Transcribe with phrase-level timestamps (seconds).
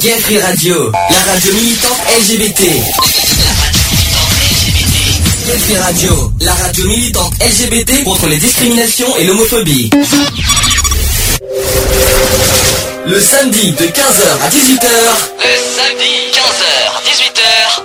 [0.00, 2.60] Gay Free Radio, la radio militante LGBT.
[5.44, 9.90] Gay Free Radio, la radio militante LGBT contre les discriminations et l'homophobie.
[13.06, 14.88] Le samedi de 15h à 18h.
[15.42, 16.68] Le samedi 15h
[17.04, 17.42] 18h.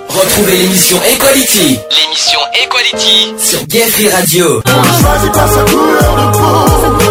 [0.08, 1.78] Retrouvez l'émission Equality.
[1.90, 4.62] L'émission Equality sur Gay Free Radio.
[4.66, 7.03] On ne choisit pas sa couleur de peau.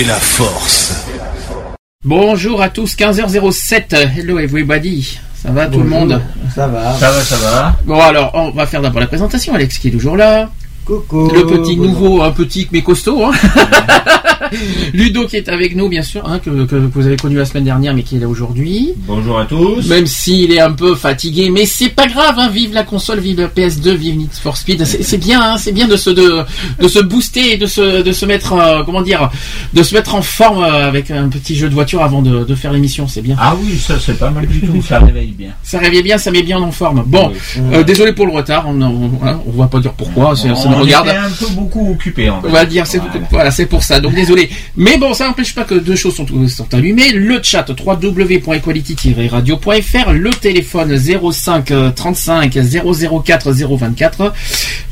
[0.00, 1.06] Fait la force.
[2.04, 4.18] Bonjour à tous, 15h07.
[4.18, 5.18] Hello everybody.
[5.34, 6.22] Ça va tout le monde
[6.54, 6.94] Ça va.
[6.94, 7.76] Ça va, ça va.
[7.84, 9.54] Bon alors, on va faire d'abord la présentation.
[9.54, 10.48] Alex qui est toujours là.
[10.84, 11.30] Coucou.
[11.32, 13.24] Le petit nouveau, un petit mais costaud.
[13.24, 13.32] Hein.
[14.94, 17.64] Ludo qui est avec nous, bien sûr, hein, que, que vous avez connu la semaine
[17.64, 18.94] dernière, mais qui est là aujourd'hui.
[19.06, 19.86] Bonjour à tous.
[19.86, 22.34] Même s'il est un peu fatigué, mais c'est pas grave.
[22.38, 24.84] Hein, vive la console, vive la PS2, vive Need for Speed.
[24.84, 26.40] C'est bien, hein, c'est bien de se de,
[26.80, 29.30] de se booster de se de se mettre, euh, comment dire,
[29.74, 32.54] de se mettre en forme euh, avec un petit jeu de voiture avant de, de
[32.56, 33.06] faire l'émission.
[33.06, 33.36] C'est bien.
[33.38, 35.50] Ah oui, ça c'est pas mal du tout, ça réveille bien.
[35.62, 37.04] Ça réveille bien, ça met bien en forme.
[37.06, 37.30] Bon,
[37.72, 38.64] euh, désolé pour le retard.
[38.66, 39.10] On, on,
[39.46, 40.34] on va pas dire pourquoi.
[40.34, 41.08] c'est- nous On regarde.
[41.08, 42.30] était un peu beaucoup occupé.
[42.30, 43.26] On va dire, c'est Voilà.
[43.30, 44.00] voilà, c'est pour ça.
[44.00, 44.48] Donc désolé.
[44.76, 47.12] Mais bon, ça n'empêche pas que deux choses sont, sont allumées.
[47.12, 52.58] Le chat www.equality-radio.fr, le téléphone 05 euh, 35
[53.24, 54.32] 004 024.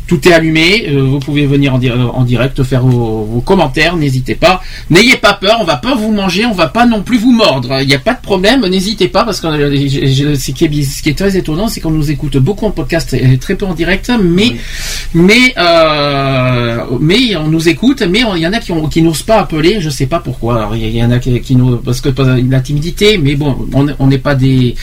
[0.09, 0.87] Tout est allumé.
[0.89, 3.97] euh, vous pouvez venir en, di- en direct faire vos, vos commentaires.
[3.97, 4.61] N'hésitez pas.
[4.91, 5.59] N'ayez pas peur.
[5.61, 6.47] On va pas vous manger.
[6.47, 7.79] On va pas non plus vous mordre.
[7.83, 8.63] Il n'y a pas de problème.
[8.67, 11.91] N'hésitez pas parce que ce qui est, bi- ce qui est très étonnant, c'est qu'on
[11.91, 14.11] nous écoute beaucoup en podcast et très peu en direct.
[14.23, 14.57] Mais
[15.15, 19.23] mais euh, mais on nous écoute, mais il y en a qui, ont- qui n'osent
[19.23, 20.71] pas appeler, je sais pas pourquoi.
[20.75, 23.87] Il y, en a qui, qui nous parce que pas- la timidité, mais bon, on
[23.99, 24.75] on n'est pas des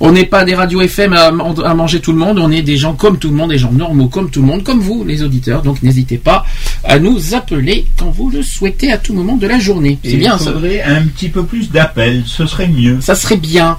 [0.00, 2.76] on n'est pas des radios FM à, à manger tout le monde, on est des
[2.76, 5.22] gens comme tout le monde, des gens normaux comme tout le monde, comme vous les
[5.22, 5.62] auditeurs.
[5.62, 6.44] Donc n'hésitez pas
[6.84, 9.98] à nous appeler quand vous le souhaitez à tout moment de la journée.
[10.04, 10.52] C'est bien il ça.
[10.52, 13.00] faudrait un petit peu plus d'appels, ce serait mieux.
[13.00, 13.78] Ça serait bien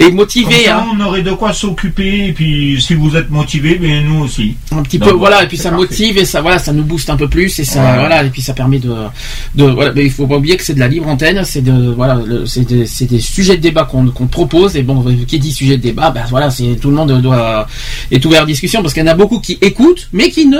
[0.00, 0.64] et Comme motivé.
[0.64, 0.86] ça, hein.
[0.96, 4.56] on aurait de quoi s'occuper et puis si vous êtes motivé, ben nous aussi.
[4.72, 5.84] un petit Donc, peu voilà voilà, et puis ça parfait.
[5.84, 7.98] motive et ça voilà ça nous booste un peu plus et ça Voilà.
[7.98, 8.94] voilà et puis ça permet de
[9.54, 11.92] de voilà mais il faut pas oublier que c'est de la libre antenne c'est de
[11.92, 12.86] voilà c'est des,
[13.20, 16.50] sujets de débat qu'on qu'on propose et bon qui dit sujet de débat ben voilà
[16.50, 17.66] c'est tout le monde doit
[18.10, 20.58] est ouvert à discussion parce qu'il y en a beaucoup qui écoutent mais qui ne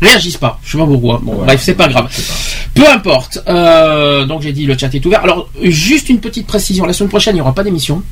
[0.00, 1.46] réagissent pas je sais pas pourquoi bon Voilà.
[1.52, 5.22] bref c'est pas grave pas- peu importe Euh, donc j'ai dit le chat est ouvert
[5.22, 8.02] alors juste une petite précision la semaine prochaine il n'y aura pas d'émission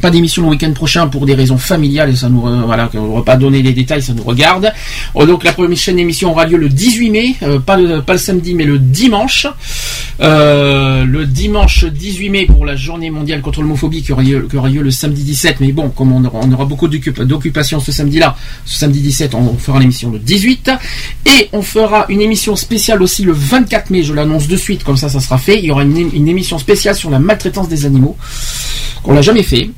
[0.00, 3.22] pas d'émission le week-end prochain pour des raisons familiales et ça nous voilà on va
[3.22, 4.72] pas donner les détails ça nous regarde.
[5.14, 8.64] Oh, donc la prochaine émission aura lieu le 18 mai euh, pas le samedi mais
[8.64, 9.46] le dimanche.
[10.20, 14.46] Euh, le dimanche 18 mai pour la journée mondiale contre l'homophobie qui aura lieu,
[14.82, 18.78] le samedi 17 mais bon comme on aura, beaucoup d'occup- d'occupations ce samedi là ce
[18.78, 20.70] samedi 17 on, on fera l'émission le 18
[21.26, 24.96] et on fera une émission spéciale aussi le 24 mai je l'annonce de suite comme
[24.96, 25.58] ça ça sera fait.
[25.58, 28.16] Il y aura une, une émission spéciale sur la maltraitance des animaux
[29.02, 29.70] qu'on n'a jamais fait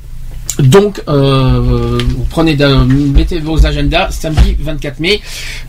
[0.59, 2.57] donc, euh, vous prenez,
[3.13, 5.21] mettez vos agendas samedi 24 mai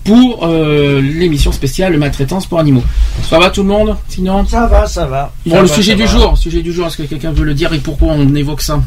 [0.04, 2.82] pour euh, l'émission spéciale maltraitance pour animaux.
[3.28, 5.32] Ça va tout le monde Sinon, Ça va, ça va.
[5.46, 6.08] bon, Ça le va, sujet du va.
[6.08, 6.86] jour, sujet du jour.
[6.86, 8.80] Est-ce que quelqu'un veut le dire et pourquoi on évoque ça?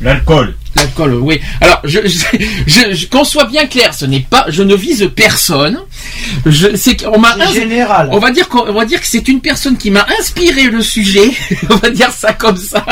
[0.00, 0.54] L'alcool.
[0.76, 1.40] L'alcool, oui.
[1.60, 5.78] Alors, je, je, qu'on soit bien clair, ce n'est pas, je ne vise personne.
[6.46, 8.08] Je, c'est qu'on m'a, général.
[8.12, 10.82] on va dire qu'on on va dire que c'est une personne qui m'a inspiré le
[10.82, 11.30] sujet.
[11.70, 12.84] on va dire ça comme ça.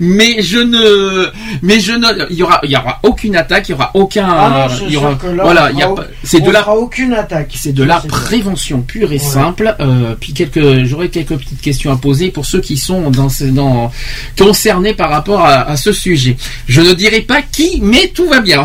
[0.00, 1.26] Mais je ne,
[1.62, 4.26] mais je ne, il y aura, il y aura aucune attaque, il y aura aucun,
[4.28, 6.68] Ah non, il y aura, là, voilà, on il y a c'est de on la,
[6.70, 7.52] aucune attaque.
[7.54, 9.24] c'est de la prévention pure et Ouais.
[9.24, 9.74] simple.
[9.80, 13.90] Euh, puis quelques, j'aurais quelques petites questions à poser pour ceux qui sont dans, dans
[14.38, 16.36] concernés par rapport à, à ce sujet.
[16.68, 18.64] Je ne dirai pas qui, mais tout va bien.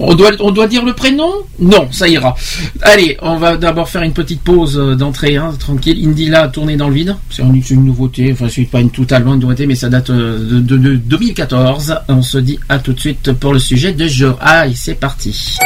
[0.05, 1.31] On doit, on doit dire le prénom?
[1.61, 2.35] Non, ça ira.
[2.81, 6.05] Allez, on va d'abord faire une petite pause euh, d'entrée, hein, tranquille.
[6.05, 7.17] Indila tournée dans le vide.
[7.31, 10.61] C'est une, nouveauté, enfin c'est pas une totalement une nouveauté, mais ça date euh, de,
[10.61, 11.95] de- de 2014.
[12.09, 14.37] On se dit à tout de suite pour le sujet de jour.
[14.41, 15.57] Ah, et c'est parti.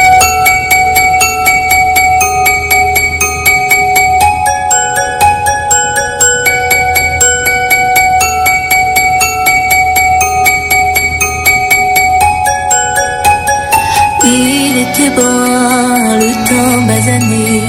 [14.29, 17.61] Il était brun, le teint basané,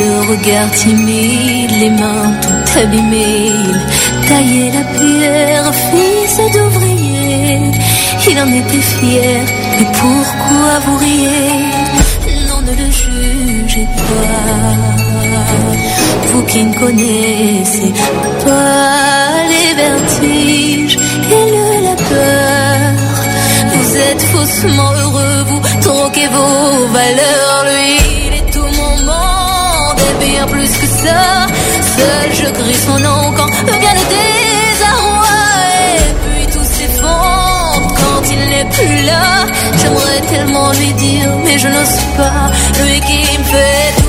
[0.00, 3.52] le regard timide, les mains toutes abîmées.
[3.68, 7.60] Il taillait la pierre, fils d'ouvrier.
[8.30, 9.40] Il en était fier,
[9.80, 11.52] et pourquoi vous riez?
[12.48, 14.74] Non, ne le juge bougez pas.
[16.32, 17.92] Vous qui ne connaissez
[18.44, 20.98] pas les vertiges
[21.30, 22.43] et le la peur.
[24.10, 27.64] Êtes faussement heureux, vous troquez vos valeurs.
[27.70, 27.96] Lui,
[28.26, 31.46] il est tout mon monde et bien plus que ça.
[31.96, 35.36] Seul je crie son nom quand vient le désarroi.
[35.98, 39.46] Et puis tout s'effondre quand il n'est plus là.
[39.78, 42.50] J'aimerais tellement lui dire, mais je n'ose pas.
[42.84, 44.03] Lui qui me fait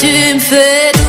[0.00, 0.99] tu me fais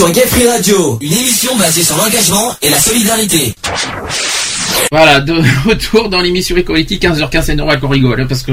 [0.00, 3.54] sur Gay Free Radio, une émission basée sur l'engagement et la solidarité.
[4.90, 5.34] Voilà, de
[5.68, 8.50] retour dans l'émission Equality, 15h15, c'est normal qu'on rigole, hein, parce que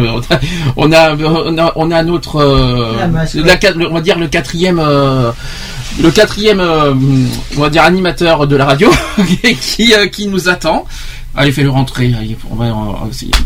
[0.76, 3.46] on a, on a, on a notre, euh, La mascotte.
[3.46, 5.32] la quat- le- on va dire le quatrième, euh,
[6.02, 6.94] le quatrième, euh,
[7.56, 8.92] on va dire animateur de la radio,
[9.62, 10.86] qui, euh, qui nous attend.
[11.34, 12.14] Allez, fais-le rentrer.
[12.20, 12.66] Allez, on va,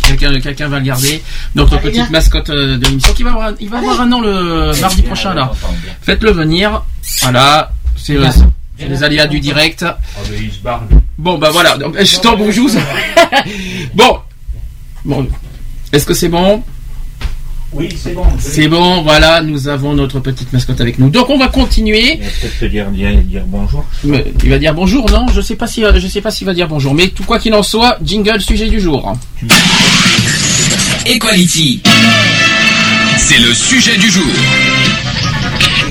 [0.07, 1.21] quelqu'un, quelqu'un va le garder.
[1.53, 2.09] Notre Allez, petite viens.
[2.09, 5.35] mascotte de l'émission, qui va avoir, un- il va avoir un an le mardi prochain
[5.35, 5.51] là.
[6.01, 6.81] Faites-le venir.
[7.21, 8.27] Voilà, c'est euh,
[8.77, 9.85] c'est les aléas du direct.
[10.39, 10.83] Il se barre.
[11.17, 12.69] Bon, bah voilà, donc, je t'en bonjour.
[13.93, 14.19] bon.
[15.05, 15.27] Bon.
[15.91, 16.63] Est-ce que c'est bon?
[17.73, 18.25] Oui, c'est bon.
[18.37, 21.09] C'est bon, voilà, nous avons notre petite mascotte avec nous.
[21.09, 22.15] Donc on va continuer.
[22.15, 23.85] Il va peut-être te dire, dire, dire bonjour.
[24.03, 25.27] Mais Il va dire bonjour, non?
[25.33, 27.39] Je sais pas si euh, je sais pas s'il va dire bonjour, mais tout quoi
[27.39, 29.15] qu'il en soit, jingle sujet du jour.
[31.05, 31.81] Equality.
[33.17, 34.25] C'est le sujet du jour.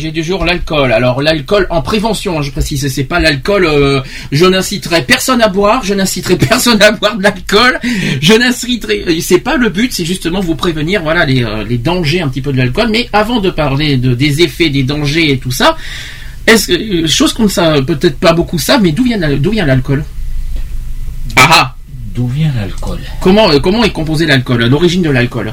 [0.01, 0.95] Sujet du jour, l'alcool.
[0.95, 3.67] Alors l'alcool en prévention, hein, je précise, c'est pas l'alcool.
[3.67, 4.01] euh,
[4.33, 7.79] je n'inciterai personne à boire, je n'inciterai personne à boire de l'alcool.
[8.23, 11.77] Je n'inciterai, euh, c'est pas le but, c'est justement vous prévenir, voilà les, euh, les
[11.77, 12.89] dangers un petit peu de l'alcool.
[12.91, 15.77] Mais avant de parler de, des effets, des dangers et tout ça,
[16.47, 19.67] est-ce que chose qu'on ne sait peut-être pas beaucoup ça, mais d'où vient d'où vient
[19.67, 20.03] l'alcool?
[21.37, 21.75] Ah ah
[22.15, 23.01] D'où vient l'alcool?
[23.21, 24.65] Comment comment est composé l'alcool?
[24.65, 25.53] L'origine de l'alcool?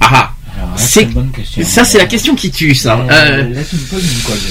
[0.00, 0.32] Ah ah
[0.76, 1.64] C'est- bonne question.
[1.64, 2.98] Ça, c'est la question qui tue, ça.
[2.98, 4.00] Euh, Euh, une colle,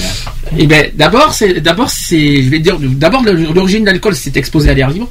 [0.00, 0.32] là.
[0.58, 4.70] Eh ben, d'abord, c'est, d'abord, c'est, je vais dire, d'abord, l'origine de l'alcool, c'est exposé
[4.70, 5.08] à l'air libre.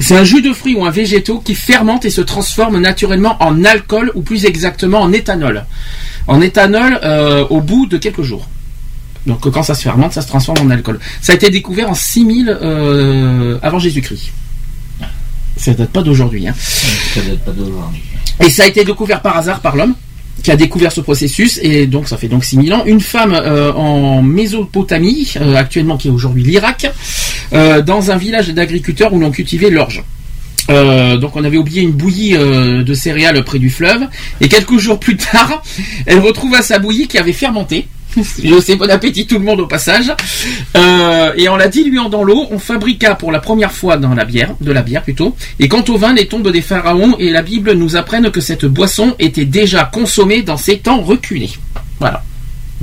[0.00, 3.64] C'est un jus de fruits ou un végétaux qui fermente et se transforme naturellement en
[3.64, 5.64] alcool ou plus exactement en éthanol.
[6.26, 8.48] En éthanol euh, au bout de quelques jours.
[9.26, 10.98] Donc quand ça se fermente, ça se transforme en alcool.
[11.22, 14.32] Ça a été découvert en 6000 euh, avant Jésus-Christ.
[15.56, 16.48] Ça date pas d'aujourd'hui.
[16.48, 16.54] Hein.
[17.14, 18.02] Ça date pas d'aujourd'hui.
[18.40, 19.94] Et ça a été découvert par hasard par l'homme
[20.42, 22.82] qui a découvert ce processus et donc ça fait donc 6000 ans.
[22.86, 26.90] Une femme euh, en Mésopotamie, euh, actuellement qui est aujourd'hui l'Irak,
[27.52, 30.02] euh, dans un village d'agriculteurs où l'on cultivait l'orge.
[30.66, 34.06] Donc on avait oublié une bouillie de céréales près du fleuve
[34.40, 35.62] et quelques jours plus tard,
[36.06, 37.86] elle retrouva sa bouillie qui avait fermenté.
[38.44, 40.12] Je sais bon appétit tout le monde au passage.
[40.76, 44.24] Euh, et en la diluant dans l'eau, on fabriqua pour la première fois dans la
[44.24, 45.36] bière, de la bière plutôt.
[45.58, 48.64] Et quant au vin, les tombes des pharaons et la Bible nous apprennent que cette
[48.64, 51.50] boisson était déjà consommée dans ces temps reculés.
[52.00, 52.22] Voilà.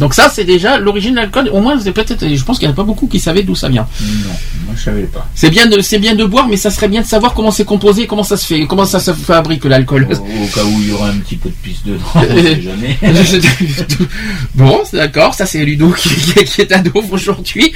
[0.01, 1.47] Donc ça, c'est déjà l'origine de l'alcool.
[1.53, 2.27] Au moins, c'est peut-être.
[2.27, 3.87] Je pense qu'il n'y en a pas beaucoup qui savaient d'où ça vient.
[4.01, 4.29] Non,
[4.65, 5.29] moi je savais pas.
[5.35, 7.65] C'est bien de, c'est bien de boire, mais ça serait bien de savoir comment c'est
[7.65, 10.07] composé, comment ça se fait, comment ça se fabrique l'alcool.
[10.09, 12.61] Au, au cas où il y aura un petit peu de pisse dedans, on sait
[12.63, 12.97] jamais.
[14.55, 16.09] bon, c'est d'accord, ça c'est Ludo qui,
[16.61, 17.71] est ado aujourd'hui.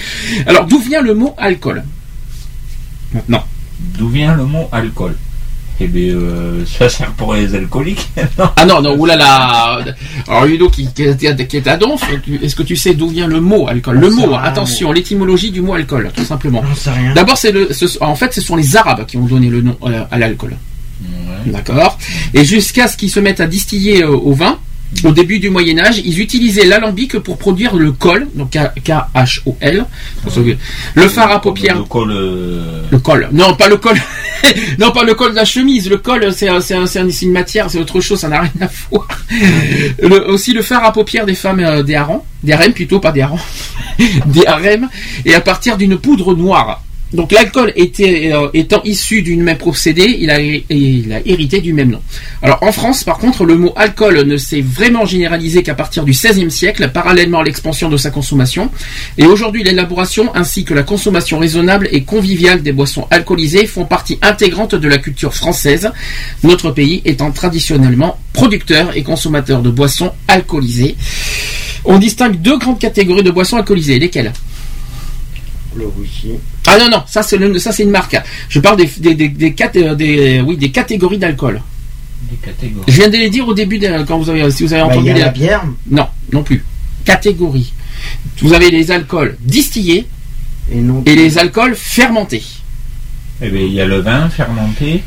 [0.47, 1.83] Alors, d'où vient le mot alcool?
[3.13, 3.43] Maintenant.
[3.99, 5.15] D'où vient le mot alcool?
[5.81, 8.07] Eh bien, euh, ça sert pour les alcooliques.
[8.39, 9.79] non Ah non, non, oulala.
[10.27, 11.95] Alors, Ludo qui, qui est, qui est ado,
[12.41, 13.97] est-ce que tu sais d'où vient le mot alcool?
[13.99, 16.63] Le mot, attention, l'étymologie du mot alcool, tout simplement.
[16.67, 17.13] J'en sais rien.
[17.13, 19.75] D'abord, c'est le, ce- en fait, ce sont les Arabes qui ont donné le nom
[19.83, 20.55] euh, à l'alcool.
[21.01, 21.51] Ouais.
[21.51, 21.97] D'accord.
[22.33, 24.57] Et jusqu'à ce qu'ils se mettent à distiller euh, au vin,
[25.03, 29.85] au début du Moyen Âge, ils utilisaient l'alambic pour produire le col, donc K-H-O-L.
[30.95, 31.77] Le fard à paupières.
[31.77, 32.11] Le col.
[32.11, 33.29] euh, Le col.
[33.31, 33.97] Non, pas le col.
[34.79, 35.89] non, pas le col de la chemise.
[35.89, 39.07] Le col, c'est un- un- une matière, c'est autre chose, ça n'a rien à voir.
[40.01, 43.11] Le- aussi le fard à paupières des femmes euh, des harengs, des harems plutôt, pas
[43.11, 43.39] des harengs,
[44.27, 44.87] des harems,
[45.25, 46.83] et à partir d'une poudre noire.
[47.15, 51.91] Donc l'alcool euh, étant issu d'une même procédé, il a, il a hérité du même
[51.91, 52.01] nom.
[52.41, 56.11] Alors en France, par contre, le mot alcool ne s'est vraiment généralisé qu'à partir du
[56.11, 58.69] XVIe siècle, parallèlement à l'expansion de sa consommation.
[59.17, 64.19] Et aujourd'hui, l'élaboration ainsi que la consommation raisonnable et conviviale des boissons alcoolisées font partie
[64.21, 65.91] intégrante de la culture française,
[66.43, 70.95] notre pays étant traditionnellement producteur et consommateur de boissons alcoolisées.
[71.85, 73.99] On distingue deux grandes catégories de boissons alcoolisées.
[73.99, 74.33] Lesquelles?
[75.75, 76.31] Le whisky.
[76.67, 78.15] Ah non, non, ça c'est le- ça c'est une marque.
[78.49, 81.61] Je parle des, des, des, des, cat- euh, des- oui, des catégories d'alcool.
[82.31, 82.85] Des catégories.
[82.87, 84.87] Je viens de les dire au début, de- quand vous avez, si vous avez Bah,
[84.87, 86.63] entendu y a les- la bière Non, non plus.
[87.03, 87.73] Catégories.
[88.41, 90.07] Vous avez les alcools distillés
[90.71, 91.03] et non.
[91.05, 92.43] et les alcools fermentés.
[93.41, 95.03] Eh bien, il y a le vin fermenté.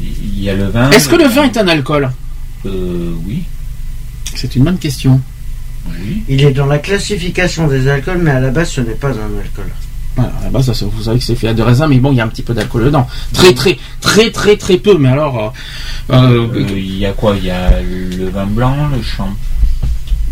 [0.00, 0.90] Il y a le vin.
[0.90, 2.10] Est-ce que le vin est un alcool?
[2.66, 3.44] Euh, oui.
[4.34, 5.20] C'est une bonne question.
[6.00, 6.22] Oui.
[6.28, 9.38] Il est dans la classification des alcools, mais à la base, ce n'est pas un
[9.40, 9.66] alcool.
[10.16, 12.10] Voilà, à la base, ça, vous savez que c'est fait à de raisin, mais bon,
[12.10, 13.06] il y a un petit peu d'alcool dedans.
[13.34, 14.96] Très, très, très, très, très peu.
[14.98, 15.52] Mais alors,
[16.10, 17.34] euh, euh, Euh, Il y a quoi?
[17.36, 19.28] Il y a le vin blanc, le champ.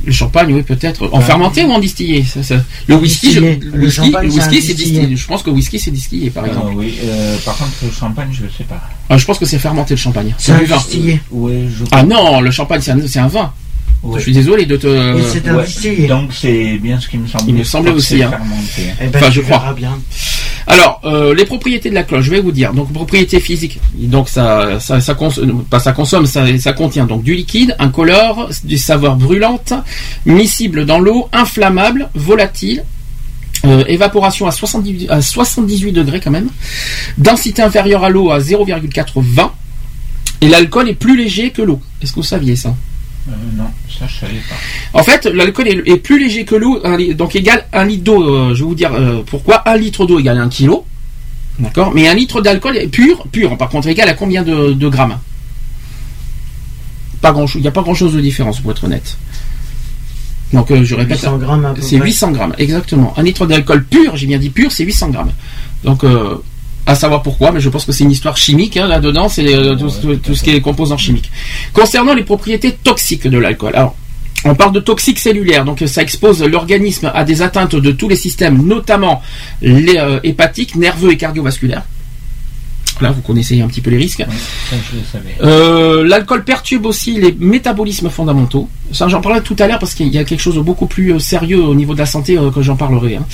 [0.06, 1.08] le champagne, oui, peut-être.
[1.12, 2.24] En fermenté ou en distillé?
[2.24, 3.56] Ça, ça- Le whisky, je- Distillé.
[3.62, 4.98] le Le whisky, champagne, le whisky, c'est distillé.
[5.00, 5.16] distillé.
[5.16, 6.72] Je pense que le whisky, c'est distillé, par exemple.
[6.76, 6.98] oui.
[7.04, 8.80] euh, par contre, le champagne, je ne sais pas.
[9.10, 10.34] Ah, je pense que c'est fermenté le champagne.
[10.38, 10.76] C'est un vin.
[10.76, 11.20] distillé.
[11.30, 11.84] Oui, je.
[11.90, 13.52] Ah non, le champagne, c'est un, c'est un vin.
[14.04, 14.18] Ouais.
[14.18, 14.86] Je suis désolé de te.
[14.86, 15.64] Et c'est un Ouais.
[15.64, 16.06] distillé.
[16.06, 17.46] Donc c'est bien ce qui me semblait.
[17.48, 18.30] Il me semblait aussi, hein.
[19.00, 19.72] Eh ben, Enfin, je crois.
[19.74, 19.98] bien.
[20.66, 22.72] Alors, euh, les propriétés de la cloche, je vais vous dire.
[22.72, 23.80] Donc, propriétés physiques.
[23.94, 25.30] Donc, ça, ça, ça, cons-
[25.68, 29.74] pas ça consomme, ça, ça contient donc du liquide, incolore, du saveur brûlante,
[30.24, 32.84] miscible dans l'eau, inflammable, volatile.
[33.66, 36.48] euh, évaporation à 78, à 78 degrés quand même.
[37.16, 39.52] Densité inférieure à l'eau à 0,420.
[40.42, 41.80] Et l'alcool est plus léger que l'eau.
[42.02, 42.74] Est-ce que vous saviez ça?
[43.28, 44.98] Euh, non, ça je savais pas.
[44.98, 46.82] En fait, l'alcool est, est plus léger que l'eau,
[47.14, 48.22] donc égale un litre d'eau.
[48.22, 49.66] euh, je vais vous dire euh, pourquoi.
[49.68, 50.84] Un litre d'eau égale un kilo.
[51.58, 54.88] D'accord Mais un litre d'alcool est pur, pur, par contre, égale à combien de, de
[54.88, 55.18] grammes?
[57.20, 57.60] Pas grand chose.
[57.60, 59.16] Il n'y a pas grand chose de différence, pour être honnête.
[60.52, 61.18] Donc, euh, je répète.
[61.20, 62.06] 800 grammes à peu C'est près.
[62.08, 63.14] 800 grammes, exactement.
[63.16, 65.32] Un litre d'alcool pur, j'ai bien dit pur, c'est 800 grammes.
[65.84, 66.36] Donc, euh,
[66.86, 69.74] à savoir pourquoi, mais je pense que c'est une histoire chimique hein, là-dedans, c'est euh,
[69.74, 71.30] tout, tout- tout ce qui est composants chimiques.
[71.72, 73.94] Concernant les propriétés toxiques de l'alcool, alors,
[74.44, 78.16] on parle de toxiques cellulaires, donc ça expose l'organisme à des atteintes de tous les
[78.16, 79.22] systèmes, notamment
[79.62, 81.84] les euh, hépatiques, nerveux et cardiovasculaires.
[83.00, 84.24] Là, vous connaissez un petit peu les risques.
[85.42, 88.68] Euh, L'alcool perturbe aussi les métabolismes fondamentaux.
[88.92, 91.12] Ça, j'en parlerai tout à l'heure parce qu'il y a quelque chose de beaucoup plus
[91.12, 93.16] euh, sérieux au niveau de la santé euh, que j'en parlerai.
[93.16, 93.26] hein.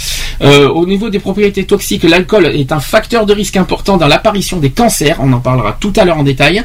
[0.42, 4.56] Euh, au niveau des propriétés toxiques, l'alcool est un facteur de risque important dans l'apparition
[4.58, 5.16] des cancers.
[5.20, 6.62] On en parlera tout à l'heure en détail.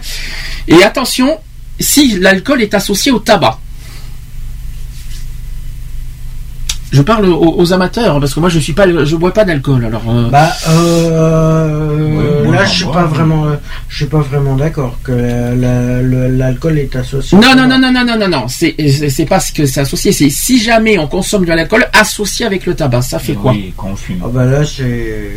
[0.67, 1.37] Et attention,
[1.79, 3.59] si l'alcool est associé au tabac.
[6.95, 9.83] Je parle aux, aux amateurs parce que moi je suis pas, je bois pas d'alcool.
[9.85, 13.55] Alors euh, Bah, euh, Ouais, là, je suis pas vraiment, euh,
[13.89, 17.37] je suis pas vraiment d'accord que la- la- le- l'alcool est associé.
[17.37, 18.75] non non non non non non non non, c'est
[19.09, 20.11] c'est pas ce que c'est associé.
[20.11, 23.51] C'est si jamais on consomme de l'alcool associé avec le tabac, ça fait quoi?
[23.51, 24.21] Oui, quand on fume.
[24.23, 25.33] Ah bah là, c'est.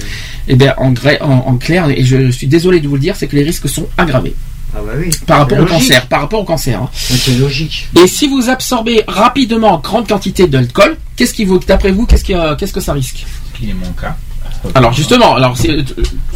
[0.46, 3.16] Eh bien en, gré- en, en clair, et je suis désolé de vous le dire,
[3.16, 4.34] c'est que les risques sont aggravés
[4.74, 5.10] Ah bah oui.
[5.26, 6.80] par rapport au cancer, par rapport au cancer.
[6.82, 6.90] hein.
[6.92, 7.88] C'est logique.
[7.98, 12.24] Et si vous absorbez rapidement en grande quantité d'alcool, qu'est-ce qui vous, d'après vous, qu'est-ce
[12.24, 13.24] qui, euh, qu'est-ce que ça risque?
[13.58, 14.16] Qui est mon cas.
[14.74, 15.84] Alors justement, alors c'est-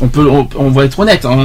[0.01, 1.25] on peut, on, on va être honnête.
[1.25, 1.45] Hein,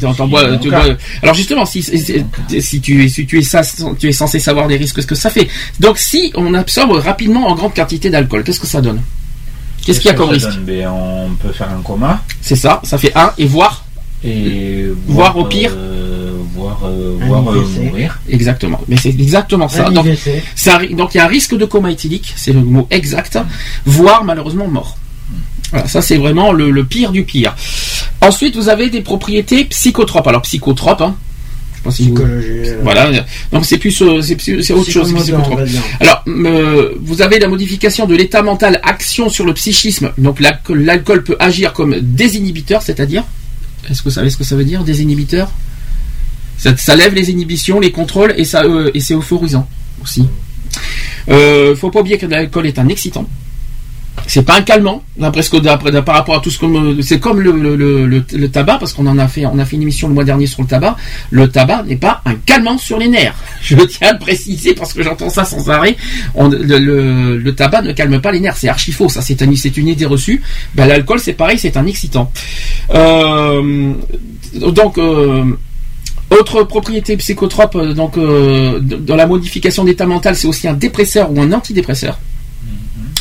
[0.00, 0.82] t'en- t'en bois- mon tu cas.
[0.82, 3.60] bois- alors justement, si, si, tu, si tu es ça,
[3.98, 5.48] tu es censé savoir des risques, ce que ça fait.
[5.80, 9.02] Donc si on absorbe rapidement en grande quantité d'alcool, qu'est-ce que ça donne?
[9.84, 10.48] Qu'est-ce qu'il y a comme ça risque?
[10.60, 10.64] donne?
[10.64, 13.84] Ben, On peut faire un coma C'est ça, ça fait un et voir
[14.24, 15.72] et Voire au pire.
[15.76, 16.23] euh,
[16.64, 18.20] voir, euh, euh, mourir.
[18.28, 18.80] exactement.
[18.88, 19.86] Mais c'est exactement ça.
[19.88, 20.06] Un Donc,
[20.54, 23.38] ça il y a un risque de coma éthylique, c'est le mot exact,
[23.84, 24.96] voire malheureusement mort.
[25.70, 27.54] Voilà, ça c'est vraiment le, le pire du pire.
[28.20, 30.26] Ensuite, vous avez des propriétés psychotropes.
[30.26, 31.16] Alors psychotropes, hein,
[31.90, 32.46] Psychologie.
[32.50, 33.10] euh, Voilà,
[33.52, 35.12] donc c'est plus, c'est autre chose.
[36.00, 40.12] Alors, euh, vous avez la modification de l'état mental, action sur le psychisme.
[40.16, 40.40] Donc
[40.70, 43.24] l'alcool peut agir comme désinhibiteur, c'est-à-dire,
[43.90, 45.50] est-ce que vous savez ce que ça veut dire, désinhibiteur?
[46.56, 49.68] Ça, lève les inhibitions, les contrôles et ça euh, et c'est euphorisant
[50.02, 50.26] aussi.
[51.28, 53.26] Euh, faut pas oublier que l'alcool est un excitant.
[54.26, 55.42] C'est pas un calmant, d'après
[56.02, 59.18] par rapport à tout ce que me- c'est comme le, le, tabac parce qu'on en
[59.18, 60.96] a fait on a fait une émission le mois dernier sur le tabac.
[61.30, 63.34] Le tabac n'est pas un calmant sur les nerfs.
[63.60, 65.96] Je tiens à le préciser parce que j'entends ça sans arrêt.
[66.38, 69.08] Le, tabac ne calme pas les nerfs, c'est archi faux.
[69.08, 70.40] Ça c'est un- c'est une idée reçue.
[70.74, 72.30] Ben, l'alcool c'est pareil, c'est un excitant.
[72.94, 73.92] Euh,
[74.54, 75.44] donc euh,
[76.30, 81.30] autre propriété psychotrope, euh, donc euh, dans la modification d'état mental, c'est aussi un dépresseur
[81.30, 82.18] ou un antidépresseur,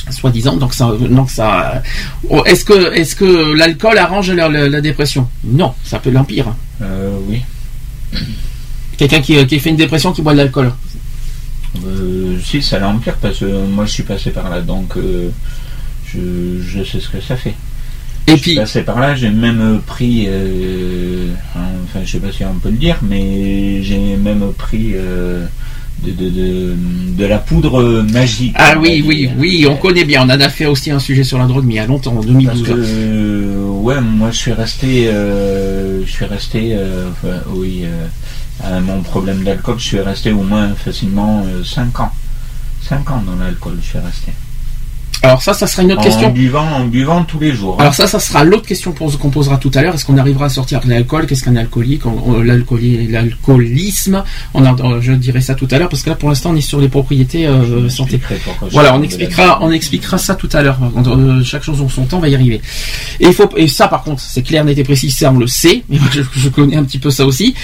[0.10, 0.56] soi-disant.
[0.58, 1.82] Donc ça, donc ça.
[2.30, 5.28] oh, Est-ce que, est-ce que l'alcool arrange la, la- la dépression?
[5.44, 6.54] Non, ça peut l'empire.
[6.82, 7.42] Euh, oui.
[8.98, 10.72] Quelqu'un qui, qui fait une dépression qui boit de l'alcool.
[11.86, 15.30] Euh, si, ça l'empire parce que moi je suis passé par là, donc euh,
[16.06, 16.20] je,
[16.62, 17.56] je sais ce que ça fait.
[18.28, 22.44] Et Je puis, passé par là, j'ai même pris, euh, enfin je sais pas si
[22.46, 25.46] on peut le dire, mais j'ai même pris euh,
[26.04, 26.76] de, de, de,
[27.18, 28.54] de la poudre magique.
[28.58, 29.32] ah oui, oui, dire.
[29.38, 30.22] oui, on connaît bien.
[30.22, 32.12] On en a fait aussi un sujet sur la drogue, mais il y a longtemps,
[32.12, 32.64] en Parce 2012.
[32.68, 38.06] que euh, ouais, moi je suis resté, euh, je suis resté, euh, enfin, oui, euh,
[38.64, 42.12] à mon problème d'alcool, je suis resté au moins facilement 5 ans.
[42.88, 44.32] 5 ans dans l'alcool, je suis resté.
[45.26, 46.30] Alors ça, ça sera une autre En question.
[46.32, 47.76] buvant, en buvant tous les jours.
[47.76, 47.84] hein.
[47.84, 49.96] Alors ça, ça sera l'autre question qu'on posera tout à l'heure.
[49.96, 51.26] Est-ce qu'on arrivera à sortir de l'alcool?
[51.28, 52.02] Qu'est-ce qu'un alcoolique?
[52.44, 56.56] L'alcoolisme, on en- je dirai ça tout à l'heure parce que là, pour l'instant, on
[56.56, 58.20] est sur les propriétés euh, santé.
[58.72, 60.78] Voilà, on expliquera, on expliquera ça tout à l'heure.
[61.08, 62.62] Euh, chaque chose en son temps, on va y arriver.
[63.20, 65.48] Et il faut, et ça par contre, c'est clair, net et précis, ça on le
[65.48, 67.56] sait, mais moi je, je connais un petit peu ça aussi.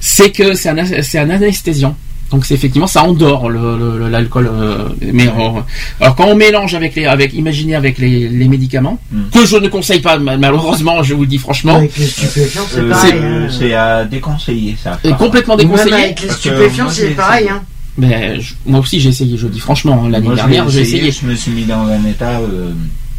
[0.00, 1.96] C'est que c'est un, c'est un anesthésiant.
[2.30, 4.50] Donc c'est effectivement ça endort le- le- le- l'alcool.
[4.52, 5.60] euh, mais euh,
[6.00, 9.22] alors quand on mélange avec les, avec, imaginez avec les, les médicaments Mm.
[9.32, 12.62] que je ne conseille pas ma- malheureusement, je vous le dis franchement, Avec les stupéfiants,
[12.70, 13.12] c'est Euh, pareil.
[13.12, 13.48] c'est- hein.
[13.58, 14.98] C'est à déconseiller ça.
[15.02, 15.94] est complètement Ou Même déconseillé.
[15.94, 17.48] avec les stupéfiants, c'est pareil.
[17.50, 17.62] Hein.
[17.96, 19.36] Mais je- moi aussi j'ai essayé.
[19.38, 21.10] Je le dis franchement, hein, l'année dernière j'ai essayé.
[21.10, 22.72] Je me suis mis dans un état euh,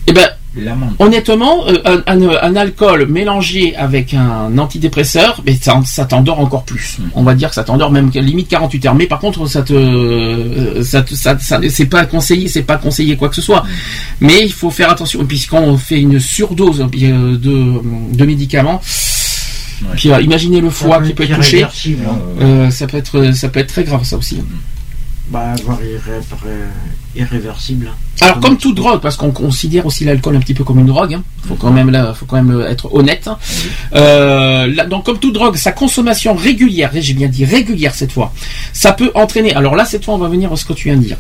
[0.08, 0.30] Et ben.
[1.00, 6.63] Honnêtement, euh, un, un- un alcool mélangé avec un antidépresseur, mais ça, ça t'endort encore
[6.63, 6.98] plus.
[7.00, 7.04] Mm.
[7.15, 8.95] On va dire que ça t'endort même limite 48 heures.
[8.95, 12.78] Mais par contre, ça te, euh, ça, te- ça, ça- c'est pas conseillé, c'est pas
[12.78, 13.63] conseillé quoi que ce soit.
[14.19, 15.26] Mais il faut faire attention.
[15.26, 18.82] Puisqu'on on fait une surdose euh, de, de médicaments,
[19.82, 19.88] Ouais.
[19.95, 21.63] puis imaginez le foie qui peut être touché.
[21.63, 22.19] hein.
[22.41, 24.41] Euh, ça peut être, ça peut être très grave ça aussi.
[25.30, 25.78] Bah, voire
[27.15, 27.92] irréversible.
[28.22, 31.13] Alors comme toute drogue, parce qu'on considère aussi l'alcool un petit peu comme une drogue,
[31.13, 33.28] hein, faut quand même là, faut quand même être honnête.
[33.28, 33.38] hein.
[33.94, 38.12] Euh, là, donc comme toute drogue, sa consommation régulière, et j'ai bien dit régulière cette
[38.12, 38.34] fois,
[38.74, 39.54] ça peut entraîner.
[39.54, 41.18] Alors là cette fois, on va venir à ce que tu viens de dire,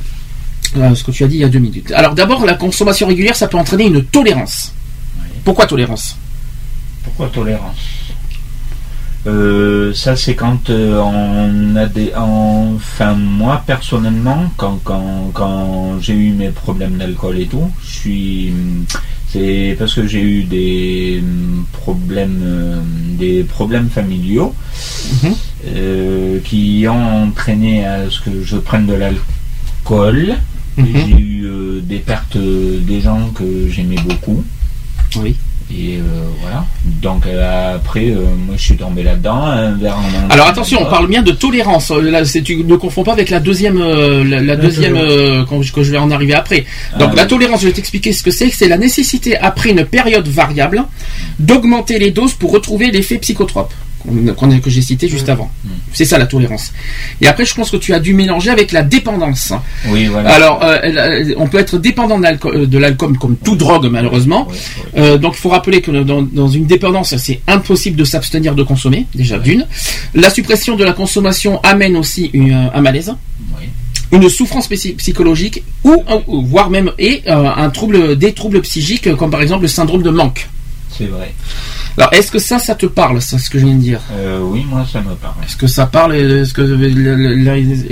[0.77, 1.91] Euh, ce que tu as dit il y a deux minutes.
[1.95, 4.73] Alors d'abord, la consommation régulière, ça peut entraîner une tolérance.
[5.45, 6.17] Pourquoi tolérance?
[7.03, 7.75] Pourquoi tolérance?
[9.27, 16.13] Euh, ça c'est quand euh, on a des enfin moi personnellement quand quand, quand j'ai
[16.13, 18.53] eu mes problèmes d'alcool et tout je suis
[19.27, 22.81] c'est parce que j'ai eu des hum, problèmes euh,
[23.17, 24.53] des problèmes familiaux
[25.11, 26.41] Mhm.
[26.45, 30.35] qui ont entraîné à ce que je prenne de l'alcool
[30.77, 30.85] Mhm.
[30.95, 31.49] j'ai eu
[31.83, 34.45] des pertes des gens que j'aimais beaucoup
[35.17, 35.35] Oui.
[35.71, 36.01] Et euh,
[36.41, 39.45] voilà, donc euh, après, euh, moi je suis tombé là-dedans.
[39.45, 39.75] main.
[40.29, 41.91] Alors attention, on parle bien de tolérance.
[41.91, 45.61] Euh, Là, tu ne confonds pas avec la deuxième, euh, la, la deuxième euh, quand
[45.61, 46.65] je- que je vais en arriver après.
[46.97, 47.27] Donc Ah, la oui.
[47.27, 48.49] tolérance, je vais t'expliquer ce que c'est.
[48.49, 50.83] C'est la nécessité après une période variable
[51.37, 53.71] d'augmenter les doses pour retrouver l'effet psychotrope
[54.07, 55.49] a- que j'ai cité juste avant.
[55.93, 56.71] C'est ça la tolérance.
[57.21, 59.53] Et après, je pense que tu as dû mélanger avec la dépendance.
[59.87, 60.29] Oui, voilà.
[60.33, 63.87] Alors, euh, elle- on peut être dépendant de l'alcool, euh, de l'alcool comme toute drogue
[63.91, 64.47] malheureusement.
[64.49, 65.01] Oui, oui.
[65.01, 68.63] Euh, donc il faut rappeler que dans, dans une dépendance, c'est impossible de s'abstenir de
[68.63, 69.65] consommer, déjà d'une.
[70.13, 73.13] La suppression de la consommation amène aussi une- un malaise,
[74.11, 79.07] une souffrance psy- psychologique ou, ou- voire même et euh, un trouble, des troubles psychiques
[79.07, 80.47] euh, comme par exemple le syndrome de manque.
[80.97, 81.33] C'est vrai.
[81.97, 83.99] Alors est-ce que ça, ça te parle, ça, ce que je viens de dire?
[84.13, 85.35] Euh, oui, moi ça me parle.
[85.45, 86.61] Est-ce que ça parle Est-ce que,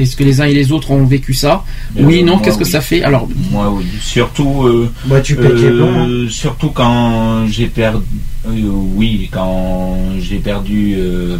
[0.02, 1.64] est-ce que les uns et les autres ont vécu ça?
[1.98, 2.40] Euh, Oui, non.
[2.40, 2.70] Qu'est-ce que oui.
[2.72, 3.04] ça fait?
[3.04, 3.86] Alors, Moi oui.
[4.02, 4.64] Surtout.
[4.66, 5.88] euh, Bah, tu pètes les plombs.
[6.00, 6.08] hein.
[6.10, 8.06] Euh, surtout quand j'ai perdu,
[8.48, 11.38] oui, quand j'ai perdu, euh,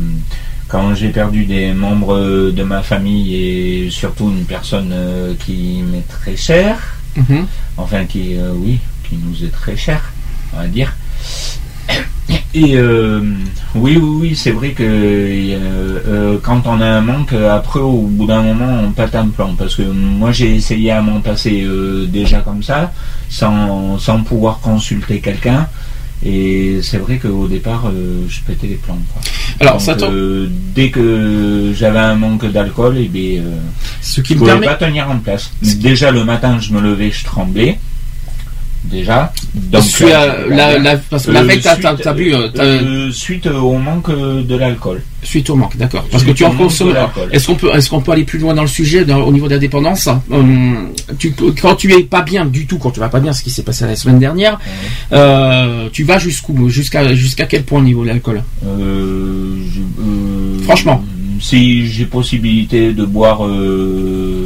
[0.68, 6.06] quand j'ai perdu des membres de ma famille et surtout une personne euh, qui m'est
[6.08, 6.78] très chère,
[7.16, 7.46] mhm.
[7.78, 10.12] enfin qui, euh, oui, qui nous est très chère,
[10.54, 10.94] on va dire.
[12.54, 13.22] Et euh,
[13.76, 18.02] oui, oui, oui, c'est vrai que euh, euh, quand on a un manque, après au
[18.02, 19.54] bout d'un moment, on pète un plan.
[19.58, 22.92] Parce que moi, j'ai essayé à m'en passer euh, déjà comme ça,
[23.30, 25.68] sans, sans pouvoir consulter quelqu'un.
[26.26, 27.92] Et c'est vrai qu'au départ,
[28.28, 28.98] je pétais les plans.
[29.14, 29.22] quoi.
[29.60, 30.50] alors Donc, ça tombe.
[30.74, 33.58] dès que j'avais un manque d'alcool, et bien, euh,
[34.02, 34.66] ce qui je me pouvais permet.
[34.66, 35.52] pas tenir en place.
[35.62, 37.78] Déjà le matin, je me levais, je tremblais.
[38.92, 39.34] Déjà.
[39.54, 42.64] Donc as- j'étais la, parce que la Euh, veille, t'as, suite, t'as- bu, euh, t'as-
[42.64, 45.02] euh, suite euh, au manque euh, de l'alcool.
[45.24, 46.06] suite au manque, d'accord.
[46.10, 46.94] Parce que Suite tu en consommes.
[47.32, 49.48] Est-ce qu'on peut, est-ce qu'on peut aller plus loin dans le sujet dans- au niveau
[49.48, 53.10] de la dépendance Hum, tu, Quand tu es pas bien du tout, quand tu vas
[53.10, 54.58] pas bien, ce qui s'est passé la semaine dernière,
[55.12, 58.44] euh, tu vas jusqu'où Jusqu'à jusqu'à quel point au niveau de l'alcool?
[58.66, 61.04] Euh, je- euh, Franchement.
[61.40, 64.37] Si j'ai possibilité de boire euh,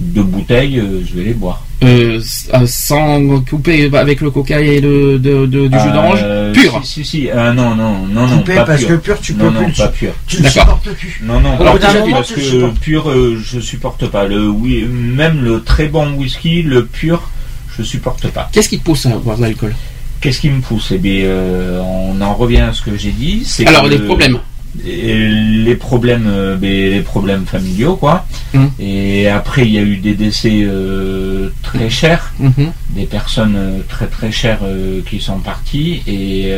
[0.00, 1.62] deux bouteilles, euh, je vais les boire.
[1.84, 2.20] euh,
[2.54, 6.80] euh, Sans couper avec le coca et le de, de- du jus d'orange Pur.
[6.82, 7.30] Si, si, si.
[7.30, 8.88] Ah, non, non, non, non, Coupé pas parce pur.
[8.88, 10.12] que pur, tu peux non, plus non, pas pur.
[10.26, 10.62] Tu D'accord.
[10.62, 11.20] supportes plus.
[11.24, 14.24] Non, non, Alors, déjà, moment, parce que pur, euh, je supporte pas.
[14.26, 17.30] Le oui, même le très bon whisky, le pur,
[17.78, 18.48] je supporte pas.
[18.52, 19.74] Qu'est-ce qui te pousse à boire de l'alcool?
[20.20, 20.92] Qu'est-ce qui me pousse?
[20.94, 23.46] Eh bien, euh, on en revient à ce que j'ai dit.
[23.66, 24.38] Alors que les problèmes.
[24.84, 28.24] Les problèmes, euh, ben, les problèmes familiaux, quoi.
[28.54, 28.70] Mhm.
[28.80, 32.72] Et après, il y a eu des décès euh, très chers, Mhm.
[32.90, 34.60] des personnes euh, très très chères
[35.08, 36.02] qui sont parties.
[36.06, 36.52] Et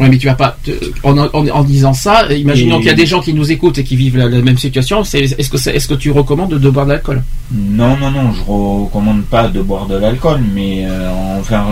[0.00, 0.56] Ouais, mais tu vas pas.
[0.64, 0.70] te-
[1.04, 3.78] En, en- en disant ça, imaginons Et- qu'il y a des gens qui nous écoutent
[3.78, 5.04] et qui vivent la, la même situation.
[5.04, 7.22] c'est- Est-ce que, est-ce que tu recommandes de boire de l'alcool?
[7.52, 10.86] Non, non, non, je recommande pas de boire de l'alcool, mais
[11.38, 11.64] enfin,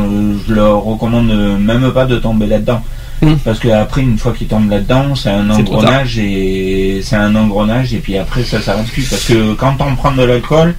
[0.47, 2.83] je leur recommande même pas de tomber là-dedans.
[3.23, 3.39] Mhm.
[3.45, 7.99] Parce qu'après, une fois qu'ils tombent là-dedans, c'est un engrenage et c'est un engrenage et
[7.99, 9.09] puis après ça s'arrête plus.
[9.09, 10.75] Parce que quand on prend de l'alcool,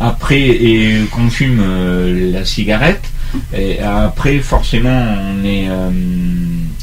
[0.00, 3.04] après et qu'on fume euh, la cigarette,
[3.56, 5.90] et après forcément on est euh,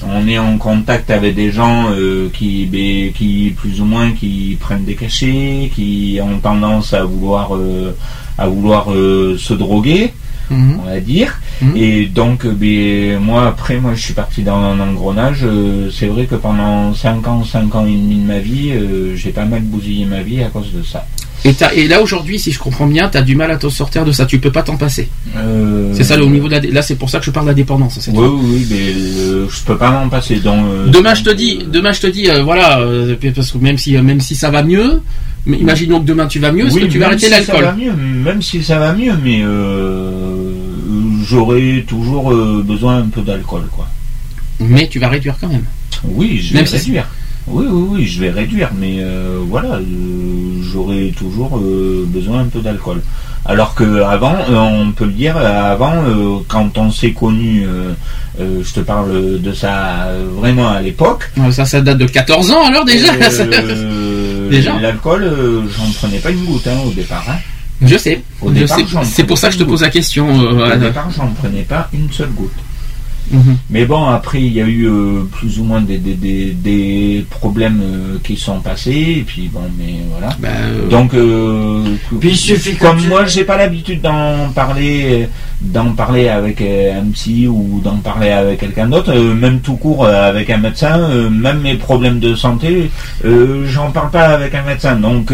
[0.07, 4.57] on est en contact avec des gens euh, qui ben, qui plus ou moins qui
[4.59, 7.95] prennent des cachets, qui ont tendance à vouloir euh,
[8.37, 10.13] à vouloir euh, se droguer
[10.51, 10.79] Mhm.
[10.81, 11.39] on va dire.
[11.61, 11.71] Mhm.
[11.75, 15.39] Et donc, ben, moi, après, moi, je suis parti dans un engrenage.
[15.43, 19.15] Euh, c'est vrai que pendant 5 ans, 5 ans et demi de ma vie, euh,
[19.15, 21.05] j'ai pas mal bousillé ma vie à cause de ça.
[21.43, 24.11] Et, là aujourd'hui, si je comprends bien, tu as du mal à te sortir de
[24.11, 24.27] ça.
[24.27, 25.09] Tu peux pas t'en passer.
[25.35, 26.59] Euh, C'est ça le- au niveau de la.
[26.59, 27.99] Là, c'est pour ça que je parle de la dépendance.
[28.13, 30.35] Oui, oui, mais euh, je peux pas m'en passer.
[30.35, 32.79] Donc, euh, Demain, je te dis, demain, je te dis, voilà,
[33.35, 35.01] parce que même si, même si ça va mieux,
[35.47, 37.53] mais imaginons que demain tu vas mieux, est-ce oui, que tu vas arrêter si ça
[37.53, 40.30] va l'alcool mieux, même si ça va mieux, mais euh,
[41.25, 43.87] j'aurai toujours euh, besoin un peu d'alcool, quoi.
[44.59, 45.65] Mais tu vas réduire quand même.
[46.03, 47.07] Oui, je Même vais si- réduire.
[47.47, 49.81] Oui, oui, oui, je vais réduire, mais euh, voilà, euh,
[50.61, 53.01] j'aurai toujours euh, besoin un peu d'alcool.
[53.45, 55.93] Alors que avant, on peut le dire, avant,
[56.47, 57.65] quand on s'est connu,
[58.39, 61.31] je te parle de ça vraiment à l'époque.
[61.49, 63.07] Ça, ça date de 14 ans alors déjà.
[64.51, 65.31] Déjà L'alcool,
[65.75, 67.25] j'en prenais pas une goutte hein, au départ.
[67.29, 67.37] hein.
[67.81, 68.23] Je sais.
[68.41, 68.85] Au Je départ, sais.
[69.05, 70.27] C'est pour ça que je te pose la question.
[70.41, 72.51] euh, Au départ, j'en prenais pas une seule goutte.
[73.31, 73.57] Mhm.
[73.69, 77.25] Mais bon, après, il y a eu euh, plus ou moins des, des, des, des
[77.29, 80.35] problèmes euh, qui sont passés, et puis bon, mais voilà.
[80.39, 81.11] Bah, euh, Donc,
[82.19, 85.27] Puis il suffit que comme tu- moi, j'ai pas l'habitude d'en parler,
[85.61, 90.49] d'en parler avec un psy ou d'en parler avec quelqu'un d'autre, même tout court avec
[90.49, 92.89] un médecin, même mes problèmes de santé,
[93.23, 94.95] j'en parle pas avec un médecin.
[94.95, 95.31] Donc,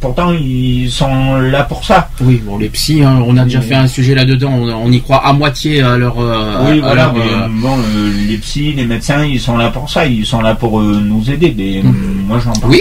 [0.00, 2.08] pourtant, ils sont là pour ça.
[2.20, 4.50] Oui, bon, les psys, hein, on a déjà fait un sujet là-dedans.
[4.52, 6.18] On, on y croit à moitié à leur,
[6.50, 9.88] euh, Oui, voilà, mais euh, bon, euh, les psys, les médecins, ils sont là pour
[9.90, 11.54] ça, ils sont là pour euh, nous aider.
[11.56, 11.82] Mais, euh,
[12.26, 12.80] moi, j'en parle oui,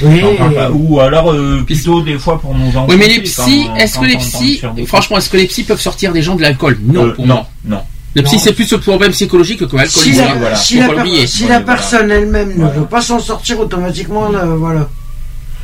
[0.00, 0.06] pas.
[0.06, 0.70] Oui, J'en parle pas.
[0.70, 4.16] Ou alors, euh, plutôt des fois pour nous oui, mais les psys, est-ce que les
[4.16, 6.78] psys, franchement, est-ce que les psys peuvent sortir des gens de l'alcool?
[6.82, 7.46] Non, Euh, pour non, moi.
[7.64, 7.80] non.
[8.16, 10.12] Le psy, c'est plus le problème psychologique que l'alcoolisme.
[10.12, 10.34] si la, hein.
[10.38, 10.56] voilà.
[10.56, 12.72] si la per- si personne elle-même ne Voilà.
[12.74, 14.88] veut pas s'en sortir automatiquement, voilà.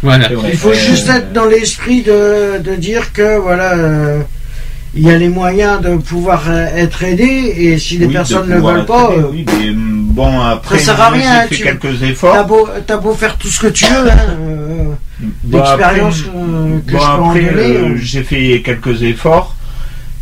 [0.03, 0.29] Voilà.
[0.51, 4.21] Il faut juste être dans l'esprit de, de dire que voilà, euh,
[4.97, 7.25] il y a les moyens de pouvoir euh, être aidé
[7.57, 10.79] et si les oui, personnes ne veulent pas, aidé, euh, oui, mais, hum, bon, après,
[10.79, 12.47] Ça sert à rien, j'ai fait tu- quelques t'as efforts.
[12.47, 14.85] beau, t'as beau faire tout ce que tu veux, hein, euh,
[15.51, 17.97] l'expérience euh, que je peux en après, donner.
[17.99, 19.55] j'ai fait quelques efforts.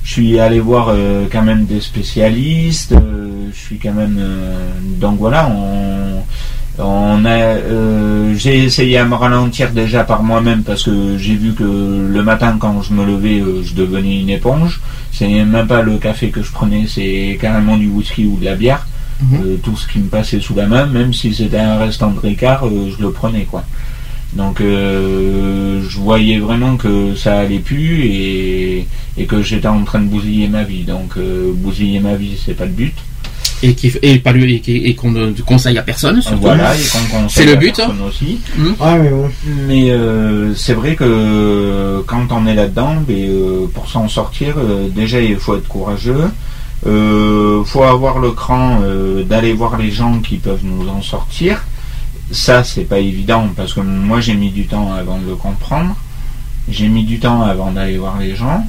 [0.02, 2.92] Je suis allé voir euh, quand même des spécialistes.
[2.92, 4.20] euh, je suis quand même
[5.00, 5.48] donc voilà.
[5.48, 6.03] On,
[6.78, 11.52] on a, euh, j'ai essayé à me ralentir déjà par moi-même parce que j'ai vu
[11.52, 14.80] que le matin quand je me levais, euh, je devenais une éponge.
[15.12, 18.56] C'est même pas le café que je prenais, c'est carrément du whisky ou de la
[18.56, 18.86] bière.
[19.22, 19.40] Mhm.
[19.40, 22.18] Euh, tout ce qui me passait sous la main, même si c'était un restant de
[22.18, 23.64] Ricard, je le prenais quoi.
[24.32, 30.08] Donc je voyais vraiment que ça allait plus et, et que j'étais en train de
[30.08, 30.82] bousiller ma vie.
[30.82, 31.16] Donc
[31.54, 32.96] bousiller ma vie, c'est pas le but.
[33.66, 36.40] Et, qui, et, pas le- et, qui- et qu'on ne conseille à personne, surtout.
[36.42, 37.86] Voilà, et qu'on conseille C'est le à but, hein.
[37.88, 38.40] personne aussi.
[38.58, 39.30] Ouais, mais bon.
[39.66, 44.88] Mais euh, c'est vrai que quand on est là-dedans, ben, euh, pour s'en sortir, euh,
[44.88, 46.24] déjà il faut être courageux.
[46.86, 51.64] Euh, faut avoir le cran euh, d'aller voir les gens qui peuvent nous en sortir.
[52.30, 55.96] Ça, c'est pas évident parce que moi j'ai mis du temps avant de le comprendre.
[56.68, 58.66] J'ai mis du temps avant d'aller voir les gens.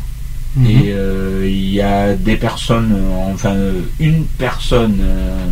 [0.55, 0.65] Mhm.
[0.67, 5.47] Et euh, il y a des personnes, euh, enfin euh, une personne euh,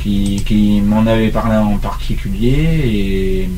[0.00, 3.48] qui, qui m'en avait parlé en particulier et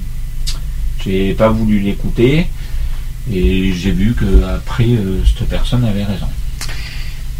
[1.05, 2.47] j'ai pas voulu l'écouter
[3.33, 4.87] et j'ai vu que après
[5.27, 6.27] cette personne avait raison.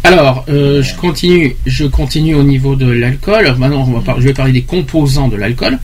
[0.03, 3.55] Alors, euh, je continue, je continue au niveau de l'alcool.
[3.57, 5.79] Maintenant, on va par- je vais parler des composants de l'alcool.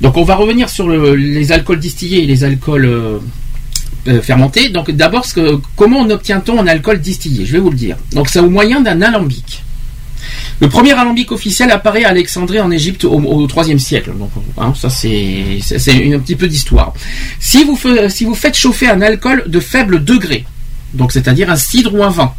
[0.00, 3.18] Donc, on va revenir sur le- les alcools distillés et les alcools euh,
[4.08, 4.68] euh, fermentés.
[4.70, 5.26] Donc, d'abord,
[5.76, 7.44] comment on obtient-on un alcool distillé?
[7.46, 7.96] Je vais vous le dire.
[8.12, 9.62] Donc, c'est au moyen d'un alambic.
[10.60, 14.12] Le premier alambic officiel apparaît à Alexandrie en Égypte au, IIIe siècle.
[14.18, 15.60] Donc, hein, ça c'est
[16.12, 16.92] un petit peu d'histoire.
[17.38, 20.44] Si vous fe- si vous faites chauffer un alcool de faible degré,
[20.94, 22.32] donc c'est-à-dire un cidre ou un vin,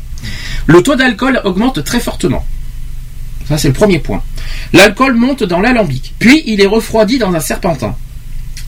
[0.68, 2.46] le taux d'alcool augmente très fortement.
[3.48, 4.22] Ça, c'est le premier point.
[4.74, 7.96] L'alcool monte dans l'alambic, puis il est refroidi dans un serpentin.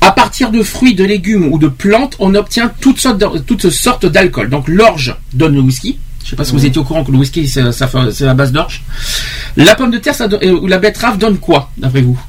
[0.03, 3.69] À partir de fruits, de légumes ou de plantes, on obtient toutes sortes de- toutes
[3.69, 4.49] sortes d'alcool.
[4.49, 5.99] Donc l'orge donne le whisky.
[6.21, 8.11] Je ne sais pas si vous étiez au courant que le whisky, c'est ça fait-
[8.11, 8.83] c'est la base d'orge.
[9.57, 12.19] La pomme de terre ça euh, ou la betterave donne quoi, d'après vous?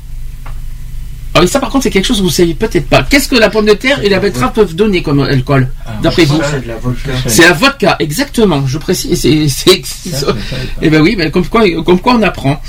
[1.35, 3.03] Ah oui, ça par contre, c'est quelque chose que vous ne savez peut-être pas.
[3.09, 5.69] Qu'est-ce que la pomme de terre et la betterave peuvent donner comme alcool
[6.03, 6.39] D'après vous?
[6.51, 7.11] C'est de la vodka.
[7.27, 8.67] C'est la vodka, exactement.
[8.67, 9.19] Je précise.
[9.19, 9.81] C'est,
[10.27, 10.35] pas.
[10.83, 12.61] eh ben oui, ben comme quoi, comme quoi on apprend.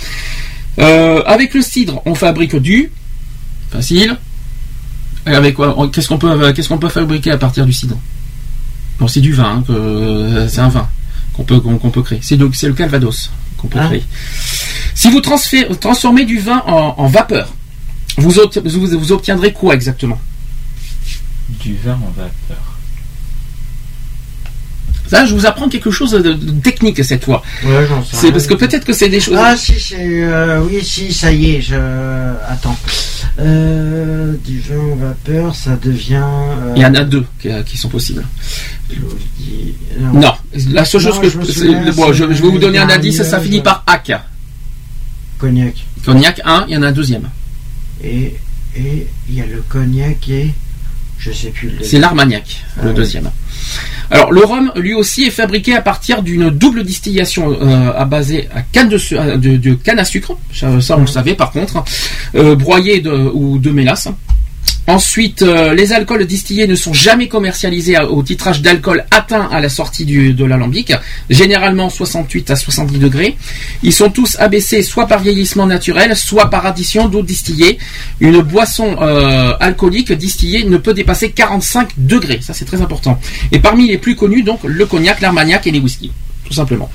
[0.80, 2.90] Euh, avec le cidre, on fabrique du
[3.70, 4.18] facile.
[5.26, 7.98] Et avec quoi Qu'est-ce qu'on peut, qu'est-ce qu'on peut fabriquer à partir du cidre?
[9.00, 9.64] Bon, c'est du vin.
[9.68, 10.88] hein, c'est un vin
[11.34, 12.20] qu'on peut, qu'on, peut créer.
[12.22, 13.88] C'est, le- c'est le Calvados qu'on peut Ah.
[13.88, 14.04] créer.
[14.96, 17.54] Si vous transformez du vin en, en vapeur,
[18.18, 20.20] vous, obt- vous, vous obtiendrez quoi exactement?
[21.62, 22.62] Du vin en vapeur.
[25.08, 27.44] Ça, je vous apprends quelque chose de, de technique cette fois.
[27.66, 28.32] Ouais, j'en sais C'est rien.
[28.32, 29.38] parce que peut-être que c'est des choses.
[29.40, 31.76] Ah si c'est euh, oui si ça y est je
[32.48, 32.78] attends
[33.40, 37.78] euh, du vin en vapeur ça devient euh, Il y en a deux qui, qui
[37.78, 38.24] sont possibles.
[40.00, 40.34] Non,
[40.70, 43.24] la seule Non, chose que je souviens, bon, je, je vais vous donner un indice,
[43.24, 43.44] ça nuage.
[43.48, 44.12] finit par AC.
[45.40, 47.30] cognac Cognac 1, il y en a un deuxième.
[48.04, 48.36] et
[48.76, 50.52] et il y a le cognac et
[51.20, 52.94] je sais plus le C'est l'Armagnac, Ah le ouais.
[52.96, 53.30] deuxième.
[54.12, 58.48] Alors le rhum, lui aussi, est fabriqué à partir d'une double distillation euh, à basée
[58.54, 60.38] à canne de, canne à sucre.
[60.54, 61.84] Ça, on le savait par contre.
[62.36, 64.08] Euh, broyé de, ou de mélasse.
[64.86, 69.70] Ensuite, euh, les alcools distillés ne sont jamais commercialisés au titrage d'alcool atteint à la
[69.70, 70.92] sortie de l'alambic,
[71.30, 73.38] généralement 68 à 70 degrés.
[73.82, 77.78] Ils sont tous abaissés soit par vieillissement naturel, soit par addition d'eau distillée.
[78.20, 83.18] Une boisson euh, alcoolique distillée ne peut dépasser 45 degrés, ça c'est très important.
[83.54, 86.12] Et parmi les plus connus, donc le cognac, l'armagnac et les whisky,
[86.46, 86.90] tout simplement.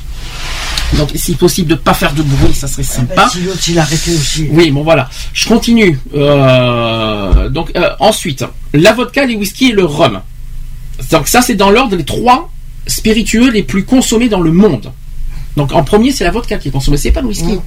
[0.96, 3.30] Donc si possible de pas faire de bruit, ça serait Bah, sympa.
[3.60, 5.08] si il arrêté aussi Oui, bon voilà.
[5.34, 5.98] Je continue.
[6.14, 10.20] Euh, donc euh, ensuite, la vodka, les whisky et le rhum.
[11.10, 12.50] Donc ça, c'est dans l'ordre des trois
[12.86, 14.90] spiritueux les plus consommés dans le monde.
[15.56, 17.58] Donc en premier, c'est la vodka qui est consommée, c'est pas le whisky.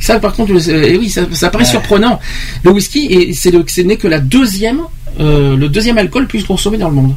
[0.00, 1.70] Ça, par contre, euh, oui, ça, ça paraît Ouais.
[1.70, 2.18] surprenant.
[2.62, 4.80] Le whisky, et c'est ce n'est que la deuxième,
[5.20, 7.14] euh, le deuxième alcool le plus consommé dans le monde.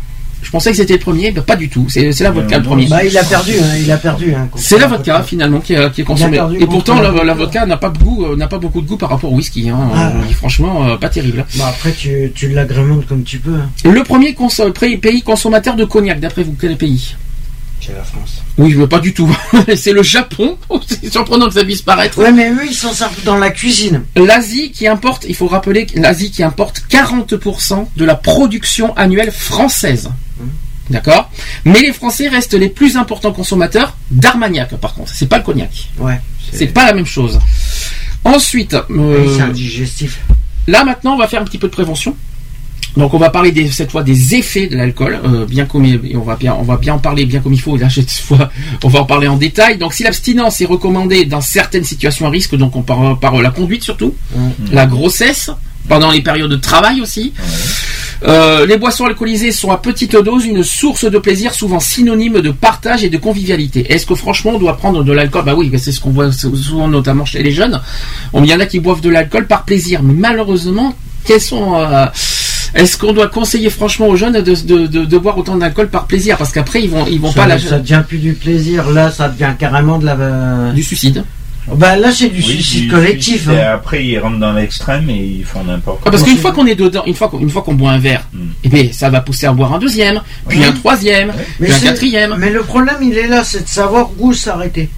[0.47, 1.87] Je pensais que c'était le premier, bah, pas du tout.
[1.89, 2.87] C'est la vodka le premier.
[2.87, 4.33] Bah, il a perdu, hein, il a perdu.
[4.33, 6.39] hein, C'est la vodka finalement qui, est- qui est consommée.
[6.57, 8.95] Et pourtant la, la vodka n'a pas de goût, euh, n'a pas beaucoup de goût
[8.95, 9.69] par rapport au whisky.
[9.69, 9.77] Hein.
[9.93, 10.07] Ah.
[10.15, 11.45] Euh, franchement, euh, pas terrible.
[11.57, 13.57] Bah, après, tu, tu l'agrémentes comme tu peux.
[13.83, 14.33] Le premier
[14.97, 17.15] pays consommateur de cognac, d'après vous, quel pays?
[17.79, 18.41] C'est la France.
[18.57, 19.33] Oui, je veux pas du tout.
[19.75, 20.57] c'est le Japon.
[20.87, 22.17] c'est surprenant que ça puisse paraître.
[22.17, 24.03] Ouais, mais eux, ils s'en servent dans la cuisine.
[24.15, 29.31] L'Asie qui importe, il faut rappeler que l'Asie qui importe 40% de la production annuelle
[29.31, 30.09] française.
[30.89, 31.29] D'accord?
[31.65, 35.11] Mais les Français restent les plus importants consommateurs d'Armagnac, par contre.
[35.13, 35.89] C'est pas le cognac.
[35.99, 36.19] Ouais.
[36.51, 37.39] C'est pas la même chose.
[38.23, 40.19] Ensuite, euh, Oui, c'est un digestif.
[40.65, 42.15] là maintenant, on va faire un petit peu de prévention.
[42.95, 45.99] Donc, on va parler des- cette fois des effets de l'alcool, euh, bien comme il-
[46.11, 47.77] et on va bien, on va bien en parler bien comme il faut.
[47.77, 48.49] Là, cette fois,
[48.83, 49.77] on va en parler en détail.
[49.77, 53.51] Donc, si l'abstinence est recommandée dans certaines situations à risque, donc on parle par la
[53.51, 54.15] conduite surtout,
[54.71, 55.51] la grossesse,
[55.87, 57.33] pendant les périodes de travail aussi.
[58.23, 62.49] Euh, les boissons alcoolisées sont à petite dose une source de plaisir souvent synonyme de
[62.49, 63.85] partage et de convivialité.
[63.93, 65.45] Est-ce que franchement on doit prendre de l'alcool?
[65.45, 67.79] Bah oui, c'est ce qu'on voit souvent notamment chez les jeunes.
[68.33, 70.95] On- Il y en a qui boivent de l'alcool par plaisir, mais malheureusement,
[71.25, 72.05] quels sont euh,
[72.75, 76.05] est-ce qu'on doit conseiller franchement aux jeunes de, de, de, de boire autant d'alcool par
[76.07, 76.37] plaisir?
[76.37, 78.89] Parce qu'après ils vont ils vont ça, pas la ça devient plus du plaisir.
[78.89, 80.71] Là, ça devient carrément de la.
[80.73, 81.23] du suicide.
[81.75, 83.41] Bah là, c'est du Oui, suicide du collectif.
[83.41, 83.71] suicide, et hein.
[83.73, 86.11] après, ils rentrent dans l'extrême et ils font n'importe Ah, quoi.
[86.11, 88.25] parce qu'une fois qu'on est dedans, une fois qu'on une fois qu'on boit un verre,
[88.31, 88.39] Mm.
[88.63, 92.35] eh bien, ça va pousser à boire un deuxième, puis un troisième, puis un quatrième.
[92.39, 94.89] Mais le problème, il est là, c'est de savoir où s'arrêter.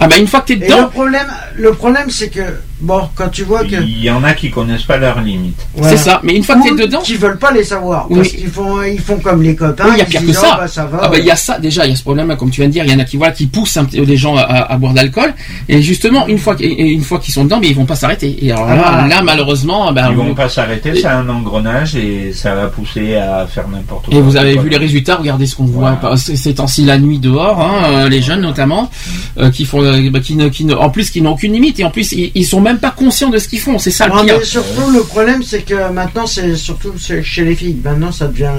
[0.00, 1.26] Ah bah une fois que t'es Et le dedans, problème,
[1.56, 2.40] le problème, c'est que
[2.82, 5.66] bon, quand tu vois que Il y en a qui connaissent pas leurs limites.
[5.74, 5.96] voilà.
[5.96, 6.20] c'est ça.
[6.22, 8.16] Mais une fois que Ou t'es dedans, qui veulent pas les savoir Oui.
[8.18, 9.84] parce qu'ils font, ils font comme les copains.
[9.86, 10.50] Oui, il y a pire que ça.
[10.52, 11.00] Oh, bah, ça va.
[11.02, 12.68] Ah bah, il y a ça déjà, il y a ce problème comme tu viens
[12.68, 14.76] de dire, il y en a qui voilà qui poussent un les gens à, à
[14.76, 15.32] boire d'alcool
[15.68, 18.36] et justement une fois une fois qu'ils sont dedans, mais ils vont pas s'arrêter.
[18.44, 19.08] Et alors Ah, là, voilà.
[19.08, 23.14] là, malheureusement, ben, Ils vous- vont pas s'arrêter, c'est un engrenage et ça va pousser
[23.16, 24.14] à faire n'importe quoi.
[24.14, 26.16] et vous avez vu les résultats, regardez ce qu'on voit Voilà.
[26.16, 28.90] ces ces temps-ci la nuit dehors, hein, euh, les jeunes notamment,
[29.38, 31.78] euh, qui font, euh, bah, qui ne, qui ne, en plus qui n'ont aucune limite
[31.80, 34.06] et en plus ils, ils sont même pas conscients de ce qu'ils font, c'est ça
[34.06, 34.36] le Non, pire.
[34.38, 37.78] mais surtout, le problème, c'est que maintenant, c'est surtout chez les filles.
[37.84, 38.50] Maintenant, ça devient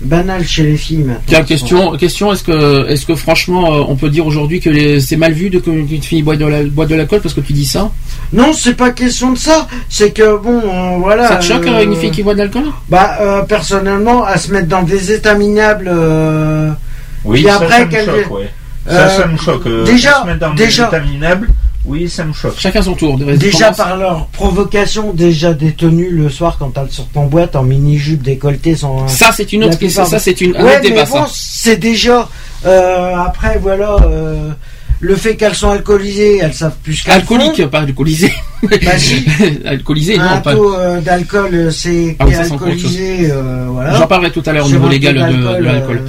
[0.00, 0.98] banal chez les filles.
[0.98, 1.22] Maintenant.
[1.26, 5.00] Tiens, question, question, est-ce que, est-ce que franchement, euh, on peut dire aujourd'hui que les-
[5.00, 7.54] c'est mal vu de qu'une fille boit de la- boit de l'alcool parce que tu
[7.54, 7.90] dis ça?
[8.32, 9.66] Non, c'est pas question de ça.
[9.88, 11.28] C'est que bon, euh, voilà.
[11.28, 12.64] Ça te choque euh, une fille qui boit de l'alcool?
[12.90, 15.88] Bah, euh, personnellement, à se mettre dans des états minables.
[15.90, 16.70] euh,
[17.24, 17.90] Oui, Et ça, après, ça me
[18.22, 18.50] choque, ouais.
[18.88, 19.66] Ça, ça me choque.
[19.66, 21.48] Euh, déjà- se mettre dans déjà- des états minables,
[21.86, 22.58] oui, ça me choque.
[22.58, 23.16] Chacun son tour.
[23.18, 23.76] Déjà commence.
[23.76, 28.22] par leur provocation, déjà des tenues le soir quand elles sortent en boîte en mini-jupe
[28.22, 29.06] décolletée sans.
[29.08, 30.04] Ça, c'est une autre question.
[30.04, 32.28] Ça, c'est une, un ouais, autre débat, mais bon, c'est déjà.
[32.64, 33.96] euh, après, voilà.
[34.02, 34.50] euh,
[34.98, 37.68] le fait qu'elles sont alcoolisées, elles savent plus qu'elles Alcoolique, font.
[37.68, 38.32] pas alcoolisé.
[38.62, 39.26] Bah, si.
[39.66, 40.54] alcoolisé, Un non, pas.
[40.54, 43.30] taux euh, d'alcool, c'est Ah oui, alcoolisé,
[43.68, 43.94] voilà.
[43.94, 46.02] J'en parlerai tout à l'heure au niveau un légal de, l'alcool.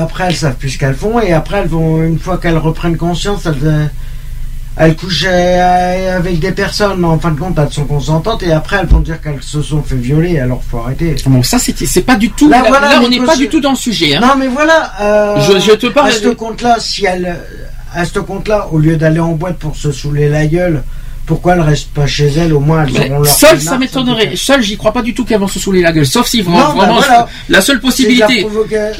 [0.00, 3.44] après, elles savent plus qu'elles font et après, elles vont une fois qu'elles reprennent conscience,
[3.46, 3.90] elles,
[4.76, 7.04] elles couchent euh, avec des personnes.
[7.04, 9.82] En fin de compte, elles sont consentantes et après, elles vont dire qu'elles se sont
[9.82, 10.38] fait violer.
[10.38, 11.14] Alors, faut arrêter.
[11.26, 12.48] Bon, ça, c'est pas du tout.
[12.48, 14.16] Là, Là, voilà, là, les on n'est pas du tout dans le sujet.
[14.16, 14.20] Hein.
[14.20, 14.92] Non, mais voilà.
[15.00, 17.36] euh, Je- je te parle À ce compte-là, si elles,
[17.94, 20.82] à ce compte-là, au lieu d'aller en boîte pour se saouler la gueule,
[21.26, 23.32] pourquoi elles restent pas chez elles Au moins, elles Mais auront leur.
[23.34, 24.32] seul, ça m'étonnerait.
[24.36, 26.06] Seul, j'y crois pas du tout qu'elles vont se saouler la gueule.
[26.06, 27.28] Sauf si vraiment, Non, bah vraiment, voilà.
[27.48, 28.46] la seule possibilité.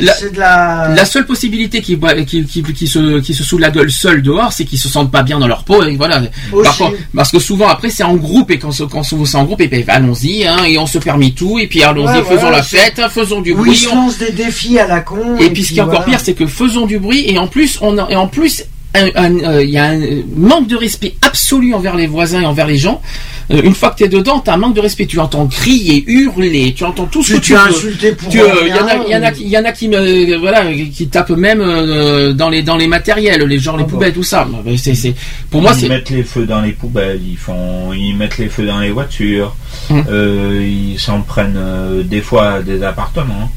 [0.00, 4.52] la- seule possibilité qui, qui, qui, qui se, qui se saoulent la gueule seul dehors,
[4.52, 5.82] c'est qu'ils se sentent pas bien dans leur peau.
[5.84, 6.22] Et voilà.
[6.52, 6.62] Aussi.
[6.64, 9.44] Par contre, parce que souvent après c'est en groupe et quand, se- quand c'est en
[9.44, 12.40] groupe, et ben, allons-y hein, et on se permet tout et puis allons-y, Ouais, faisons
[12.40, 13.76] voilà, la fête, faisons du bruit.
[13.76, 15.36] se on- lancent des défis à la con.
[15.38, 17.78] Et puis ce qui est encore pire, c'est que faisons du bruit et en plus
[17.80, 18.64] on a- et en plus
[19.64, 22.76] il y a un euh, manque de respect absolu envers les voisins et envers les
[22.78, 23.00] gens.
[23.52, 25.06] Euh, une fois que tu es dedans, tu as un manque de respect.
[25.06, 27.58] Tu entends crier, hurler, tu entends tout ce Tu que tu veux.
[27.60, 29.48] insulté pour Tu, euh, rien, Il y en a, il y en a, qui- il
[29.50, 29.96] y en a qui me,
[30.34, 33.86] euh, voilà, qui tapent même euh, dans les dans les matériels, les gens, les Ah
[33.86, 33.90] bon.
[33.92, 34.46] poubelles, tout ça.
[34.76, 35.14] C'est, c'est,
[35.50, 35.88] pour moi, ils c'est.
[35.88, 39.54] mettent les feux dans les poubelles, ils font, ils mettent les feux dans les voitures,
[39.90, 40.04] Hum.
[40.10, 43.50] euh, ils s'en prennent euh, des fois à des appartements,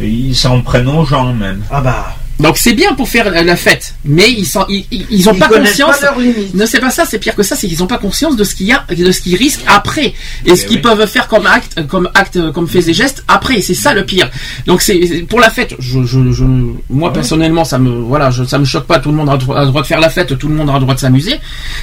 [0.00, 1.62] ils s'en prennent aux gens même.
[1.70, 2.16] Ah bah.
[2.42, 5.38] Donc c'est bien pour faire la fête, mais ils sont, ils, ils- ils ont Ils
[5.38, 5.98] pas conscience.
[6.00, 6.14] pas.
[6.54, 8.54] Ne c'est pas ça, c'est pire que ça, c'est qu'ils n'ont pas conscience de ce
[8.54, 10.12] qu'il y a, de ce qu'ils risquent après,
[10.44, 10.82] et ce Eh qu'ils oui.
[10.82, 13.60] peuvent faire comme acte, comme acte, comme faits et gestes après.
[13.62, 14.28] C'est ça le pire.
[14.66, 15.74] Donc c'est pour la fête.
[15.78, 16.44] Je, je, je-
[16.90, 18.98] moi personnellement, ça me, voilà, je, ça me choque pas.
[18.98, 20.74] Tout le monde a le droit a de faire la fête, tout le monde a
[20.74, 21.36] le droit de s'amuser.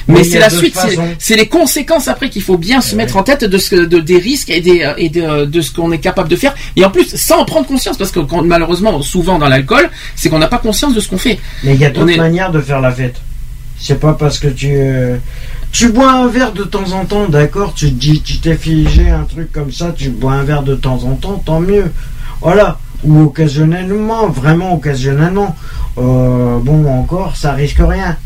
[0.08, 0.76] Mais Oui, c'est a la suite,
[1.18, 3.20] c'est les conséquences après qu'il faut bien se Eh mettre oui.
[3.20, 5.90] en tête de ce que, de, des risques et des et de, de ce qu'on
[5.92, 6.54] est capable de faire.
[6.76, 10.28] Et en plus, sans en prendre conscience, parce que quand, malheureusement, souvent dans l'alcool, c'est
[10.28, 11.38] qu'on n'a pas conscience de ce qu'on fait.
[11.64, 13.16] Mais il y a d'autres est- manières de faire la fête.
[13.78, 14.68] C'est pas parce que tu.
[14.72, 15.16] euh,
[15.72, 19.22] Tu bois un verre de temps en temps, d'accord Tu dis, tu t'es figé un
[19.22, 21.92] truc comme ça, tu bois un verre de temps en temps, tant mieux.
[22.40, 22.78] Voilà.
[23.04, 25.54] Ou occasionnellement, vraiment occasionnellement.
[25.96, 28.16] Euh, bon, encore, ça risque rien.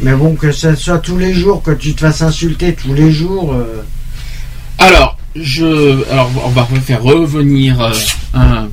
[0.00, 3.10] Mais bon, que ce soit tous les jours, que tu te fasses insulter tous les
[3.10, 3.54] jours.
[3.54, 3.82] euh,
[4.78, 7.80] Alors, je, alors on va faire revenir
[8.34, 8.68] un,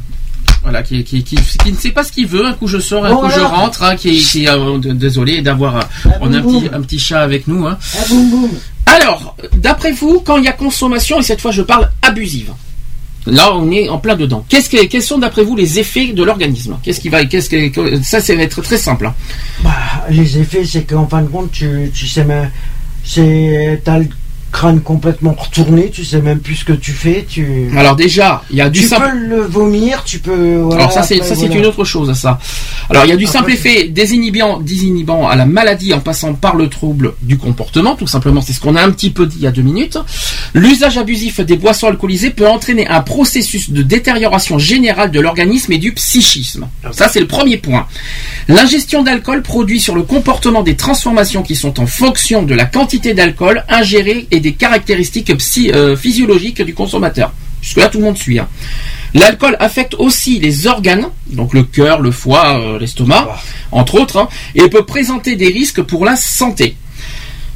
[0.64, 2.45] voilà, qui, qui, qui, qui ne sait pas ce qu'il veut.
[2.45, 5.78] Un coup je sors, un Bon, coup je rentre, hein, qui, qui euh, désolé d'avoir,
[5.78, 7.66] euh, Ah, on a un boum, petit, un petit chat avec nous.
[7.68, 7.78] Hein.
[7.97, 8.49] Ah, boum, boum.
[8.86, 12.51] Alors, d'après vous, quand il y a consommation, et cette fois je parle abusive,
[13.26, 14.45] là on est en plein dedans.
[14.49, 16.78] Qu'est-ce que, quels sont d'après vous les effets de l'organisme?
[16.84, 19.05] Qu'est-ce qui va, qu'est-ce que, ça, va être très simple.
[19.07, 19.16] hein.
[19.64, 19.72] Bah,
[20.09, 22.26] les effets, c'est qu'en fin de compte, tu, tu sais.
[23.03, 23.82] C'est.
[23.84, 24.07] T'as le
[24.52, 27.26] crâne complètement retourné, tu sais même plus ce que tu fais.
[27.28, 29.10] Tu, Alors déjà, il y a du tu simple.
[29.12, 30.58] peux le vomir, tu peux.
[30.58, 32.39] voilà, Alors ça c'est ça c'est une autre chose ça.
[32.89, 36.34] Alors il y a du Après, simple effet désinhibant désinhibant à la maladie en passant
[36.34, 39.38] par le trouble du comportement tout simplement c'est ce qu'on a un petit peu dit
[39.38, 39.97] il y a deux minutes.
[40.54, 45.78] L'usage abusif des boissons alcoolisées peut entraîner un processus de détérioration générale de l'organisme et
[45.78, 46.68] du psychisme.
[46.91, 47.88] Ça c'est le premier point.
[48.47, 53.14] L'ingestion d'alcool produit sur le comportement des transformations qui sont en fonction de la quantité
[53.14, 57.32] d'alcool ingérée et des caractéristiques psy- euh, physiologiques du consommateur.
[57.62, 58.39] Jusque là tout le monde suit.
[58.39, 58.48] hein.
[59.14, 63.28] L'alcool affecte aussi les organes, donc le cœur, le foie, euh, l'estomac,
[63.72, 66.76] entre autres, hein, et peut présenter des risques pour la santé.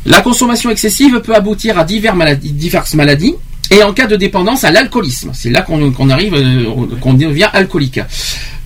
[0.06, 3.34] La consommation excessive peut aboutir à divers maladies- diverses maladies,
[3.72, 5.32] et en cas de dépendance à l'alcoolisme.
[5.34, 6.66] C'est là qu'on arrive, euh,
[7.02, 8.00] qu'on devient alcoolique.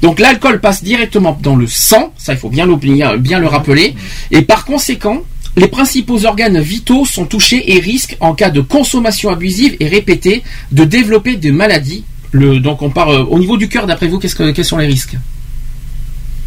[0.01, 2.67] Donc l'alcool passe directement dans le sang, ça il faut bien,
[3.17, 3.95] bien le rappeler,
[4.31, 5.23] et par conséquent,
[5.55, 10.43] les principaux organes vitaux sont touchés et risquent, en cas de consommation abusive et répétée,
[10.71, 12.03] de développer des maladies.
[12.31, 14.77] Le, donc on part euh, au niveau du cœur, d'après vous, qu'est-ce que, quels sont
[14.77, 15.15] les risques?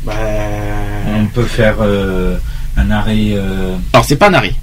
[0.05, 0.14] Bah,
[1.16, 2.36] On peut faire euh,
[2.76, 3.32] un arrêt.
[3.32, 4.55] euh, Alors c'est pas un arrêt.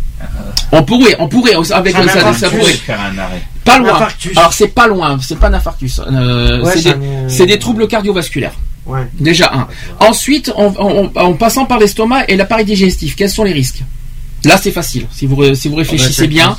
[0.71, 2.73] On pourrait, on pourrait, avec Un ça, ça, pourrait.
[2.73, 3.41] faire un arrêt.
[3.63, 3.93] Pas loin.
[3.95, 4.37] infarctus.
[4.37, 5.99] Alors c'est pas loin, c'est pas un infarctus.
[5.99, 8.53] Ouais, c'est des, un- c'est des troubles cardiovasculaires.
[8.85, 9.07] ouais.
[9.19, 9.67] Déjà un.
[10.05, 13.81] Ensuite, en, en- en passant par l'estomac et l'appareil digestif, quels sont les risques?
[14.45, 15.05] Là, c'est facile.
[15.11, 16.55] Si vous ré- si vous réfléchissez bien,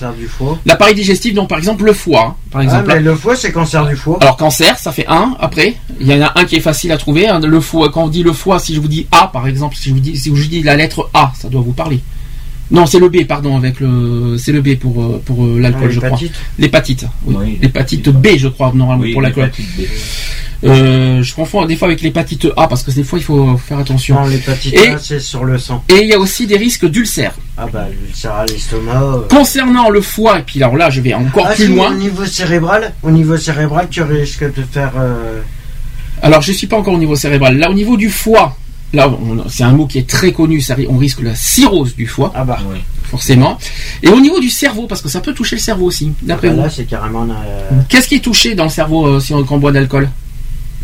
[0.66, 2.84] l'appareil digestif, donc par exemple le foie, hein, par Ah, exemple.
[2.88, 4.18] mais le foie, c'est cancer du foie.
[4.20, 5.34] Alors cancer, ça fait un.
[5.40, 7.26] Après, il y en a un qui est facile à trouver.
[7.28, 9.76] hein, Le foie, quand on dit le foie, si je vous dis A, par exemple,
[9.76, 12.00] si je vous dis, si je vous dis la lettre A, ça doit vous parler.
[12.70, 15.86] Non, c'est le B, pardon, avec le, c'est le B pour euh, pour euh, l'alcool,
[15.86, 16.08] Ah, je crois.
[16.10, 16.34] l'hépatite.
[16.58, 17.06] L'hépatite.
[17.24, 17.34] Oui.
[17.38, 18.34] Oui, l'hépatite l'hépatite.
[18.34, 19.50] B, je crois, normalement Oui, pour l'alcool.
[20.62, 23.78] Euh, je confonds des fois avec l'hépatite A parce que des fois il faut faire
[23.78, 24.16] attention.
[24.20, 25.82] Non, l'hépatite Et- A, c'est sur le sang.
[25.88, 27.34] Et il y a aussi des risques d'ulcères.
[27.56, 29.02] Ah bah, l'ulcère à l'estomac.
[29.02, 29.18] euh.
[29.30, 31.92] Concernant le foie, et puis alors là je vais encore Ah, plus si, loin.
[31.92, 34.92] Au niveau cérébral, au niveau cérébral, tu risques de faire.
[34.98, 35.40] euh,
[36.22, 37.56] Alors je suis pas encore au niveau cérébral.
[37.56, 38.54] Là au niveau du foie,
[38.92, 42.06] là on- c'est un mot qui est très connu, ça, on risque la cirrhose du
[42.06, 42.58] foie, Ah bah.
[42.70, 42.80] Oui.
[43.04, 43.56] forcément.
[44.02, 46.54] Et au niveau du cerveau, parce que ça peut toucher le cerveau aussi, d'après bah,
[46.54, 46.60] vous.
[46.64, 47.26] là, c'est carrément.
[47.30, 50.08] euh, Qu'est-ce qui est touché dans le cerveau euh, si on, quand on boit d'alcool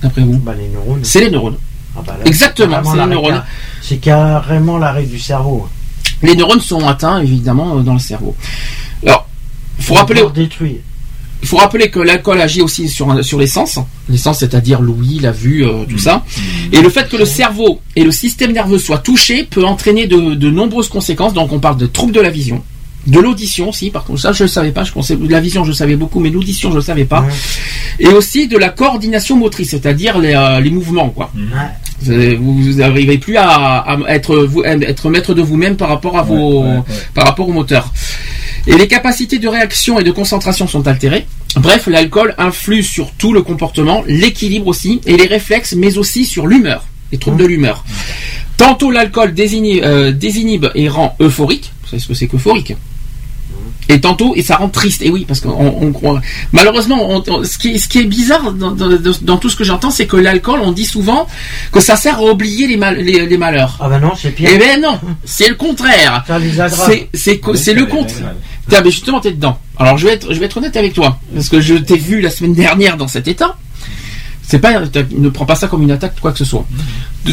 [0.03, 1.05] D'après vous bah, les neurones.
[1.05, 1.57] C'est les neurones.
[1.97, 3.43] Ah bah, là, Exactement, c'est les neurones.
[3.83, 5.69] C'est carrément l'arrêt du cerveau.
[6.23, 8.35] Les neurones sont atteints évidemment euh, dans le cerveau.
[9.03, 9.29] Alors,
[9.79, 10.81] faut rappeler, détruit.
[11.43, 13.79] Il faut rappeler que l'alcool agit aussi sur, sur les sens,
[14.09, 16.25] les sens c'est-à-dire l'ouïe, la vue, euh, tout ça.
[16.73, 20.35] Et le fait que le cerveau et le système nerveux soient touchés peut entraîner de,
[20.35, 21.35] de nombreuses conséquences.
[21.35, 22.63] Donc on parle de troubles de la vision,
[23.07, 25.65] de l'audition aussi, par contre ça je ne savais pas, je pensais de la vision
[25.65, 27.21] je savais beaucoup, mais l'audition je ne savais pas.
[27.21, 27.29] Ouais.
[28.01, 31.31] Et aussi de la coordination motrice, c'est-à-dire les, euh, les mouvements quoi.
[31.35, 32.37] Ouais.
[32.37, 36.83] Vous n'arrivez plus à, à être, vous, être maître de vous-même par rapport à Ouais,
[37.15, 37.93] par rapport au moteur.
[38.67, 41.27] Et les capacités de réaction et de concentration sont altérées.
[41.57, 46.47] Bref, l'alcool influe sur tout le comportement, l'équilibre aussi, et les réflexes, mais aussi sur
[46.47, 47.85] l'humeur, les troubles de l'humeur.
[48.57, 51.73] Tantôt l'alcool désinhibe, euh, désinhibe et rend euphorique.
[51.83, 52.75] Vous savez ce que c'est qu'euphorique?
[53.89, 55.03] Et tantôt, et ça rend triste.
[55.03, 56.21] Et oui, parce qu'on on croit.
[56.53, 58.89] Malheureusement, on- on- ce, qui est, ce qui est bizarre dans, dans-
[59.23, 61.27] dans tout ce que j'entends, c'est que l'alcool, on dit souvent
[61.73, 63.77] que ça sert à oublier les, mal- les, les malheurs.
[63.81, 64.51] Ah bah non, c'est pire.
[64.53, 66.25] Eh ben non, c'est le contraire.
[67.15, 68.35] C'est c'est le contraire.
[68.69, 69.59] Tiens, mais justement, t'es dedans.
[69.79, 72.21] Alors, je vais être, je vais être honnête avec toi, parce que je t'ai vu
[72.21, 73.57] la semaine dernière dans cet état.
[74.49, 76.65] C'est pas, t'as- ne prends pas ça comme une attaque, quoi que ce soit.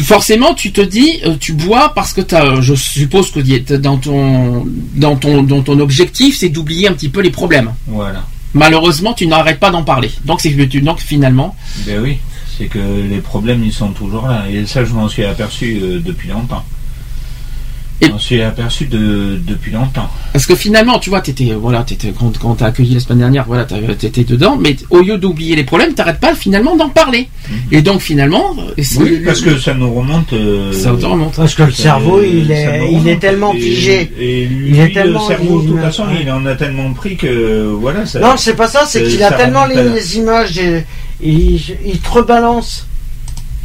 [0.02, 3.40] Forcément, tu te dis, euh, tu bois parce que t'as, je suppose que
[3.76, 7.72] dans ton, dans ton, dans ton objectif, c'est d'oublier un petit peu les problèmes.
[7.86, 8.24] Voilà.
[8.54, 10.10] Malheureusement, tu n'arrêtes pas d'en parler.
[10.24, 10.50] Donc, c'est
[10.80, 11.54] donc finalement,
[11.86, 12.18] Ben oui,
[12.58, 14.44] c'est que les problèmes ils sont toujours là.
[14.50, 16.64] Et ça, je m'en suis aperçu euh, depuis longtemps.
[18.10, 20.08] M'en suis aperçu de, depuis longtemps.
[20.32, 23.44] Parce que finalement, tu vois, t'étais, voilà, t'étais, quand, quand t'as accueilli la semaine dernière,
[23.46, 27.28] voilà, t'étais dedans, mais au lieu d'oublier les problèmes, t'arrêtes pas finalement d'en parler.
[27.70, 30.32] Et donc finalement, euh, c'est- Oui, parce que ça nous remonte.
[30.32, 31.34] euh, ça te remonte.
[31.36, 33.20] Parce que le cerveau, il est, nous il est remonte.
[33.20, 34.12] tellement figé.
[34.18, 37.16] Et lui, Il est tellement- le cerveau, de toute façon, il en a tellement pris
[37.16, 38.06] que voilà.
[38.06, 40.84] Ça, Non, c'est pas ça, c'est qu'il a tellement les images, et-
[41.22, 42.86] il, il te rebalance.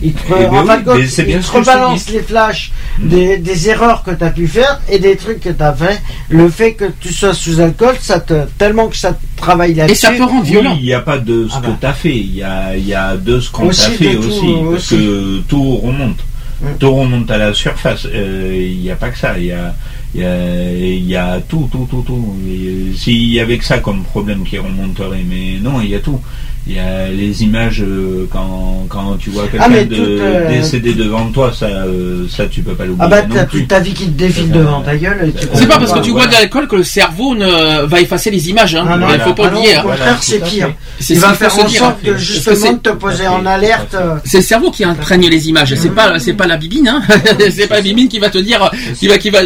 [0.02, 3.38] Il te, Eh ben en oui, fin compte, bien te te rebalance les flashs des,
[3.38, 6.02] des erreurs que tu as pu faire et des trucs que tu as fait.
[6.30, 9.92] Le fait que tu sois sous alcool, ça te, tellement que ça te travaille là-dessus.
[9.94, 10.78] Et ça peut rendre Oui, violent.
[10.80, 11.78] il n'y a pas de ce Ah que bah.
[11.82, 14.28] tu as fait, il y a, il y a de ce qu'on t'a fait tout,
[14.28, 14.96] aussi, parce aussi.
[14.96, 16.20] que tout remonte.
[16.62, 16.66] Mm.
[16.80, 18.06] Tout remonte à la surface.
[18.06, 19.74] Euh, Il n'y a pas que ça, il y a,
[20.16, 22.36] il y, a, il y a tout, tout, tout, tout.
[22.48, 26.00] Euh, S'il y avait que ça comme problème qui remonterait, mais non, il y a
[26.00, 26.20] tout.
[26.68, 30.50] Il y a les images euh, quand, quand tu vois quelqu'un Ah, de- toute, euh,
[30.50, 33.06] décédé devant toi, ça, euh, ça tu peux pas l'oublier.
[33.06, 33.66] Ah bah non t'as plus.
[33.66, 35.34] ta vie qui te défile devant ta gueule.
[35.54, 38.50] C'est pas parce que tu bois de l'alcool que le cerveau ne va effacer les
[38.50, 38.76] images.
[38.76, 38.86] Hein.
[38.88, 39.76] Ah non, Il faut pas ah non, oublier.
[39.76, 39.82] au hein.
[39.84, 40.74] contraire, Voilà, c'est pire.
[41.10, 43.96] Il va faire en sorte que justement de te poser en alerte.
[44.26, 45.74] C'est le cerveau qui imprègne les images.
[45.76, 46.88] C'est pas, c'est pas la bibine.
[46.90, 47.02] Hein.
[47.52, 49.40] c'est pas la bibine qui va te dire, qui va, qui va.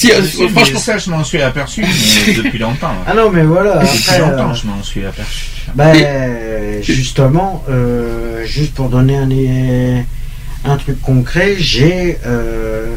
[0.00, 2.88] Si, euh, Si, franchement, ça, je m'en suis aperçu mais depuis longtemps.
[2.88, 3.04] hein.
[3.06, 3.78] Ah non mais voilà.
[3.82, 5.46] Depuis longtemps, euh, je m'en suis aperçu.
[5.74, 12.94] Ben, justement, euh, juste pour donner un, un truc concret, j'ai, euh,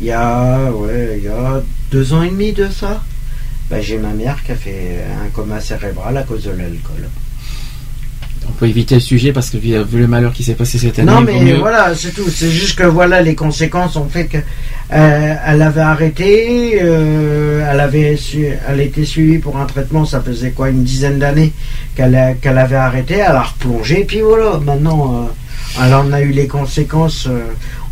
[0.00, 3.00] il y a, ouais, il y a deux ans et demi de ça,
[3.70, 7.08] ben, j'ai ma mère qui a fait un coma cérébral à cause de l'alcool.
[8.50, 10.98] On peut éviter le sujet parce que vu, vu le malheur qui s'est passé cette
[10.98, 12.28] année, Non mais voilà, c'est tout.
[12.28, 14.38] C'est juste que voilà, les conséquences ont fait que
[14.92, 20.04] euh, elle avait arrêté, euh, elle avait, su, elle était suivie pour un traitement.
[20.04, 21.52] Ça faisait quoi, une dizaine d'années
[21.94, 23.14] qu'elle qu'elle avait arrêté.
[23.14, 24.58] Elle a replongé, puis voilà.
[24.58, 25.28] Maintenant,
[25.78, 27.28] euh, elle en a eu les conséquences.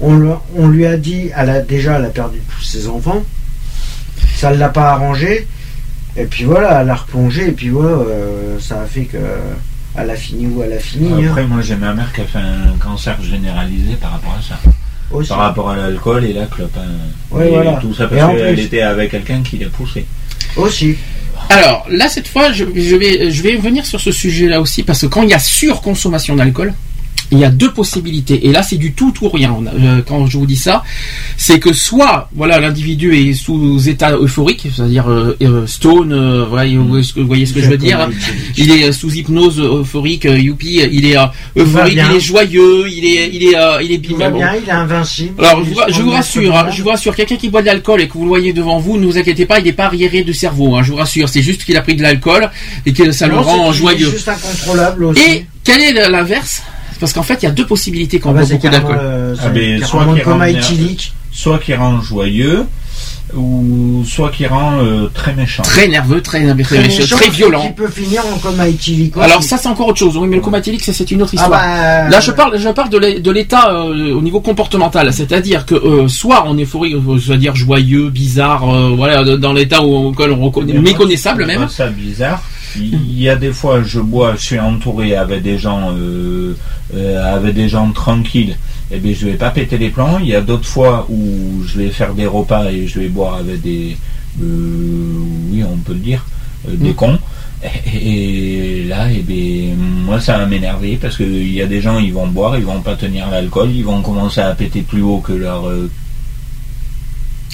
[0.01, 3.23] on, le- on lui a dit, elle a déjà, elle a perdu tous ses enfants.
[4.37, 5.47] Ça ne l'a pas arrangé.
[6.17, 7.49] Et puis voilà, elle a replongé.
[7.49, 8.03] Et puis voilà,
[8.61, 9.19] ça a fait que
[10.03, 11.11] elle a fini où elle a fini.
[11.13, 14.43] hein, Après, moi, j'ai ma mère qui a fait un cancer généralisé par rapport à
[14.43, 14.59] ça.
[15.11, 15.29] aussi.
[15.29, 16.77] Par rapport à l'alcool et la clope.
[16.77, 16.89] hein.
[17.31, 17.73] Ouais, et voilà.
[17.81, 20.07] Tout ça Et en parce qu'elle plus- était avec quelqu'un qui l'a poussé.
[20.57, 20.97] Aussi.
[21.51, 25.01] Alors là, cette fois, je, je vais, je vais venir sur ce sujet-là aussi parce
[25.03, 26.75] que quand il y a surconsommation d'alcool,
[27.31, 28.47] il y a deux possibilités.
[28.47, 29.55] Et là, c'est du tout ou rien.
[29.79, 30.83] Euh, Quand je vous dis ça,
[31.37, 36.71] c'est que soit, voilà, l'individu est sous état euphorique, c'est-à-dire euh, euh, stone, euh, voilà,
[36.71, 36.85] vous
[37.27, 38.09] voyez ce que, je veux dire.
[38.57, 41.17] Il est sous hypnose euphorique, youpi, il est
[41.57, 43.99] euphorique, il est joyeux, il est, il est, il est
[44.31, 44.37] bon.
[44.39, 45.45] bien, il est invincible.
[45.45, 48.09] Alors, je, vous- je rassure, hein, je vous rassure, quelqu'un qui boit de l'alcool et
[48.09, 50.35] que vous le voyez devant vous, ne vous inquiétez pas, il n'est pas arriéré du
[50.35, 52.51] cerveau, hein, je vous rassure, c'est juste qu'il a pris de l'alcool
[52.87, 54.11] et que ça le rend c'est joyeux.
[54.11, 55.21] juste incontrôlable aussi.
[55.23, 56.63] Et quel est l'inverse?
[57.01, 58.69] Parce qu'en fait, il y a deux possibilités quand Ah on bah, boit c'est beaucoup
[58.69, 58.99] d'alcool.
[59.01, 61.15] euh, Ah, soit rend éthylique.
[61.65, 62.67] Qui rend joyeux,
[63.35, 65.63] ou soit qui rend euh, très méchant.
[65.63, 67.63] Très nerveux, très, très, Très, méchant, méchant, très violent.
[67.67, 69.17] Qui peut finir en coma éthylique.
[69.17, 69.25] aussi.
[69.25, 70.17] Alors ça, c'est encore autre chose.
[70.17, 71.61] Oui, mais le coma éthylique, ça, c'est une autre ah histoire.
[71.61, 75.67] bah, Là, je parle, je parle de l'é- de l'état euh, au niveau comportemental, c'est-à-dire
[75.67, 80.09] que euh, soit on est euphorie, euh, c'est-à-dire joyeux, bizarre, euh, voilà, dans l'état où
[80.09, 81.69] auquel on reconnaît, méconnaissable même.
[81.69, 82.43] ça bizarre.
[82.77, 86.55] Il y a des fois, je bois, je suis entouré avec des gens, euh,
[86.95, 88.57] euh, avec des gens tranquilles.
[88.91, 90.19] Et bien, je vais pas péter les plombs.
[90.21, 93.37] Il y a d'autres fois où je vais faire des repas et je vais boire
[93.37, 93.97] avec des,
[94.43, 95.19] euh,
[95.51, 96.25] oui, on peut le dire,
[96.67, 96.95] des Mm.
[96.95, 97.19] cons.
[97.93, 101.99] Et, et là, et ben, moi, ça va m'énerver parce qu'il y a des gens,
[101.99, 105.19] ils vont boire, ils vont pas tenir l'alcool, ils vont commencer à péter plus haut
[105.19, 105.65] que leur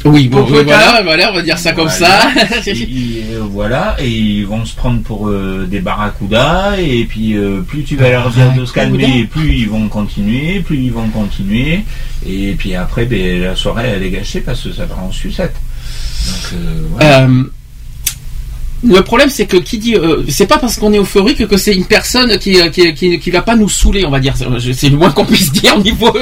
[0.04, 2.20] Oui, bon, oui, voilà, voilà, on va dire ça comme Voilà.
[2.20, 2.70] ça.
[2.72, 7.60] Ils- euh, voilà, et ils vont se prendre pour euh, des barracudas, et puis euh,
[7.62, 11.08] plus tu vas leur dire de se calmer, plus ils vont continuer, plus ils vont
[11.08, 11.84] continuer,
[12.26, 15.54] et puis après, ben, la soirée elle est gâchée parce que ça va en sucette.
[16.26, 17.26] Donc, euh, voilà.
[18.86, 21.74] Le problème, c'est que qui dit, euh, c'est pas parce qu'on est euphorique que c'est
[21.74, 24.34] une personne qui, euh, qui, qui, qui va pas nous saouler, on va dire.
[24.36, 26.12] C'est c'est le moins qu'on puisse dire au niveau.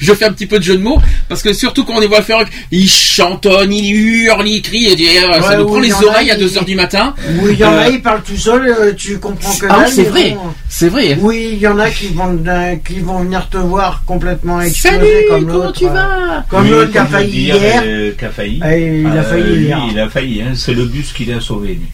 [0.00, 0.98] Je fais un petit peu de jeu de mots
[1.28, 5.40] parce que surtout quand on est euphorique, il chantonne, il hurle, il crie, et, euh,
[5.42, 7.14] ça nous prend les a, oreilles à il- 2 heures du matin.
[7.40, 9.86] Oui, il y en a, Euh, ils parlent tout seuls, euh, tu comprends que Ah
[9.86, 10.30] c'est vrai.
[10.30, 10.50] bon.
[10.68, 11.16] C'est vrai.
[11.20, 14.96] Oui, il y en a qui vont, euh, qui vont venir te voir complètement exploser
[14.96, 15.78] Salut, comme comment l'autre.
[15.78, 17.82] tu vas Comme Oui, l'autre qui a failli hier.
[17.84, 18.60] euh, qui a failli.
[18.62, 21.86] Ah, il a failli il a failli, hein, c'est le bus qui l'a sauvé, lui.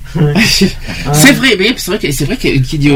[1.12, 2.48] C'est vrai, mais c'est vrai que c'est vrai que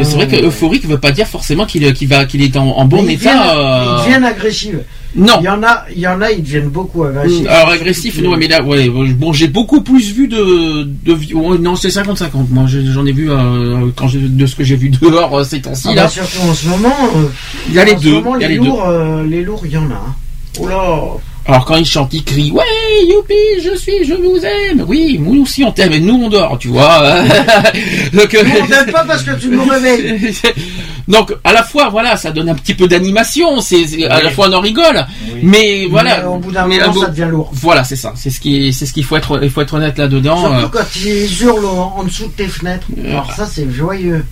[0.04, 3.02] c'est vrai que euphorique veut pas dire forcément qu'il va qu'il est en, en bon
[3.02, 3.34] Mais ils état.
[3.34, 4.74] deviennent- euh, Ils deviennent agressifs.
[5.16, 5.34] Non.
[5.40, 7.46] Il y en a, il y en a, ils deviennent beaucoup agressifs.
[7.48, 11.76] Alors agressif, non, mais là, ouais, bon, j'ai beaucoup plus vu de, de ouais, non,
[11.76, 12.48] c'est 50-50.
[12.50, 15.60] Moi, j'en ai vu euh, quand j'ai- de ce que j'ai vu dehors euh, ces
[15.60, 16.02] temps-ci Ah là.
[16.04, 16.96] bah, surtout en ce moment.
[17.16, 17.26] euh,
[17.68, 18.66] Il y a les deux, moment, il y a les, les deux.
[18.66, 19.94] lourds, euh, les lourds, il y en a.
[19.94, 20.14] hein.
[20.58, 21.00] Oh là.
[21.46, 22.62] Alors quand il chante, il crie, ouais,
[23.06, 24.84] youpi, je suis, je vous aime.
[24.88, 27.22] Oui, nous aussi on t'aime, et nous on dort, tu vois.
[28.14, 30.32] Donc, euh, On t'aime pas parce que tu nous réveilles.
[31.08, 34.22] Donc à la fois voilà, ça donne un petit peu d'animation, c'est c'est- à Oui.
[34.24, 35.40] la fois on en rigole, Oui.
[35.42, 36.20] mais voilà.
[36.20, 37.50] Mais au bout d'un mais moment, un ça devient lourd.
[37.52, 39.98] Voilà, c'est ça, c'est ce qui, c'est ce qu'il faut être, il faut être honnête
[39.98, 40.38] là-dedans.
[40.38, 40.68] Surtout euh.
[40.72, 42.86] quand ils hurlent en en dessous de tes fenêtres.
[43.06, 44.24] Alors ça, c'est joyeux.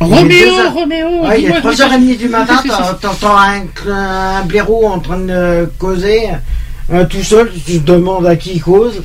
[0.00, 0.72] Roméo, heures.
[0.74, 1.72] Roméo, Ouais, il est dis-moi.
[1.72, 2.62] 3h30 du matin,
[3.00, 6.28] t'entends un, un blaireau en train de causer
[6.92, 9.02] euh, tout seul, tu te demandes à qui il cause.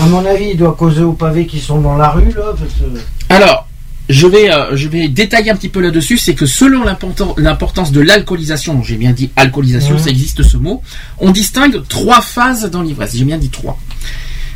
[0.00, 2.72] À mon avis, il doit causer aux pavés qui sont dans la rue, là, parce
[2.74, 3.00] que...
[3.34, 3.66] Alors,
[4.08, 7.90] je vais, euh, je vais détailler un petit peu là-dessus, c'est que selon l'importan- l'importance
[7.92, 10.82] de l'alcoolisation, j'ai bien dit alcoolisation, ça existe ce mot,
[11.18, 13.16] on distingue trois phases dans l'ivresse.
[13.16, 13.78] J'ai bien dit trois.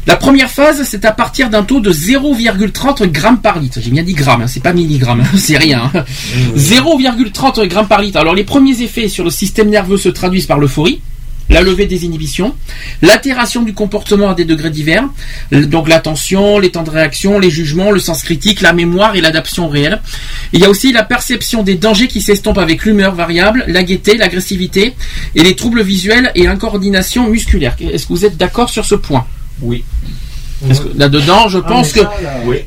[0.06, 3.78] La première phase, c'est à partir d'un taux de 0,30 grammes par litre.
[3.82, 5.90] J'ai bien dit grammes, hein, c'est pas milligrammes, hein, c'est rien.
[5.94, 6.04] hein.
[6.56, 8.18] 0,30 grammes par litre.
[8.18, 11.00] Alors les premiers effets sur le système nerveux se traduisent par l'euphorie,
[11.48, 12.54] la levée des inhibitions,
[13.00, 15.04] l'altération du comportement à des degrés divers,
[15.52, 19.68] donc l'attention, les temps de réaction, les jugements, le sens critique, la mémoire et l'adaptation
[19.68, 20.00] réelle.
[20.52, 24.16] Il y a aussi la perception des dangers qui s'estompent avec l'humeur variable, la gaieté,
[24.18, 24.94] l'agressivité
[25.34, 27.74] et les troubles visuels et l'incoordination musculaire.
[27.80, 29.26] Est-ce que vous êtes d'accord sur ce point?
[29.62, 29.84] Oui.
[30.96, 32.58] Là-dedans, je Ah, pense que ça, là, Oui.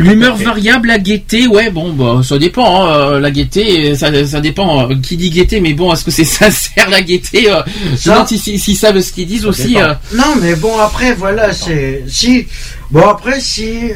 [0.00, 2.84] L'humeur variable, la gaieté, ouais, bon, bah, ça dépend.
[2.84, 4.88] hein, euh, la gaieté, ça, ça dépend.
[4.88, 7.62] euh, qui dit gaieté, mais bon, est-ce que c'est sincère la gaieté euh,
[7.92, 9.76] Je Ça- si- si- s'ils savent ce qu'ils disent Ça aussi.
[9.76, 9.94] euh.
[10.14, 12.04] Non, mais bon, après, voilà, c'est...
[12.06, 12.46] Si...
[12.92, 13.90] Bon, après, si...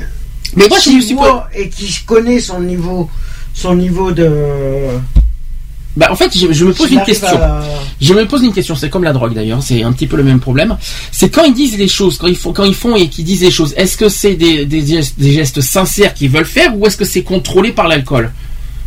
[0.56, 3.08] Mais moi, je me si suis moi, et qui connaît son niveau...
[3.54, 4.28] Son niveau de...
[5.96, 7.28] Bah, en fait, je, je me pose une question.
[7.28, 7.62] à-
[8.00, 8.74] Je me pose une question.
[8.74, 9.62] C'est comme la drogue d'ailleurs.
[9.62, 10.76] C'est un petit peu le même problème.
[11.10, 13.42] C'est quand ils disent les choses, quand ils font, quand ils font et qu'ils disent
[13.42, 13.74] les choses.
[13.76, 17.04] Est-ce que c'est des, des, gestes, des gestes sincères qu'ils veulent faire ou est-ce que
[17.04, 18.32] c'est contrôlé par l'alcool?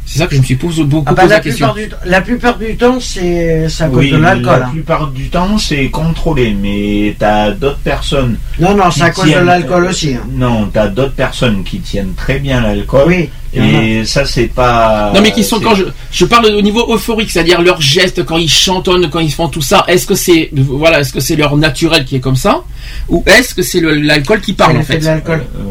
[0.08, 1.74] C'est ça que je me suis posé beaucoup Ah bah, posé la, la question.
[1.74, 4.60] plupart du, temps- la plupart du temps, c'est à cause Oui, de l'alcool.
[4.60, 4.70] la hein.
[4.72, 8.38] plupart du temps, c'est contrôlé, mais t'as d'autres personnes.
[8.60, 10.14] Non, non, c'est à qui cause de l'alcool aussi.
[10.14, 10.22] hein.
[10.32, 13.06] Non, t'as d'autres personnes qui tiennent très bien l'alcool.
[13.08, 13.30] Oui.
[13.58, 15.12] Et ça, c'est pas.
[15.16, 18.36] Non mais qui sont quand je, je parle au niveau euphorique, c'est-à-dire leurs gestes quand
[18.38, 19.86] ils chantonnent, quand ils font tout ça.
[19.88, 22.64] Est-ce que c'est voilà, est-ce que c'est leur naturel qui est comme ça,
[23.08, 25.46] ou est-ce que c'est l'alcool qui parle en fait de l'alcool.
[25.58, 25.62] Euh,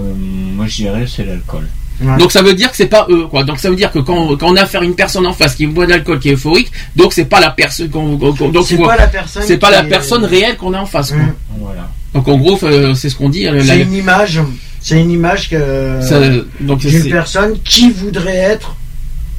[0.56, 1.68] moi, je dirais c'est l'alcool.
[2.02, 2.16] Ouais.
[2.18, 3.44] Donc ça veut dire que c'est pas eux quoi.
[3.44, 5.54] Donc ça veut dire que quand, quand on a affaire à une personne en face
[5.54, 8.66] qui boit de l'alcool qui est euphorique, donc c'est pas la personne qu'on qu'on- donc
[8.66, 9.42] c'est pas la personne.
[9.46, 11.10] c'est pas la est- personne réelle qu'on a en face.
[11.12, 11.20] quoi.
[11.58, 11.88] Voilà.
[12.12, 13.46] Donc en gros euh, c'est ce qu'on dit.
[13.46, 14.40] euh, la- C'est une image.
[14.80, 16.20] C'est une image que ça-
[16.60, 18.76] donc d'une c'est- personne qui voudrait être.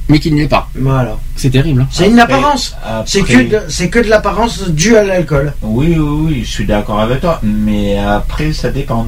[0.07, 0.69] Mais qui ne l'est pas.
[0.79, 1.17] Voilà.
[1.35, 1.81] C'est terrible.
[1.81, 1.87] hein.
[1.91, 2.75] C'est une Après- apparence.
[3.05, 5.53] C'est après- que de, c'est que de l'apparence due à l'alcool.
[5.61, 7.39] Oui, oui, oui, je suis d'accord avec toi.
[7.43, 9.07] Mais après, ça dépend.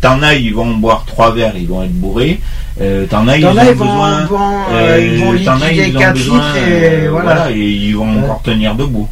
[0.00, 2.40] T'en as, ils vont boire trois verres, ils vont être bourrés.
[2.80, 4.24] Euh, T'en as, ils ont ils besoin.
[4.24, 4.38] vont,
[4.72, 7.50] euh, ils vont t'en as, ils ont 4 besoin, litres et euh, voilà.
[7.50, 8.22] et ils vont Ouais.
[8.24, 9.08] encore tenir debout.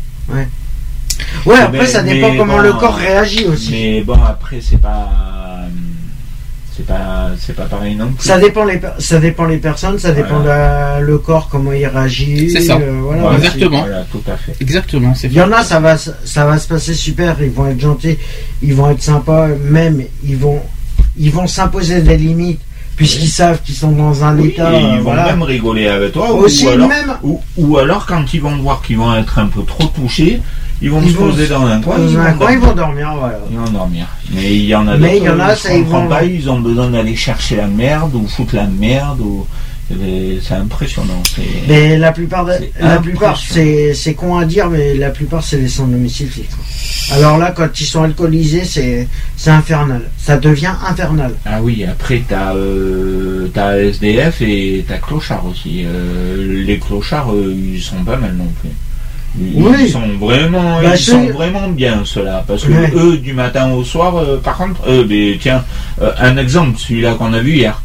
[1.44, 3.72] Ouais, après Mais- ça dépend comment bon, le corps réagit aussi.
[3.72, 5.08] Mais bon, après, c'est pas.
[6.78, 8.24] C'est pas, c'est pas pareil non plus.
[8.24, 11.00] Ça dépend les ça dépend les personnes, ça dépend Voilà.
[11.00, 12.50] de le corps comment il réagit.
[12.50, 12.76] C'est ça.
[12.76, 13.46] euh, voilà, Voilà, aussi.
[13.48, 13.80] Exactement.
[13.80, 14.54] Voilà, tout à fait.
[14.60, 15.14] Exactement.
[15.16, 17.36] C'est Il y en a, ça va, ça va se passer super.
[17.42, 18.16] Ils vont être gentils,
[18.62, 20.62] ils vont être sympas, même ils vont,
[21.18, 22.60] ils vont s'imposer des limites
[22.94, 24.72] puisqu'ils savent qu'ils sont dans un Oui, état.
[24.72, 25.26] et ils euh, vont voilà.
[25.26, 26.30] même rigoler avec toi.
[26.32, 27.12] Aussi ou, alors, même.
[27.24, 30.40] ou, ou alors, quand ils vont voir qu'ils vont être un peu trop touchés,
[30.82, 31.96] ils vont Ils se poser se- dans un coin.
[31.98, 32.60] Ils vont coin, ils dormir.
[32.60, 33.38] vont dormir, voilà.
[33.50, 34.06] Ils vont dormir.
[34.32, 36.08] Mais il y en a Mais d'autres, il y en a, euh, ça, ils vont-
[36.22, 39.46] ils ont besoin d'aller chercher la merde ou foutre la merde ou
[39.90, 41.22] et c'est impressionnant.
[41.66, 45.56] Mais la plupart, de- la plupart, c'est, c'est con à dire, mais la plupart, c'est
[45.56, 46.54] les sans domicile fixe.
[47.10, 49.08] Alors là, quand ils sont alcoolisés, c'est,
[49.38, 50.02] c'est infernal.
[50.18, 51.32] Ça devient infernal.
[51.46, 55.84] Ah oui, après t'as euh, SDF et t'as clochard aussi.
[55.86, 58.68] Euh, les clochards, euh, ils sont pas mal non plus.
[59.40, 59.72] Ils, Oui.
[59.82, 62.92] ils sont vraiment, Bah, ils sont vraiment bien ceux-là, parce que Ouais.
[62.94, 65.64] eux du matin au soir, euh, par contre, euh, mais tiens,
[66.02, 67.80] euh, un exemple, celui-là qu'on a vu hier.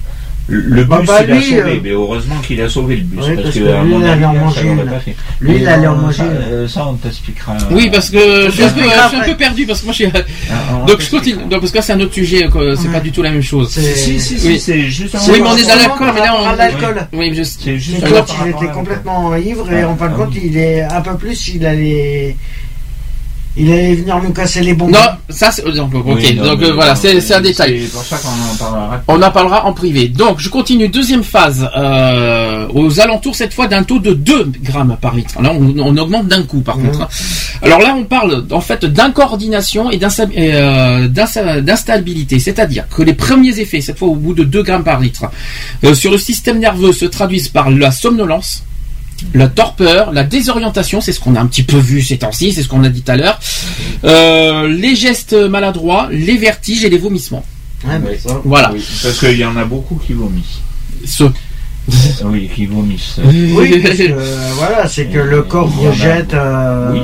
[0.48, 3.20] Le bus, bah, il a lui, sauvé, euh, mais heureusement qu'il a sauvé le bus,
[3.22, 4.84] Oui, parce, parce que, que à lui, mon il allait avis, en ça manger l'aurait
[4.84, 4.90] une.
[4.90, 5.16] pas fait.
[5.40, 7.58] Lui, il allait en Euh, manger euh, ça, on t'expliquera.
[7.72, 8.18] Oui, parce que
[8.48, 10.04] je suis, un peu, que je suis un après- peu perdu parce que moi je
[10.04, 10.12] suis.
[10.14, 11.44] Ah, on Donc je continue.
[11.50, 12.50] Donc, parce que là, c'est un autre sujet.
[12.52, 12.94] C'est Ouais.
[12.94, 13.70] pas du tout la même chose.
[13.72, 14.60] C'est, Si, si, si, Oui.
[14.60, 17.08] c'est juste un Oui, mais on est dans l'alcool, mais là, on- à l'alcool.
[17.14, 20.18] Oui, C'est C'est juste par il était complètement ivre et Ah, en fin de ah
[20.26, 22.36] compte, il est un peu plus, il allait,
[23.56, 24.92] il allait venir nous casser les bonbons.
[24.92, 25.00] Non,
[25.30, 25.64] ça c'est.
[25.74, 27.82] donc, Ok, Oui, non, donc mais euh, voilà, non, c'est c'est un détail.
[27.86, 29.02] C'est pour ça qu'on en parlera.
[29.08, 30.08] On en parlera en privé.
[30.08, 30.88] Donc, je continue.
[30.90, 35.42] Deuxième phase, euh, aux alentours cette fois d'un taux de 2 grammes par litre.
[35.42, 36.92] Là, on, on augmente d'un coup, par Mhm.
[36.92, 37.08] contre.
[37.62, 42.40] Alors là, on parle en fait d'incoordination et euh, d'insta- d'instabilité.
[42.40, 45.26] C'est-à-dire que les premiers effets, cette fois au bout de 2 grammes par litre,
[45.84, 48.64] euh, sur le système nerveux se traduisent par la somnolence,
[49.34, 52.64] la torpeur, la désorientation, c'est ce qu'on a un petit peu vu ces temps-ci, c'est
[52.64, 53.40] ce qu'on a dit tout à l'heure,
[54.04, 57.46] euh, les gestes maladroits, les vertiges et les vomissements.
[57.86, 58.16] Mais Oui.
[58.18, 58.72] ça- Voilà.
[58.74, 60.62] Oui, parce qu'il y en a beaucoup qui vomissent.
[61.06, 61.24] Ce-
[62.24, 63.18] Oui, qui vomissent.
[63.26, 66.34] Oui, parce que, euh, voilà, c'est que le corps en a rejette.
[66.34, 67.02] euh, Oui,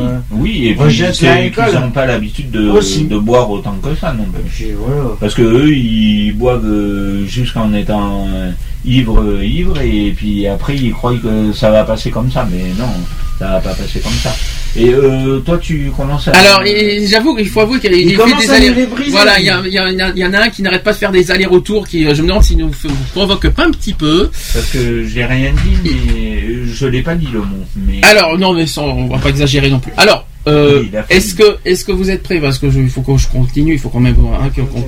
[0.61, 4.73] oui, et puis rejette qu'ils n'ont pas l'habitude de, boire autant que ça non plus.
[4.77, 5.09] voilà.
[5.19, 8.51] Parce que eux, ils boivent euh, jusqu'en étant, euh,
[8.85, 12.89] ivre, ivre, et puis après ils croient que ça va passer comme ça, mais non,
[13.37, 14.33] ça va pas passer comme ça.
[14.75, 16.31] Et euh, toi, tu commences à.
[16.31, 16.61] Alors,
[17.07, 18.87] j'avoue qu'il faut avouer qu'il Il fait des allers.
[19.09, 20.91] Voilà, il y, a- il y, a- il y en a un qui n'arrête pas
[20.93, 21.87] de faire des allers-retours.
[21.87, 22.69] Qui, euh, je me demande s'il nous,
[23.13, 24.29] provoque pas un petit peu.
[24.53, 26.28] Parce que j'ai rien dit, mais
[26.65, 27.65] je l'ai pas dit le mot.
[27.75, 29.91] Mais Alors, non, mais sans, on va pas exagérer non plus.
[29.97, 32.39] Alors, euh, Oui, est-ce que, est-ce que vous êtes prêts?
[32.39, 34.15] Parce que je- il faut que je continue, il faut quand même.
[34.41, 34.85] hein, que- qu'on-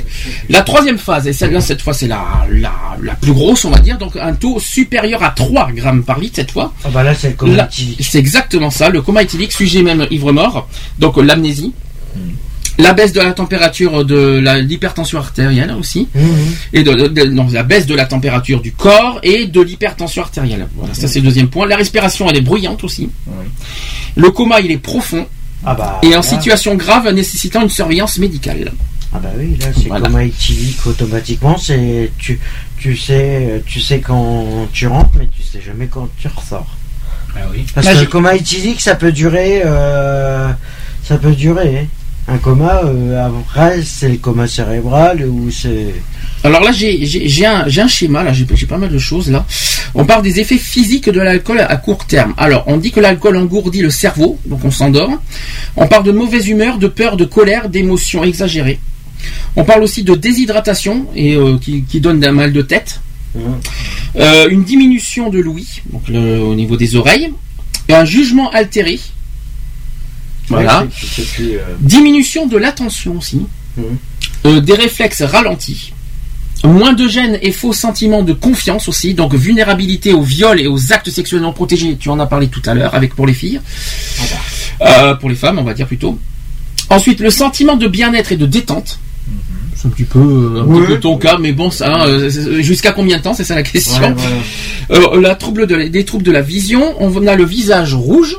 [0.50, 3.80] La troisième phase, et celle-là, cette fois, c'est la, la, la plus grosse, on va
[3.80, 3.98] dire.
[3.98, 6.74] Donc, un taux supérieur à 3 grammes par litre cette fois.
[6.86, 8.04] Ah bah là, c'est le coma éthylique.
[8.04, 10.68] C'est exactement ça, le coma éthylique, sujet même ivre-mort,
[11.00, 11.74] donc euh, l'amnésie.
[12.16, 12.20] Hmm.
[12.78, 16.24] La baisse de la température de l'hypertension artérielle aussi, Mhm.
[16.74, 20.22] et de, de- de- non, la baisse de la température du corps et de l'hypertension
[20.24, 20.68] artérielle.
[20.78, 21.68] Voilà, ça c'est le deuxième point.
[21.68, 23.10] La respiration elle est bruyante aussi.
[24.16, 25.28] Le coma il est profond
[25.66, 26.00] Ah bah.
[26.02, 28.72] et en situation grave nécessitant une surveillance médicale.
[29.14, 30.08] Ah bah oui, là c'est Voilà.
[30.08, 31.58] coma éthylique automatiquement.
[31.58, 32.40] C'est tu
[32.80, 36.68] tu sais tu sais quand tu rentres, mais tu sais jamais quand tu ressors.
[37.36, 37.66] Ah oui.
[37.76, 40.50] Parce que le coma éthylique, ça peut durer, euh,
[41.04, 41.88] ça peut durer.
[42.32, 45.94] Un coma, euh, après c'est le coma cérébral ou c'est.
[46.44, 49.46] Alors là, j'ai un, schéma, là, j'ai pas mal de choses là.
[49.94, 52.34] On parle des effets physiques de l'alcool à court terme.
[52.38, 55.12] Alors, on dit que l'alcool engourdit le cerveau, donc on s'endort.
[55.76, 58.80] On parle de mauvaise humeur, de peur, de colère, d'émotions exagérées.
[59.56, 63.02] On parle aussi de déshydratation et euh, qui, qui donne un mal de tête.
[64.16, 67.32] Euh, une diminution de l'ouïe, donc le- au niveau des oreilles.
[67.90, 69.00] Et un jugement altéré.
[70.50, 70.86] Voilà.
[71.40, 73.42] Euh, Diminution de l'attention aussi.
[73.78, 73.84] Mhm.
[74.46, 75.94] Euh, des réflexes ralentis.
[76.64, 79.14] Moins de gêne et faux sentiments de confiance aussi.
[79.16, 81.98] Donc vulnérabilité au viol et aux actes sexuels non protégés.
[82.00, 83.60] Tu en as parlé tout à l'heure avec pour les filles.
[84.82, 86.20] Euh, pour les femmes, on va dire plutôt.
[86.90, 89.00] Ensuite, le sentiment de bien-être et de détente.
[89.76, 90.82] C'est un petit peu, un Ouais.
[90.82, 93.56] petit peu ton cas, mais bon, ça, euh, c'est- jusqu'à combien de temps, c'est ça
[93.56, 94.00] la question.
[94.02, 94.14] ouais.
[94.92, 98.38] Euh, la trouble de, des troubles de la vision, on a le visage rouge.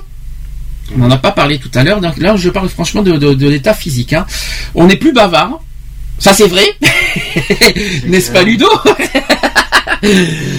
[0.94, 2.00] On n'en a pas parlé tout à l'heure.
[2.00, 4.12] Donc là, je parle franchement de, de- de l'état physique.
[4.12, 4.26] hein.
[4.74, 5.60] On n'est plus bavard.
[6.18, 6.64] Ça, c'est vrai.
[8.06, 8.68] N'est-ce pas, Ludo?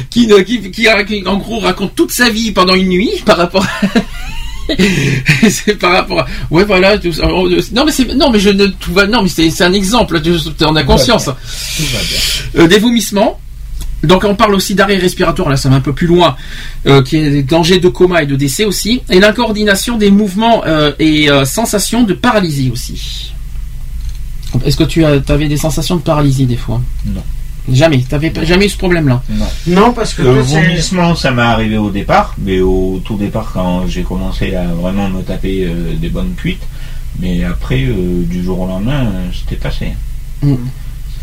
[0.09, 3.37] Qui, ne- qui, qui, qui, en gros, raconte toute sa vie pendant une nuit par
[3.37, 3.65] rapport.
[5.49, 6.27] c'est par rapport à...
[6.49, 7.23] ouais voilà tout ça.
[7.29, 9.73] Oh, non mais c'est non mais je ne tout va non mais c'est c'est un
[9.73, 10.31] exemple tu
[10.63, 12.63] en as conscience Tout va bien.
[12.63, 13.39] euh, des vomissements.
[14.03, 16.35] Donc on parle aussi d'arrêt respiratoire, là ça va un peu plus loin,
[16.87, 20.63] euh, qui est des dangers de coma et de décès aussi, et l'incoordination des mouvements
[20.65, 23.33] euh, et euh, sensations de paralysie aussi.
[24.65, 26.81] Est-ce que tu avais des sensations de paralysie des fois?
[27.05, 27.23] Non.
[27.71, 29.23] Jamais, t'avais pas- jamais eu ce problème-là?
[29.29, 29.47] Non.
[29.67, 33.87] Non, parce que Le vomissement, ça m'est arrivé au départ, mais au tout départ, quand
[33.87, 36.61] j'ai commencé à vraiment me taper euh, des bonnes cuites.
[37.19, 39.93] Mais après, euh, du jour au lendemain, c'était passé.
[40.41, 40.55] Mm.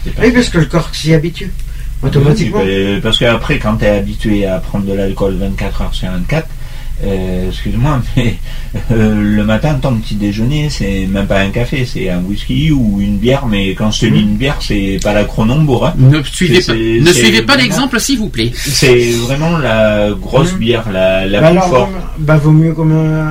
[0.02, 0.28] C'était passé.
[0.28, 1.52] Oui, parce que le corps s'y habitue
[2.02, 2.62] automatiquement.
[3.02, 6.48] Parce qu'après, quand tu es habitué à prendre de l'alcool 24 heures sur 24,
[7.04, 8.36] euh, excuse-moi, mais
[8.92, 12.98] euh, le matin, ton petit déjeuner, c'est même pas un café, c'est un whisky ou
[13.00, 13.46] une bière.
[13.46, 15.86] Mais quand je te dis une bière, c'est pas la Cronenbourg.
[15.86, 15.94] hein.
[15.98, 18.52] Ne suivez pas, ne suivez pas l'exemple s'il vous plaît.
[18.54, 20.58] C'est vraiment la grosse Mm.
[20.58, 21.90] bière, la, la Bah plus alors, forte.
[22.18, 23.22] bah vaut mieux comme Euh,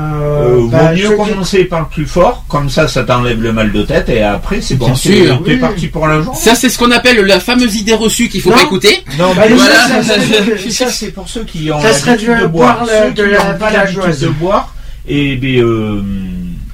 [0.58, 3.42] euh, bah, vaut mieux ceux qui- commencer par le plus fort, comme ça, ça t'enlève
[3.42, 5.44] le mal de tête, et après, c'est bon, Bien c'est- sûr.
[5.44, 5.58] t'es Oui.
[5.58, 6.40] parti pour la journée.
[6.40, 8.56] Ça c'est ce qu'on appelle la fameuse idée reçue qu'il faut Non.
[8.58, 9.04] pas écouter.
[9.18, 9.74] Non, Bah, voilà.
[9.88, 12.86] ça, ça, ça, ça, c'est pour ceux qui ont Ça serait l'habitude de boire.
[13.16, 14.22] de la pas l'habitude villageoise.
[14.22, 14.76] de boire,
[15.08, 16.02] et bien, euh,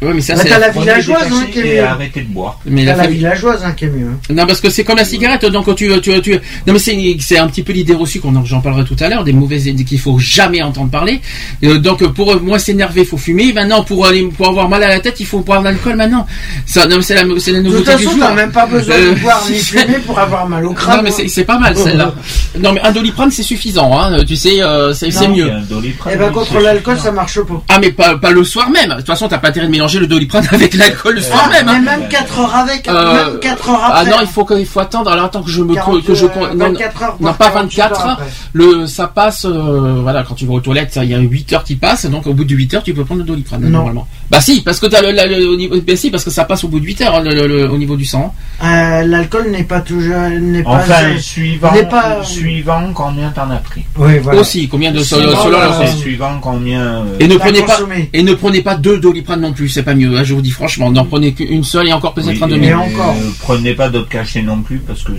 [0.05, 1.83] Ouais mais ça Bah, c'est t'as la prenez des villageoise, hein, qui est et mieux.
[1.83, 2.59] arrêtez de boire.
[2.65, 4.07] mais T'as la la villageoise hein, qui est mieux.
[4.07, 4.33] hein.
[4.33, 5.45] Non, parce que c'est comme la cigarette.
[5.45, 6.31] Donc, tu, tu, tu,
[6.67, 9.09] non, mais c'est, c'est un petit peu l'idée reçue qu'on en- j'en parlerai tout à
[9.09, 11.21] l'heure, des mauvaises idées qu'il faut jamais entendre parler.
[11.63, 13.51] Euh, donc, pour moins s'énerver, il faut fumer.
[13.53, 16.27] Maintenant, pour aller, pour avoir mal à la tête, il faut boire de l'alcool maintenant.
[16.65, 18.95] Ça, non, mais c'est la, c'est la De toute nouveauté façon, t'as même pas besoin
[18.95, 20.97] Euh, de boire ni fumer pour avoir mal au crâne.
[20.97, 22.13] Non, mais c'est, c'est pas mal, celle-là.
[22.59, 24.23] Non, mais un doliprane, c'est suffisant, hein.
[24.25, 25.49] Tu sais, euh, c'est, mieux.
[25.69, 27.63] Doliprane, Eh ben contre l'alcool, ça marche pas.
[27.69, 28.89] Ah, mais pas, pas le soir même.
[28.91, 31.49] De toute façon, t'as pas intérêt de mélanger le doliprane avec l'alcool le soir Ah,
[31.49, 31.79] même, hein.
[31.83, 34.11] mais même 4 heures avec, Euh, même 4 heures Ah après.
[34.11, 35.11] non, il faut, faut attendre.
[35.11, 37.81] Alors, attends que je me, 40, que je, euh, non, 24 heures, non, pas 48
[37.81, 38.21] 24 heures.
[38.53, 41.53] Le, ça passe, euh, voilà, quand tu vas aux toilettes, ça, il y a 8
[41.53, 43.69] heures qui passent, donc au bout de 8 heures, tu peux prendre le doliprane, Non.
[43.69, 44.07] normalement.
[44.29, 46.45] Bah si, parce que t'as le, le- le- au niveau, bah si, parce que ça
[46.45, 48.33] passe au bout de 8 heures, le- le- le- au niveau du sang.
[48.63, 50.71] Euh, L'alcool n'est pas toujours, n'est pas.
[50.71, 53.83] Enfin, suivant, n'est pas- suivant combien t'en as pris.
[53.97, 54.39] Oui, voilà.
[54.41, 56.81] Aussi, combien de, selon, euh, suivant combien.
[56.81, 58.09] euh, Et ne prenez pas, consommé.
[58.13, 60.51] et ne prenez pas deux doliprane non plus, c'est pas mieux, hein, je vous dis
[60.51, 62.67] franchement, n'en prenez qu'une seule et encore peut-être oui, un demi.
[62.67, 63.15] Et encore.
[63.17, 65.11] euh, prenez pas d'autres cachets non plus parce que.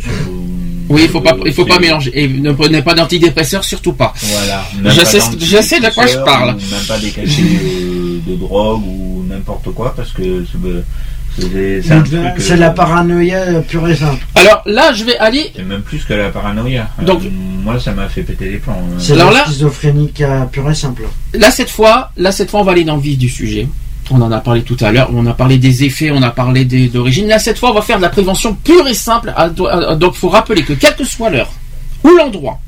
[0.89, 2.13] Oui, il faut pas, il faut pas mélanger.
[2.15, 4.15] Et ne prenez pas d'antidépresseurs, surtout pas.
[4.23, 4.65] Voilà.
[4.85, 6.49] Je sais je de quoi je parle.
[6.55, 7.43] Même pas des cachets
[8.27, 10.59] de, drogue ou n'importe quoi parce que c'est-
[11.39, 12.19] C'est c'est un truc,
[12.51, 14.25] euh, la paranoïa pure et simple.
[14.35, 15.53] Alors là, je vais aller.
[15.55, 16.89] C'est même plus que la paranoïa.
[17.03, 17.29] Donc- Euh,
[17.63, 18.73] moi, ça m'a fait péter les plombs.
[18.73, 18.95] hein.
[18.99, 21.03] C'est Alors la là- schizophrénique euh, pure et simple.
[21.35, 23.69] Là cette fois, là cette fois, on va aller dans le vif du sujet.
[24.11, 25.11] On en a parlé tout à l'heure.
[25.13, 27.27] On a parlé des effets, on a parlé des d'origine.
[27.29, 29.31] Là cette fois, on va faire de la prévention pure et simple.
[29.37, 31.51] Ah, ah, Donc, faut rappeler que quelle que soit l'heure
[32.03, 32.59] ou l'endroit,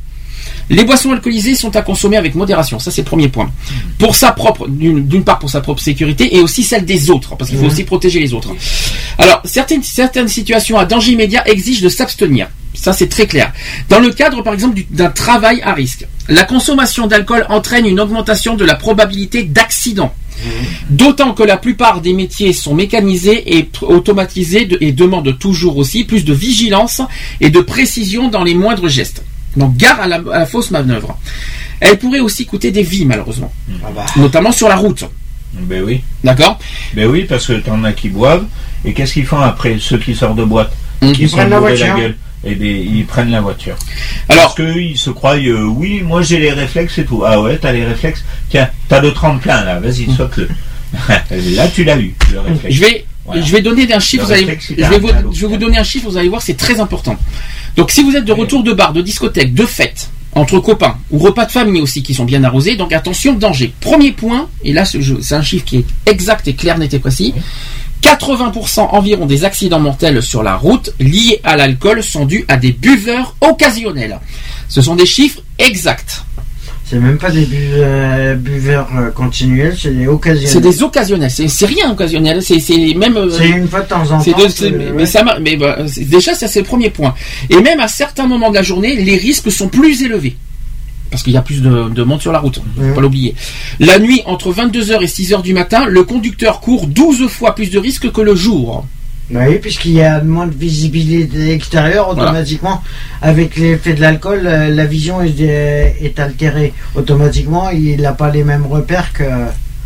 [0.71, 2.79] les boissons alcoolisées sont à consommer avec modération.
[2.79, 3.51] Ça, c'est le premier point.
[3.99, 7.51] Pour sa propre, d'une part pour sa propre sécurité et aussi celle des autres, parce
[7.51, 8.51] qu'il faut aussi protéger les autres.
[9.19, 12.49] Alors, certaines, certaines situations à danger immédiat exigent de s'abstenir.
[12.75, 13.53] Ça, c'est très clair.
[13.89, 17.99] Dans le cadre, par exemple, du- d'un travail à risque, la consommation d'alcool entraîne une
[17.99, 20.15] augmentation de la probabilité d'accident.
[20.89, 26.05] D'autant que la plupart des métiers sont mécanisés et automatisés de- et demandent toujours aussi
[26.05, 27.01] plus de vigilance
[27.41, 29.23] et de précision dans les moindres gestes.
[29.57, 31.19] Donc gare à la, à la fausse manœuvre.
[31.81, 33.53] Elle pourrait aussi coûter des vies malheureusement,
[33.85, 34.07] Ah bah.
[34.17, 35.05] notamment sur la route.
[35.55, 36.03] Ben oui.
[36.25, 36.59] D'accord?
[36.95, 38.45] Ben oui, parce que t'en as qui boivent.
[38.85, 40.73] Et qu'est-ce qu'ils font après, ceux qui sortent de boîte?
[41.03, 41.97] Ils prennent la voiture.
[41.97, 43.77] gueule bien, ils prennent la voiture.
[44.29, 47.23] Alors, Parce qu'ils se croient, euh, oui, moi j'ai les réflexes et tout.
[47.27, 48.25] Ah ouais, t'as les réflexes?
[48.49, 50.49] Tiens, t'as le tremplin là, vas-y, saute-le.
[51.57, 52.75] là, tu l'as eu, le réflexe.
[52.77, 53.43] je vais, Voilà.
[53.43, 54.25] je vais donner un chiffre.
[54.25, 56.09] Vous allez, il je, vais vous, je vais vous donner un chiffre.
[56.09, 57.17] Vous allez voir, c'est très important.
[57.77, 61.19] Donc, si vous êtes de retour de bar, de discothèque, de fête, entre copains ou
[61.19, 63.73] repas de famille aussi qui sont bien arrosés, donc attention, danger.
[63.81, 67.35] Premier point, et là c'est un chiffre qui est exact et clair, net et précis.
[68.03, 72.71] 80% environ des accidents mortels sur la route liés à l'alcool sont dus à des
[72.71, 74.21] buveurs occasionnels.
[74.69, 76.23] Ce sont des chiffres exacts.
[76.89, 80.63] C'est même pas des euh, buveurs euh, continuels, c'est des C'est occasionnels.
[80.63, 81.31] des occasionnels.
[81.31, 82.43] C'est c'est rien occasionnel.
[82.43, 83.17] C'est c'est même.
[83.17, 84.39] euh, C'est une fois de temps en C'est temps.
[84.39, 85.07] de- c'est- c'est- mais, ouais.
[85.07, 87.15] ça, m'a- mais bah, c'est- déjà ça c'est le premier point.
[87.51, 90.37] Et même à certains moments de la journée, les risques sont plus élevés
[91.11, 92.61] parce qu'il y a plus de, de monde sur la route.
[92.77, 92.95] Faut Mhm.
[92.95, 93.35] pas l'oublier.
[93.81, 97.79] La nuit entre 22h et 6h du matin, le conducteur court 12 fois plus de
[97.79, 98.87] risques que le jour.
[99.31, 102.31] Oui, puisqu'il y a moins de visibilité extérieure, Voilà.
[102.31, 102.83] automatiquement,
[103.21, 106.73] avec l'effet de l'alcool, euh, la vision est, est altérée.
[106.95, 109.25] Automatiquement, il n'a pas les mêmes repères que.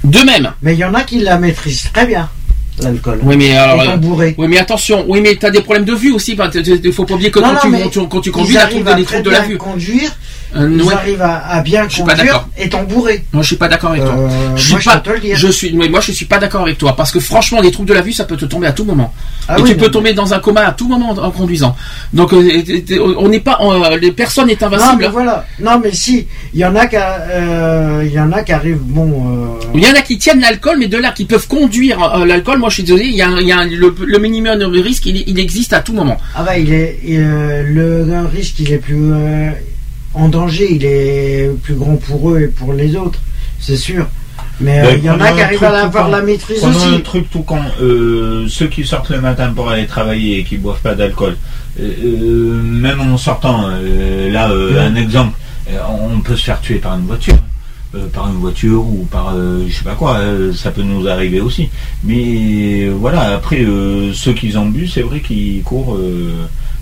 [0.05, 0.53] De même.
[0.63, 2.29] Mais il y en a qui la maîtrisent très bien,
[2.81, 3.19] l'alcool.
[3.25, 3.81] Oui mais alors.
[3.81, 4.35] Euh, bourré.
[4.39, 5.05] oui mais attention.
[5.09, 6.37] Oui mais t'as des problèmes de vue aussi.
[6.85, 8.63] Il faut pas oublier que Non, quand, non, tu, quand tu- quand tu conduis, t'as
[8.63, 9.59] arrivent des troubles de la vue.
[9.59, 10.11] conduire,
[10.55, 10.93] Euh, ils ouais.
[10.95, 13.25] arrivent à, à bien Je suis conduire étant bourré.
[13.33, 14.15] Moi je suis pas d'accord avec toi.
[14.17, 14.97] Euh, je suis moi, je pas.
[14.99, 15.37] peux te le dire.
[15.37, 15.73] Je suis.
[15.75, 18.03] mais moi je suis pas d'accord avec toi parce que franchement les troubles de la
[18.03, 19.13] vue ça peut te tomber à tout moment.
[19.49, 21.31] Ah et oui, tu peux non, tomber dans un coma à tout moment en, en
[21.31, 21.75] conduisant.
[22.13, 22.63] Donc euh,
[23.19, 25.03] on n'est pas, euh, les personnes est Non, invincible.
[25.03, 25.47] mais voilà.
[25.59, 29.59] Non, mais si, il y en a qui, il y en a qui arrivent, bon.
[29.75, 32.69] Il y en a qui tiennent l'alcool, mais de là qui peuvent conduire l'alcool, moi
[32.69, 34.81] je suis désolé, il y a, un- il y a un- le, le minimum de
[34.81, 36.19] risque, il, il existe à tout moment.
[36.37, 39.11] Ah bah il est il, euh, le risque il est plus
[40.15, 43.21] en danger, il est plus grand pour eux et pour les autres,
[43.59, 44.07] c'est sûr.
[44.61, 47.03] Mais euh, il y en a qui arrivent à avoir la maîtrise Prenons aussi.
[47.03, 47.61] truc tout con.
[47.81, 51.37] Euh, ceux qui sortent le matin pour aller travailler et qui boivent pas d'alcool,
[51.81, 53.69] euh, même en sortant,
[54.31, 55.39] là, un exemple,
[55.89, 57.39] on peut se faire tuer par une voiture.
[58.15, 60.19] Par une voiture ou par je sais pas quoi,
[60.55, 61.69] ça peut nous arriver aussi.
[62.05, 63.67] Mais voilà, après
[64.15, 65.99] ceux qui ont bu, c'est vrai qu'ils courent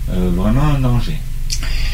[0.07, 1.17] vraiment un danger.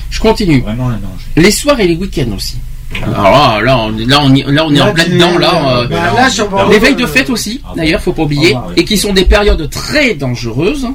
[0.09, 0.61] Je continue.
[0.61, 1.25] Vraiment un danger.
[1.35, 2.55] Les soirs et les week-ends aussi.
[3.03, 5.37] Alors là, là, on, est- là, on, y- là, on est Là, en plein dedans.
[5.37, 8.53] Là, euh, bah, là, les veilles de euh, fête aussi, ah, d'ailleurs, faut pas oublier,
[8.55, 10.87] ah, bah, et qui sont des périodes très dangereuses.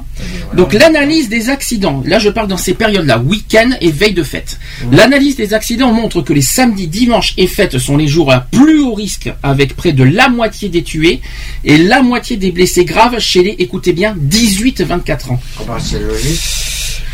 [0.55, 4.57] Donc l'analyse des accidents, là je parle dans ces périodes-là, week-end et veille de fête.
[4.91, 8.79] L'analyse des accidents montre que les samedis, dimanches et fêtes sont les jours à plus
[8.81, 11.21] haut risque, avec près de la moitié des tués
[11.63, 15.39] et la moitié des blessés graves chez les, écoutez bien, 18-24 ans.
[15.59, 16.39] Ah bah, c'est logique.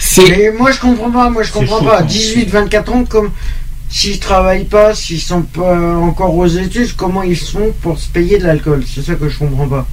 [0.02, 1.98] C'est Mais moi je comprends pas, moi je comprends pas.
[2.00, 2.08] quand même.
[2.08, 3.32] 18-24 ans comme
[3.90, 8.38] s'ils travaillent pas, s'ils sont pas encore aux études, comment ils font pour se payer
[8.38, 8.84] de l'alcool?
[8.88, 9.86] C'est ça que je comprends pas.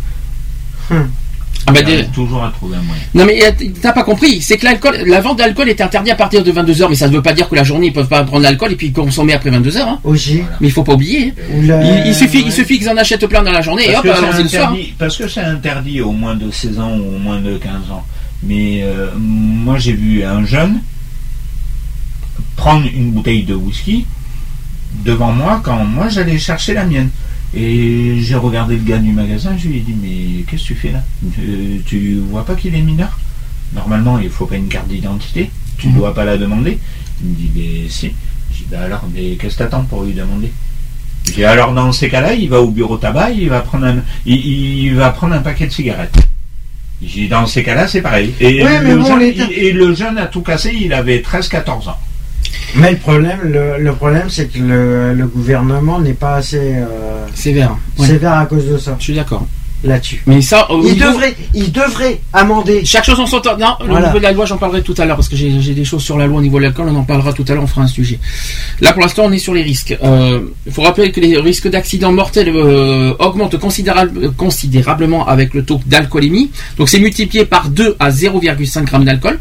[1.69, 3.03] ah bah, des- toujours à trouver un moyen.
[3.15, 3.51] non mais euh,
[3.83, 6.73] t'as pas compris, c'est que l'alcool, la vente d'alcool est interdite à partir de 22
[6.75, 8.71] h mais ça ne veut pas dire que la journée ils peuvent pas prendre l'alcool
[8.73, 9.99] et puis consommer après 22 h hein.
[10.05, 10.37] Aussi.
[10.43, 10.57] Voilà.
[10.61, 11.35] Mais il faut pas oublier.
[11.37, 11.43] hein.
[11.65, 12.51] La- Il, il suffit, il ouais.
[12.53, 14.49] suffit qu'ils en achètent plein dans la journée et Parce hop, que, allons-y c'est le
[14.51, 14.63] soir.
[14.63, 14.67] hein.
[14.75, 17.73] interdit, parce que c'est interdit au moins de 16 ans ou au moins de 15
[17.91, 18.05] ans.
[18.47, 20.80] Mais euh, moi j'ai vu un jeune
[22.57, 24.07] prendre une bouteille de whisky
[25.05, 27.11] devant moi quand moi j'allais chercher la mienne.
[27.55, 30.74] Et j'ai regardé le gars du magasin, je lui ai dit mais qu'est-ce que tu
[30.74, 31.03] fais là?
[31.40, 33.18] Euh, Tu vois pas qu'il est mineur?
[33.74, 35.94] Normalement il faut pas une carte d'identité, tu Mhm.
[35.94, 36.78] dois pas la demander.
[37.22, 38.12] Il me dit mais si.
[38.53, 40.53] Je dis bah alors mais qu'est-ce que t'attends pour lui demander?
[41.34, 44.36] J'ai alors dans ces cas-là, il va au bureau tabac, il va prendre un, il,
[44.84, 46.16] il va prendre un paquet de cigarettes.
[47.03, 48.32] J'ai dans ces cas-là, c'est pareil.
[48.40, 50.92] Et, Ouais, mais le bon, jeune, les- il- et le jeune a tout cassé, il
[50.94, 51.99] avait 13-14 ans.
[52.76, 57.26] Mais le problème, le, le problème, c'est que le, le gouvernement n'est pas assez euh,
[57.34, 57.76] Sévère.
[57.99, 58.07] Ouais.
[58.07, 58.97] sévère à cause de ça.
[58.99, 59.47] Je suis d'accord.
[59.87, 60.22] Là-dessus.
[60.26, 62.84] Mais ça, au Il niveau- devrait, il devrait amender.
[62.84, 63.57] Chaque chose en son temps.
[63.59, 65.84] Non, au niveau de la loi, j'en parlerai tout à l'heure parce que j'ai des
[65.84, 66.87] choses sur la loi au niveau de l'alcool.
[66.91, 67.62] On en parlera tout à l'heure.
[67.62, 68.18] On fera un sujet.
[68.80, 69.97] Là, pour l'instant, on est sur les risques.
[70.03, 75.64] Euh, Il faut rappeler que les risques d'accident mortel euh, augmentent considérable- considérablement avec le
[75.64, 76.51] taux d'alcoolémie.
[76.76, 79.39] Donc, c'est multiplié par 2 à 0,5 g d'alcool.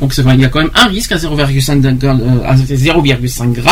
[0.00, 3.62] Donc, il y a quand même un risque à 0,5 d- euh, à 0,5 g.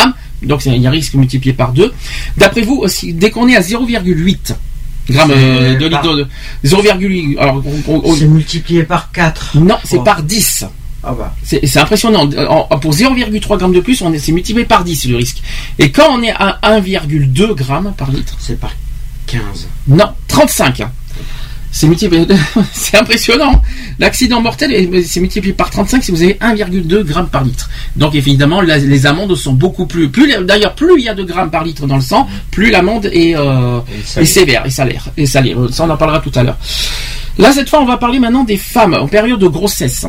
[0.42, 1.92] Donc, il y a un risque multiplié par 2.
[2.36, 4.54] D'après vous, aussi, dès qu'on est à 0,8
[5.12, 6.26] grammes euh, de par- litre de
[6.68, 9.56] 0,8 alors on- on- on- C'est multiplié par 4.
[9.58, 10.64] non, c'est par 10.
[11.08, 11.34] Ah bah.
[11.44, 12.28] C'est impressionnant.
[12.48, 15.40] En- pour 0,3 grammes de plus, on est- c'est multiplié par 10 le risque.
[15.78, 18.72] Et quand on est à 1,2 grammes par litre, C'est par
[19.26, 19.68] 15.
[19.86, 20.82] non, 35.
[21.72, 22.26] C'est multiplié,
[22.72, 23.60] c'est impressionnant.
[23.98, 27.68] L'accident mortel, est- c'est multiplié par 35 si vous avez 1,2 grammes par litre.
[27.96, 30.08] Donc évidemment, la- les amendes sont beaucoup plus.
[30.08, 33.06] plus D'ailleurs, plus il y a de grammes par litre dans le sang, plus l'amende
[33.12, 33.80] est, euh,
[34.16, 34.24] est.
[34.24, 35.04] sévère et salaire.
[35.18, 35.58] Et salaire.
[35.70, 36.56] Ça, on en parlera tout à l'heure.
[37.38, 40.06] Là, cette fois, on va parler maintenant des femmes en période de grossesse.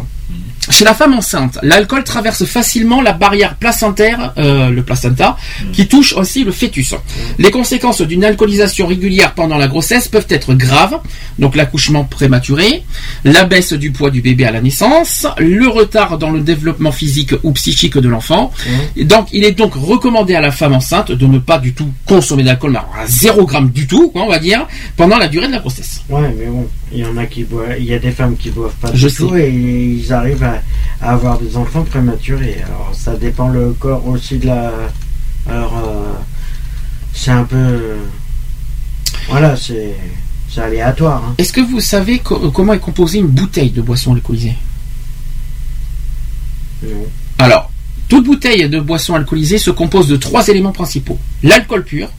[0.70, 5.38] Chez la femme enceinte, l'alcool traverse facilement la barrière placentaire, euh, le placenta,
[5.72, 6.94] qui touche aussi le fœtus.
[7.38, 11.00] Les conséquences d'une alcoolisation régulière pendant la grossesse peuvent être graves,
[11.40, 12.84] donc l'accouchement prématuré,
[13.24, 17.34] la baisse du poids du bébé à la naissance, le retard dans le développement physique
[17.44, 18.52] ou psychique de l'enfant.
[18.96, 21.92] Et Donc, il est donc recommandé à la femme enceinte de ne pas du tout
[22.06, 25.54] consommer d'alcool, à 0 gramme du tout, quoi, on va dire, pendant la durée de
[25.54, 26.04] la grossesse.
[26.10, 28.50] Ouais, mais bon, il y en a qui boivent, il y a des femmes qui
[28.50, 30.62] boivent pas Je du tout et ils arrivent à,
[31.02, 32.58] à avoir des enfants prématurés.
[32.66, 34.72] Alors ça dépend le corps aussi de la.
[35.50, 36.14] Alors euh,
[37.14, 37.80] c'est un peu.
[39.30, 39.96] Voilà, c'est
[40.50, 41.24] c'est aléatoire.
[41.28, 41.36] hein.
[41.38, 44.54] Est-ce que vous savez co- comment est composée une bouteille de boisson alcoolisée?
[46.84, 46.90] Non.
[47.40, 47.72] Alors,
[48.08, 51.20] toute bouteille de boisson alcoolisée se compose de trois éléments principaux.
[51.44, 52.10] L'alcool pur.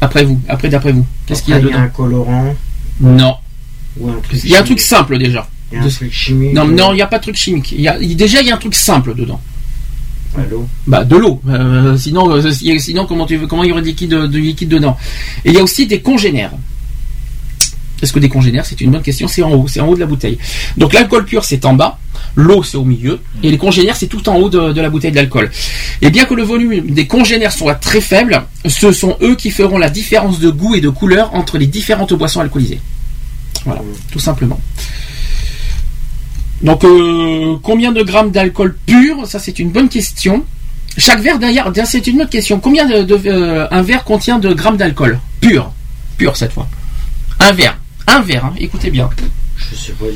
[0.00, 1.78] Après vous, après d'après vous, qu'est-ce qu'il y a dedans?
[1.78, 2.54] un colorant
[3.00, 3.36] Non.
[3.98, 4.40] ou un truc.
[4.44, 5.48] Il y a un truc simple déjà.
[5.72, 6.52] Il y a un de- truc chimique.
[6.54, 7.72] Non, non, il n'y a pas de truc chimique.
[7.72, 9.40] Il y a, déjà, il y a un truc simple dedans.
[10.50, 10.68] l'eau.
[10.86, 11.40] Bah, de l'eau.
[11.48, 14.40] Euh, sinon, euh, si- sinon, comment tu veux, comment il y aurait du liquide, du
[14.40, 14.96] liquide dedans?
[15.44, 16.52] Et il y a aussi des congénères.
[18.02, 20.00] Est-ce que des congénères, c'est une bonne question C'est en haut, c'est en haut de
[20.00, 20.38] la bouteille.
[20.76, 21.98] Donc l'alcool pur, c'est en bas,
[22.36, 25.50] l'eau, c'est au milieu, et les congénères, c'est tout en haut de, la bouteille d'alcool.
[26.02, 29.78] Et bien que le volume des congénères soit très faible, ce sont eux qui feront
[29.78, 32.80] la différence de goût et de couleur entre les différentes boissons alcoolisées.
[33.64, 34.60] Voilà, tout simplement.
[36.62, 39.26] Donc, euh, combien de grammes d'alcool pur?
[39.26, 40.44] Ça, c'est une bonne question.
[40.96, 42.60] Chaque verre, d'ailleurs, c'est une autre question.
[42.60, 45.18] Combien de, euh, un verre contient de grammes d'alcool?
[45.40, 45.72] Pur
[46.16, 46.68] Pur cette fois.
[47.40, 47.76] Un verre.
[48.06, 49.10] Un verre, hein, écoutez bien.
[49.56, 50.06] Je sais pas.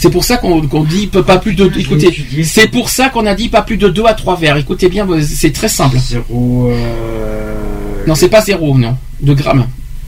[0.00, 1.64] C'est pour ça qu'on dit pas plus de.
[1.64, 4.56] L'ai Écoutez, c'est pour ça qu'on a dit pas plus de 2 à 3 verres.
[4.56, 5.98] Écoutez bien, c'est très simple.
[5.98, 6.70] Zéro.
[6.70, 8.96] euh, Non, c'est pas zéro, non.
[9.20, 9.66] De grammes.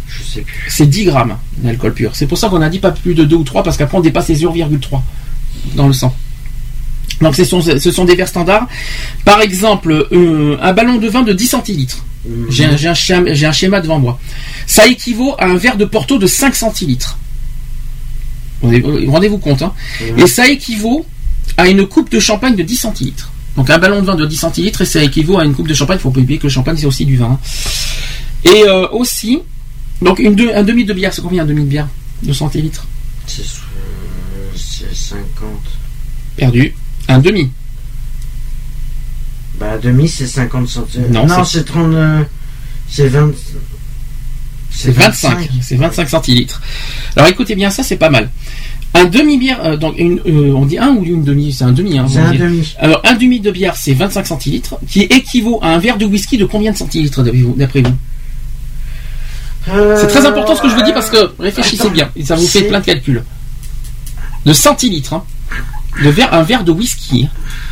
[0.08, 0.54] Je sais plus.
[0.70, 2.12] C'est 10 grammes d'alcool pur.
[2.14, 4.00] C'est pour ça qu'on a dit pas plus de 2 ou 3 parce qu'après on
[4.00, 5.02] dépasse les 0,3
[5.74, 6.14] dans le sang.
[7.20, 8.66] Donc ce sont, ce sont des verres standards.
[9.26, 12.04] Par exemple, euh, un ballon de vin de 10 centilitres.
[12.26, 12.46] Mhm.
[12.48, 14.18] J'ai un, un schéma devant moi.
[14.66, 17.18] Ça équivaut à un verre de Porto de 5 centilitres.
[18.62, 19.62] Rendez- Rendez-vous compte.
[19.62, 19.72] Hein.
[20.16, 21.04] Et ça équivaut
[21.56, 23.30] à une coupe de champagne de 10 centilitres.
[23.56, 25.74] Donc un ballon de vin de 10 centilitres et ça équivaut à une coupe de
[25.74, 25.98] champagne.
[25.98, 27.32] Il faut pas oublier que le champagne c'est aussi du vin.
[27.32, 27.38] hein.
[28.44, 29.40] Et euh, aussi,
[30.00, 31.88] donc une deux- un demi de bière, c'est combien un demi de bière
[32.22, 32.86] De centilitres?
[33.26, 35.24] C'est euh, c'est 50.
[36.36, 36.74] Perdu.
[37.08, 37.50] Un demi.
[39.60, 41.06] Bah, demi, c'est 50 centimes.
[41.10, 41.92] Non, Non, c'est- c'est 30.
[41.94, 42.22] euh,
[42.88, 43.32] C'est 20.
[44.74, 45.48] C'est 25.
[45.60, 46.60] C'est 25 centilitres.
[47.16, 48.30] Alors écoutez bien ça, c'est pas mal.
[48.94, 51.98] Un demi-bière, euh, donc une, euh, on dit un ou une demi, c'est un demi.
[51.98, 52.74] Hein, C'est un demi.
[52.78, 56.36] Alors un demi de bière, c'est 25 centilitres, qui équivaut à un verre de whisky
[56.36, 57.96] de combien de centilitres d'après vous- vous?
[59.96, 62.62] C'est très important ce que je vous dis parce que réfléchissez bien, ça vous fait
[62.64, 63.22] plein de calculs.
[64.44, 65.24] De centilitres, hein.
[66.02, 67.28] De verre, un verre de whisky.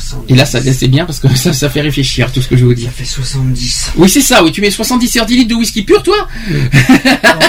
[0.00, 0.32] 70.
[0.32, 2.64] Et là, ça c'est bien parce que ça, ça fait réfléchir tout ce que je
[2.64, 2.84] vous dis.
[2.84, 3.92] Ça fait 70.
[3.96, 4.42] Oui, c'est ça.
[4.42, 6.16] Oui, tu mets 70 centilitres de whisky pur, toi
[6.50, 6.58] Non,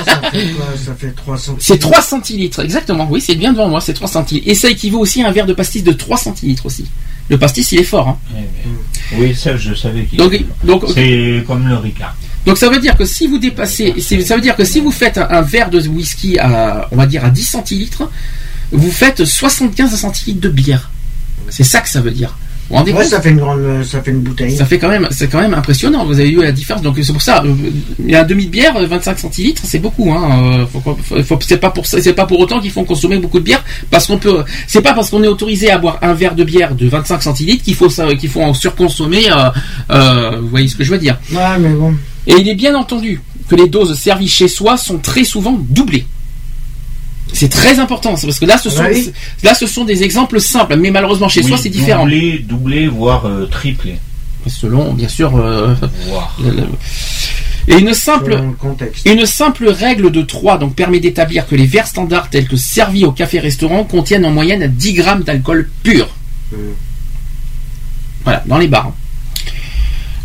[0.05, 1.65] ça fait quoi Ça fait 3 centilitres.
[1.65, 3.07] C'est 3 centilitres, exactement.
[3.09, 4.47] Oui, c'est bien devant moi, c'est 3 centilitres.
[4.49, 6.85] Et ça équivaut aussi à un verre de pastis de 3 centilitres aussi.
[7.29, 8.09] Le pastis, il est fort.
[8.09, 8.17] Hein.
[9.17, 10.33] Oui, ça, je savais qu'il Donc,
[10.63, 12.15] donc, C'est comme le Ricard.
[12.45, 15.17] donc ça veut dire que si vous dépassez, ça veut dire que si vous faites
[15.17, 18.09] un, un verre de whisky à, on va dire à 10 centilitres,
[18.71, 20.89] vous faites 75 centilitres de bière.
[21.49, 22.35] C'est ça que ça veut dire.
[22.69, 24.55] vous rendez Ouais, ça fait une grande, ça fait une bouteille.
[24.55, 26.05] Ça fait quand même, c'est quand même impressionnant.
[26.05, 26.81] Vous avez vu la différence.
[26.81, 27.53] Donc c'est pour ça, euh,
[27.99, 30.11] il y a un demi de bière, euh, 25 centilitres, c'est beaucoup.
[30.13, 30.65] Hein.
[31.11, 33.63] Euh, c'est pas pour ça- c'est pas pour autant qu'il faut consommer beaucoup de bière,
[33.89, 34.43] parce qu'on peut.
[34.67, 37.63] C'est pas parce qu'on est autorisé à boire un verre de bière de 25 centilitres
[37.63, 39.29] qu'il faut ça- qu'il faut en surconsommer.
[39.29, 39.49] euh,
[39.91, 41.93] euh, vous voyez ce que je veux dire Ouais, mais bon.
[42.27, 43.19] Et il est bien entendu
[43.49, 46.05] que les doses servies chez soi sont très souvent doublées.
[47.33, 49.11] C'est très important, c'est parce que là, ce sont, oui.
[49.43, 52.03] là, ce sont des exemples simples, mais malheureusement chez Oui, soi, c'est différent.
[52.03, 53.95] Doublé, doublé, voire euh, triplé.
[54.47, 55.73] Selon, bien sûr, euh,
[56.07, 56.35] Voire.
[56.43, 56.63] le- le-
[57.67, 58.41] et une simple,
[59.05, 63.05] une simple règle de 3 donc permet d'établir que les verres standards tels que servis
[63.05, 66.09] au café-restaurant contiennent en moyenne 10 grammes d'alcool pur.
[66.51, 66.55] Mm.
[68.23, 68.91] Voilà, dans les bars.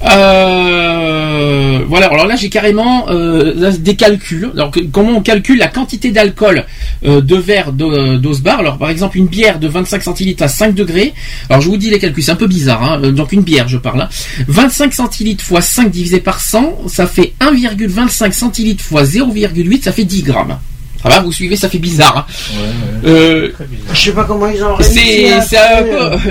[0.07, 4.51] Euh, voilà, alors là j'ai carrément euh, là, des calculs.
[4.55, 6.65] Alors que- comment on calcule la quantité d'alcool
[7.05, 8.61] euh, de verre d'o- d'ose bar?
[8.61, 11.13] Alors par exemple une bière de 25 centilitres à 5 degrés.
[11.49, 12.83] Alors je vous dis les calculs, c'est un peu bizarre.
[12.83, 13.01] hein.
[13.05, 14.03] Euh, Donc une bière, je parle.
[14.03, 14.09] hein.
[14.49, 20.05] 25 centilitres fois 5 divisé par 100, ça fait 1,25 centilitres fois 0,8, ça fait
[20.05, 20.59] 10 grammes.
[21.03, 22.27] Ça va, vous suivez, ça fait bizarre.
[22.29, 22.57] hein.
[23.05, 23.17] Ouais, ouais.
[23.17, 23.95] Euh, Très bizarre.
[23.95, 24.83] Je sais pas comment ils ont un,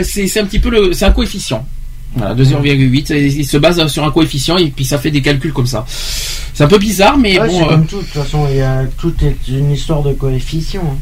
[0.04, 1.66] c'est un petit peu le c'est un coefficient.
[2.16, 5.22] Voilà, de 0,8, et il se base sur un coefficient et puis ça fait des
[5.22, 5.86] calculs comme ça.
[6.54, 7.58] C'est un peu bizarre, mais ouais, bon.
[7.60, 7.98] c'est euh, comme tout.
[7.98, 10.82] De toute façon, il y a, tout est une histoire de coefficient.
[10.82, 10.98] hein.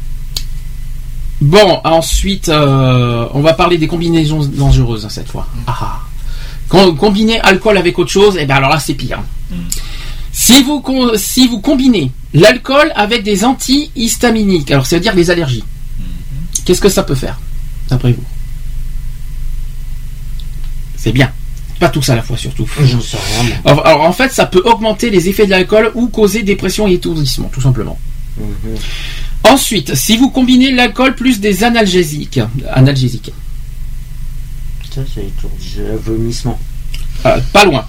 [1.40, 5.46] Bon, ensuite, euh, on va parler des combinaisons dangereuses hein, cette fois.
[5.66, 6.00] Ah.
[6.68, 9.20] Com- combiner alcool avec autre chose, et ben alors là c'est pire.
[9.50, 9.54] Mm.
[10.32, 10.82] Si vous
[11.16, 15.64] si vous combinez l'alcool avec des antihistaminiques, alors ça veut dire les allergies.
[16.64, 17.38] Qu'est-ce que ça peut faire,
[17.88, 18.24] d'après vous?
[21.04, 21.30] C'est bien.
[21.78, 22.66] Pas tous à la fois surtout.
[22.82, 23.50] J'en sais rien.
[23.50, 23.56] moi.
[23.72, 26.94] Alors, alors, en fait, ça peut augmenter les effets de l'alcool ou causer dépression et
[26.94, 27.98] étourdissement, tout simplement.
[28.40, 28.46] Mhm.
[29.44, 32.40] Ensuite, si vous combinez l'alcool plus des analgésiques,
[32.72, 33.30] analgésiques,
[34.94, 35.20] Ça, c'est
[36.06, 36.58] vomissement.
[37.26, 37.84] euh, pas loin,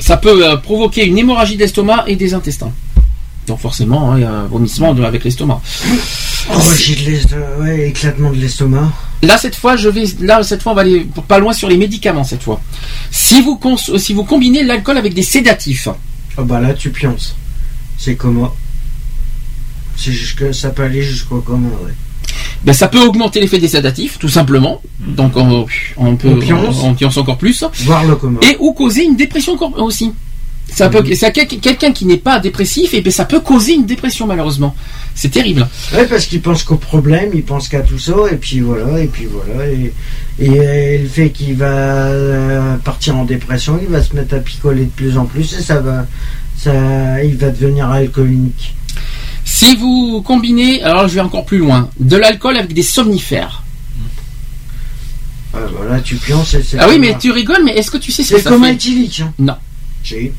[0.00, 2.72] ça peut euh, provoquer une hémorragie d'estomac et des intestins.
[3.46, 5.60] Donc forcément, hein, il y a un vomissement de- avec l'estomac.
[6.50, 7.62] Oh, de.
[7.62, 8.90] Ouais, éclatement de l'estomac.
[9.22, 11.76] Là cette fois, je vais là cette fois on va aller pas loin sur les
[11.78, 12.60] médicaments cette fois.
[13.10, 15.88] Si vous cons- si vous combinez l'alcool avec des sédatifs,
[16.38, 17.34] Oh, bah là, tu pionces.
[19.96, 21.92] C'est jusque, ça peut aller jusqu'au coma, ouais.
[22.62, 24.82] ben, ça peut augmenter l'effet des sédatifs, tout simplement.
[25.00, 25.64] Donc on,
[25.96, 26.76] on peut On pionce.
[26.82, 27.64] on pionce encore plus.
[27.84, 28.40] Voir le coma.
[28.42, 30.12] et ou causer une dépression aussi.
[30.68, 33.86] Ça peut, c'est quel- quelqu'un qui n'est pas dépressif, et ben ça peut causer une
[33.86, 34.74] dépression malheureusement.
[35.14, 35.66] C'est terrible.
[35.94, 39.06] Ouais, parce qu'il pense qu'au problème, il pense qu'à tout ça, et puis voilà, et
[39.06, 39.66] puis voilà.
[39.70, 39.92] Et,
[40.38, 44.38] et, euh, le fait qu'il va euh, partir en dépression, il va se mettre à
[44.38, 46.06] picoler de plus en plus, et ça va.
[46.58, 48.74] Ça, il va devenir alcoolique.
[49.44, 53.62] Si vous combinez, alors je vais encore plus loin, de l'alcool avec des somnifères.
[55.54, 56.78] Ouais, voilà, tu c'est.
[56.78, 58.66] Ah oui, mais tu rigoles, mais est-ce que tu sais ce que C'est ça coma
[58.68, 58.74] fait?
[58.74, 59.20] éthylique.
[59.20, 59.32] Hein.
[59.38, 59.54] Non.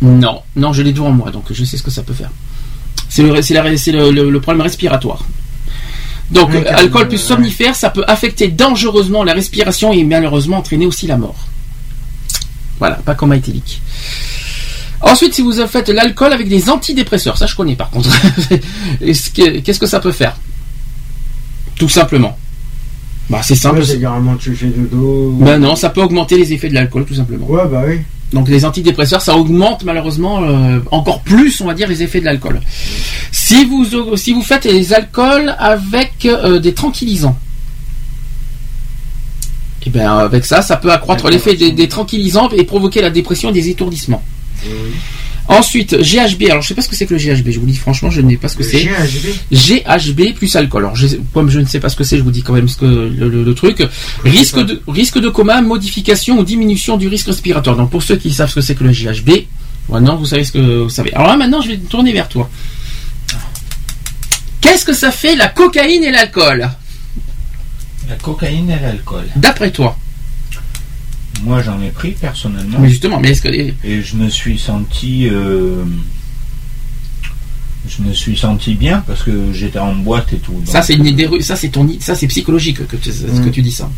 [0.01, 2.31] Non, non, je l'ai devant moi, donc je sais ce que ça peut faire.
[3.09, 3.33] C'est le,
[3.91, 5.25] le, le- le problème respiratoire.
[6.31, 10.85] Donc, Ouais, euh, alcool plus somnifère, ça peut affecter dangereusement la respiration et malheureusement entraîner
[10.85, 11.47] aussi la mort.
[12.79, 13.81] Voilà, pas coma éthylique.
[15.01, 18.09] Ensuite, si vous faites l'alcool avec des antidépresseurs, ça je connais par contre.
[19.01, 20.35] Est-ce que- Qu'est-ce que ça peut faire?
[21.75, 22.37] Tout simplement.
[23.29, 23.79] Bah, c'est simple.
[23.79, 23.99] Ouais, c'est
[24.37, 25.37] tu fais dodo.
[25.41, 27.45] Ben non, ça peut augmenter les effets de l'alcool, tout simplement.
[27.47, 27.99] Ouais, bah oui.
[28.33, 32.25] Donc les antidépresseurs, ça augmente malheureusement euh, encore plus, on va dire, les effets de
[32.25, 32.59] l'alcool.
[33.31, 37.37] Si vous si vous faites les alcools avec euh, des tranquillisants,
[39.85, 43.49] et bien avec ça, ça peut accroître l'effet des, des tranquillisants et provoquer la dépression
[43.51, 44.21] et des étourdissements.
[45.49, 46.49] Ensuite, GHB.
[46.49, 47.51] Alors je sais pas ce que c'est que le GHB.
[47.51, 48.83] Je vous dis franchement, je ne sais pas ce que c'est.
[48.83, 49.27] GHB.
[49.53, 50.83] GHB plus alcool.
[50.83, 52.67] Alors, je- comme je ne sais pas ce que c'est, je vous dis quand même
[52.67, 53.81] ce que le, le- le truc.
[54.25, 57.77] Risque de risque de coma, modification ou diminution du risque respiratoire.
[57.77, 59.45] Donc, pour ceux qui savent ce que c'est que le GHB,
[59.89, 61.13] maintenant vous savez ce que vous savez.
[61.13, 62.49] Alors là, maintenant, je vais me tourner vers toi.
[64.59, 66.69] Qu'est-ce que ça fait la cocaïne et l'alcool,
[68.09, 69.23] La cocaïne et l'alcool.
[69.37, 69.97] d'après toi
[71.47, 72.77] Moi, j'en ai pris personnellement.
[72.79, 75.27] Mais justement, mais est-ce que Et je me suis senti.
[75.29, 75.83] euh,
[77.87, 80.51] je me suis senti bien parce que j'étais en boîte et tout.
[80.51, 83.47] Donc, ça c'est une idée, ça c'est ton, ça c'est psychologique que tu, ce que
[83.47, 83.51] Mm.
[83.51, 83.89] tu dis ça.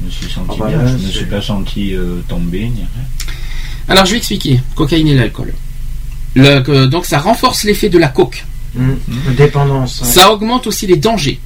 [0.00, 0.86] Je me suis senti Ah bah bien.
[0.86, 2.86] je me c'est- suis pas senti euh, tomber ni rien.
[3.88, 4.60] Alors, je vais expliquer.
[4.74, 5.52] Cocaïne et l'alcool.
[6.34, 8.44] Le- donc, ça renforce l'effet de la coke.
[8.78, 8.96] Hum,
[9.36, 10.00] Dépendance.
[10.02, 10.06] ouais.
[10.08, 11.38] Ça augmente aussi les dangers.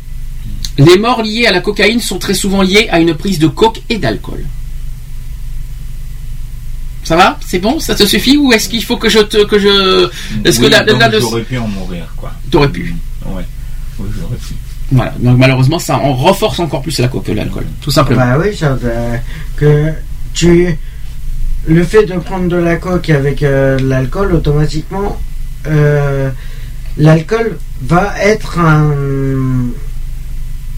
[0.79, 3.83] Les morts liées à la cocaïne sont très souvent liées à une prise de coke
[3.89, 4.45] et d'alcool.
[7.05, 9.45] Ça va C'est bon Ça te suffit Ou est-ce qu'il faut que je te.
[9.45, 10.09] que je.
[10.45, 12.33] Est-ce que la- la- le- j'aurais pu en mourir quoi.
[12.51, 12.95] T'aurais pu.
[13.27, 13.43] Ouais.
[13.99, 14.55] Oui, j'aurais pu.
[14.93, 15.15] Voilà.
[15.19, 17.65] Donc malheureusement, ça en renforce encore plus la coke que l'alcool.
[17.81, 18.21] Tout simplement.
[18.21, 18.77] Bah oui, ça
[19.57, 19.93] que
[20.35, 20.77] tu
[21.67, 25.21] le fait de prendre de la coque avec euh, de l'alcool, automatiquement,
[25.67, 26.31] euh,
[26.97, 28.93] l'alcool va être un,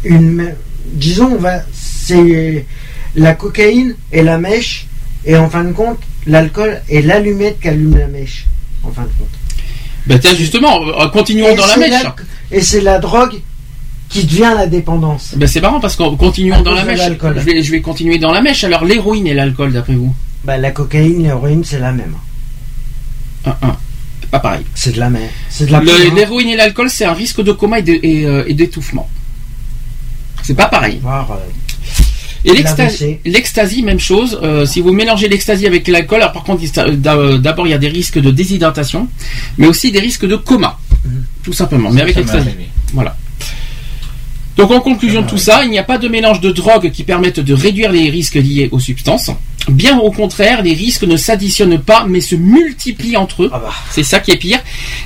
[0.04, 0.54] une,
[0.86, 2.66] disons, on va, c'est
[3.14, 4.86] la cocaïne et la mèche,
[5.24, 8.46] et en fin de compte, l'alcool est l'allumette qui allume la mèche,
[8.84, 9.28] en fin de compte.
[10.06, 12.02] Ben tiens, justement, euh, continuons Et dans la mèche.
[12.50, 13.40] Et c'est la drogue
[14.08, 15.34] qui devient la dépendance.
[15.36, 17.00] Ben c'est marrant parce qu'on continuons dans la mèche.
[17.00, 18.64] Je vais, je vais continuer dans la mèche.
[18.64, 20.14] Alors l'héroïne et l'alcool, d'après vous?
[20.44, 22.16] Bah, la cocaïne, l'héroïne, c'est la même.
[23.46, 23.76] Un, un.
[24.30, 24.64] Pas pareil.
[24.74, 25.28] C'est de la même.
[25.48, 26.14] C'est de la hein.
[26.14, 29.08] L'héroïne et l'alcool, c'est un risque de coma et euh, et d'étouffement.
[30.42, 30.98] C'est pas pareil.
[31.00, 31.36] Voire, euh,
[32.44, 32.52] Et
[33.24, 34.38] l'extasie, même chose.
[34.42, 36.62] euh, si vous mélangez l'extasie avec l'alcool, alors par contre,
[36.96, 39.08] d'a- d'abord il y a des risques de déshydratation,
[39.58, 41.24] mais aussi des risques de coma, Mhm.
[41.44, 41.90] tout simplement.
[41.90, 42.50] Mais avec arrivé.
[42.92, 43.16] Voilà.
[44.56, 47.04] Donc en conclusion de tout ça, il n'y a pas de mélange de drogues qui
[47.04, 49.30] permettent de réduire les risques liés aux substances.
[49.68, 53.50] Bien au contraire, les risques ne s'additionnent pas, mais se multiplient entre eux.
[53.52, 53.70] Ah bah.
[53.92, 54.58] C'est ça qui est pire.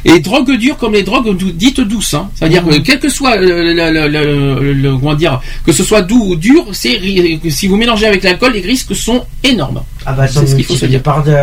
[0.05, 2.31] Et les drogues dures comme les drogues dites douces, hein.
[2.35, 2.71] c'est-à-dire Mhm.
[2.73, 6.01] que quel que soit le, le- le- le- le- le- comment dire, que ce soit
[6.03, 6.99] doux ou dur, c'est
[7.51, 9.83] si vous mélangez avec l'alcool, les risques sont énormes.
[10.07, 11.03] Ah bah, C'est ce qu'il faut se dire.
[11.03, 11.35] par de,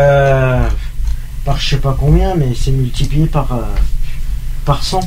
[1.44, 3.62] par je sais pas combien, mais c'est multiplié par, euh,
[4.64, 5.00] par 100,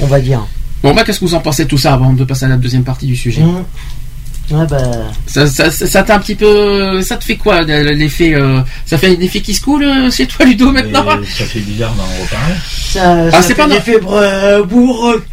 [0.00, 0.46] on va dire.
[0.82, 2.56] Bon, bah, qu'est-ce que vous en pensez de tout ça avant de passer à la
[2.56, 3.64] deuxième partie du sujet Mmh.
[4.52, 4.78] Ouais, bah,
[5.26, 8.96] Ça, ça, ça ça t'a un petit peu, ça te fait quoi l'effet euh, Ça
[8.96, 11.92] fait un effet qui se coule euh, chez toi, Ludo, maintenant Et ça fait bizarre
[11.94, 12.54] d'en reparler.
[12.92, 15.24] ça, Ah, ça fait no- fibres euh, bourreux.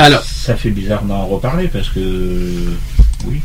[0.00, 2.00] Alors, Ça fait bizarre d'en reparler parce que
[3.26, 3.40] oui.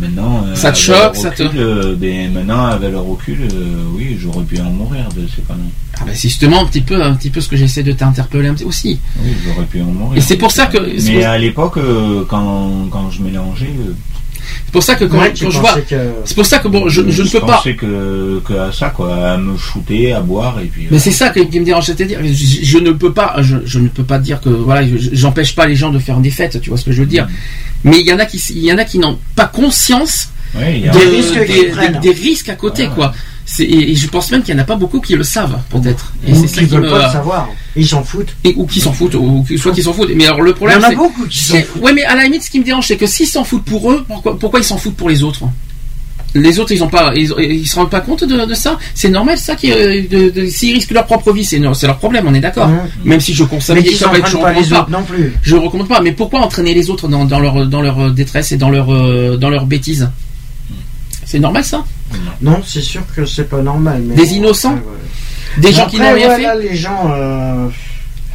[0.00, 2.98] Maintenant, euh, Ça te avec choque, le ça te- recul, euh, ben, maintenant, avec le
[2.98, 5.62] recul, euh, oui, j'aurais pu en mourir de ces conneries.
[5.96, 8.48] ah bah, c'est justement un petit peu, un petit peu ce que j'essaie de t'interpeller
[8.48, 8.98] un petit- aussi.
[9.22, 10.18] Oui, j'aurais pu en mourir.
[10.18, 13.92] Et c'est pour ça que- Mais pour- à l'époque, euh, quand, quand je mélangeais, euh,
[14.66, 15.94] C'est pour ça que quand, Ouais, tu quand je vois, que-
[16.26, 17.62] c'est pour ça que bon, je, je ne peux pas.
[17.64, 20.86] que, que à ça, quoi, à me shooter, à boire, et puis.
[20.90, 23.56] Mais euh, c'est ça qui qui me dérange, c'est-à-dire, je, je ne peux pas, je,
[23.64, 26.30] je ne peux pas dire que voilà, je- j'empêche pas les gens de faire des
[26.30, 27.26] fêtes, tu vois ce que je veux dire.
[27.84, 30.98] Mais il y en a qui, il y en a qui n'ont pas conscience de-
[30.98, 32.00] Des risques des, qu'ils des- prennent.
[32.00, 33.12] des risques à côté, quoi.
[33.58, 36.12] Et, et je pense même qu'il n'y en a pas beaucoup qui le savent, peut-être.
[36.26, 37.48] Et Ou c'est ça qui qui veulent me, pas le savoir.
[37.76, 38.34] Ils s'en foutent.
[38.42, 40.10] et- ou qui s'en foutent, ou soit qui s'en foutent.
[40.14, 41.82] Mais alors le Il y problème, en a c'est, beaucoup qui s'en foutent.
[41.82, 43.92] ouais, mais à la limite, ce qui me dérange, c'est que s'ils s'en foutent pour
[43.92, 45.42] eux, pourquoi, pourquoi ils s'en foutent pour les autres?
[46.34, 48.76] Les autres, ils ont pas, ils, ils se rendent pas compte de, de ça.
[48.94, 50.02] C'est normal, ça, qui, euh,
[50.50, 52.68] s'ils risquent leur propre vie, c'est, leur problème, on est d'accord.
[52.68, 52.80] Mmh.
[53.04, 53.94] Même si je qui
[54.30, 54.80] je pas les pas.
[54.80, 55.32] autres non plus.
[55.42, 56.00] Je recommande pas.
[56.00, 59.36] Mais pourquoi entraîner les autres dans, dans leur dans leur détresse et dans leur euh,
[59.36, 60.10] dans leur bêtise?
[61.24, 61.84] C'est normal ça?
[62.42, 64.02] Non, c'est sûr que c'est pas normal.
[64.06, 65.62] Mais Des innocents Ouais.
[65.62, 66.62] Des gens qui n'ont rien voilà, fait.
[66.68, 67.12] les gens.
[67.14, 67.68] euh,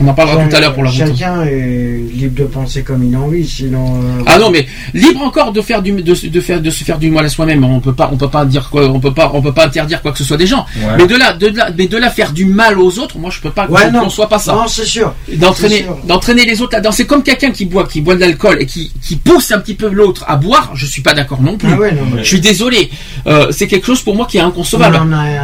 [0.02, 0.92] On en parlera tout à l'heure pour la.
[0.92, 4.02] Chacun est libre de penser comme il a envie, sinon.
[4.02, 6.98] euh, Ah non mais libre encore de faire du de, de faire de se faire
[6.98, 7.64] du mal à soi-même.
[7.66, 10.02] On peut pas on peut pas dire quoi on peut pas on peut pas interdire
[10.02, 10.66] quoi que ce soit des gens.
[10.78, 10.84] Ouais.
[10.98, 13.42] Mais de là de là mais de là faire du mal aux autres, moi je
[13.42, 14.00] peux pas Ouais, je non.
[14.00, 14.54] ne conçois pas ça.
[14.54, 15.14] Non, c'est sûr.
[15.36, 15.98] D'entraîner C'est sûr.
[16.06, 16.92] d'entraîner les autres là-dedans.
[16.94, 19.74] C'est comme quelqu'un qui boit qui boit de l'alcool et qui qui pousse un petit
[19.76, 20.72] peu l'autre à boire.
[20.76, 21.70] Je suis pas d'accord non plus.
[21.74, 22.90] Ah ouais, non, mais- Je suis désolé.
[23.28, 24.98] Euh, c'est quelque chose pour moi qui est inconcevable.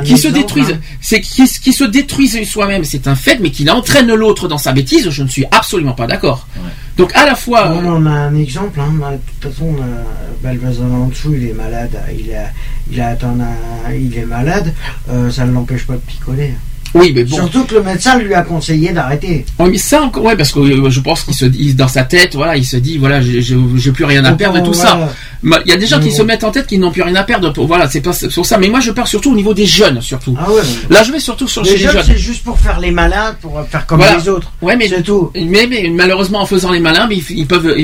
[0.06, 0.80] Qui se détruisent, hein.
[1.02, 4.72] c'est qui, qui se détruisent soi-même, c'est un fait, mais qui entraîne l'autre dans sa
[4.74, 6.48] bêtise, je ne suis absolument pas d'accord.
[6.58, 6.70] Ouais.
[6.98, 8.80] Donc à la fois, On en a un exemple.
[8.80, 8.94] Hein.
[9.12, 10.04] De toute façon, euh,
[10.44, 11.92] Balvazan en dessous, il est malade.
[12.18, 12.50] Il a,
[12.92, 14.74] il a atteint un- il est malade.
[15.10, 16.54] euh, ça ne l'empêche pas de picoler.
[16.96, 19.46] Oui, mais bon, Surtout que le médecin lui a conseillé d'arrêter.
[19.60, 22.04] Ouais, mais ça encore, ouais, parce que euh, je pense qu'il se dit dans sa
[22.04, 24.96] tête, voilà, il se dit, voilà, j'ai plus rien à perdre et tout ça.
[24.96, 25.12] Voilà.
[25.44, 26.26] Mais Il y a des gens qui se bon.
[26.28, 27.52] mettent en tête qu'ils n'ont plus rien à perdre.
[27.54, 28.58] Pour, voilà, c'est pas pour ça.
[28.58, 30.36] Mais moi, je pars surtout au niveau des jeunes, surtout.
[30.40, 30.62] Ah ouais.
[30.90, 32.04] Là, je vais surtout sur Les chez les jeunes, jeunes.
[32.08, 34.18] c'est juste pour faire les malins, pour faire comme Voilà.
[34.18, 34.52] les autres.
[34.62, 35.32] Ouais, mais C'est tout.
[35.36, 37.76] Mais, mais malheureusement, en faisant les malins, mais ils, ils peuvent.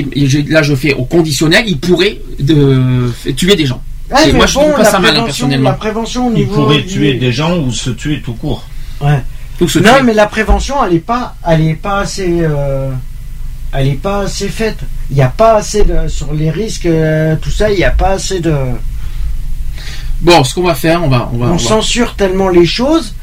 [0.48, 3.82] là, je fais au conditionnel, ils pourraient de, tuer des gens.
[4.10, 5.70] Ouais, moi, je trouve pas ça malin, personnellement.
[5.70, 6.54] La prévention au Il niveau.
[6.54, 8.64] pourrait du- tuer des gens ou se tuer tout court.
[9.02, 9.20] Ouais.
[9.58, 12.90] Tout Non, mais la prévention, elle est pas, elle est pas assez, euh,
[13.72, 14.78] elle est pas assez faite.
[15.10, 17.70] Il n'y a pas assez de sur les risques, euh, tout ça.
[17.70, 18.54] Il n'y a pas assez de.
[20.20, 22.66] Bon, ce qu'on va faire, on va, on va, On on va- censure tellement les
[22.66, 23.14] choses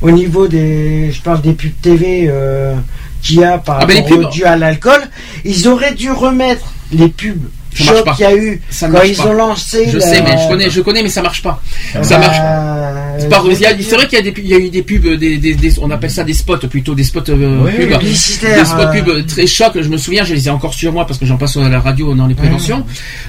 [0.00, 2.74] au niveau des, je parle des pubs TV euh,
[3.22, 5.00] qu'il y a par Ah, rapport à l'alcool.
[5.44, 7.42] Ils auraient dû remettre les pubs
[7.74, 9.26] choc qu'il y a eu Ça quand ils pas.
[9.26, 9.88] ont lancé.
[9.90, 11.60] Je la- sais, mais je connais, je connais, mais ça marche pas.
[11.92, 12.38] Ça Ça marche.
[13.18, 13.54] Euh, C'est pas- vrai
[14.06, 15.90] qu'il y a des, pu- il y a eu des pubs, des, des- des- on
[15.90, 17.98] appelle ça des spots plutôt, des spots euh, Oui, pubs.
[18.00, 21.06] Des spots euh, pubs très chocs, je me souviens, je les ai encore sur moi
[21.06, 22.84] parce que j'en passe à la radio dans les préventions.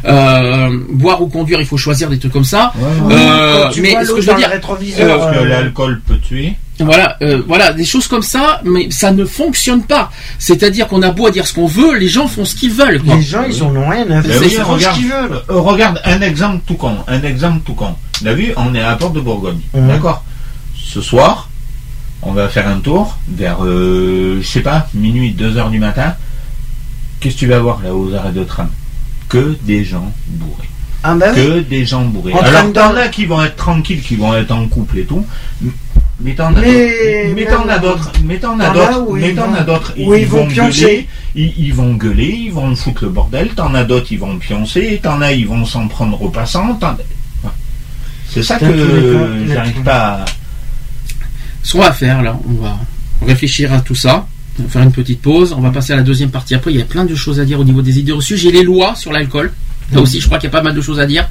[0.05, 2.71] Euh, boire ou conduire, il faut choisir des trucs comme ça.
[2.77, 3.13] Ouais, ouais.
[3.19, 6.53] Euh, mais vois ce que je veux dire, rétroviseur, Parce que euh, l'alcool peut tuer.
[6.81, 10.11] Voilà, euh, voilà, des choses comme ça, mais ça ne fonctionne pas.
[10.37, 13.01] C'est-à-dire qu'on a beau à dire ce qu'on veut, les gens font ce qu'ils veulent.
[13.03, 13.15] quoi.
[13.15, 14.39] Les gens, ils en ont rien à Ben faire.
[14.41, 15.41] oui, Ils font ce regarde, qu'ils veulent.
[15.49, 17.95] euh, regarde un exemple tout con, un exemple tout con.
[18.23, 19.87] T'as vu, on est à la porte de Bourgogne, Mhm.
[19.87, 20.23] d'accord
[20.75, 21.49] Ce soir,
[22.21, 26.15] on va faire un tour vers, euh, je sais pas, minuit, 2 heures du matin.
[27.19, 28.69] Qu'est-ce que tu vas voir là aux arrêts de tram
[29.27, 30.69] Que des gens bourrés.
[31.03, 31.35] Ah bah oui.
[31.35, 32.33] Que des gens bourrés.
[32.33, 35.03] En train Alors t'en as qui vont être tranquilles, qui vont être en couple et
[35.05, 35.25] tout.
[36.21, 37.33] Mais t'en as d'autres.
[37.35, 38.11] Mais t'en as d'autres.
[38.25, 39.17] Mais t'en as d'autres.
[39.21, 39.93] ils t'en vont- as d'autres.
[39.97, 40.81] où ils vont pioncer.
[40.81, 41.07] gueuler.
[41.35, 43.49] Ils, ils vont gueuler, ils vont foutre le bordel.
[43.55, 44.99] T'en as d'autres, ils vont pioncer.
[45.01, 46.77] T'en as, ils vont s'en prendre aux passants.
[48.31, 48.65] C'est ça que
[49.47, 50.25] j'arrive pas à.
[51.63, 52.79] Ce qu'on va faire là, on va
[53.25, 54.27] réfléchir à tout ça,
[54.59, 56.55] on va faire une petite pause, on va passer à la deuxième partie.
[56.55, 58.37] Après, il y a plein de choses à dire au niveau des idées reçues.
[58.37, 59.51] J'ai les lois sur l'alcool.
[59.93, 61.27] Là aussi, je crois qu'il y a pas mal de choses à dire.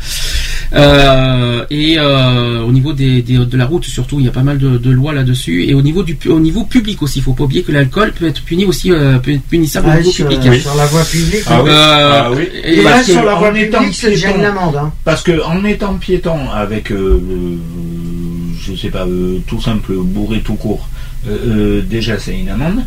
[0.75, 4.43] Euh, et euh, au niveau des, des- de la route, surtout, il y a pas
[4.43, 5.65] mal de, de lois là-dessus.
[5.67, 8.27] Et au niveau du au niveau public aussi, il faut pas oublier que l'alcool peut
[8.27, 10.61] être puni aussi, euh, peut être punissable au Ah, niveau sur, public.
[10.61, 11.43] sur la voie publique.
[11.47, 11.71] Ah oui.
[11.71, 12.49] Euh, Ah oui.
[12.65, 14.77] et- Et là, sur la voie en étant publique, c'est piéton- gêne l'amende.
[14.77, 14.93] Hein.
[15.05, 20.89] Parce que en étant piéton avec, je sais pas, euh, tout simple bourré tout court,
[21.29, 22.81] euh, euh, déjà c'est une amende,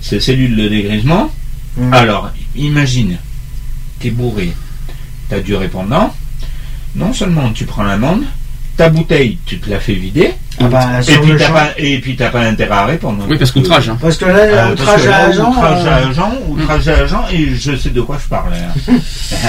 [0.00, 1.32] c'est cellule de dégrisement.
[1.76, 1.92] Mm.
[1.92, 3.16] Alors, imagine,
[4.00, 4.52] t'es bourré,
[5.32, 6.14] t'as du répondant,
[6.94, 8.22] non seulement tu prends l'amende,
[8.76, 11.52] ta bouteille tu te la fais vider, Ah bah, et puis t'as champ.
[11.54, 13.24] pas, et puis t'as pas intérêt à répondre.
[13.28, 13.88] Oui, parce qu'outrage.
[13.88, 13.98] Hein.
[14.00, 15.50] Parce que là, Euh, parce outrage que là, à agent.
[15.50, 18.52] outrage à euh, agent, outrage à agent, et je sais de quoi je parle.
[18.54, 18.92] hein.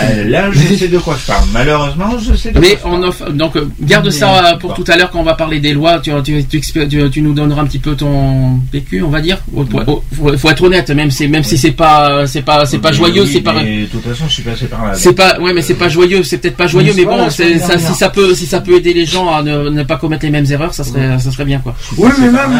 [0.04, 1.44] Euh, là, je sais de quoi je parle.
[1.54, 3.06] Malheureusement, je sais de Mais quoi je on parle.
[3.06, 4.76] offre, donc euh, garde Mais, ça pour bon.
[4.82, 6.00] tout à l'heure quand on va parler des lois.
[6.00, 9.22] Tu, tu, tu, expé- tu- tu nous donneras un petit peu ton vécu, on va
[9.22, 9.38] dire.
[9.56, 12.80] Il faut, faut- faut être honnête, même si même si c'est pas c'est pas c'est
[12.80, 14.94] pas Oui, joyeux, oui, c'est pas De toute façon, je suis passé par là.
[14.96, 18.10] c'est pas ouais mais c'est pas joyeux, c'est peut-être pas joyeux, Mais bon, si ça
[18.10, 20.74] peut si ça peut aider les gens à ne, ne pas commettre les mêmes erreurs,
[20.74, 21.76] ça serait ça serait bien quoi.
[21.98, 22.52] Oui, mais même.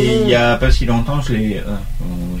[0.00, 1.56] et il y a pas si longtemps, je l'ai.
[1.56, 2.38] euh, euh.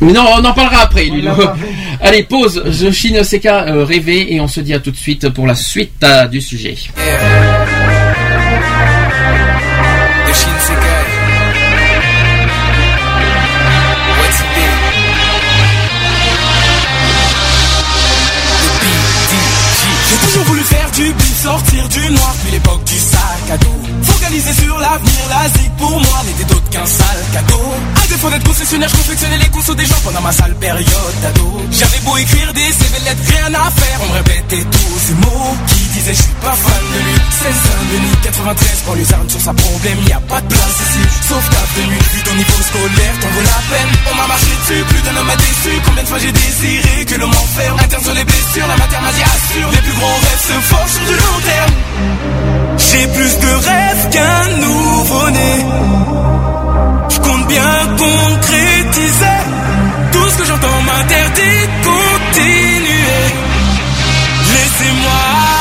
[0.00, 1.12] Mais non, on en parlera après, fait.
[2.00, 2.62] Allez, pause.
[2.66, 5.56] Je chine CK euh, rêver et on se dit à tout de suite pour la
[5.56, 6.76] suite euh, du sujet.
[20.08, 23.77] J'ai toujours voulu faire du bif, sortir du noir, puis l'époque du sac à dos.
[24.38, 27.97] Focaliser sur l'avenir, la zig pour moi n'était d'autre qu'un sale cadeau.
[28.08, 31.60] Défaut d'être concessionnaire, je confectionnais les consos des gens pendant ma sale période d'ado.
[31.70, 35.56] J'avais beau écrire des CV lettres, rien à faire, on me répétait tous ces mots
[35.68, 37.18] qui disaient je suis pas fan de lui.
[37.42, 41.04] 16 Saint-Denis, 93, pour les armes sur sa problème, y a pas de place ici,
[41.28, 42.00] sauf ta tenue.
[42.14, 43.92] Vu ton niveau scolaire, t'en vaut la peine.
[44.10, 45.72] On m'a marché dessus, plus d'un homme m'a déçu.
[45.84, 49.12] Combien de fois j'ai désiré que le m'enferme Interne sur les blessures, la matière m'a
[49.12, 49.70] dit assure.
[49.70, 51.74] Les plus gros rêves se forgent sur du long terme.
[52.78, 55.52] J'ai plus de rêves qu'un nouveau-né.
[57.48, 59.38] Bien concrétiser
[60.12, 63.24] tout ce que j'entends m'interdit de continuer.
[64.52, 65.57] Laissez-moi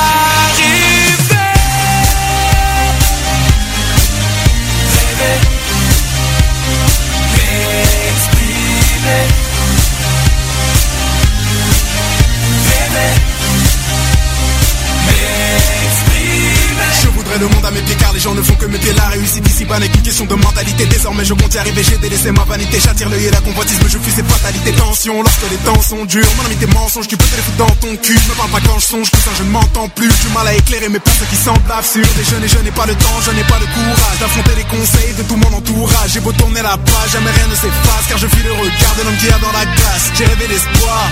[17.38, 19.48] Je le monde à mes pieds car les gens ne font que pieds La réussite
[19.48, 19.64] ici.
[19.66, 20.88] Bas n'est qu'une question de mentalité.
[20.88, 22.80] Désormais je compte y arriver, j'ai délaissé ma vanité.
[22.84, 24.72] J'attire l'œil et la convoitise, mais je fuis ces fatalités.
[24.72, 27.58] Tension lorsque les temps sont durs Mon ami tes mensonges, tu peux te les foutre
[27.58, 28.16] dans ton cul.
[28.16, 30.10] Me parle pas quand je songe, ça je ne m'entends plus.
[30.10, 32.18] Du mal à éclairer mes pensées qui semblent absurdes.
[32.20, 34.66] Et je n'ai, je n'ai pas le temps, je n'ai pas le courage D'affronter les
[34.66, 36.10] conseils de tout mon entourage.
[36.14, 39.04] J'ai beau tourner la page, jamais rien ne s'efface Car je fuis le regard de
[39.06, 40.10] l'homme qui a dans la glace.
[40.18, 41.06] J'ai rêvé d'espoir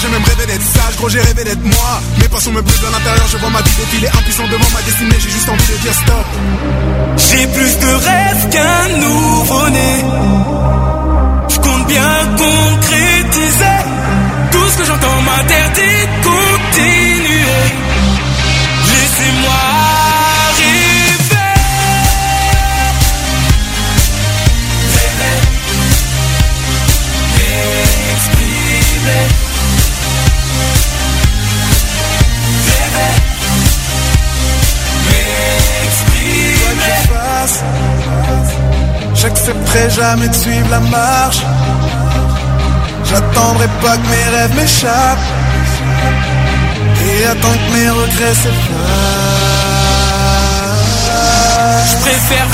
[0.00, 2.00] J'ai même rêvé d'être sage, gros, j'ai rêvé d'être moi.
[2.18, 5.16] Mes passions me brûlent de l'intérieur, je vois ma vie défiler impuissant devant ma destinée,
[5.20, 6.26] j'ai juste envie de dire stop.
[7.16, 10.04] J'ai plus de rêves qu'un nouveau-né.
[11.48, 13.78] Je compte bien concrétiser
[14.50, 16.03] tout ce que j'entends m'interdit
[39.14, 41.42] J'accepterai jamais de suivre la marche.
[43.04, 45.18] J'attendrai pas que mes rêves m'échappent.
[47.06, 48.54] Et attends que mes regrets s'effacent.
[51.90, 52.48] Je préfère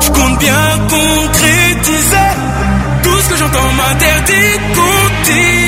[0.00, 2.28] Je compte bien concrétiser
[3.02, 4.60] tout ce que j'entends m'interdire.
[4.74, 5.61] compter.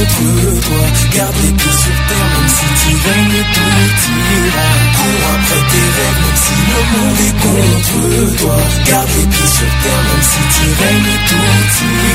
[0.00, 0.84] Est contre toi.
[1.16, 3.72] Garde les pieds sur terre, même si tu règnes, tout
[4.40, 4.68] ira.
[4.96, 7.98] Cours après tes rêves, même si le monde est contre
[8.40, 8.58] toi.
[8.88, 11.44] Garde les pieds sur terre, même si tu règnes, tout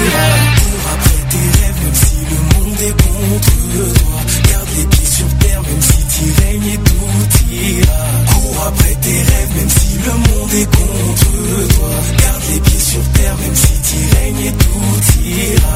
[0.06, 0.28] ira.
[0.57, 4.18] Cours après tes rêves, même si le monde est contre toi.
[4.49, 7.20] Garde les pieds sur terre, même si tu règnes, tout
[7.53, 8.02] ira.
[8.32, 11.32] Cours après tes rêves, même si le monde est contre
[11.76, 11.94] toi.
[12.22, 14.95] Garde les pieds sur terre, même si tu règnes, tout
[15.28, 15.76] ira.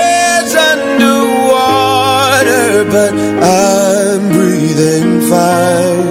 [2.91, 6.10] but I'm breathing fine.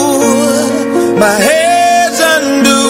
[1.21, 2.89] My head's underwater,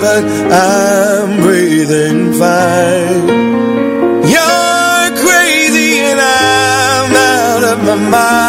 [0.00, 3.26] but I'm breathing fine.
[4.34, 8.45] You're crazy and I'm out of my mind.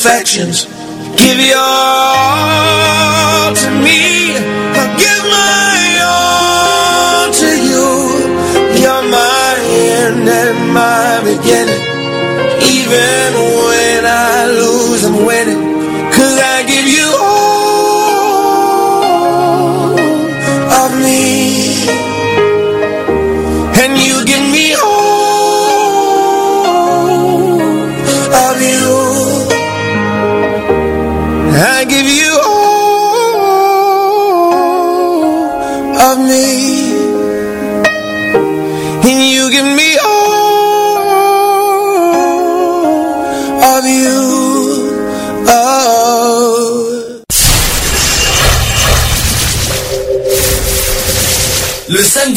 [0.00, 0.64] Imperfections.
[1.16, 4.32] Give your all to me.
[4.78, 7.88] I'll give my all to you.
[8.80, 11.82] You're my end and my beginning.
[12.62, 15.59] Even when I lose, I'm winning.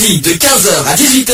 [0.03, 1.33] Samedi de 15h à 18h,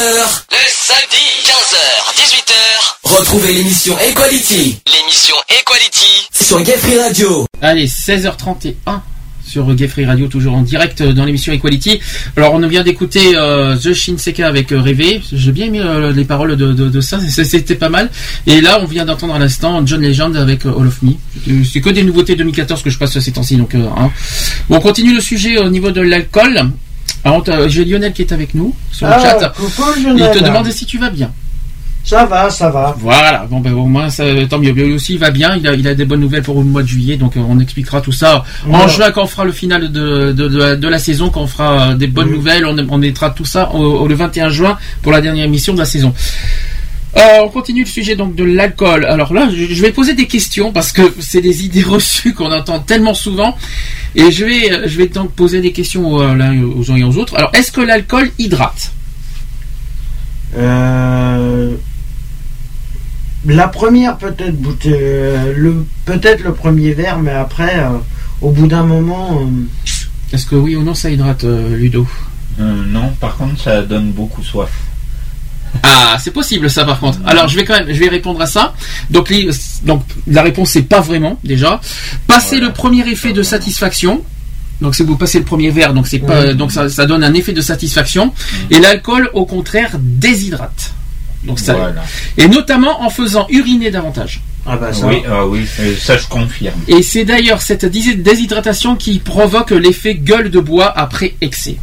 [0.52, 6.28] Le samedi, 15h, 18h, retrouvez l'émission Equality l'émission Equality.
[6.32, 7.46] sur Gay Free Radio.
[7.64, 9.00] Allez, 16h31
[9.48, 12.00] sur Gay Free Radio, toujours en direct dans l'émission Equality.
[12.38, 15.22] Alors, on vient d'écouter euh, The Shinseka avec euh, Rêver.
[15.34, 18.12] J'ai bien aimé euh, les paroles de, de, de ça, c'était pas mal.
[18.46, 21.14] Et là, on vient d'entendre à l'instant John Legend avec euh, All of Me.
[21.44, 23.56] C'est- C'est que des nouveautés 2014 que je passe ces temps-ci.
[23.58, 24.12] Donc, euh, hein.
[24.70, 26.70] Bon, on continue le sujet au niveau de l'alcool.
[27.24, 29.50] Alors, j'ai Lionel qui est avec nous sur le Ah, chat.
[29.50, 31.32] coucou, Il te demande si tu vas bien.
[32.06, 32.96] Ça va, ça va.
[32.98, 34.72] Voilà, bon ben au moins ça, tant mieux.
[34.72, 36.82] Lui aussi il va bien, il a, il a des bonnes nouvelles pour le mois
[36.82, 39.92] de juillet, donc euh, on expliquera tout ça en juin quand on fera le final
[39.92, 42.38] de, de, de, la- de la saison, quand on fera euh, des bonnes Oui.
[42.38, 45.74] nouvelles, on, on mettra tout ça au, au- le 21 juin pour la dernière émission
[45.74, 46.14] de la saison.
[47.18, 49.06] Euh, on continue le sujet donc de l'alcool.
[49.06, 52.80] Alors là, je, vais poser des questions parce que c'est des idées reçues qu'on entend
[52.80, 53.58] tellement souvent,
[54.16, 56.96] et je vais, euh, je vais donc poser des questions aux, euh, l'un aux uns
[56.96, 57.36] et aux autres.
[57.36, 58.92] Alors, est-ce que l'alcool hydrate?
[60.56, 61.76] Euh,
[63.46, 67.98] la première peut-être bouteille, euh, le peut-être le premier verre, mais après, euh,
[68.42, 72.08] au bout d'un moment, euh, Est-ce que oui ou non ça hydrate, euh, Ludo?
[72.60, 74.70] Euh, non, par contre, ça donne beaucoup soif.
[75.84, 77.20] Ah, c'est possible ça par contre.
[77.26, 78.74] Alors je vais quand même, je vais répondre à ça.
[79.10, 79.50] Donc, les-
[79.84, 81.80] donc la réponse c'est pas vraiment déjà.
[82.28, 84.24] Passer le premier effet de satisfaction.
[84.82, 87.34] Donc si vous passez le premier verre, donc c'est pas, donc ça, ça donne un
[87.34, 88.34] effet de satisfaction.
[88.72, 90.94] Et l'alcool au contraire déshydrate.
[91.44, 92.04] Donc ça, Voilà.
[92.38, 94.42] et notamment en faisant uriner davantage.
[94.66, 95.06] ah bah ça.
[95.08, 95.66] Oui, ah oui,
[96.00, 96.76] ça je confirme.
[96.88, 101.78] Et c'est d'ailleurs cette dés- déshydratation qui provoque l'effet gueule de bois après excès.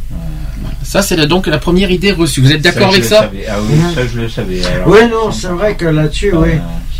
[0.87, 2.39] Ça c'est la- donc la première idée reçue.
[2.41, 3.45] Vous êtes d'accord avec ça savais.
[3.49, 4.65] Ah oui, ça je le savais.
[4.65, 6.51] Alors, Oui, non, c'est vrai que là-dessus, ça, oui.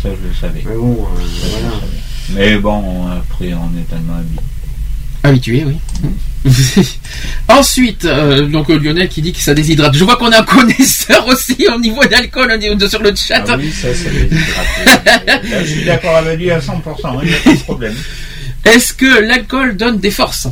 [0.02, 0.62] Ça je le savais.
[0.66, 1.74] Mais bon, euh, Ça, voilà.
[1.74, 1.92] savais.
[2.52, 4.44] Mais bon, après on est tellement habitué.
[5.24, 5.76] Habitué, oui.
[7.48, 9.94] Ensuite, euh, donc euh, Lionel qui dit que ça déshydrate.
[9.96, 13.42] Je vois qu'on a un connaisseur aussi au niveau d'alcool hein, de- sur le chat.
[13.48, 15.48] Ah oui, ça c'est déshydraté.
[15.50, 17.94] Là, je suis d'accord avec lui à 100%, il n'y a pas de problème.
[18.64, 20.46] Est-ce que l'alcool donne des forces?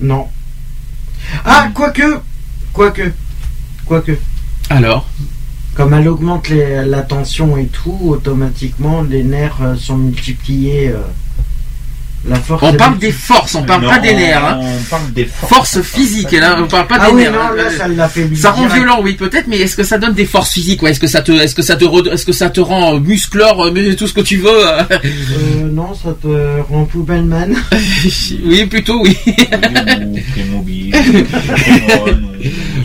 [0.00, 0.26] Non.
[1.44, 2.20] Ah, quoique,
[2.72, 3.12] quoique,
[3.86, 4.18] quoique.
[4.70, 5.06] Alors?
[5.74, 10.88] Comme elle augmente les- la tension et tout, automatiquement, les nerfs euh, sont multipliés.
[10.88, 10.98] euh,
[12.28, 12.62] la force.
[12.62, 14.44] On est parle des forces, on parle Non, pas des nerfs.
[14.44, 14.60] Hein.
[14.62, 15.52] On parle des forces.
[15.52, 17.32] Force On parle physique, pas là, des- on parle pas Ah des oui, nerfs.
[17.32, 17.54] non, hein.
[17.56, 18.76] là, ça l'a fait Ça rend direct.
[18.76, 21.22] violent, oui, peut-être, mais est-ce que ça donne des forces physiques ouais Est-ce que ça
[21.22, 23.94] te, est-ce que ça te, re- est-ce que ça te rend euh, musclore, euh, mais
[23.96, 27.56] tout ce que tu veux euh Euh, non, ça te rend poubelle-man.
[28.44, 29.16] Oui, plutôt, oui.
[29.26, 29.36] Oui,
[30.06, 30.94] ou Playmobil,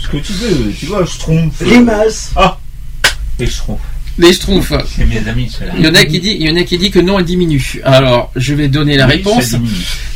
[0.01, 0.71] ce que tu veux.
[0.79, 1.53] Tu vois, je trompe.
[1.61, 2.31] Limace.
[2.35, 2.57] Ah
[3.39, 3.79] Et je trompe.
[4.19, 4.71] Les schtroumpfs.
[4.97, 5.51] Mes amis.
[5.77, 7.25] Il y en a qui dit, il y en a qui dit que non, elle
[7.25, 7.81] diminue.
[7.83, 9.55] Alors, je vais donner la Oui, réponse.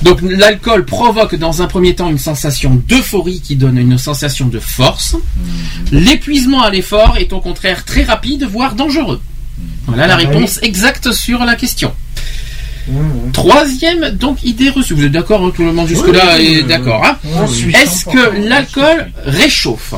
[0.01, 4.59] Donc l'alcool provoque dans un premier temps une sensation d'euphorie qui donne une sensation de
[4.59, 5.13] force.
[5.13, 5.99] Mhm.
[5.99, 9.21] L'épuisement à l'effort est au contraire très rapide, voire dangereux.
[9.85, 11.93] Voilà la Ah bah réponse exacte sur la question.
[12.87, 13.31] Mmh, mmh.
[13.33, 14.95] Troisième donc idée reçue.
[14.95, 17.05] Vous êtes d'accord hein, Tout le monde jusque-là Oui, oui, est d'accord.
[17.05, 17.17] hein.
[17.79, 19.93] Est-ce que l'alcool réchauffe?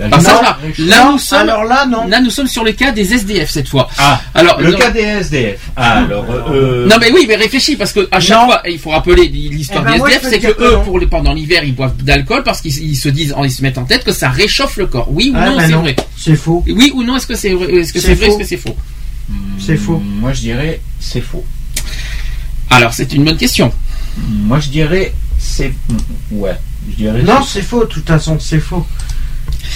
[0.00, 0.40] Ah, ça.
[0.78, 2.06] Là Non, nous sommes, alors là, non.
[2.06, 3.88] là nous sommes sur le cas des SDF cette fois.
[3.98, 5.60] Ah, Alors le non- cas des SDF.
[5.76, 8.46] Ah, alors, euh, Non mais oui, mais réfléchis parce que à chaque Non.
[8.46, 11.06] fois, il faut rappeler l'histoire Eh ben, des moi, SDF, c'est que eux, pour les,
[11.06, 14.04] pendant l'hiver, ils boivent d'alcool parce qu'ils ils se disent, ils se mettent en tête
[14.04, 15.08] que ça réchauffe le corps.
[15.10, 15.96] Oui ou Ah, non, bah c'est vrai.
[16.16, 16.64] C'est faux.
[16.68, 18.38] Oui ou non, est-ce que c'est vrai, est-ce que C'est c'est vrai, est-ce faux.
[18.38, 18.76] que c'est faux?
[19.58, 19.96] C'est faux.
[19.98, 21.44] hmm, Moi, je dirais c'est faux.
[22.70, 23.72] Alors c'est une bonne question.
[24.16, 25.72] Moi, je dirais c'est.
[26.30, 26.56] Ouais.
[26.90, 28.86] Je dirais Non, c'est- c'est faux, de toute façon, c'est faux.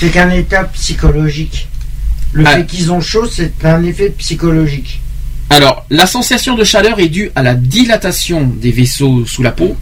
[0.04, 1.66] C'est qu'un état psychologique.
[2.34, 2.56] Le Ah.
[2.56, 5.00] fait qu'ils ont chaud, c'est un effet psychologique.
[5.48, 9.78] Alors la sensation de chaleur est due à la dilatation des vaisseaux sous la peau.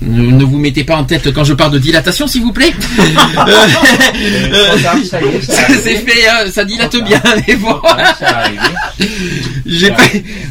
[0.00, 2.72] Ne, ne vous mettez pas en tête quand je parle de dilatation, s'il vous plaît.
[4.82, 4.94] Ça
[5.82, 7.20] c'est fait, hein, dilate bien.
[7.46, 8.16] Mais bon, pas,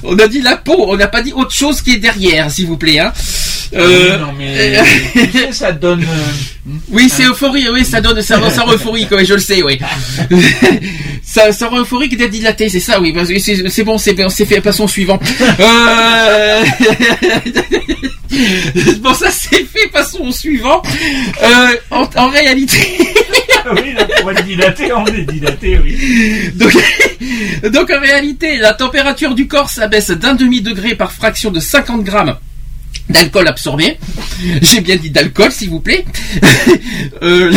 [0.03, 2.67] on a dit la peau, on n'a pas dit autre chose qui est derrière, s'il
[2.67, 2.99] vous plaît.
[2.99, 3.11] Hein.
[3.73, 4.75] Euh, non, mais
[5.31, 6.01] sais, ça donne.
[6.03, 9.63] euh, Oui, c'est euphorie, oui, ça donne, ça, ça rend euphorique, oui, je le sais,
[9.63, 9.79] oui.
[11.23, 13.15] ça, ça rend euphorique d'être dilaté, c'est ça, oui,
[13.69, 15.19] c'est bon, c'est fait, passons suivant.
[15.59, 16.63] Euh...
[18.99, 20.81] bon, ça c'est fait, passons au suivant.
[21.41, 22.77] Euh, en, en réalité,
[23.73, 26.51] oui, là, pour être dilaté, on est dilaté, oui.
[26.55, 32.03] donc, donc en réalité, la température du corps s'abaisse d'un demi-degré par fraction de 50
[32.03, 32.35] grammes
[33.09, 33.97] d'alcool absorbé.
[34.61, 36.05] J'ai bien dit d'alcool, s'il vous plaît.
[37.23, 37.51] Euh,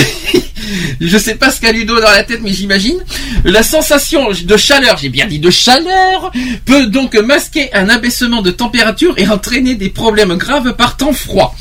[1.00, 2.98] je sais pas ce qu'a Ludo dans la tête, mais j'imagine.
[3.44, 6.32] La sensation de chaleur, j'ai bien dit de chaleur,
[6.64, 11.56] peut donc masquer un abaissement de température et entraîner des problèmes graves par temps froid.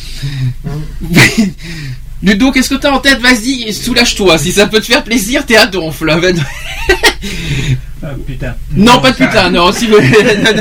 [2.24, 3.20] Ludo, qu'est-ce que t'as en tête?
[3.20, 4.38] Vas-y, soulage-toi.
[4.38, 6.04] Si ça peut te faire plaisir, t'es à donf.
[8.04, 8.54] Ah, putain.
[8.76, 9.96] Non, pas de putain, non, si vous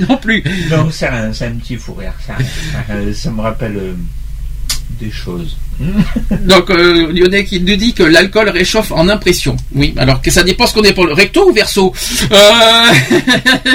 [0.00, 0.42] non, non plus.
[0.70, 2.12] Non, c'est un, un petit fou rire.
[2.26, 2.34] Ça,
[2.90, 3.92] euh, ça me rappelle euh,
[5.00, 5.56] des choses.
[6.42, 9.56] Donc, euh, Lionel qui nous dit que l'alcool réchauffe en impression.
[9.74, 11.92] Oui, alors que ça dépend ce qu'on est pour le recto ou verso.
[12.30, 12.36] Euh...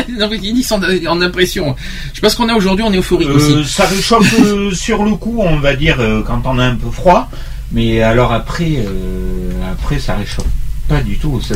[0.18, 1.76] non, ils disent en, en impression.
[2.12, 3.74] Je sais pas ce qu'on a aujourd'hui, on est euphorique Euh, aussi.
[3.74, 6.92] ça réchauffe euh, sur le coup, on va dire, euh, quand on a un peu
[6.92, 7.30] froid.
[7.72, 10.46] Mais alors après, euh, après ça réchauffe
[10.88, 11.40] pas du tout.
[11.42, 11.56] Ça,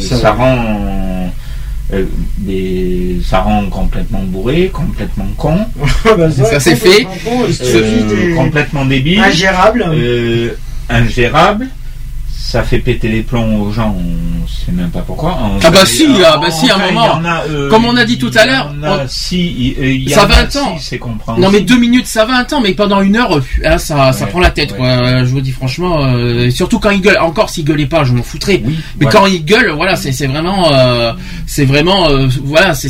[0.00, 0.32] Ça ça va.
[0.32, 1.30] rend,
[1.92, 2.04] euh,
[2.38, 5.58] des- ça rend complètement bourré, complètement con,
[6.16, 7.04] Bah, Ça, c'est fait.
[7.04, 7.10] con,
[7.48, 9.84] euh, complètement débile, Ingérable.
[9.88, 10.50] euh,
[10.88, 11.68] ingérable.
[12.42, 15.38] Ça fait péter les plombs aux gens, on sait même pas pourquoi.
[15.40, 17.20] On- Ah bah si, ah bah si, à un moment.
[17.24, 20.44] a, euh, Comme on a dit tout à l'heure, on- si, y Ça va un
[20.46, 20.78] temps.
[20.78, 20.98] si.
[21.38, 24.12] Non mais deux minutes ça va un temps mais pendant une heure euh, hein, ça,
[24.12, 24.78] ça prend la tête ouais.
[24.78, 24.86] quoi.
[24.86, 28.12] Euh, Je vous dis franchement euh, surtout quand il gueule encore s'il gueulait pas je
[28.12, 29.20] m'en foutrais Oui, mais voilà.
[29.20, 31.12] quand il gueule voilà c'est c'est vraiment euh,
[31.46, 32.08] c'est vraiment
[32.42, 32.88] voilà c'est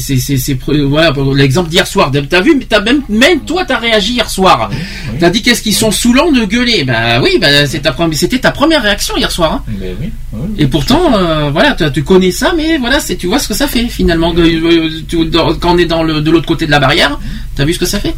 [0.85, 4.71] voilà l'exemple d'hier soir t'as vu mais t'as même même toi t'as réagi hier soir
[4.73, 4.79] oui.
[5.21, 9.17] t'as dit qu'est-ce qu'ils sont saoulants de gueuler bah oui bah c'était ta première réaction
[9.17, 9.63] hier soir hein.
[9.69, 10.41] Ben oui, oui.
[10.59, 13.55] et pourtant euh, voilà tu, tu connais ça mais voilà c'est tu vois ce que
[13.55, 16.67] ça fait finalement de- euh, tu- dans- quand on est dans le de l'autre côté
[16.67, 17.19] de la barrière
[17.57, 18.15] t'as vu ce que ça fait?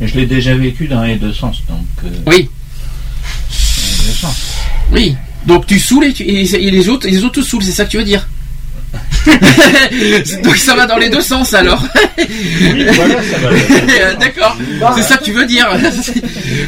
[0.00, 1.84] Mais je l'ai déjà vécu dans les deux sens, donc.
[2.04, 2.48] euh, oui
[3.50, 4.36] dans les deux sens.
[4.92, 5.16] Oui.
[5.46, 7.90] Donc tu saoules et, tu- et- les autres, les autres te saoulent, c'est ça que
[7.90, 8.26] tu veux dire?
[10.44, 11.84] Donc ça va dans les deux sens alors.
[12.18, 14.14] Oui, voilà, ça va.
[14.18, 14.56] D'accord.
[14.96, 15.68] C'est ça que tu veux dire.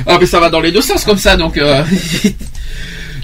[0.06, 1.56] ah mais ça va dans les deux sens comme ça donc.
[1.58, 1.82] euh,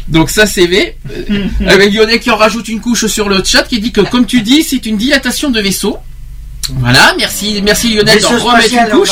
[0.09, 0.97] Donc ça c'est V.
[1.11, 4.27] Euh, Avec Lionel qui en rajoute une couche sur le chat qui dit que comme
[4.27, 5.99] tu dis c'est une dilatation de vaisseau.
[6.81, 9.09] Voilà, merci, merci Lionel de remettre une on couche.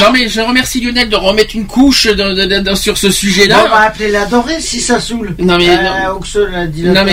[0.00, 3.08] Non mais je remercie Lionel de remettre une couche de- de- de- de- sur ce
[3.08, 3.66] on sujet-là.
[3.68, 5.34] va appeler la dorée si ça saoule.
[5.40, 7.04] Non, mais- Euh, Ursula, la Non dilatation.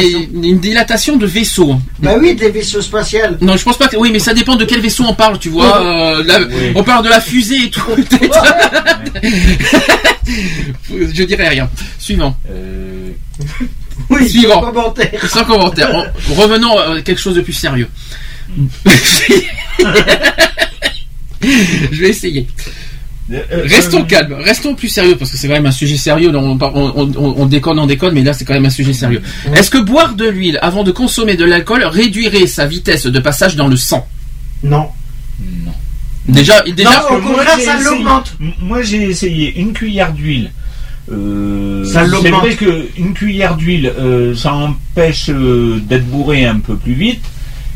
[0.42, 1.76] mais une dilatation de vaisseau.
[2.00, 3.40] Bah oui, des vaisseaux spatials.
[3.42, 3.98] Non, je pense pas que.
[3.98, 5.82] Oui, mais ça dépend de quel vaisseau on parle, tu vois.
[5.82, 6.72] euh, la- Oui.
[6.76, 8.44] On parle de la fusée et tout, peut-être.
[10.90, 11.70] je dirais rien.
[12.00, 12.38] Suivant.
[12.50, 13.12] Euh,
[14.10, 14.56] Oui, Suivant.
[14.56, 15.30] sans commentaire.
[15.30, 15.90] Sans commentaire.
[15.94, 17.88] On- Revenons à quelque chose de plus sérieux.
[21.42, 22.48] je vais essayer.
[23.32, 25.98] euh, euh, Restons euh, calmes, restons plus sérieux parce que c'est quand même un sujet
[25.98, 26.32] sérieux.
[26.36, 28.94] On, on, on- on- on déconne, on déconne, mais là c'est quand même un sujet
[28.94, 29.22] sérieux.
[29.54, 33.56] Est-ce que boire de l'huile avant de consommer de l'alcool réduirait sa vitesse de passage
[33.56, 34.08] dans le sang?
[34.64, 34.90] Non.
[35.66, 35.74] Non.
[36.28, 36.90] Déjà, déjà.
[37.10, 38.34] Non, au moi, contraire, j'ai ça essayé- l'augmente.
[38.62, 40.52] Moi, j'ai essayé une cuillère d'huile.
[41.12, 42.42] Euh, Ça c'est l'augmente.
[42.42, 47.22] vrai qu'une cuillère d'huile, euh, ça empêche euh, d'être bourré un peu plus vite.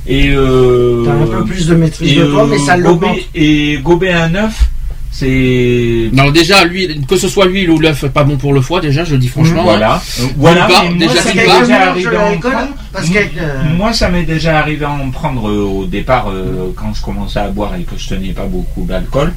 [0.08, 3.18] Et, euh, T'as un peu plus de maîtrise de toi, euh, mais ça l'augmente.
[3.36, 4.64] Et gober un œuf,
[5.12, 6.10] c'est.
[6.14, 9.04] Non, déjà, l'huile, que ce soit l'huile ou l'œuf, pas bon pour le foie, déjà,
[9.04, 9.64] je le dis franchement.
[9.64, 10.02] Voilà.
[10.20, 10.68] Euh, voilà.
[10.68, 11.50] Moi, déjà, ça déjà de
[11.90, 12.68] arrivé à en l'alcool, prendre.
[12.94, 16.72] parce qu'avec, euh, Moi, ça m'est déjà arrivé à en prendre euh, au départ euh,
[16.76, 19.34] quand je commençais à boire et que je tenais pas beaucoup d'alcool.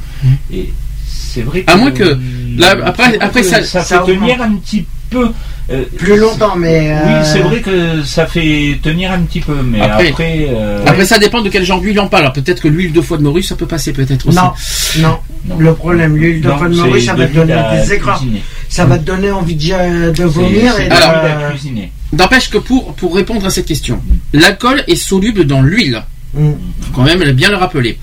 [0.53, 0.73] Et
[1.07, 1.71] c'est vrai que.
[1.73, 2.19] À moins que-
[2.59, 4.87] là, euh, après- après, que ça- ça, ça fait tenir un petit peu.
[5.21, 6.91] Euh, plus longtemps, mais.
[7.05, 10.47] Oui, euh, c'est vrai que ça fait tenir un petit peu, mais Après- après.
[10.51, 12.23] euh, Après, ça dépend de quel genre d'huile on parle.
[12.25, 14.37] Alors, peut-être que l'huile de foie de morue, ça peut passer peut-être aussi.
[14.37, 14.53] Non,
[15.01, 15.19] non.
[15.47, 15.57] non.
[15.59, 18.17] Le problème, l'huile de Non, foie de morue, ça va te donner des écrans.
[18.17, 18.43] cuisiner.
[18.69, 21.93] Ça va te donner envie de, de vomir et de cuisiner.
[22.13, 24.01] N'empêche que pour, pour répondre à cette question,
[24.33, 26.03] l'alcool est soluble dans l'huile.
[26.35, 26.51] Mm.
[26.81, 27.99] Faut quand même bien le rappeler.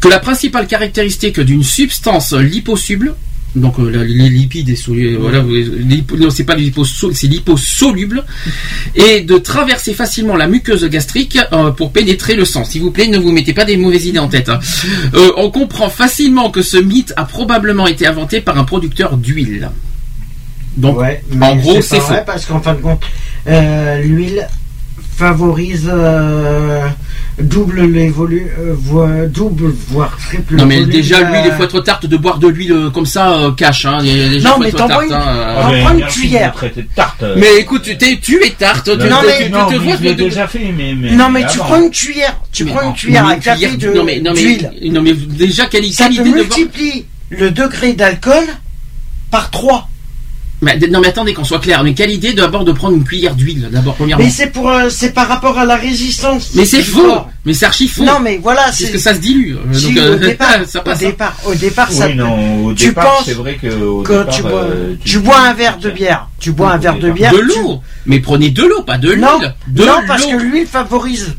[0.00, 3.14] Que la principale caractéristique d'une substance liposoluble,
[3.54, 8.24] donc euh, la- les lipides et solu- voilà, non, c'est pas liposo- c'est liposoluble,
[8.94, 12.64] et de traverser facilement la muqueuse gastrique euh, pour pénétrer le sang.
[12.64, 14.48] S'il vous plaît, ne vous mettez pas des mauvaises idées en tête.
[14.48, 14.58] hein.
[15.14, 19.70] Euh, on comprend facilement que ce mythe a probablement été inventé par un producteur d'huile.
[20.78, 22.14] Donc, Ouais, en gros, c'est faux.
[22.24, 23.02] parce qu'en fin de compte,
[23.46, 24.46] euh, l'huile
[25.16, 26.86] favorise euh,
[27.38, 30.56] double les volumes, euh, double voire triple.
[30.56, 31.42] Non mais déjà lui, euh...
[31.46, 33.98] il faut être de boire de l'huile euh, comme ça euh, cache hein.
[34.42, 34.88] non mais t'en hein.
[34.88, 36.54] prends une, hein, une cuillère.
[36.94, 38.88] Tarte, mais écoute, tu es, tu es tarte.
[38.88, 39.18] Non,
[41.30, 45.02] mais tu, prends une cuillère, tu prends une cuillère à café de non mais, non,
[45.02, 48.44] mais, déjà quelle qualité de multiplie le degré d'alcool
[49.30, 49.88] par 3
[50.62, 51.82] mais, non mais attendez qu'on soit clair.
[51.82, 54.22] Mais quelle idée d'abord de prendre une cuillère d'huile d'abord premièrement.
[54.24, 56.50] Mais c'est pour, euh, c'est par rapport à la résistance.
[56.54, 57.02] Mais c'est faux.
[57.02, 57.28] corps.
[57.44, 58.04] Mais c'est archi faux.
[58.04, 59.56] Non, mais voilà, Parce c'est que ça se dilue.
[59.72, 61.02] Si, donc, euh, au départ, ça au passe.
[61.02, 61.06] hein.
[61.06, 62.06] départ, au départ, ça.
[62.06, 64.94] Oui, non, au tu départ, penses c'est vrai que au que départ, tu bois, euh,
[65.04, 67.32] tu bois un verre de bière, tu bois un verre de bière.
[67.32, 67.80] De tu- l'eau.
[68.06, 69.20] Mais prenez de l'eau, pas de l'huile.
[69.22, 70.38] Non, de non, parce l'eau.
[70.38, 71.34] que l'huile favorise.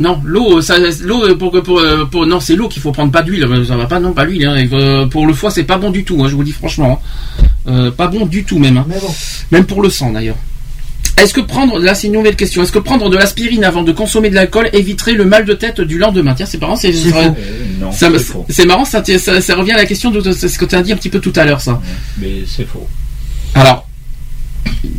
[0.00, 3.12] Non, l'eau, ça, l'eau euh, pour, pour, euh, pour- non, c'est l'eau qu'il faut prendre,
[3.12, 3.44] pas d'huile.
[3.44, 4.46] Euh, Ça va pas, non, pas l'huile.
[4.46, 5.06] hein.
[5.08, 6.22] Pour le foie, c'est pas bon du tout.
[6.24, 7.00] hein, je vous dis franchement,
[7.38, 7.44] hein.
[7.68, 8.78] Euh, pas bon du tout même.
[8.78, 8.86] hein.
[8.88, 9.14] Mais bon.
[9.52, 10.36] Même pour le sang d'ailleurs.
[11.18, 13.92] Est-ce que prendre, là c'est une nouvelle question, est-ce que prendre de l'aspirine avant de
[13.92, 16.32] consommer de l'alcool éviterait le mal de tête du lendemain?
[16.34, 20.32] Tiens, c'est marrant, c'est euh, marrant, ça, ça, ça revient à la question de, de
[20.32, 21.80] ce que tu as dit un petit peu tout à l'heure, ça.
[22.18, 22.88] Mais c'est faux.
[23.54, 23.86] Alors,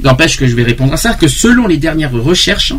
[0.04, 2.74] n'empêche que je vais répondre à ça, que selon les dernières recherches,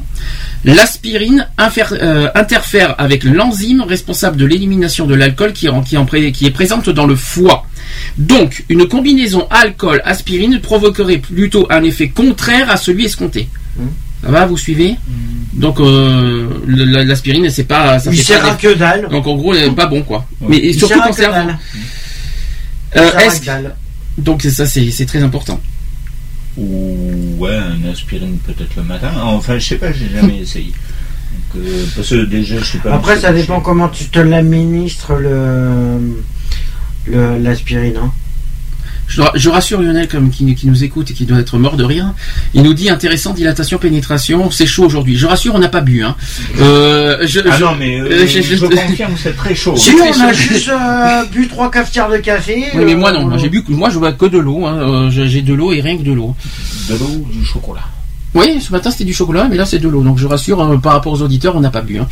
[0.65, 1.47] l'aspirine
[1.93, 7.67] euh, interfère avec l'enzyme responsable de l'élimination de l'alcool qui, est présente dans le foie.
[8.19, 13.49] Donc, une combinaison alcool-aspirine provoquerait plutôt un effet contraire à celui escompté.
[14.23, 14.97] Ça va, vous suivez?
[15.53, 17.99] Donc, euh, l'aspirine, c'est pas...
[17.99, 19.09] Ça Il fait sert à que dalle.
[19.11, 20.27] donc en gros, pas bon quoi.
[20.41, 20.47] Ouais.
[20.51, 21.47] Mais Il surtout concernant.
[21.47, 21.59] dalle.
[22.97, 23.51] Euh, est-ce- que
[24.17, 25.61] donc c'est ça, c'est c'est très important.
[26.57, 29.11] Ou ouais, un aspirine peut-être le matin.
[29.25, 30.73] Enfin, je sais pas, j'ai jamais essayé.
[31.55, 32.95] Donc, euh, parce que déjà, je suis pas.
[32.95, 35.99] Après, ça dépend comment tu te l'administres le
[37.07, 37.97] le- l'aspirine.
[37.97, 38.13] Hein.
[39.07, 41.85] Je, je rassure Lionel comme qui, qui nous écoute et qui doit être mort de
[41.85, 42.13] rire.
[42.55, 44.51] Il nous dit intéressant dilatation pénétration.
[44.51, 45.17] C'est chaud aujourd'hui.
[45.17, 46.03] Je rassure, on n'a pas bu.
[46.03, 46.17] Hein.
[46.61, 49.75] Euh, je, Ah je- non, mais euh, euh, je- je, je- confirme, c'est très chaud.
[49.77, 50.53] Si on a chaud.
[50.55, 52.65] juste euh, bu trois cafetières de café.
[52.75, 53.27] Oui, mais moi non.
[53.27, 53.63] Moi, j'ai bu.
[53.69, 54.65] Moi je bois que de l'eau.
[54.67, 55.11] Hein.
[55.11, 56.35] J'ai de l'eau et rien que de l'eau.
[56.89, 57.85] De l'eau ou du chocolat.
[58.35, 60.03] Oui, ce matin c'était du chocolat, mais là c'est de l'eau.
[60.03, 61.99] Donc je rassure, euh, par rapport aux auditeurs, on n'a pas bu.
[61.99, 62.09] hein.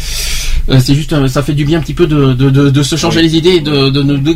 [0.68, 2.82] Euh, c'est juste, euh, ça fait du bien un petit peu de, de, de, de
[2.84, 3.24] se changer Oui.
[3.26, 4.32] les idées et de, de, de-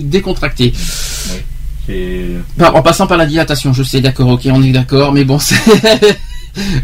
[2.61, 5.57] en passant par la dilatation, je sais, d'accord, ok, on est d'accord, mais bon, c'est...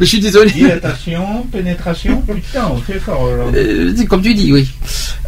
[0.00, 0.50] je suis désolé.
[0.50, 3.28] Dilatation, pénétration, putain, on fait fort.
[3.54, 4.68] Euh, c'est comme tu dis, oui.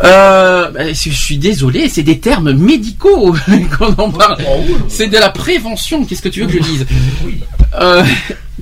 [0.03, 3.35] Euh, bah, je suis désolé, c'est des termes médicaux
[3.79, 4.37] qu'on en parle.
[4.41, 4.75] Oh, oui.
[4.89, 6.87] C'est de la prévention, qu'est-ce que tu veux que je dise
[7.25, 7.41] Oui.
[7.81, 8.05] Euh,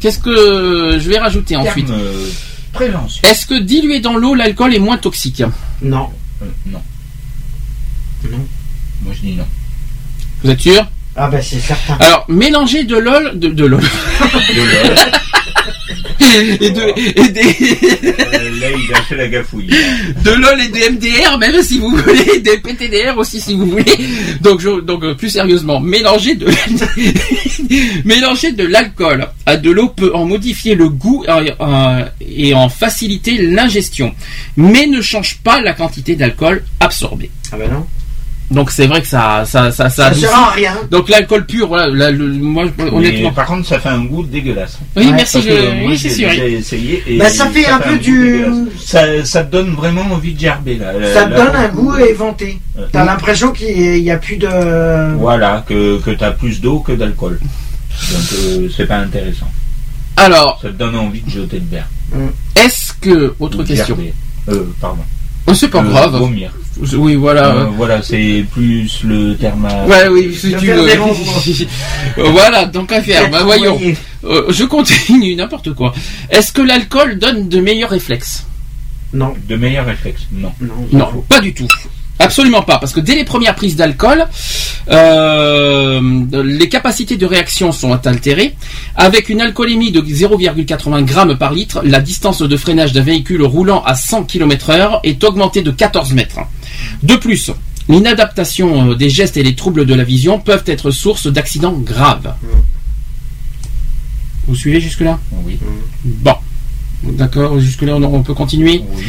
[0.00, 2.00] Qu'est-ce que je vais rajouter ensuite Terme,
[2.72, 3.28] prévention.
[3.28, 5.42] Est-ce que diluer dans l'eau, l'alcool est moins toxique?
[5.82, 6.08] Non.
[6.42, 6.82] Euh, non.
[8.30, 8.46] Non.
[9.02, 9.46] Moi, je dis non.
[10.42, 10.86] Vous êtes sûr?
[11.16, 11.94] Ah ben c'est certain.
[12.00, 14.96] Alors, mélanger de l'ol, de, de l'ol, De l'ol.
[16.60, 19.66] et de, et des, Euh, là, il a fait la gafouille.
[20.24, 23.84] de LOL et de MDR, même si vous voulez, des PTDR aussi si vous voulez.
[24.40, 26.46] Donc, je- donc euh, plus sérieusement, mélanger de
[28.04, 33.36] mélanger de l'alcool à de l'eau peut en modifier le goût euh, et en faciliter
[33.48, 34.14] l'ingestion,
[34.56, 37.30] mais ne change pas la quantité d'alcool absorbée.
[37.52, 37.86] Ah ben non.
[38.52, 40.74] Donc c'est vrai que ça ça ça, ça Ça sert à rien.
[40.90, 43.00] Donc l'alcool pur, voilà, la- le- moi honnêtement.
[43.28, 44.78] Mais par contre, ça fait un goût dégueulasse.
[44.96, 45.40] Oui, Ouais, merci.
[45.42, 46.28] Je, oui, c'est j'ai sûr.
[46.28, 47.02] déjà essayé.
[47.06, 48.44] Et Bah, ça fait un peu du-.
[48.78, 50.92] Ça, ça te donne vraiment envie de gerber là.
[51.14, 52.60] Ça te donne un goût éventé.
[52.78, 55.16] euh, T'as l'impression qu'il n'y a plus de.
[55.16, 57.38] Voilà, que, que tu as plus d'eau que d'alcool.
[57.40, 59.50] Donc euh, c'est pas intéressant.
[60.16, 61.88] Alors, Ça te donne envie de jeter le verre.
[62.56, 64.12] est-ce que autre question gerber.
[64.50, 65.02] Euh, pardon.
[65.46, 66.16] Oh, C'est pas Euh, grave.
[66.18, 66.50] Vomir.
[66.94, 67.54] Oui, voilà.
[67.54, 69.66] Euh, voilà, c'est plus le terme.
[69.66, 70.86] à- Ouais, oui, si tu veux.
[72.18, 73.30] Euh, voilà, donc à faire.
[73.30, 73.78] Bah voyons.
[74.24, 75.94] Euh, je continue, n'importe quoi.
[76.30, 78.46] Est-ce que l'alcool donne de meilleurs réflexes?
[79.14, 79.34] Non.
[79.48, 80.26] De meilleurs réflexes.
[80.32, 80.52] Non.
[80.60, 80.88] Non.
[80.92, 81.68] Non, pas du tout.
[82.18, 84.26] Absolument pas, parce que dès les premières prises d'alcool,
[84.90, 86.00] euh,
[86.44, 88.54] les capacités de réaction sont altérées.
[88.94, 93.82] Avec une alcoolémie de 0,80 grammes par litre, la distance de freinage d'un véhicule roulant
[93.84, 96.40] à 100 km/h est augmentée de 14 mètres.
[97.02, 97.50] De plus,
[97.88, 102.34] l'inadaptation euh, des gestes et les troubles de la vision peuvent être source d'accidents graves.
[104.46, 105.18] Vous suivez jusque-là?
[105.44, 105.58] Oui.
[106.04, 106.34] Bon.
[107.02, 108.82] D'accord, jusque-là on on peut continuer.
[108.94, 109.02] oui.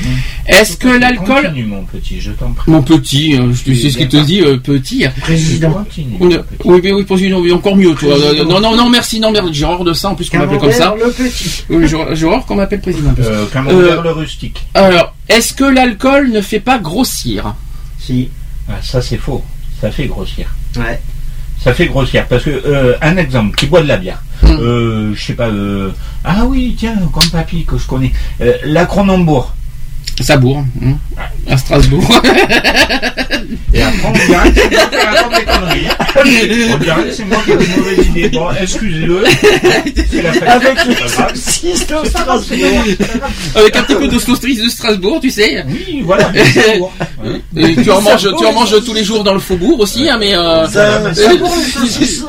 [0.48, 1.44] Est-ce que l'alcool...
[1.44, 2.72] Continue, mon petit, je t'en prie.
[2.72, 5.06] Mon petit, euh, tu sais ce qu'il te dit, euh, petit.
[5.22, 5.86] Président.
[6.20, 6.28] On.
[6.65, 8.15] Oui, mais oui, oui, encore mieux, toi.
[8.18, 8.45] Président.
[8.45, 9.53] Non, non, non, merci, non, merci.
[9.53, 10.95] J'ai horreur de ça, en plus qu'on m'appelle comme ça.
[10.98, 11.64] Le petit.
[11.70, 13.14] Oui, j'ai horreur qu'on m'appelle président.
[13.20, 14.65] Euh, Camembert Euh, le rustique.
[14.74, 17.56] Alors, est-ce que l'alcool ne fait pas grossir?
[17.99, 18.30] Si.
[18.70, 19.44] Ah, ça c'est faux.
[19.80, 20.48] Ça fait grossir.
[20.78, 20.99] Ouais.
[21.64, 24.22] Ça fait grossir parce que euh, un exemple qui boit de la bière.
[24.41, 24.48] Mm.
[24.48, 25.48] Euh, je sais pas.
[25.48, 25.91] euh,
[26.26, 28.11] ah oui, tiens, comme papy que je connais.
[28.41, 29.53] Euh, la Cronenbourg.
[30.22, 30.64] Ça bourre.
[30.84, 30.94] hein.
[31.49, 32.03] À Strasbourg.
[33.73, 35.88] Et après, on dirait que c'est moi qui raconte des conneries.
[36.73, 38.30] On dirait que c'est moi qui ai une mauvaise idée.
[38.30, 39.23] Bon, excusez-le.
[40.10, 40.44] C'est la fête.
[40.48, 42.84] Avec le saucisse de Strasbourg.
[43.56, 45.65] Avec un petit peu de saucisse de Strasbourg, tu sais.
[45.68, 46.31] Oui, voilà.
[47.57, 50.18] Et tu en manges, tu en manges tous les jours dans le faubourg aussi, hein,
[50.19, 50.34] mais.
[50.35, 52.23] Euh, Ça, ça bon, les saucisses.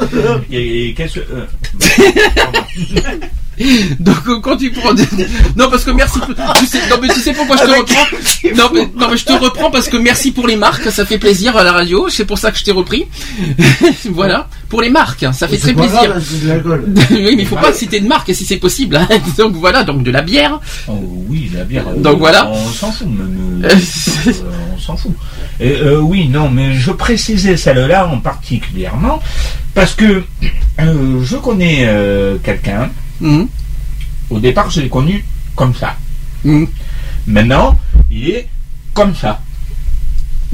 [0.50, 1.24] Et, et qu'est-ce que.
[4.00, 5.04] Donc euh, quand tu prends des...
[5.56, 6.18] non parce que merci
[6.58, 8.06] tu sais non mais tu sais pourquoi je te Avec- reprends
[8.56, 11.18] non mais non mais je te reprends parce que merci pour les marques ça fait
[11.18, 13.06] plaisir à la radio c'est pour ça que je t'ai repris
[14.10, 16.24] voilà pour les marques ça fait très plaisir grave,
[16.64, 19.08] de oui mais il faut pas citer de marque si c'est possible hein.
[19.38, 21.84] donc voilà donc de la bière Oh oui, la bière.
[21.88, 22.48] euh, Donc voilà.
[22.50, 24.32] On s'en fout, même, euh,
[24.74, 25.12] on s'en fout.
[25.60, 29.20] Et, euh, oui, non, mais je précisais celle-là en particulièrement
[29.74, 30.22] parce que
[30.80, 32.90] euh, je connais euh, quelqu'un.
[33.20, 33.48] Mhm.
[34.30, 35.24] Au départ, je l'ai connu
[35.56, 35.94] comme ça.
[36.44, 36.66] Mhm.
[37.26, 37.78] Maintenant,
[38.10, 38.48] il est
[38.92, 39.40] comme ça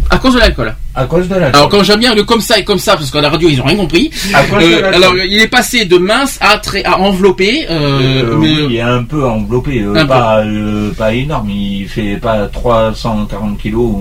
[0.08, 1.48] à cause de l'alcool à cause de la.
[1.48, 3.60] alors quand j'aime bien le comme ça et comme ça parce qu'à la radio ils
[3.60, 4.94] ont rien compris À cause de Euh, l'alcool.
[4.94, 8.76] alors il est passé de mince à très à enveloppé euh, Euh, mais- oui, il
[8.76, 10.08] est un peu enveloppé, euh, Un peu.
[10.08, 13.94] pas, euh, pas énorme, il fait pas 340 kilos.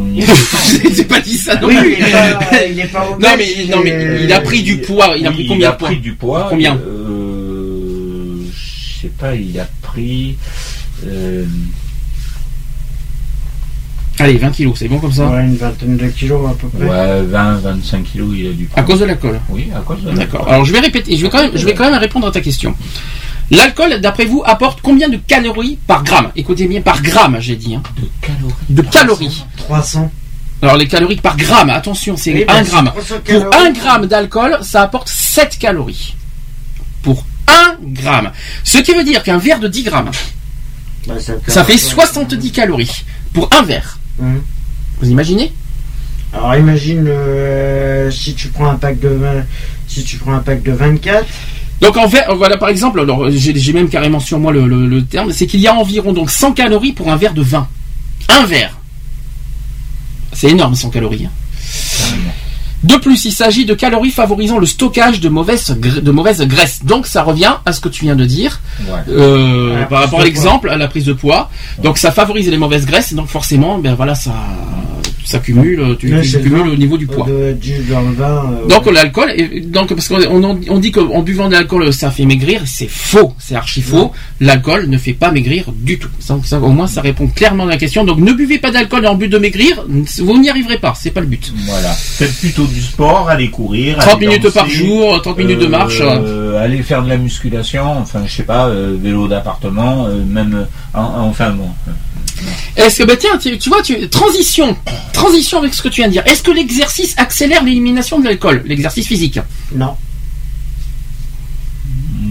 [0.95, 1.93] j'ai pas dit ça non Oui, plus.
[1.99, 4.77] il est pas, il est pas obèse, Non mais non mais il a pris du
[4.77, 6.47] poids, il a Oui, pris combien a de poids pris du poids.
[6.49, 6.98] Combien euh,
[9.01, 10.35] Je sais pas, il a pris.
[11.05, 11.45] euh,
[14.21, 16.85] Allez 20 kilos, c'est bon comme ça Ouais, une vingtaine de kilos à peu près.
[16.85, 19.39] ouais, 20, 25 kilos, il a du À cause de l'alcool.
[19.47, 20.45] Oui, à cause de D'accord.
[20.49, 22.41] Alors je vais répéter, je vais quand même, je vais quand même répondre à ta
[22.41, 22.75] question.
[23.51, 26.31] L'alcool, d'après vous, apporte combien de calories par gramme?
[26.35, 27.75] Écoutez bien, par gramme, j'ai dit.
[27.75, 27.83] hein.
[27.97, 28.53] De calories.
[28.69, 29.45] De calories.
[29.55, 30.11] 300.
[30.61, 32.85] Alors les calories par gramme, attention, c'est Oui, 1 bah, gramme.
[32.87, 33.67] 300 Pour calories.
[33.67, 36.15] 1 gramme d'alcool, ça apporte 7 calories.
[37.01, 38.31] Pour 1 gramme.
[38.63, 40.11] Ce qui veut dire qu'un verre de 10 grammes,
[41.07, 43.03] Bah, ça, ça fait 70 calories.
[43.33, 43.97] Pour un verre.
[44.21, 44.41] Hum.
[45.01, 45.51] Vous imaginez?
[46.33, 49.45] Alors imagine euh, si tu prends un pack de 20
[49.87, 51.25] si tu prends un pack de 24,
[51.81, 54.85] Donc en fait, voilà par exemple, alors j'ai j'ai même carrément sur moi le, le-
[54.85, 57.67] le terme, c'est qu'il y a environ donc 100 calories pour un verre de vin.
[58.27, 58.77] Un verre.
[60.33, 61.25] C'est énorme 100 calories.
[61.25, 61.31] hein.
[62.83, 66.85] De plus, il s'agit de calories favorisant le stockage de mauvaises, gra- de mauvaises graisses.
[66.85, 68.99] Donc ça revient à ce que tu viens de dire Ouais.
[69.09, 71.49] euh, par rapport à l'exemple, à la prise de poids.
[71.83, 74.33] Donc ça favorise les mauvaises graisses, donc forcément, ben voilà, ça,
[75.25, 76.09] ça cumule, tu,
[76.41, 77.25] cumules au niveau du poids.
[77.27, 78.45] de, du, dans le vin.
[78.63, 82.11] euh, Donc l'alcool, et- donc parce qu'on on, on dit qu'en buvant de l'alcool ça
[82.11, 84.11] fait maigrir, c'est faux, c'est archi faux.
[84.39, 86.09] L'alcool ne fait pas maigrir du tout.
[86.19, 88.03] Ça, ça, au moins ça répond clairement à la question.
[88.05, 91.21] Donc ne buvez pas d'alcool en but de maigrir, vous n'y arriverez pas, c'est pas
[91.21, 91.53] le but.
[91.67, 91.89] Voilà.
[91.91, 93.97] Faites plutôt du sport, allez courir.
[93.97, 96.01] 30 allez minutes danser, par jour, 30 minutes de marche.
[96.01, 100.53] euh, allez faire de la musculation, enfin je sais pas, euh, vélo d'appartement, euh, même,
[100.93, 101.69] euh, en- enfin bon.
[102.77, 104.75] Euh, Est-ce que bah tiens, tu, tu vois, tu, transition,
[105.13, 106.23] transition avec ce que tu viens de dire.
[106.25, 109.39] Est-ce que l'exercice accélère l'élimination de l'alcool, l'exercice physique,
[109.75, 109.95] Non.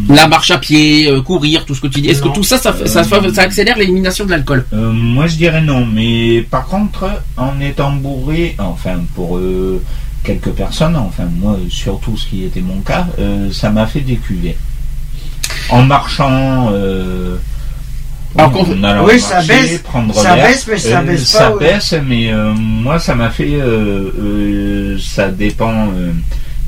[0.09, 2.09] la marche à pied, euh, courir, tout ce que tu dis.
[2.09, 4.65] Est-ce que tout ça, ça, ça, ça- ça accélère l'élimination de l'alcool?
[4.73, 9.83] Euh, moi je dirais non, mais par contre, en étant bourré, enfin pour euh,
[10.25, 14.57] quelques personnes, enfin moi surtout ce qui était mon cas, euh, ça m'a fait décuver.
[15.71, 16.71] En marchant,
[18.37, 21.59] Alors, oui, ça baisse, prendre ça l'air, baisse, mais ça euh, baisse ça pas, ouais.
[21.73, 26.13] baisse, mais euh, moi ça m'a fait, euh, euh, ça dépend, euh,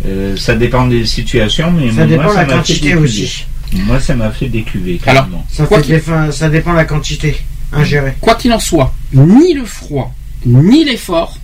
[0.07, 2.95] euh, ça dépend des situations, mais Ça moi, dépend de ça la m'a fait quantité
[2.95, 3.45] aussi.
[3.75, 5.47] Moi ça m'a fait décuver Alors, carrément.
[5.51, 7.37] Ça, Quoi défa- ça dépend de la quantité
[7.73, 8.15] ingérée.
[8.21, 10.13] Quoi qu'il en soit, ni le froid,
[10.47, 11.37] ni l'effort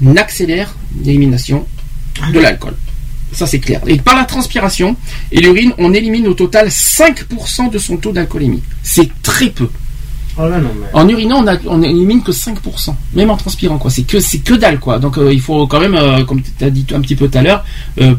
[0.00, 0.74] n'accélèrent
[1.04, 1.66] l'élimination
[2.32, 2.74] de l'alcool.
[3.32, 3.80] Ça c'est clair.
[3.86, 4.96] Et par la transpiration
[5.30, 8.62] et l'urine, on élimine au total 5% de son taux d'alcoolémie.
[8.82, 9.68] C'est très peu.
[10.38, 10.86] Oh là non, mais.
[10.94, 12.94] En urinant, on, a- on élimine que 5%.
[13.14, 13.90] Même en transpirant, quoi.
[13.90, 14.98] C'est que, c'est que dalle, quoi.
[14.98, 17.36] Donc, euh, il faut quand même, euh, comme tu as dit un petit peu tout
[17.36, 17.64] à l'heure,
[18.00, 18.14] euh,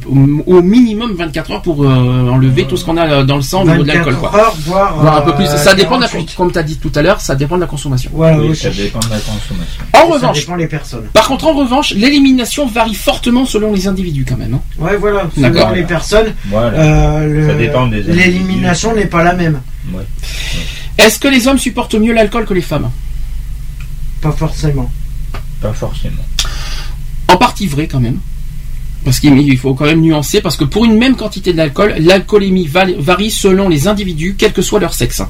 [0.46, 1.88] au minimum 24 heures pour euh,
[2.30, 4.40] enlever tout ce qu'on a dans le sang au niveau de l'alcool, 24 quoi.
[4.40, 5.46] heures, voire, Voire un peu plus.
[5.46, 6.36] euh, Ça dépend, de la, 48.
[6.36, 8.12] comme tu as dit tout à l'heure, ça dépend de la consommation.
[8.14, 8.62] Oui, aussi.
[8.64, 9.84] ça dépend de la consommation.
[9.94, 11.06] En Ça revanche, dépend des personnes.
[11.14, 14.54] par contre, en revanche, l'élimination varie fortement selon les individus, quand même.
[14.54, 14.62] hein.
[14.78, 15.28] Ouais, voilà.
[15.38, 15.62] D'accord.
[15.64, 16.78] Selon les personnes, Voilà.
[16.78, 18.18] euh, le- Ça dépend des individus.
[18.20, 19.60] l'élimination n'est pas la même.
[19.94, 20.04] Ouais.
[20.98, 22.90] Est-ce que les hommes supportent mieux l'alcool que les femmes?
[24.22, 24.90] Pas forcément.
[25.62, 26.24] Pas forcément.
[27.28, 28.20] En partie vrai, quand même.
[29.04, 32.68] Parce qu'il il faut quand même nuancer, parce que pour une même quantité d'alcool, l'alcoolémie
[32.68, 35.22] va- varie selon les individus, quel que soit leur sexe.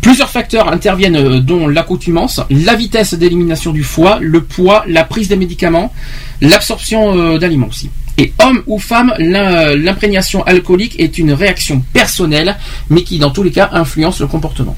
[0.00, 5.28] Plusieurs facteurs interviennent, euh, dont l'accoutumance, la vitesse d'élimination du foie, le poids, la prise
[5.28, 5.92] des médicaments,
[6.40, 7.90] l'absorption euh, d'aliments aussi.
[8.18, 12.56] Et homme ou femme, l'im- l'imprégnation alcoolique est une réaction personnelle,
[12.90, 14.76] mais qui dans tous les cas influence le comportement.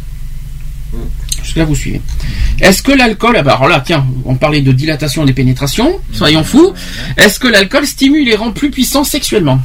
[1.56, 2.00] Là, vous suivez.
[2.60, 6.44] Est-ce que l'alcool, ah bah, alors là, tiens, on parlait de dilatation des pénétrations, soyons
[6.44, 6.72] fous.
[7.16, 9.60] Est-ce que l'alcool stimule et rend plus puissant sexuellement?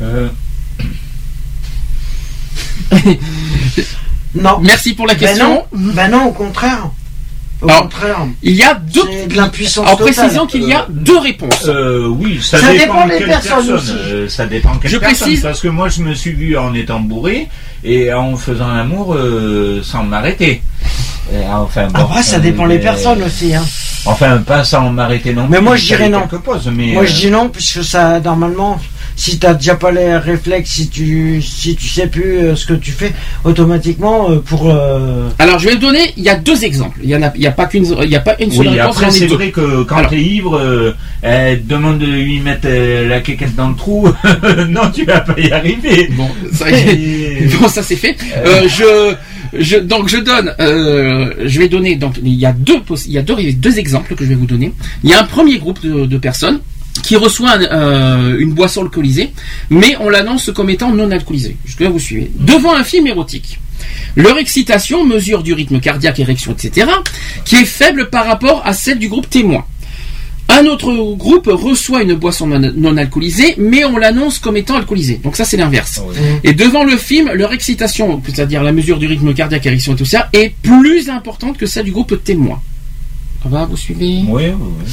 [0.00, 0.28] Euh,
[4.34, 4.58] Non.
[4.62, 5.66] Merci pour la Ben question.
[5.72, 6.90] non, ben non, au contraire.
[7.62, 8.18] Au Alors, contraire.
[8.42, 9.02] Il y a deux.
[9.28, 11.64] De l'impuissance En précisant qu'il y a deux réponses.
[11.68, 13.74] euh, oui, ça, Ça dépend, dépend de des quelle personnes personne.
[13.76, 13.92] aussi.
[14.12, 16.74] euh, ça dépend quelle Je personne, précise- Parce que moi, je me suis vu en
[16.74, 17.48] étant bourré
[17.84, 20.60] et en faisant l'amour euh, sans m'arrêter.
[21.50, 23.54] Enfin, bon, Après, ça euh, dépend les mais- personnes aussi.
[23.54, 23.64] Hein.
[24.04, 26.22] Enfin, pas sans m'arrêter non Mais plus, moi, je dirais non.
[26.26, 28.80] quelques pauses, mais, Moi, euh, je dis non, puisque ça, normalement,
[29.16, 32.74] si t'as déjà pas les réflexes, si tu, si tu sais plus euh, ce que
[32.74, 33.12] tu fais,
[33.44, 34.70] automatiquement, euh, pour.
[34.70, 36.12] euh, Alors, je vais le donner.
[36.16, 36.98] Il y a deux exemples.
[37.02, 38.68] Il y en a, il y a pas qu'une, il y a pas une seule
[38.68, 38.96] Oui, réponse.
[38.96, 39.34] après c'est deux.
[39.34, 43.54] vrai que quand t'es ivre, euh, elle te demande de lui mettre euh, la quéquette
[43.54, 44.08] dans le trou.
[44.68, 46.08] non, tu vas pas y arriver.
[46.16, 46.66] Bon, ça.
[47.60, 48.16] Bon, c'est fait.
[48.46, 49.14] Euh, je,
[49.58, 51.96] je, donc je donne, euh, je vais donner.
[51.96, 54.46] Donc il y a deux, il y a deux, deux exemples que je vais vous
[54.46, 54.72] donner.
[55.04, 56.60] Il y a un premier groupe de, de personnes
[57.02, 59.32] qui reçoit un- euh, une boisson alcoolisée,
[59.70, 61.56] mais on l'annonce comme étant non alcoolisée.
[61.64, 62.30] Jusque là vous suivez.
[62.38, 63.58] Devant un film érotique.
[64.14, 66.86] Leur excitation mesure du rythme cardiaque, érection, etc.,
[67.44, 69.64] qui est faible par rapport à celle du groupe témoin.
[70.48, 75.18] Un autre groupe reçoit une boisson non, non alcoolisée, mais on l'annonce comme étant alcoolisée.
[75.22, 76.00] Donc ça, c'est l'inverse.
[76.44, 80.04] Et devant le film, leur excitation, c'est-à-dire la mesure du rythme cardiaque, érection et tout
[80.04, 82.60] ça, est plus importante que celle du groupe témoin.
[83.42, 84.92] Ça va, vous suivez Oui, oui.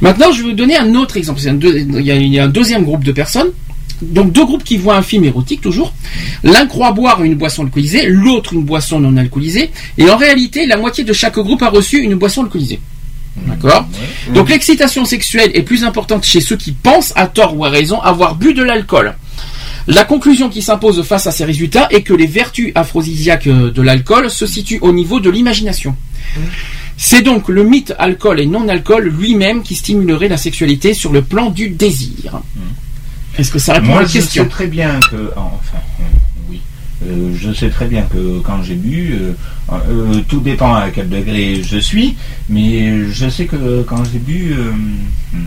[0.00, 1.40] Maintenant, je vais vous donner un autre exemple.
[1.40, 3.48] C'est un deux- il, y a, il y a un deuxième groupe de personnes.
[4.02, 5.94] Donc deux groupes qui voient un film érotique toujours.
[6.44, 9.70] L'un croit boire une boisson alcoolisée, l'autre une boisson non alcoolisée.
[9.96, 12.78] Et en réalité, la moitié de chaque groupe a reçu une boisson alcoolisée.
[13.46, 13.86] D'accord
[14.34, 17.98] Donc l'excitation sexuelle est plus importante chez ceux qui pensent, à tort ou à raison,
[18.02, 19.14] avoir bu de l'alcool.
[19.86, 23.80] La conclusion qui s'impose face à ces résultats est que les vertus aphrodisiaques euh, de
[23.82, 25.94] l'alcool se situent au niveau de l'imagination.
[26.96, 31.50] C'est donc le mythe alcool et non-alcool lui-même qui stimulerait la sexualité sur le plan
[31.50, 32.40] du désir.
[33.38, 34.44] Est-ce que ça répond à Moi, votre je question?
[34.44, 36.04] sais très bien que, enfin, euh,
[36.48, 36.60] oui,
[37.06, 39.32] Euh, je sais très bien que quand j'ai bu, euh,
[39.72, 42.16] euh, tout dépend à quel degré je suis,
[42.48, 45.44] mais je sais que quand j'ai bu, euh, hum,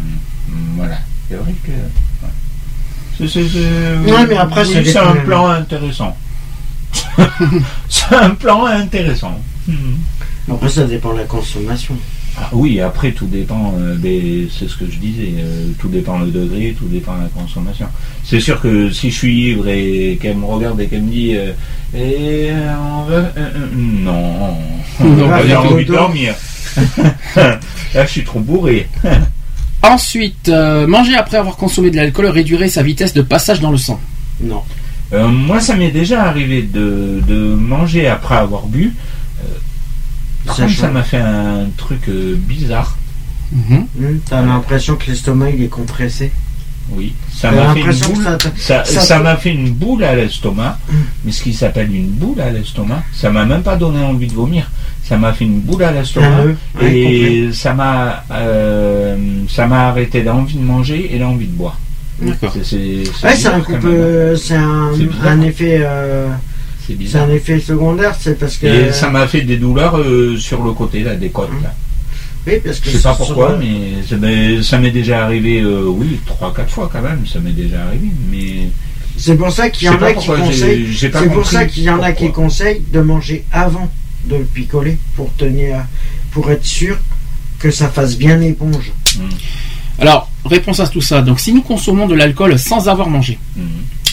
[0.77, 1.71] voilà, c'est vrai que.
[1.71, 3.27] ouais.
[3.27, 3.49] C'est-
[4.29, 6.15] mais après, oui, c'est un plan intéressant.
[7.89, 9.39] c'est un plan intéressant.
[10.51, 11.95] Après, ça dépend de la consommation.
[12.37, 16.19] Ah oui, après tout dépend, euh, des- c'est ce que je disais, euh, tout dépend
[16.19, 17.87] le degré, tout dépend de la consommation.
[18.23, 21.35] C'est sûr que si je suis ivre et qu'elle me regarde et qu'elle me dit
[21.35, 21.51] euh,
[21.93, 24.55] et euh, on va, euh, euh, non,
[25.01, 26.33] on pas va envie de dormir.
[27.35, 27.59] Là,
[28.05, 28.87] je suis trop bourré.
[29.83, 33.77] Ensuite, euh, manger après avoir consommé de l'alcool réduirait sa vitesse de passage dans le
[33.77, 33.99] sang.
[34.41, 34.61] Non.
[35.13, 38.93] Euh, moi, ça m'est déjà arrivé de, de manger après avoir bu.
[40.45, 40.93] Par Ça contre, ça change.
[40.93, 42.97] m'a fait un truc euh, bizarre.
[43.51, 43.87] Mhm.
[43.99, 46.31] Hum, T'as l'impression que l'estomac il est compressé.
[46.91, 50.79] Oui, ça m'a fait ça Ça ça ça te- m'a fait une boule à l'estomac.
[51.23, 54.33] Mais ce qui s'appelle une boule à l'estomac, ça m'a même pas donné envie de
[54.33, 54.71] vomir.
[55.03, 56.27] Ça m'a fait une boule à l'estomac
[56.79, 59.15] Ah, et ça m'a euh,
[59.49, 61.77] ça m'a arrêté l'envie de manger et l'envie de boire.
[62.21, 62.51] D'accord.
[62.53, 65.27] C'est c'est- c'est Ouais, c'est bizarre un quand coupe, même, c'est un, C'est bizarre.
[65.27, 66.27] un effet, euh,
[66.89, 67.29] C'est c'est bizarre.
[67.29, 68.65] un effet secondaire, c'est parce que.
[68.67, 71.73] Et ça m'a fait des douleurs euh, sur le côté là, des côtes là.
[72.47, 75.59] Oui, parce que Je sais pas sur- pourquoi, mais ça m'est- ça m'est déjà arrivé,
[75.61, 78.07] euh, oui, trois, quatre fois quand même, ça m'est déjà arrivé.
[78.31, 78.69] Mais
[79.17, 80.87] C'est pour ça qu'il y en a qui conseillent.
[80.91, 83.89] j'ai pas C'est pour compris ça qu'il y en a qui conseillent de manger avant
[84.25, 85.85] de le picoler pour tenir,
[86.31, 86.97] pour être sûr
[87.59, 88.91] que ça fasse bien éponge.
[89.99, 91.21] Alors, réponse à tout ça.
[91.21, 93.63] Donc, si nous consommons de l'alcool sans avoir mangé, Mhm.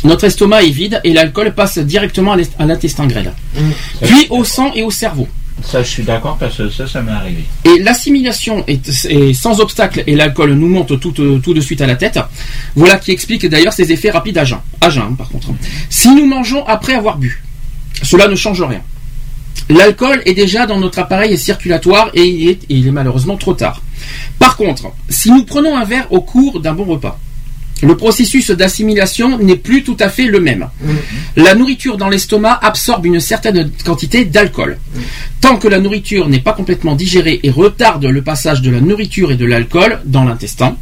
[0.05, 3.33] Notre estomac est vide et l'alcool passe directement à l'intestin grêle,
[4.03, 5.29] puis au sang et au cerveau.
[5.65, 7.45] ça, je suis d'accord parce que ça, ça m'est arrivé.
[7.65, 11.81] Et l'assimilation est, est sans obstacle et l'alcool nous monte tout, euh, tout de suite
[11.81, 12.19] à la tête.
[12.75, 14.61] Voilà qui explique d'ailleurs ses effets rapides à jeun.
[14.81, 15.49] À jeun, hein, par contre.
[15.89, 17.43] Si nous mangeons après avoir bu,
[18.03, 18.83] cela ne change rien.
[19.69, 23.55] L'alcool est déjà dans notre appareil circulatoire et il est, et il est malheureusement trop
[23.55, 23.83] tard.
[24.39, 27.19] Par contre, si nous prenons un verre au cours d'un bon repas,
[27.83, 30.69] le processus d'assimilation n'est plus tout à fait le même.
[31.37, 34.79] La nourriture dans l'estomac absorbe une certaine quantité d'alcool.
[35.41, 39.31] Tant que la nourriture n'est pas complètement digérée et retarde le passage de la nourriture
[39.31, 40.77] et de l'alcool dans l'intestin.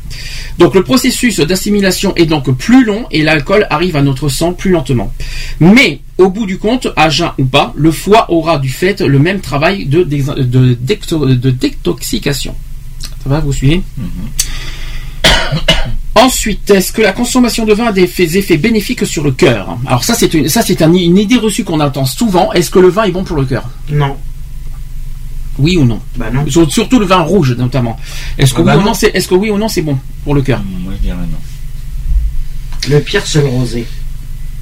[0.59, 4.71] Donc le processus d'assimilation est donc plus long et l'alcool arrive à notre sang plus
[4.71, 5.13] lentement.
[5.59, 9.19] Mais au bout du compte, à jeun ou pas, le foie aura du fait le
[9.19, 10.05] même travail de,
[11.51, 12.55] détoxication.
[13.25, 13.83] Ça va, vous suivez?
[16.17, 18.05] Ensuite, est-ce que la consommation de vin a des
[18.39, 21.65] effets, bénéfiques sur le cœur Alors ça, c'est une, ça, c'est un- une idée reçue
[21.65, 22.53] qu'on entend souvent.
[22.53, 23.65] Est-ce que le vin est bon pour le cœur?
[23.91, 24.17] Non.
[25.59, 26.01] Oui ou non?
[26.17, 26.45] Bah non.
[26.49, 27.99] Sur- Surtout le vin rouge, notamment.
[28.39, 28.87] Est-ce que, Ah bah oui, ou non.
[28.91, 30.63] non, c'est, est-ce que oui ou non, c'est bon pour le cœur?
[30.85, 31.39] Moi, je dirais non.
[32.95, 33.87] Le pire, c'est le rosé.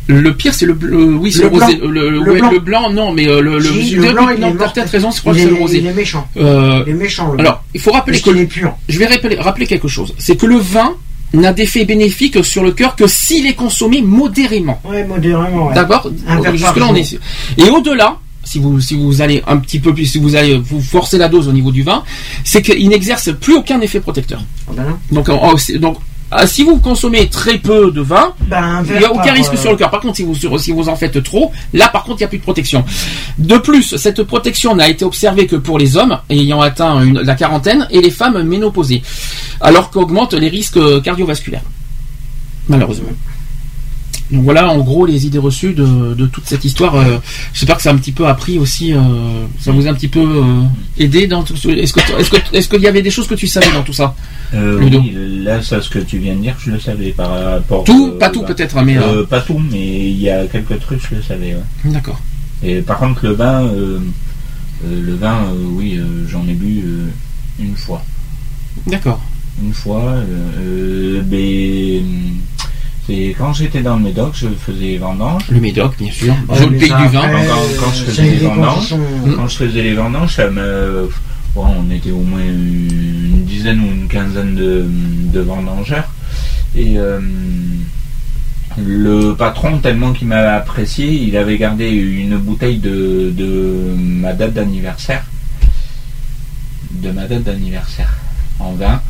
[0.08, 1.76] Le pire, c'est le, bleu- oui, c'est Le le, rosé.
[1.76, 1.88] blanc.
[1.90, 2.50] Le, Le ouais, blanc.
[2.50, 4.90] le blanc, non, mais euh, le, le, Si, le- le blanc, il non, t'as peut-être
[4.90, 5.78] raison, je crois Il que c'est est- le rosé.
[5.78, 6.26] il est méchant.
[6.36, 8.74] Euh, Il est méchant, le alors, il faut rappeler Parce que qu'il est pur.
[8.88, 10.14] je vais rappeler, rappeler quelque chose.
[10.18, 10.94] C'est que le vin
[11.34, 14.80] n'a d'effet bénéfique sur le cœur que s'il est consommé modérément.
[14.84, 15.68] Ouais, modérément.
[15.68, 15.74] ouais.
[15.74, 17.18] D'abord, Un verre jusque par là on est.
[17.58, 20.80] Et au-delà, si vous si vous allez un petit peu plus, si vous allez vous
[20.80, 22.02] forcer la dose au niveau du vin,
[22.44, 24.42] c'est qu'il n'exerce plus aucun effet protecteur.
[24.68, 25.22] Ah bah non.
[25.22, 25.30] Donc
[25.80, 25.96] donc
[26.32, 29.56] ah, si vous consommez très peu de vin, un il n'y a aucun risque euh,
[29.56, 29.90] sur le cœur.
[29.90, 32.26] Par contre, si vous, sur- si vous en faites trop, là, par contre, il n'y
[32.26, 32.84] a plus de protection.
[33.38, 37.34] De plus, cette protection n'a été observée que pour les hommes ayant atteint une- la
[37.34, 39.02] quarantaine et les femmes ménopausées,
[39.60, 41.62] alors qu'augmentent les risques cardiovasculaires.
[42.68, 43.08] Malheureusement.
[44.32, 46.94] Donc voilà, en gros, les idées reçues de, de toute cette histoire.
[46.96, 47.18] Euh,
[47.52, 48.94] J'espère que ça a un petit peu appris aussi.
[48.94, 48.98] euh,
[49.60, 50.62] ça vous a un petit peu euh,
[50.98, 53.34] aidé dans tout ce- Est-ce que est-ce que est-ce qu'il y avait des choses que
[53.34, 54.14] tu savais dans tout ça
[54.54, 55.00] Ludo.
[55.00, 55.14] oui,
[55.44, 57.84] là, ça, ce que tu viens de dire, je le savais par rapport.
[57.84, 58.46] Tout, pas tout vin.
[58.46, 61.54] peut-être, mais euh, Euh, pas tout, mais il y a quelques trucs, je le savais.
[61.54, 61.90] ouais.
[61.92, 62.20] d'accord.
[62.62, 63.98] Et par contre, le vin, euh,
[64.88, 65.38] le vin,
[65.76, 66.00] oui,
[66.30, 66.82] j'en ai bu
[67.60, 68.02] une fois.
[68.86, 69.20] D'accord.
[69.62, 70.14] Une fois,
[71.30, 72.02] mais
[73.06, 75.42] c'est quand j'étais dans le Médoc, je faisais les vendanges.
[75.50, 76.34] Le Médoc, bien sûr.
[76.54, 77.20] Je le pays ça, du vin.
[77.22, 78.94] après, Quand, quand je faisais les vendanges,
[79.36, 81.08] quand je faisais les vendanges, ça me,
[81.54, 84.84] bon, on était au moins une dizaine ou une quinzaine de,
[85.32, 86.08] de vendangeurs.
[86.76, 87.20] Et euh,
[88.78, 94.54] le patron, tellement qu'il m'avait apprécié, il avait gardé une bouteille de, de ma date
[94.54, 95.24] d'anniversaire.
[96.92, 98.14] De ma date d'anniversaire
[98.60, 99.02] en vin.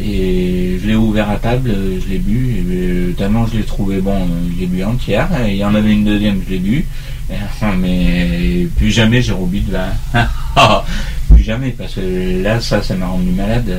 [0.00, 4.00] Et je l'ai ouvert à table, je l'ai bu, et euh, tellement je l'ai trouvé
[4.00, 5.28] bon, euh, je l'ai bu entière.
[5.44, 6.84] Et il y en avait une deuxième, je l'ai bu.
[7.78, 9.90] Mais plus jamais j'ai rebu de vin.
[11.30, 13.76] plus jamais, parce que là, ça, ça m'a rendu malade.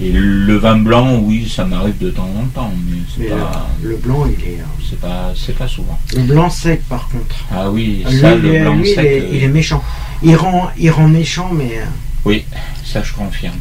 [0.00, 3.90] Et le vin blanc, oui, ça m'arrive de temps en temps, mais c'est pas, le,
[3.90, 4.58] le blanc, il est.
[4.58, 5.96] euh, c'est pas, c'est pas souvent.
[6.16, 7.36] Le blanc sec, par contre.
[7.52, 9.04] Ah oui, Lui, ça, le blanc lui, il sec.
[9.04, 9.84] est- euh, il est méchant.
[10.24, 11.78] Il rend, il rend méchant, mais.
[11.78, 11.84] euh,
[12.24, 12.44] Oui,
[12.84, 13.54] ça je confirme.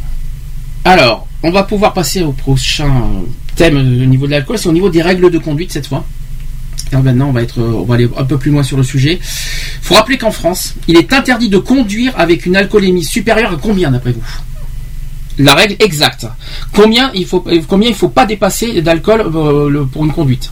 [0.86, 2.92] Alors, on va pouvoir passer au prochain
[3.56, 6.06] thème euh, au niveau de l'alcool, c'est au niveau des règles de conduite cette fois.
[6.92, 9.20] Maintenant, on va, être, euh, aller un peu plus loin sur le sujet.
[9.22, 13.58] Il faut rappeler qu'en France, il est interdit de conduire avec une alcoolémie supérieure à
[13.60, 14.22] combien d'après vous?
[15.40, 16.28] La règle exacte.
[16.74, 19.32] Combien il faut, euh, faut pas dépasser d'alcool
[19.92, 20.52] pour une conduite?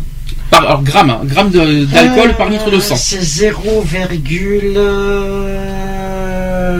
[0.49, 2.95] Par, alors, gramme, hein, gramme d'alcool par litre de sang.
[2.95, 5.90] C'est 0,1.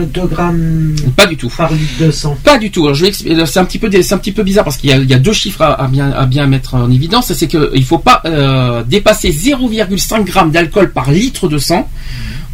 [0.06, 1.48] 2 grammes pas du tout.
[1.48, 2.86] par litre de sang Pas du tout.
[2.86, 6.74] Euh, c'est un, petit peu, bizarre parce qu'il y, a deux chiffres à, bien, mettre
[6.74, 7.32] en évidence.
[7.32, 11.88] C'est qu'il ne faut pas euh, dépasser 0,5 g d'alcool par litre de sang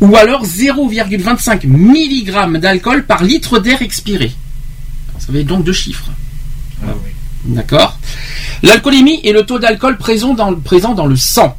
[0.00, 4.32] ou alors 0,25 mg d'alcool par litre d'air expiré.
[5.18, 6.10] Vous avez donc deux chiffres.
[6.86, 6.92] Ah
[7.44, 7.98] D'accord
[8.62, 11.56] L'alcoolémie est le taux d'alcool présent dans le sang.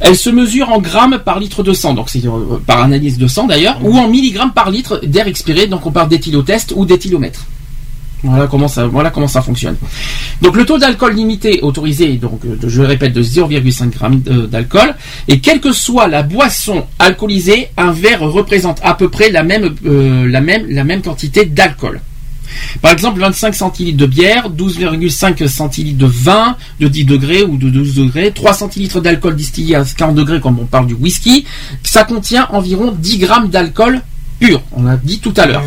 [0.00, 3.26] Elle se mesure en grammes par litre de sang, donc c'est euh, par analyse de
[3.26, 7.44] sang d'ailleurs, ou en milligrammes par litre d'air expiré, donc on parle d'éthylotest ou d'éthylomètre.
[8.22, 9.76] Voilà comment ça, fonctionne.
[10.42, 13.98] Donc le taux d'alcool limité autorisé, donc euh, je le répète, de 0,5 g
[14.28, 14.94] euh, d'alcool,
[15.28, 21.02] et quelle que soit la boisson alcoolisée, un verre représente à peu près la même
[21.02, 22.00] quantité d'alcool.
[22.82, 27.70] Par exemple, 25 centilitres de bière, 12,5 centilitres de vin de 10 degrés ou de
[27.70, 31.44] 12 degrés, 3 centilitres d'alcool distillé à 40 degrés comme on parle du whisky,
[31.82, 34.02] ça contient environ 10 grammes d'alcool
[34.40, 35.62] pur, on l'a dit tout à l'heure.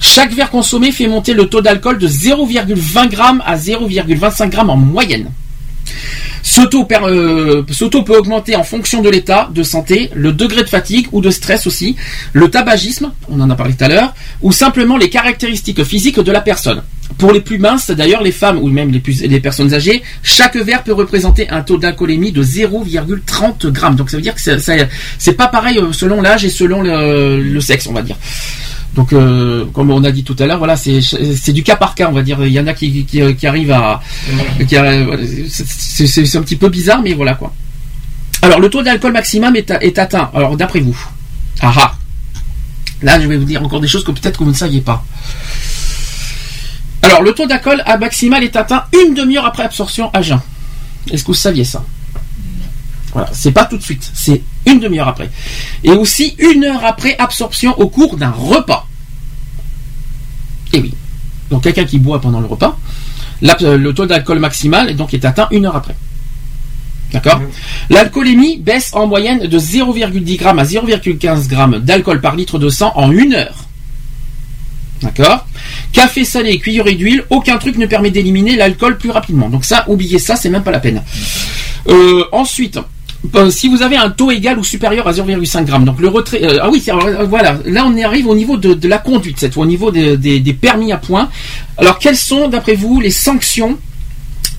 [0.00, 4.76] Chaque verre consommé fait monter le taux d'alcool de 0,20 grammes à 0,25 grammes en
[4.76, 5.30] moyenne.
[6.42, 11.08] Ce taux, euh, peut augmenter en fonction de l'état de santé, le degré de fatigue
[11.12, 11.96] ou de stress aussi,
[12.32, 16.32] le tabagisme, on en a parlé tout à l'heure, ou simplement les caractéristiques physiques de
[16.32, 16.82] la personne.
[17.18, 20.92] Pour les plus minces, d'ailleurs les femmes ou même les, personnes âgées, chaque verre peut
[20.92, 23.96] représenter un taux d'alcoolémie de 0,30 grammes.
[23.96, 27.86] Donc ça veut dire que c'est- pas pareil euh, selon l'âge et selon le sexe,
[27.86, 28.16] on va dire.
[28.96, 32.08] Donc, euh, comme on a dit tout à l'heure, voilà, c'est du cas par cas,
[32.08, 32.42] on va dire.
[32.44, 34.00] Il y en a qui, qui, qui arrivent à,
[34.58, 37.52] c'est un petit peu bizarre, mais voilà quoi.
[38.42, 40.30] Alors, le taux d'alcool maximum est, atteint.
[40.34, 40.98] Alors, d'après vous,
[41.60, 41.94] ah ah.
[43.02, 45.04] Là, je vais vous dire encore des choses que peut-être que vous ne saviez pas.
[47.02, 50.40] Alors, le taux d'alcool maximal est atteint une demi-heure après absorption à jeun.
[51.10, 51.84] Est-ce que vous saviez ça?
[53.16, 55.30] Voilà, c'est pas tout de suite, c'est une demi-heure après.
[55.82, 58.86] Et aussi une heure après absorption au cours d'un repas.
[60.74, 60.92] Et oui.
[61.50, 62.78] Donc quelqu'un qui boit pendant le repas,
[63.62, 65.96] euh, le taux d'alcool maximal est donc est atteint une heure après.
[67.10, 67.40] D'accord
[67.88, 72.92] L'alcoolémie baisse en moyenne de 0,10 g à 0,15 g d'alcool par litre de sang
[72.96, 73.64] en une heure.
[75.00, 75.46] D'accord
[75.92, 79.48] Café salé, cuillerée d'huile, aucun truc ne permet d'éliminer l'alcool plus rapidement.
[79.48, 81.02] Donc ça, oubliez ça, c'est même pas la peine.
[81.88, 82.78] Euh, ensuite,
[83.34, 86.42] euh, si vous avez un taux égal ou supérieur à 0,5 g, donc le retrait.
[86.44, 87.58] euh, ah oui, euh, voilà.
[87.64, 90.16] Là, on y arrive au niveau de, de la conduite, cette fois, au niveau des,
[90.16, 91.28] des- des permis à points.
[91.78, 93.78] Alors, quelles sont, d'après vous, les sanctions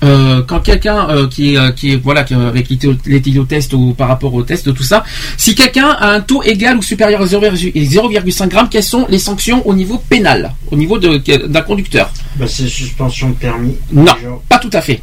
[0.03, 2.67] euh, quand quelqu'un euh, qui est euh, qui voilà qui, avec
[3.07, 5.03] l'éthylotest ou par rapport au test tout ça,
[5.37, 9.17] si quelqu'un a un taux égal ou supérieur à 0,5 0,5 g, quelles sont les
[9.17, 12.11] sanctions au niveau pénal, au niveau d'un conducteur?
[12.35, 13.73] Bah, c'est suspension de permis.
[13.91, 14.13] Non,
[14.47, 15.01] pas tout à fait.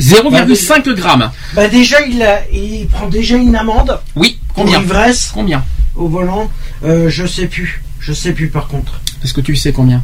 [0.00, 1.30] 0,5 grammes.
[1.54, 4.00] Bah déjà il, a- il prend déjà une amende.
[4.16, 5.30] Oui, Pour combien ivresse.
[5.34, 5.64] Combien
[5.96, 6.50] Au volant.
[6.84, 7.82] Euh, je sais plus.
[8.00, 9.00] Je sais plus par contre.
[9.22, 10.02] Est-ce que tu sais combien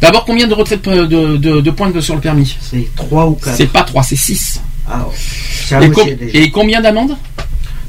[0.00, 3.34] D'abord, combien de retraits de, de, de- de points sur le permis C'est 3 ou
[3.34, 3.56] 4.
[3.56, 4.60] C'est pas 3, c'est 6.
[4.88, 5.06] Ah
[5.80, 5.90] ouais.
[5.90, 6.38] Com- déjà.
[6.38, 7.16] et combien d'amendes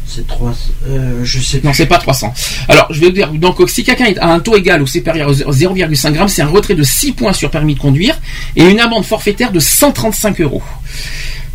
[0.08, 0.54] C'est 3.
[0.88, 1.62] Euh, je sais.
[1.64, 2.34] Non, c'est pas 300.
[2.70, 5.32] Alors, je vais vous dire, donc, si quelqu'un a un taux égal ou supérieur à
[5.32, 8.20] 0,5 g, c'est un retrait de 6 points sur permis de conduire
[8.56, 10.64] et une amende forfaitaire de 135 euros.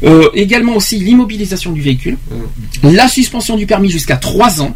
[0.03, 2.17] Euh, également aussi l'immobilisation du véhicule,
[2.83, 4.75] la suspension du permis jusqu'à 3 ans.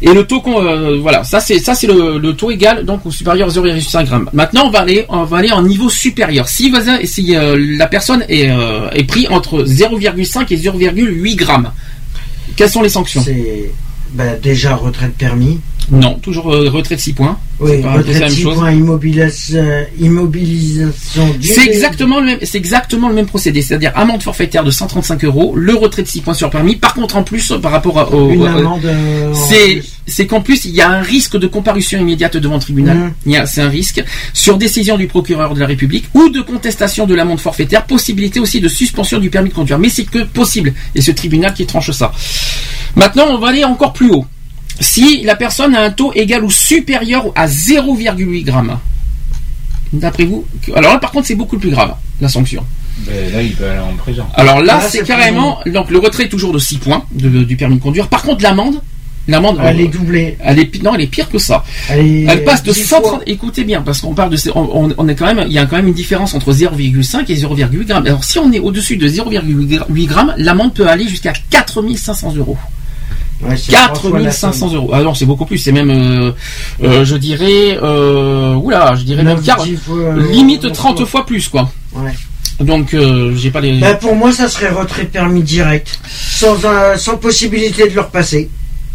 [0.00, 3.04] Et le taux qu'on euh, voilà, ça c'est ça c'est le, le taux égal donc
[3.04, 4.16] ou supérieur à 0,5 g.
[4.32, 6.48] Maintenant on va aller on va aller en niveau supérieur.
[6.48, 6.72] Si,
[7.04, 8.48] si euh, la personne est,
[8.92, 11.72] est pris entre 0,5 et 0,8 grammes,
[12.56, 13.70] quelles sont les sanctions C'est
[14.12, 15.60] bah, déjà retrait de permis.
[15.90, 17.38] Non, toujours euh, retrait de 6 points.
[17.60, 18.54] Oui, c'est pas c'est retrait la de même 6 chose.
[18.56, 19.64] points, immobilisation,
[20.00, 24.70] immobilisation du C'est exactement le même, c'est exactement le même procédé, c'est-à-dire amende forfaitaire de
[24.70, 26.76] 135 euros, le retrait de 6 points sur permis.
[26.76, 29.32] Par contre, en plus, par rapport à- au, Une amende, euh,
[30.06, 33.12] c'est, qu'en plus, il y a un risque de comparution immédiate devant le tribunal.
[33.24, 34.02] Il y a, c'est un risque
[34.32, 38.60] sur décision du procureur de la République ou de contestation de l'amende forfaitaire, possibilité aussi
[38.60, 39.78] de suspension du permis de conduire.
[39.78, 42.12] Mais c'est que possible, et ce tribunal qui tranche ça.
[42.96, 44.26] Maintenant, on va aller encore plus haut.
[44.80, 48.78] Si la personne a un taux égal ou supérieur à 0,8 grammes,
[49.92, 50.44] d'après vous,
[50.74, 52.64] alors là par contre c'est beaucoup plus grave, la sanction.
[53.06, 54.24] Ben, là, il peut aller en prison.
[54.34, 57.54] Alors là, Là, c'est carrément, donc le retrait est toujours de 6 points de- du
[57.54, 58.08] permis de conduire.
[58.08, 58.80] Par contre, l'amende,
[59.28, 60.38] l'amende, Elle euh, est doublée.
[60.40, 61.62] elle est, non, elle est pire que ça.
[61.90, 63.20] Elle, est Elle passe de 10 130, fois.
[63.26, 65.76] écoutez bien, parce qu'on parle de, on- on est quand même, il y a quand
[65.76, 68.06] même une différence entre 0,5 et 0,8 grammes.
[68.06, 72.56] Alors si on est au-dessus de 0,8 grammes, l'amende peut aller jusqu'à 4500 euros.
[73.42, 74.76] Ouais, c'est trois fois la 4500 somme.
[74.76, 74.90] euros.
[74.92, 75.58] Ah non, c'est beaucoup plus.
[75.58, 76.32] C'est même, euh,
[76.82, 79.56] euh, je dirais, euh, oula, je dirais même fois,
[80.30, 81.06] limite neuf 30 fois.
[81.06, 81.70] fois plus, quoi.
[81.94, 82.12] Ouais.
[82.60, 82.96] Donc,
[83.36, 83.78] j'ai pas les.
[83.78, 86.00] Bah, pour moi, ça serait retrait de permis direct.
[86.08, 86.56] Sans,
[86.96, 88.48] sans possibilité de le repasser.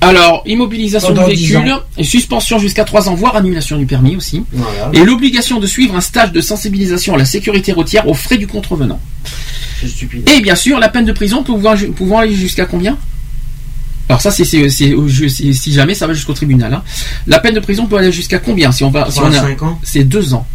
[0.04, 4.16] Alors, immobilisation Pendant du 10 véhicule, et suspension jusqu'à 3 ans, voire annulation du permis
[4.16, 4.44] aussi.
[4.52, 4.90] Voilà.
[4.94, 8.48] Et l'obligation de suivre un stage de sensibilisation à la sécurité routière aux frais du
[8.48, 9.00] contrevenant.
[9.80, 10.28] C'est stupide.
[10.28, 12.98] Et bien sûr, la peine de prison pouvant, pouvant aller jusqu'à combien?
[14.12, 16.74] Alors ça, c'est si jamais ça va jusqu'au tribunal.
[16.74, 16.84] hein.
[17.28, 19.80] La peine de prison peut aller jusqu'à combien si on va si on a- ans.
[19.84, 20.46] C'est deux ans.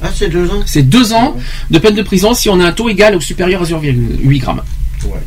[0.00, 1.36] Ah, c'est deux ans C'est deux ans
[1.70, 4.62] de peine de prison si on a un taux égal ou supérieur à 0,8 grammes.
[5.06, 5.18] Ouais.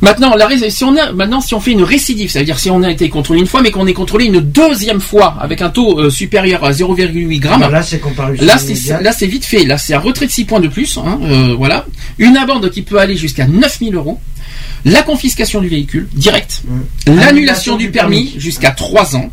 [0.00, 2.70] Maintenant, la, si on a, maintenant, si on fait une récidive, ça veut dire si
[2.70, 5.70] on a été contrôlé une fois, mais qu'on est contrôlé une deuxième fois avec un
[5.70, 7.68] taux euh, supérieur à 0,8 grammes, Bah,
[8.44, 9.64] là, c'est là, c'est vite fait.
[9.64, 10.98] Là, c'est un retrait de 6 points de plus.
[10.98, 11.86] hein, euh, voilà.
[12.22, 14.20] Une amende qui peut aller jusqu'à 9000 euros.
[14.84, 16.62] La confiscation du véhicule, direct.
[16.64, 17.16] Mmh.
[17.16, 19.32] L'annulation du permis, jusqu'à 3 ans.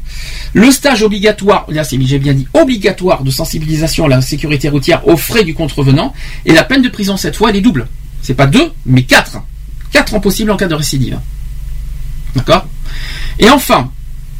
[0.53, 5.07] Le stage obligatoire, là, c'est, j'ai bien dit, obligatoire de sensibilisation à la sécurité routière
[5.07, 6.15] aux frais du contrevenant.
[6.45, 7.87] Et la peine de prison, cette fois, elle est double.
[8.23, 9.37] C'est pas deux, mais quatre.
[9.91, 11.19] Quatre ans possibles en cas de récidive.
[12.35, 12.65] D'accord?
[13.37, 13.91] Et enfin,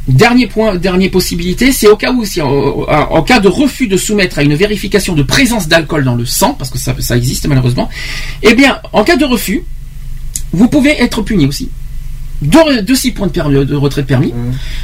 [0.10, 4.40] Dernier point, dernière possibilité, c'est au cas où, si, en, cas de refus de soumettre
[4.40, 7.90] à une vérification de présence d'alcool dans le sang, parce que ça, ça existe malheureusement,
[8.42, 9.64] eh bien, en cas de refus,
[10.52, 11.70] vous pouvez être puni aussi.
[12.42, 14.34] De, de 6 points de, permis- de retrait de permis,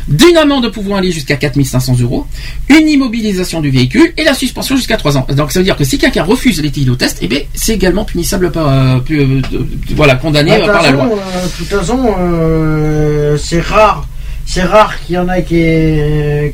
[0.09, 2.27] d'une amende pouvant aller jusqu'à 4500 euros,
[2.69, 5.25] une immobilisation du véhicule et la suspension jusqu'à 3 ans.
[5.29, 8.67] Donc ça veut dire que si quelqu'un refuse l'éthylotest, eh bien, c'est également punissable par,
[8.67, 11.05] euh, euh, de- voilà, condamné Bah, par la loi.
[11.05, 14.05] euh, De toute façon, euh, c'est rare.
[14.45, 15.55] C'est rare qu'il y en a qui,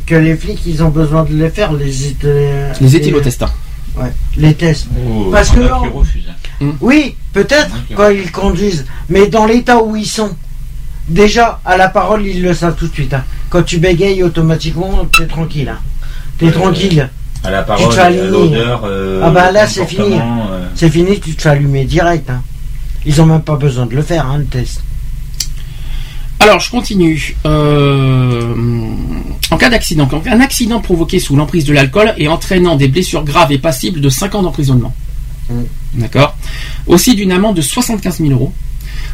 [0.05, 1.91] que les flics ils ont besoin de les faire les
[2.81, 3.43] Les éthylotests.
[3.95, 4.87] Ouais, les tests.
[5.05, 6.71] Oh, Parce que hein.
[6.79, 10.31] oui, peut-être quand ils conduisent, mais dans l'état où ils sont,
[11.09, 13.13] déjà à la parole ils le savent tout de suite.
[13.13, 13.23] hein.
[13.49, 15.67] Quand tu bégayes automatiquement, t'es tranquille.
[15.69, 15.79] hein.
[16.37, 17.09] T'es Euh, tranquille.
[17.43, 20.13] À la Tu parole, te fais à l'odeur, euh, ah bah là c'est fini.
[20.15, 22.29] euh, C'est fini, tu te fais allumer direct.
[22.29, 22.41] hein.
[23.05, 24.81] Ils ont même pas besoin de le faire, hein, le test.
[26.41, 27.35] Alors, je continue.
[27.45, 28.55] Euh,
[29.51, 33.51] En cas d'accident, un accident provoqué sous l'emprise de l'alcool et entraînant des blessures graves
[33.51, 34.93] est passible de 5 ans d'emprisonnement.
[35.93, 36.35] D'accord
[36.87, 38.53] Aussi d'une amende de 75 000 euros,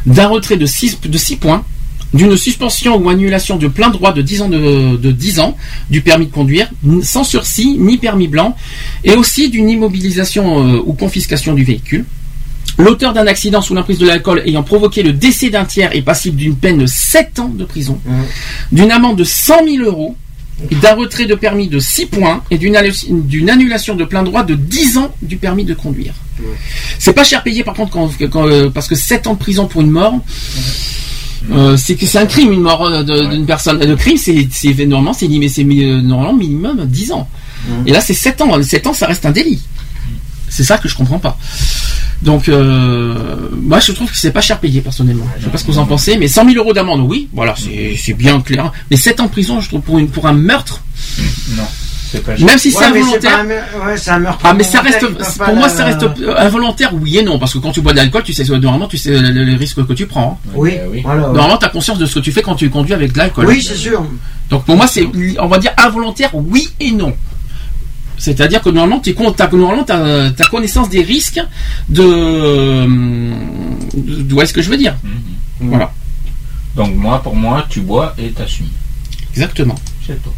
[0.06, 1.64] d'un retrait de 6, de 6 points,
[2.14, 5.56] d'une suspension ou annulation de plein droit de 10 ans, de, de 10 ans
[5.90, 6.70] du permis de conduire,
[7.02, 8.56] sans sursis ni permis blanc,
[9.04, 12.06] et aussi d'une immobilisation euh, ou confiscation du véhicule.
[12.76, 16.36] L'auteur d'un accident sous l'emprise de l'alcool ayant provoqué le décès d'un tiers est passible
[16.36, 17.98] d'une peine de 7 ans de prison,
[18.72, 20.16] d'une amende de 100 000 euros,
[20.82, 22.76] d'un retrait de permis de 6 points et d'une
[23.50, 26.14] annulation de plein droit de 10 ans du permis de conduire.
[26.98, 29.66] C'est pas cher payé par contre quand, quand, euh, parce que 7 ans de prison
[29.66, 30.14] pour une mort,
[31.52, 33.84] euh, c'est que c'est un crime une mort euh, d'une personne.
[33.84, 34.46] Le crime c'est
[34.86, 37.28] normalement c'est normalement minimum 10 ans.
[37.86, 38.62] Et là c'est 7 ans.
[38.62, 39.60] 7 ans ça reste un délit.
[40.50, 41.36] C'est ça que je comprends pas.
[42.22, 43.14] Donc, euh,
[43.62, 45.26] moi, je trouve que c'est pas cher payé personnellement.
[45.38, 47.54] Je sais pas ce que vous en pensez, mais 100 000 euros d'amende, oui, voilà,
[47.56, 48.72] c'est c'est bien clair.
[48.90, 50.82] Mais 7 ans de prison, je trouve pour une pour un meurtre,
[51.56, 51.62] Non,
[52.10, 53.38] c'est pas même si c'est Ouais, involontaire.
[53.38, 53.46] un
[53.86, 54.40] ouais, c'est un meurtre.
[54.42, 56.04] Ah mais ça reste, pour moi la- ça reste
[56.38, 58.96] involontaire oui et non parce que quand tu bois de l'alcool tu sais normalement tu
[58.98, 60.40] sais le, le- le risque que tu prends.
[60.44, 60.50] hein.
[60.54, 60.72] Oui,
[61.04, 61.22] voilà.
[61.28, 61.34] ouais.
[61.34, 63.46] Normalement tu as conscience de ce que tu fais quand tu conduis avec de l'alcool.
[63.46, 64.04] Oui, c'est sûr.
[64.50, 65.06] Donc pour moi c'est
[65.38, 67.14] on va dire involontaire oui et non.
[68.18, 71.40] C'est-à-dire que normalement tu as as connaissance des risques
[71.88, 72.84] de
[73.94, 74.96] de, de- ouais, ce que je veux dire.
[75.60, 75.92] Voilà.
[76.76, 78.68] Donc moi, pour moi, tu bois et t'assumes.
[79.32, 79.74] Exactement.
[80.06, 80.30] C'est tout.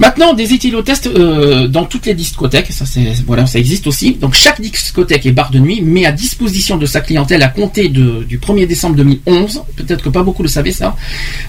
[0.00, 4.14] Maintenant, des éthylotests euh, dans toutes les discothèques, ça ça existe aussi.
[4.14, 7.90] Donc chaque discothèque et bar de nuit met à disposition de sa clientèle à compter
[7.90, 10.96] du 1er décembre 2011, peut-être que pas beaucoup le savaient ça,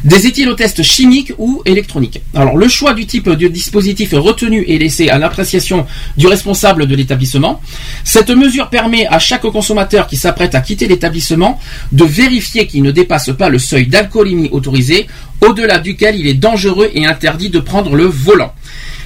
[0.04, 2.22] des éthylotests chimiques ou électroniques.
[2.36, 5.86] Alors le choix du type de dispositif retenu est laissé à l'appréciation
[6.18, 7.62] du responsable de l'établissement.
[8.04, 11.58] Cette mesure permet à chaque consommateur qui s'apprête à quitter l'établissement
[11.94, 15.08] de vérifier qu'il ne dépasse pas le seuil d'alcoolémie autorisé,
[15.42, 18.41] au-delà duquel il est dangereux et interdit de prendre le volant.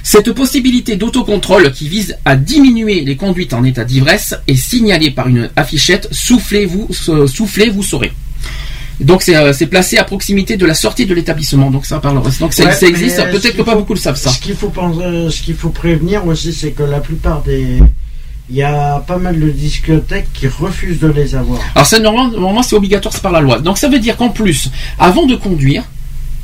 [0.03, 5.27] Cette possibilité d'autocontrôle qui vise à diminuer les conduites en état d'ivresse est signalée par
[5.27, 8.11] une affichette Soufflez-vous, euh, soufflez, vous saurez.
[8.99, 11.69] Donc c'est euh, c'est placé à proximité de la sortie de l'établissement.
[11.69, 12.21] Donc ça parle.
[12.39, 13.17] Donc ça, Ouais, ça existe.
[13.29, 14.29] Peut-être que pas beaucoup le savent ça.
[14.29, 17.79] Ce qu'il faut penser, euh, ce qu'il faut prévenir aussi, c'est que la plupart des,
[18.49, 21.59] il y a pas mal de discothèques qui refusent de les avoir.
[21.73, 23.59] Alors ça normalement, normalement, c'est obligatoire, c'est par la loi.
[23.59, 25.83] Donc ça veut dire qu'en plus, avant de conduire,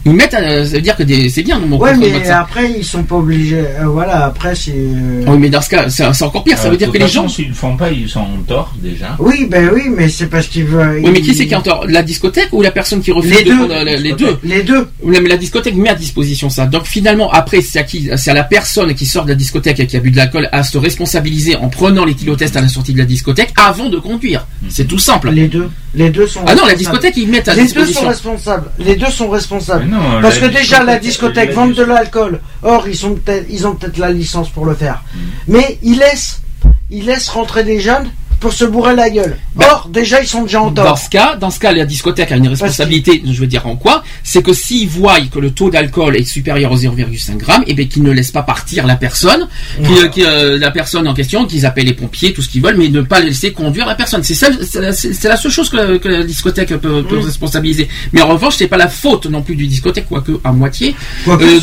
[0.05, 1.59] ils mettent, euh, ça veut dire que c'est bien.
[1.59, 3.59] Mon Ouais, mais après ils sont pas obligés.
[3.59, 4.71] euh, voilà, après c'est.
[4.75, 6.57] euh, Oui, mais dans ce cas, c'est encore pire.
[6.57, 7.23] Ça Euh, veut dire que les gens.
[7.23, 9.15] façon, S'ils le font pas, ils sont en tort déjà.
[9.19, 11.01] Oui, ben oui, mais c'est parce qu'ils veulent.
[11.03, 11.85] Oui, mais qui c'est qui est en tort?
[11.87, 13.57] La discothèque ou la personne qui refuse Les de deux.
[13.57, 14.37] prendre la- les deux?
[14.43, 14.87] Les deux.
[15.03, 16.65] Mais la discothèque met à disposition ça.
[16.65, 19.79] Donc finalement, après, c'est à qui C'est à la personne qui sort de la discothèque
[19.79, 22.67] et qui a bu de l'alcool à se responsabiliser en prenant les kilotestes à la
[22.67, 24.47] sortie de la discothèque avant de conduire.
[24.69, 25.29] C'est tout simple.
[25.31, 25.69] Les deux.
[25.93, 26.41] Les deux sont.
[26.47, 28.07] Ah non, la discothèque, ils mettent à Les deux sont disposition.
[28.07, 28.71] responsables.
[28.79, 29.85] Les deux sont responsables.
[29.91, 32.39] Non, Parce que déjà la discothèque, vend de l'alcool.
[32.63, 35.03] Or ils sont peut-être, ils ont peut-être la licence pour le faire.
[35.13, 35.19] Mm.
[35.49, 36.41] Mais ils laissent,
[36.89, 38.09] ils laissent rentrer des jeunes
[38.41, 39.37] pour se bourrer la gueule.
[39.57, 40.97] Or déjà ils sont déjà en Dans tort.
[40.97, 43.21] ce cas, dans ce cas, la discothèque a une responsabilité.
[43.25, 46.71] Je veux dire en quoi C'est que s'ils voient que le taux d'alcool est supérieur
[46.71, 49.47] aux 0,5 grammes, et bien qu'ils ne laissent pas partir la personne,
[49.79, 50.07] Voilà.
[50.09, 52.89] qui, euh, la personne en question, qu'ils appellent les pompiers, tout ce qu'ils veulent, mais
[52.89, 54.23] ne pas laisser conduire la personne.
[54.23, 54.39] C'est
[54.79, 57.25] la, seule chose que, la- que la discothèque peut, peut Mm.
[57.25, 57.87] responsabiliser.
[58.11, 60.95] Mais en revanche, c'est pas la faute non plus du discothèque, quoique à moitié,
[61.25, 61.59] Quoique, euh,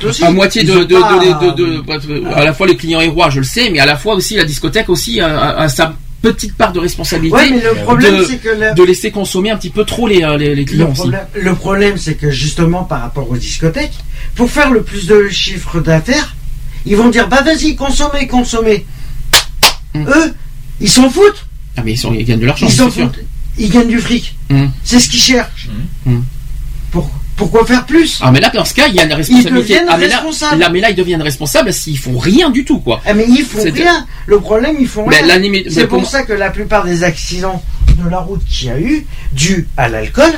[0.00, 0.24] de aussi.
[0.24, 3.80] à moitié de, euh, à la fois les clients et rois, je le sais, mais
[3.80, 7.62] à la fois aussi la discothèque aussi a sa petite part de responsabilité Ouais, mais
[7.62, 10.36] le problème de, c'est que la- de laisser consommer un petit peu trop les, euh,
[10.36, 11.10] les, les Le clients aussi.
[11.34, 13.94] le problème, c'est que justement, par rapport aux discothèques,
[14.34, 16.34] pour faire le plus de chiffre d'affaires,
[16.86, 18.84] ils vont dire bah vas-y, consommez, consommez.
[19.96, 20.34] Eux,
[20.80, 21.46] ils s'en foutent.
[21.76, 23.04] Ah mais ils, sont, ils gagnent de l'argent, Ils s'en sûr.
[23.06, 23.20] foutent.
[23.58, 24.36] Ils gagnent du fric.
[24.50, 24.70] Hum.
[24.84, 25.68] C'est ce qu'ils cherchent.
[26.06, 26.24] Hum.
[26.90, 27.10] Pour-
[27.40, 28.18] pourquoi faire plus?
[28.22, 29.60] Ah mais là dans ce cas il y a une responsabilité.
[29.62, 30.60] deviennent ah, mais là, responsables.
[30.60, 33.00] là mais là ils deviennent responsables s'ils font rien du tout quoi.
[33.06, 34.06] Ah, mais ils font C'est- rien.
[34.26, 35.62] Le problème, ils font Mais rien.
[35.70, 37.62] C'est pour pour- ça que la plupart des accidents
[38.04, 40.32] de la route qu'il y a eu, dus à l'alcool,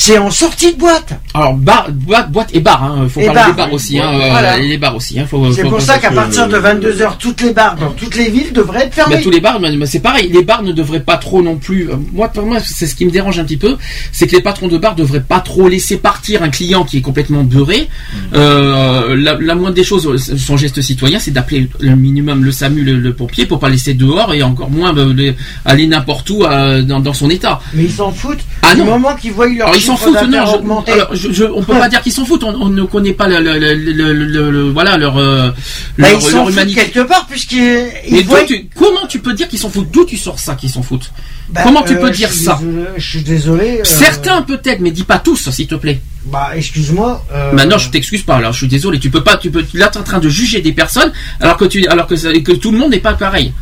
[0.00, 1.14] c'est en sortie de boîte.
[1.34, 3.08] Alors bar, boîte, boîte et bar, hein.
[3.12, 3.74] faut Et parler bar, des bars oui.
[3.74, 4.10] aussi, hein.
[4.14, 4.56] euh, Voilà.
[4.58, 5.18] les bars aussi.
[5.18, 5.26] Hein.
[5.52, 8.52] C'est pour ça qu'à que- partir de 22h, toutes les bars dans toutes les villes
[8.52, 9.16] devraient être fermées.
[9.16, 10.30] Bah, tous les bars, mais- mais c'est pareil.
[10.32, 11.90] Les bars ne devraient pas trop non plus.
[11.90, 13.76] euh, Moi, pour moi, c'est ce qui me dérange un petit peu,
[14.12, 17.02] c'est que les patrons de bars devraient pas trop laisser partir un client qui est
[17.02, 17.88] complètement beurré.
[18.34, 22.82] Euh, la, la moindre des choses, son geste citoyen, c'est d'appeler le minimum le SAMU,
[22.82, 25.34] le, le pompier, pour pas laisser dehors et encore moins les-
[25.64, 27.60] aller n'importe où euh, dans, dans son état.
[27.74, 28.38] Mais ils s'en foutent.
[28.62, 28.86] Ah du non.
[28.86, 30.26] moment qu'ils voient leur Alors s'en foutent, non.
[30.28, 30.92] d'affaires Je, augmenter.
[30.92, 32.44] alors, je, je- on peut pas dire qu'ils s'en foutent.
[32.44, 35.50] On, on ne connaît pas le, le- le- le- le- le- voilà leur euh,
[35.98, 36.80] Bah, leur, ils leur humanité.
[36.80, 38.44] quelque part puisqu'ils Mais voient.
[38.44, 39.90] tu- comment tu peux dire qu'ils s'en foutent?
[39.90, 41.10] D'où tu sors ça qu'ils s'en foutent?
[41.50, 42.58] Bah, Comment tu euh, peux dire ça?
[42.60, 43.80] désolé- Je suis désolé.
[43.80, 46.00] euh, Certains peut-être, mais dis pas tous, s'il te plaît.
[46.26, 47.24] Bah, excuse-moi.
[47.32, 48.36] euh, Maintenant, je t'excuse pas.
[48.36, 48.98] Alors, je suis désolé.
[49.00, 49.38] Tu peux pas.
[49.38, 49.64] Tu peux.
[49.72, 51.10] Là, t'es en train de juger des personnes,
[51.40, 53.52] alors que tu, alors que, tout le monde n'est pas pareil.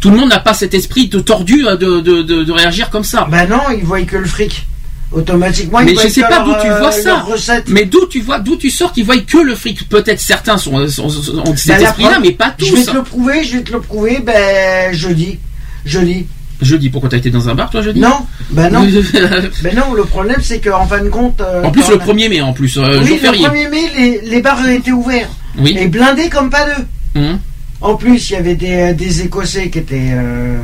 [0.00, 2.88] Tout le monde n'a pas cet esprit de tordu euh, de, de, de, de réagir
[2.90, 3.26] comme ça.
[3.30, 4.66] Bah non, ils voient que le fric.
[5.12, 7.24] Automatiquement, mais je sais pas d'où tu euh, vois ça.
[7.68, 9.88] Mais d'où tu vois, d'où tu sors qu'ils voient que le fric.
[9.88, 12.66] Peut-être certains sont, ont cet Bah, la esprit-là, mais pas tous.
[12.66, 15.38] Je vais te le prouver, je vais te le prouver, ben, jeudi.
[15.84, 16.26] Jeudi.
[16.62, 17.98] Jeudi, pourquoi t'as été dans un bar, toi, jeudi?
[18.00, 18.18] Non,
[18.50, 18.82] ben non.
[19.62, 21.40] ben non, le problème, c'est qu'en fin de compte.
[21.40, 23.46] euh, En plus, le on a- 1er mai, en plus, euh, oui, le férié.
[23.46, 25.30] 1er mai, les, les bars étaient ouverts.
[25.58, 25.74] Oui.
[25.80, 27.20] Et blindés comme pas deux.
[27.20, 27.38] Hum.
[27.80, 30.58] En plus, il y avait des, des Écossais qui étaient, euh,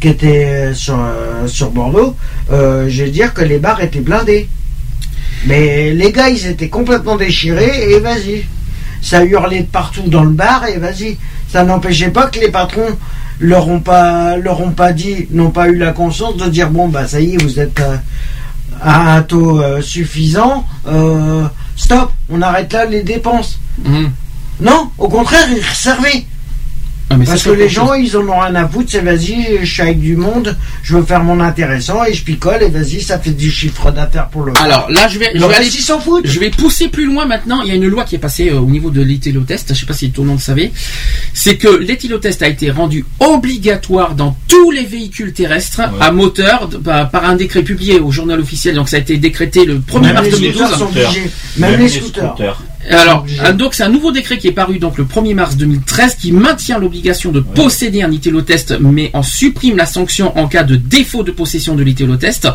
[0.00, 2.16] qui étaient euh, sur, euh, sur Bordeaux.
[2.52, 4.48] Euh, je vais dire que les bars étaient blindés.
[5.46, 8.44] Mais les gars, ils étaient complètement déchirés et vas-y.
[9.02, 11.16] Ça hurlait de partout dans le bar et vas-y.
[11.48, 12.96] Ça n'empêchait pas que les patrons
[13.38, 16.88] leur ont pas, leur ont pas dit, n'ont pas eu la conscience de dire bon
[16.88, 17.80] bah ça y est, vous êtes
[18.80, 20.64] à un taux euh, suffisant.
[20.88, 21.44] euh,
[21.76, 23.58] stop, on arrête là les dépenses.
[23.84, 24.10] Hum.
[24.60, 26.24] Non, au contraire, ils servaient.
[27.08, 27.98] Ah, mais Parce que les gens, chose.
[28.02, 31.04] ils en ont rien à foutre, c'est vas-y, je suis avec du monde, je veux
[31.04, 34.52] faire mon intéressant et je picole et vas-y, ça fait du chiffre d'affaires pour le
[34.58, 36.26] Alors là, je vais, je Le vais reste, aller, s'en foutent.
[36.26, 37.62] je vais pousser plus loin maintenant.
[37.62, 39.72] Il y a une loi qui est passée euh, au niveau de l'éthylotest.
[39.72, 40.72] Je sais pas si tout le monde savait.
[41.32, 46.76] C'est que l'éthylotest a été rendu obligatoire dans tous les véhicules terrestres à moteur de-
[46.78, 48.74] par, un décret publié au journal officiel.
[48.74, 50.56] Donc ça a été décrété le 1er Même mars les 2012.
[50.60, 51.30] scooters sont obligés.
[51.58, 52.62] Même les scooters.
[52.88, 56.16] Alors, euh, donc c'est un nouveau décret qui est paru donc le 1er mars 2013
[56.16, 60.76] qui maintient l'obligation de posséder un éthylotest mais en supprime la sanction en cas de
[60.76, 62.48] défaut de possession de l'éthylotest.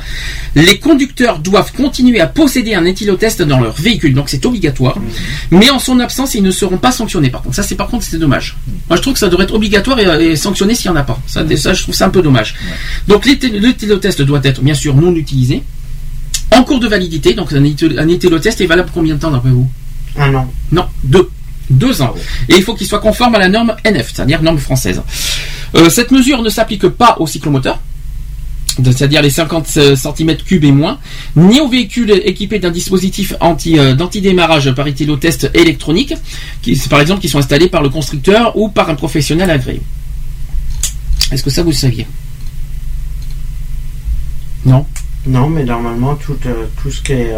[0.56, 4.98] Les conducteurs doivent continuer à posséder un éthylotest dans leur véhicule, donc c'est obligatoire.
[5.52, 7.30] Mais en son absence, ils ne seront pas sanctionnés.
[7.30, 8.58] Par contre, ça c'est par contre c'est dommage.
[8.90, 11.03] Moi je trouve que ça devrait être obligatoire et, et sanctionné s'il n'y en a
[11.03, 11.20] pas.
[11.28, 12.56] Ça, ça, je trouve ça un peu dommage.
[13.08, 15.64] Donc l'éthylotest doit être bien sûr non utilisé.
[16.53, 19.70] En cours de validité, donc un éthylotest est valable combien de temps d'après vous?
[20.18, 20.52] Un an.
[20.72, 21.30] non, deux.
[21.70, 22.14] Deux ans.
[22.50, 25.02] Et il faut qu'il soit conforme à la norme NF, c'est-à-dire norme française.
[25.76, 27.80] Euh, cette mesure ne s'applique pas aux cyclomoteurs,
[28.84, 31.00] c'est-à-dire les 50 cm3 et moins,
[31.38, 36.14] ni aux véhicules équipés d'un dispositif anti, euh, d'antidémarrage par éthylotest électronique,
[36.62, 39.82] qui, par exemple, qui sont installés par le constructeur ou par un professionnel agréé.
[41.32, 42.06] Est-ce que ça vous le saviez?
[44.66, 44.86] Non?
[45.26, 47.34] Non, mais normalement, tout, euh, tout ce qui est.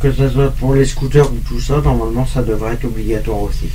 [0.00, 3.66] que ce soit pour les scooters ou tout ça, normalement, ça devrait être obligatoire aussi.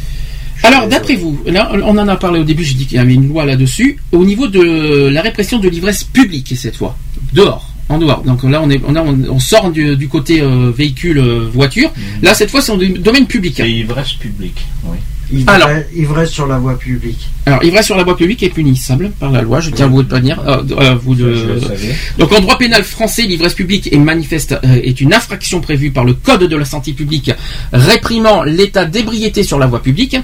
[0.63, 3.15] Alors, d'après vous, là, on en a parlé au début, j'ai dit qu'il y avait
[3.15, 6.95] une loi là-dessus, au niveau de la répression de l'ivresse publique, cette fois,
[7.33, 8.21] dehors, en dehors.
[8.21, 11.49] Donc là, on, est, on, a- on- on sort du, du côté euh, véhicule, euh,
[11.51, 11.91] voiture.
[12.21, 13.55] Là, cette fois, c'est en dom- domaine public.
[13.57, 14.97] C'est ivresse publique, oui.
[15.31, 15.69] Ivresse, Alors.
[15.95, 17.27] ivresse sur la voie publique.
[17.45, 20.03] Alors, ivresse sur la voie publique est punissable par la loi, je tiens à vous
[20.03, 20.39] de prévenir.
[20.47, 21.33] euh, euh, vous de...
[21.35, 21.95] Ça, je le savais.
[22.17, 26.03] Donc, en droit pénal français, l'ivresse publique est manifeste euh, est une infraction prévue par
[26.03, 27.31] le Code de la santé publique
[27.71, 30.17] réprimant l'état d'ébriété sur la voie publique.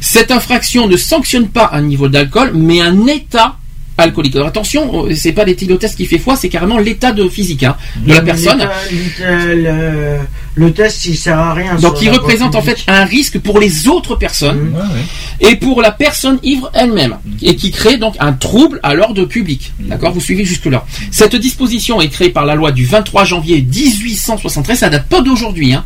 [0.00, 3.56] Cette infraction ne sanctionne pas un niveau d'alcool, mais un état
[3.96, 4.36] alcoolique.
[4.36, 8.12] Alors, attention, c'est pas l'éthylotest qui fait foi, c'est carrément l'état de physique hein, de
[8.14, 8.60] la personne.
[10.58, 11.74] Le, test, il sert à rien.
[11.76, 14.74] Donc, il représente en fait un risque pour les autres personnes
[15.40, 19.72] et pour la personne ivre elle-même, et qui crée donc un trouble à l'ordre public.
[19.80, 20.84] D'accord Vous suivez jusque-là.
[21.10, 25.72] Cette disposition est créée par la loi du 23 janvier 1873, ça date pas d'aujourd'hui,
[25.74, 25.84] hein,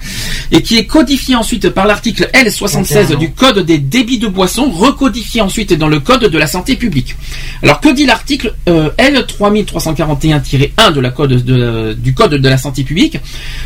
[0.50, 5.40] et qui est codifiée ensuite par l'article L76 du Code des débits de boissons, recodifié
[5.40, 7.14] ensuite dans le Code de la santé publique.
[7.62, 12.82] Alors, que dit l'article euh, L3341-1 de la code de- du Code de la santé
[12.84, 13.18] publique?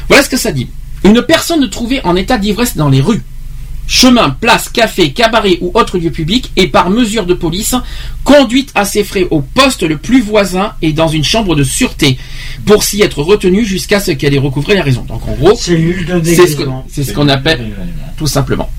[0.09, 0.69] Voilà ce que ça dit.
[1.05, 3.23] Une personne trouvée en état d'ivresse dans les rues,
[3.87, 7.75] chemin, place, café, cabaret ou autre lieu public et par mesure de police,
[8.25, 12.19] conduite à ses frais au poste le plus voisin et dans une chambre de sûreté
[12.65, 15.05] pour s'y être retenue jusqu'à ce qu'elle ait recouvré la raison.
[15.07, 16.87] Donc en gros, c'est ce qu'on dégrisement.
[16.91, 17.73] c'est ce qu'on appelle
[18.17, 18.71] tout simplement.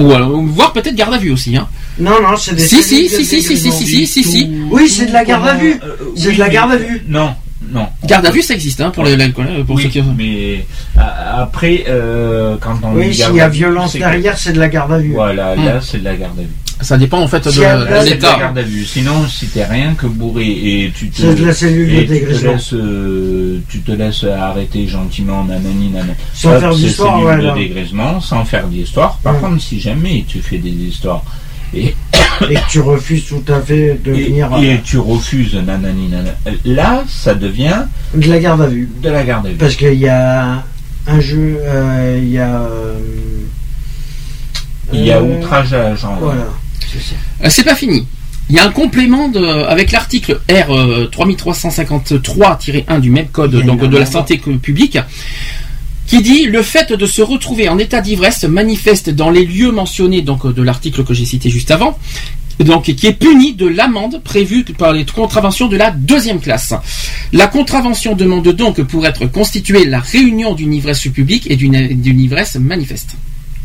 [0.00, 1.56] Ou alors, voire peut-être garde à vue aussi.
[1.56, 1.68] Hein.
[1.98, 4.50] Non, non, c'est des Si, si, de si, si, si, si, si, si, si, si.
[4.70, 5.80] Oui, c'est de la garde à vue.
[5.82, 7.02] Euh, C'est de la garde à vue.
[7.08, 7.34] Non,
[7.72, 7.86] non.
[8.06, 9.46] Garde à vue, ça existe hein, pour les- l'alcool.
[9.66, 10.02] Pour Oui, ceux qui...
[10.16, 10.64] mais
[10.96, 14.36] a- après, euh, quand on Oui, dit s'il garde y a à vue, violence derrière,
[14.38, 15.12] c'est de la garde à vue.
[15.12, 15.64] Voilà, Hmm.
[15.64, 16.48] là c'est de la garde à vue.
[16.80, 18.38] Ça dépend en fait de, Si de là, C'est de la l'état.
[18.38, 18.84] garde à vue.
[18.84, 22.00] Sinon, si t'es rien que bourré et tu te, C'est de la cellule de et
[22.02, 22.52] tu te dégrisement.
[22.52, 26.12] laisses, euh, tu te laisses arrêter gentiment, nanani, nanani.
[26.34, 29.18] Sans Hop, faire c'est d'histoire, cellule ouais, de dégrisement, sans faire d'histoire.
[29.24, 29.40] Par Ouais.
[29.40, 31.24] contre, si jamais tu fais des histoires
[31.74, 31.94] et,
[32.50, 36.08] Et que tu refuses tout à fait de et, venir euh, et tu refuses, nanani,
[36.08, 36.30] nanani,
[36.64, 37.82] là, ça devient
[38.14, 38.88] de la garde à vue.
[39.02, 39.56] de la garde à vue.
[39.56, 40.64] Parce qu'il y a
[41.06, 42.60] un jeu, euh, il y a.
[42.60, 42.98] euh,
[44.92, 46.16] Il y a euh, outrage à genre.
[46.20, 46.46] Voilà,
[46.80, 47.14] c'est ça.
[47.44, 48.06] Euh, C'est pas fini.
[48.50, 53.84] Il y a un complément de, avec l'article R euh, 3353-1 du même code donc
[53.86, 54.98] de la santé que- publique.
[56.08, 60.22] Qui dit le fait de se retrouver en état d'ivresse manifeste dans les lieux mentionnés
[60.22, 61.98] donc euh, de l'article que j'ai cité juste avant
[62.58, 66.74] donc qui est puni de l'amende prévue par les contraventions de la deuxième classe.
[67.32, 72.18] La contravention demande donc pour être constituée la réunion d'une ivresse publique et d'une d'une
[72.18, 73.10] ivresse manifeste.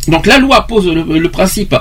[0.08, 1.76] Donc la loi pose le, principe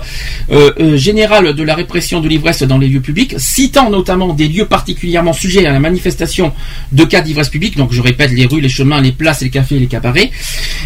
[0.51, 4.49] euh, euh, général de la répression de l'ivresse dans les lieux publics, citant notamment des
[4.49, 6.53] lieux particulièrement sujets à la manifestation
[6.93, 9.79] de cas d'ivresse publique, donc je répète les rues, les chemins, les places, les cafés,
[9.79, 10.31] les cabarets,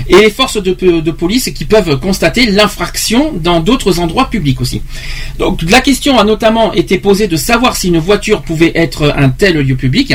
[0.09, 4.83] et les forces de police qui peuvent constater l'infraction dans d'autres endroits publics aussi.
[5.39, 9.29] Donc la question a notamment été posée de savoir si une voiture pouvait être un
[9.29, 10.15] tel lieu public.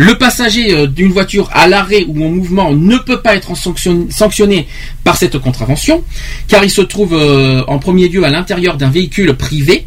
[0.00, 4.66] Le passager euh, d'une voiture à l'arrêt ou en mouvement ne peut pas être sanctionné,
[5.04, 6.04] par cette contravention,
[6.46, 9.86] car il se trouve euh, en premier lieu à l'intérieur d'un véhicule privé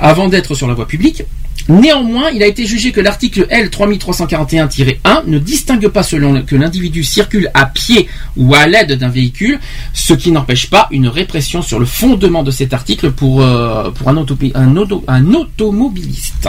[0.00, 1.22] avant d'être sur la voie publique.
[1.68, 7.04] Néanmoins, il a été jugé que l'article L 3341-1 ne distingue pas selon que l'individu
[7.04, 9.60] circule à pied ou à l'aide d'un véhicule,
[9.92, 14.16] ce qui n'empêche pas une répression sur le fondement de cet article pour, euh, un,
[14.16, 16.48] auto- un auto- un automobiliste.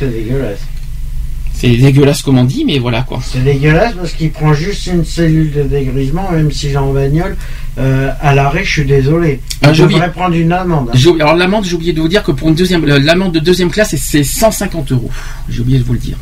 [0.00, 0.58] C'est dégueulasse.
[1.54, 3.20] C'est dégueulasse comme on dit, mais voilà quoi.
[3.24, 7.36] C'est dégueulasse parce qu'il prend juste une cellule de dégrisement, même si j'ai en bagnole.
[7.78, 9.40] euh, à l'arrêt, je suis désolé.
[9.62, 10.90] Ah, je devrais prendre une amende.
[10.94, 13.70] Oublié- Alors l'amende, j'ai oublié de vous dire que pour une deuxième, l'amende de deuxième
[13.70, 15.10] classe, c'est- c'est 150 euros.
[15.48, 16.16] J'ai oublié de vous le dire.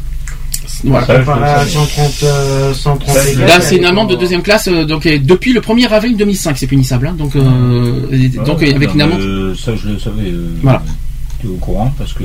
[0.85, 1.07] Voilà.
[1.07, 1.71] Ça, je Comparé le à savais.
[1.71, 5.07] 130, euh, 130 Ça, je- égal, Là, c'est une amende de deuxième classe, euh, donc
[5.09, 7.09] depuis le 1er avril 2005, c'est punissable.
[7.09, 7.15] hein.
[7.19, 9.21] donc, euh, et- donc Ouais, euh, avec non, une amende.
[9.21, 10.29] euh, ça, je le savais.
[10.31, 10.83] euh, Voilà.
[11.41, 12.25] Tu es au courant parce que.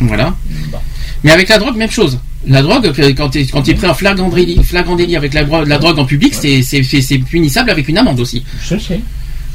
[0.00, 0.34] Voilà.
[0.72, 0.80] bah,
[1.24, 2.18] Mais avec la drogue, même chose.
[2.46, 5.42] La drogue, que- quand tu es, quand pris en flagrant délit, flagrant délit avec la,
[5.64, 8.42] la drogue en public, c'est- c'est c'est- c'est punissable avec une amende aussi.
[8.62, 9.00] je sais.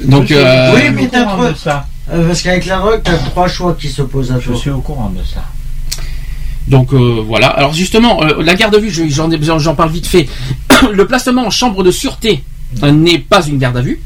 [0.04, 0.46] Donc, Je sais.
[0.46, 1.88] euh, Oui, Je mais t'as de ça.
[2.12, 4.56] Euh, parce qu'avec la drogue, t'as trois choix qui s'opposent à Je toi.
[4.58, 5.44] suis au courant de ça.
[6.68, 7.48] Donc euh, voilà.
[7.48, 10.28] Alors justement, euh, la garde à vue, je- j'en ai- j'en j'en parle vite fait.
[10.92, 12.44] le placement en chambre de sûreté
[12.84, 14.00] euh, n'est pas une garde à vue.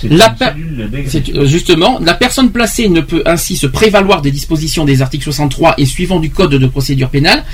[0.00, 5.02] C'est La euh, justement la personne placée ne peut ainsi se prévaloir des dispositions des
[5.02, 7.44] articles 63 et suivants du code de procédure pénale.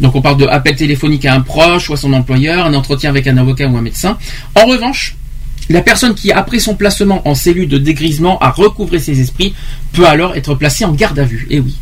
[0.00, 3.10] Donc on parle de appel téléphonique à un proche ou à son employeur, un entretien
[3.10, 4.18] avec un avocat ou un médecin.
[4.54, 5.16] En revanche,
[5.68, 9.54] la personne qui, après son placement en cellule de dégrisement, a recouvré ses esprits,
[9.92, 11.46] peut alors être placée en garde à vue.
[11.50, 11.76] Et oui.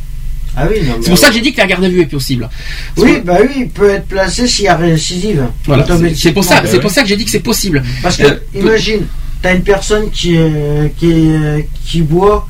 [0.56, 2.48] Ah oui, C'est pour ça que j'ai dit que la garde à vue est possible.
[2.96, 5.44] Oui, bah oui, il peut être placé s'il y a récidive.
[5.64, 5.86] Voilà.
[6.14, 7.82] C'est- pour ça, c'est pour ça que j'ai dit que c'est possible.
[8.02, 9.06] Parce que, Euh, imagine,
[9.42, 12.48] t'as une personne qui, euh, qui, euh, qui boit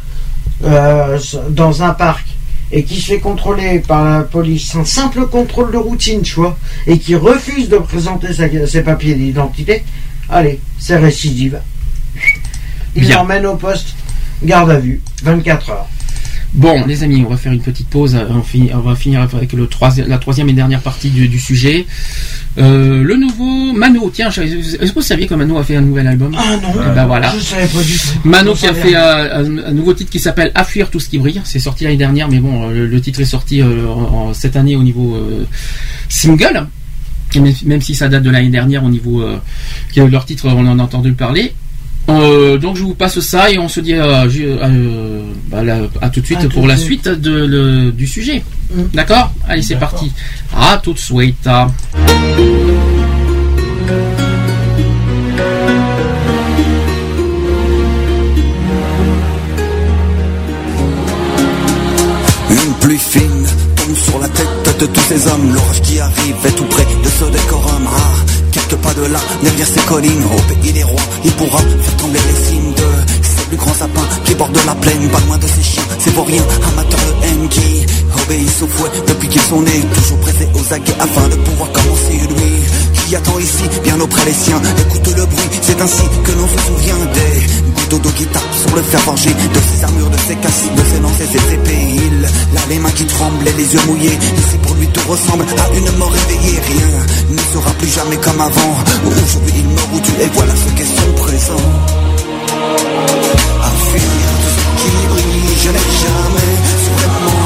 [0.64, 1.18] euh,
[1.50, 2.26] dans un parc
[2.72, 6.56] et qui se fait contrôler par la police, un simple contrôle de routine, tu vois,
[6.86, 9.82] et qui refuse de présenter sa- ses papiers d'identité,
[10.28, 11.60] allez, c'est récidive.
[12.94, 13.94] Il l'emmène au poste,
[14.42, 15.88] garde à vue, 24 heures.
[16.52, 18.16] Bon, les amis, on va faire une petite pause.
[18.28, 19.68] On, finit- on va finir avec le
[20.08, 21.86] la troisième et dernière partie du, du sujet.
[22.60, 24.10] Euh, le nouveau Mano.
[24.12, 26.94] Tiens, est-ce que vous saviez que Mano a fait un nouvel album Ah non, Eh
[26.94, 27.32] ben voilà.
[27.36, 28.08] je savais pas du tout.
[28.28, 31.08] Mano qui a fait euh, un, un nouveau titre qui s'appelle À fuir tout ce
[31.08, 31.40] qui brille.
[31.44, 34.56] C'est sorti l'année dernière, mais bon, euh, le, le titre est sorti euh, en- cette
[34.56, 35.44] année au niveau euh,
[36.08, 36.66] single.
[37.36, 39.38] Même, même si ça date de l'année dernière au niveau euh,
[39.96, 41.52] leur titre, on en a entendu parler.
[42.08, 46.08] Euh, donc je vous passe ça et on se dit euh, euh, bah, là, à
[46.10, 47.04] tout de suite À pour la suite.
[47.06, 48.42] suite de, le- du sujet.
[48.74, 48.82] Mm.
[48.94, 49.32] D'accord?
[49.48, 50.10] Allez, c'est parti.
[50.56, 51.48] À tout de suite.
[62.50, 63.46] Une pluie fine
[63.76, 64.48] tombe sur la tête
[64.80, 65.52] de tous ces hommes.
[65.54, 68.19] L'orage qui arrive est tout près de ce décorum rare.
[68.76, 71.58] Pas de là, derrière ces collines, au pays des rois, il pourra
[71.98, 75.08] trembler les cimes de ces plus grands sapins qui bordent la plaine.
[75.10, 77.84] Pas loin de ces chiens, ces vauriens, amateurs de haine qui
[78.22, 79.84] obéissent au fouet depuis qu'ils sont nés.
[79.94, 82.52] Toujours pressés aux aguets afin de pouvoir commencer lui.
[83.10, 84.62] Qui attend ici, bien auprès des siens.
[84.86, 88.76] Écoute le bruit, c'est ainsi que l'on se souvient des gouttes d'eau qui tapent sur
[88.76, 89.30] le fer forgé.
[89.30, 91.88] De ses armures, de ses casques, de ses lances et ses épées.
[92.06, 92.28] Il
[92.68, 94.16] les mains qui tremblent et les yeux mouillés.
[94.38, 96.60] Ici pour lui tout ressemble à une mort éveillée.
[96.60, 96.86] Rien
[97.30, 98.74] ne sera plus jamais comme avant.
[99.04, 101.66] Aujourd'hui il meurt ou tu et voilà ce qu'est son présent.
[103.60, 106.52] À fuir tout ce qui brille, je n'ai jamais
[106.94, 107.39] vraiment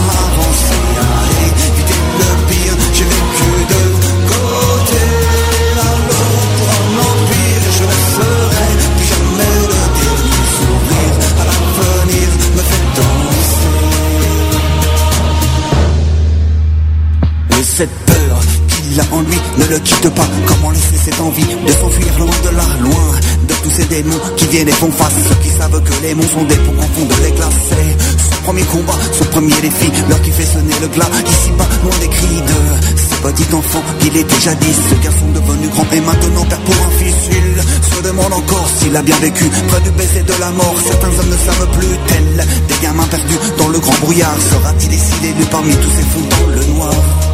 [18.95, 20.27] qu'il a en lui ne le quitte pas.
[20.47, 23.11] Comment laisser cette envie de s'enfuir loin de là, loin
[23.49, 25.15] de tous ces démons qui viennent et font face.
[25.29, 27.89] Ceux qui savent que les monts sont des fond de les glacer.
[28.31, 31.11] Son premier combat, son premier défi, l'heure qui fait sonner le glas.
[31.27, 34.77] Ici pas loin des cris de petit enfant qu'il était jadis.
[34.91, 37.17] Ce garçon devenu grand et maintenant père pour un fils.
[37.33, 40.77] Il se demande encore s'il a bien vécu près du baiser de la mort.
[40.87, 44.37] Certains hommes ne savent plus tels des gamins perdus dans le grand brouillard.
[44.51, 47.34] Sera-t-il ici l'élu parmi tous ces fous dans le noir?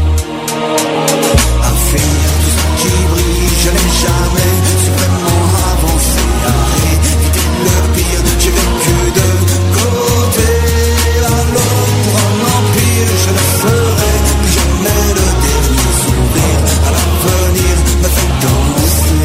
[1.91, 4.55] Finir tout qui brille, je n'ai jamais
[4.85, 6.23] suprêmement avancé.
[6.47, 6.57] À
[6.95, 9.29] éviter le pire, j'ai vécu de
[9.75, 10.51] côté
[11.27, 12.61] à l'autre pour un.
[13.25, 16.63] Je ne ferai plus jamais le dernier sourire.
[16.87, 19.21] À l'avenir me fait danser.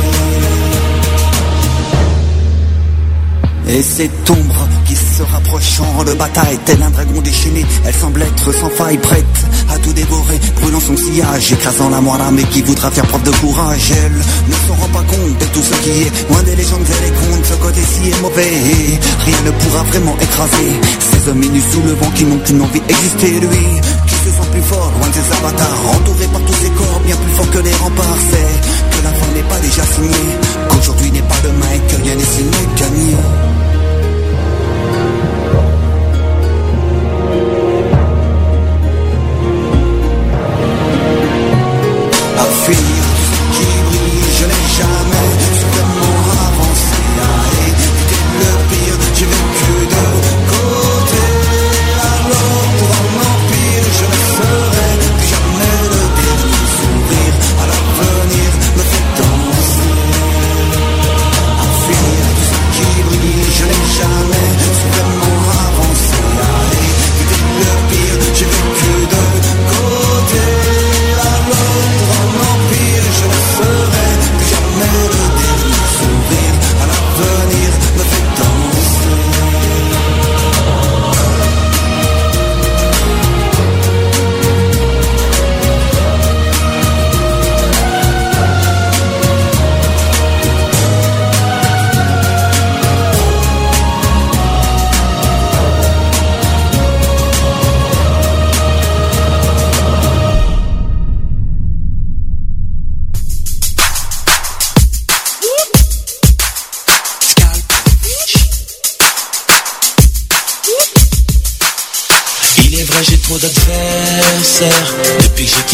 [3.67, 8.51] Et cette ombre qui se rapprochant de bataille, tel un dragon déchaîné, elle semble être
[8.53, 12.91] sans faille, prête à tout dévorer, brûlant son sillage, écrasant la moire mais qui voudra
[12.91, 13.91] faire preuve de courage.
[13.91, 17.05] Elle ne s'en rend pas compte de tout ce qui est loin des légendes et
[17.05, 17.45] des contes.
[17.45, 18.51] Ce côté-ci est mauvais,
[19.25, 22.81] rien ne pourra vraiment écraser ces hommes nus sous le vent qui n'ont qu'une envie
[22.81, 23.39] d'exister.
[23.39, 23.65] Lui,
[24.07, 27.15] qui se sent plus fort, loin de ses avatars, entouré par tous ses corps, bien
[27.15, 28.19] plus fort que les remparts.
[28.31, 30.31] C'est que la fin n'est pas déjà signée,
[30.69, 33.64] qu'aujourd'hui n'est pas demain et que rien n'est signé gagné.
[42.67, 42.94] À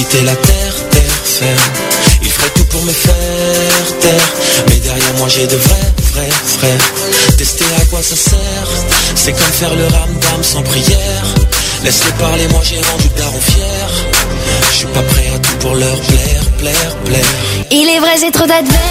[0.02, 1.58] La terre, terre ferme
[2.24, 4.34] Ils feraient tout pour me faire taire
[4.68, 8.70] Mais derrière moi j'ai de vrais, vrais frères Tester à quoi ça sert
[9.16, 11.26] C'est comme faire le ramdam sans prière
[11.84, 13.90] Laisse-les parler, moi j'ai rendu daron fier
[14.72, 17.26] Je suis pas prêt à tout pour leur plaire, plaire, plaire
[17.70, 18.82] Il est vrai, j'ai trop d'adversaires.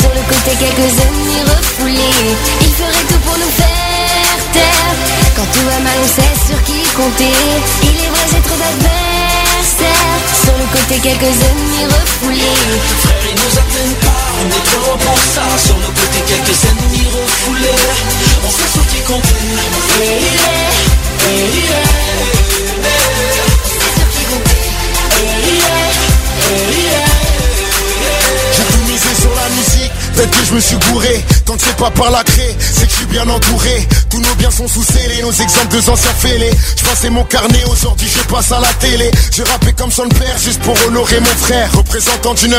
[0.00, 2.34] Sur le côté, quelques ennemis refoulés.
[2.62, 4.96] Ils feraient tout pour nous faire taire.
[5.36, 7.32] Quand tout va mal, on sait sur qui compter.
[7.82, 9.27] Il est vrai, j'ai trop d'adversaires.
[9.78, 12.40] Sur le côté, quelques ennemis refoulés.
[13.02, 16.64] Frère, ils nous atteignent pas, on est trop loin pour ça Sur nos côtés, quelques
[16.64, 17.78] ennemis refoulés
[18.44, 18.50] On
[20.00, 20.68] Eh, eh, eh.
[21.30, 21.84] Eh, yeah,
[26.50, 27.07] eh, yeah.
[27.07, 27.07] J'ai
[30.26, 31.24] que je me suis gouré.
[31.44, 33.88] Tant que c'est pas par la craie, c'est que je suis bien entouré.
[34.10, 36.50] Tous nos biens sont sous scellés, nos exemples de anciens fêlés.
[36.76, 39.10] Je passais mon carnet aux ordi, je passe à la télé.
[39.34, 41.70] J'ai rappé comme son père, juste pour honorer mon frère.
[41.72, 42.52] Représentant du 9-2,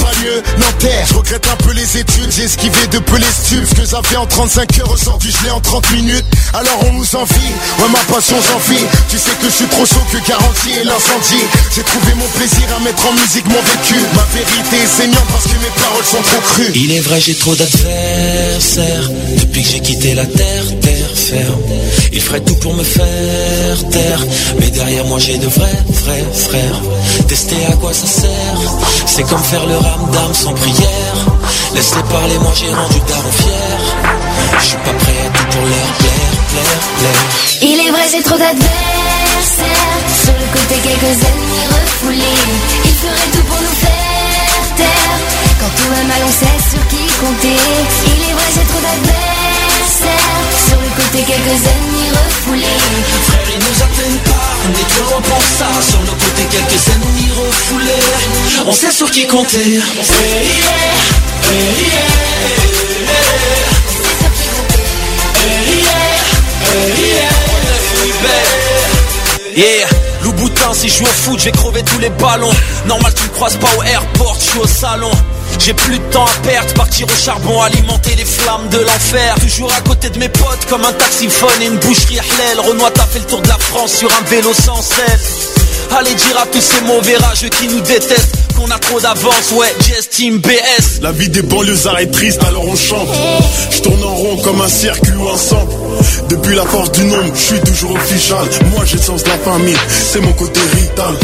[0.00, 1.06] banlieue, Nanterre.
[1.08, 3.66] Je regrette un peu les études, j'ai esquivé de peu les stupes.
[3.68, 6.26] Ce que j'avais en 35 heures, aujourd'hui je l'ai en 30 minutes.
[6.52, 8.84] Alors on nous envie, ouais ma passion j'en vis.
[9.08, 11.44] Tu sais que je suis trop chaud que garantie et l'incendie.
[11.74, 14.00] J'ai trouvé mon plaisir à mettre en musique mon vécu.
[14.14, 16.83] Ma vérité est saignante parce que mes paroles sont trop crues.
[16.86, 19.10] Il est vrai, j'ai trop d'adversaires.
[19.40, 21.62] Depuis que j'ai quitté la terre, terre ferme.
[22.12, 24.20] Ils feraient tout pour me faire taire.
[24.60, 26.80] Mais derrière moi, j'ai de vrais, vrais frères.
[27.26, 28.60] Tester à quoi ça sert
[29.06, 31.16] C'est comme faire le ramdam sans prière.
[31.74, 33.80] Laisse-les parler, moi j'ai rendu daron fier.
[34.60, 37.22] Je suis pas prêt à tout pour leur plaire, plaire, plaire.
[37.62, 40.04] Il est vrai, j'ai trop d'adversaires.
[40.22, 42.40] Sur le côté, quelques ennemis refoulés.
[42.84, 43.93] Ils feraient tout pour nous faire.
[45.64, 47.56] Quand tout va mal, on sait sur qui compter.
[48.04, 50.44] Il est vrai, j'ai trop d'adversaires.
[50.68, 52.80] Sur le côté, quelques ennemis refoulés.
[53.28, 55.68] Frère, ils nous atteignent pas, on est trop pour ça.
[55.88, 58.04] Sur nos côtés, quelques ennemis refoulés.
[58.66, 59.56] On sait sur qui compter.
[59.56, 60.76] Yeah, eh, yeah,
[61.54, 61.80] yeah,
[66.98, 67.44] yeah.
[69.56, 69.86] Yeah,
[70.24, 72.50] Louboutin, si je joue au foot, je vais crever tous les ballons.
[72.86, 75.12] Normal, tu me croises pas au airport, je suis au salon.
[75.64, 79.34] J'ai plus de temps à perdre, partir au charbon, alimenter les flammes de l'enfer.
[79.40, 82.60] Toujours à côté de mes potes, comme un taxiphone et une boucherie Hlel.
[82.60, 85.20] Renoir t'as fait le tour de la France sur un vélo sans selle.
[85.96, 89.74] Allez dire à tous ces mauvais rageux qui nous détestent qu'on a trop d'avance, ouais,
[90.10, 91.00] Team BS.
[91.00, 93.08] La vie des banlieusards est triste, alors on chante.
[93.70, 96.26] Je en rond comme un circuit ou un.
[96.28, 98.46] Depuis la force du nombre, je suis toujours official.
[98.74, 101.14] Moi j'ai sens de la famille, c'est mon côté rital.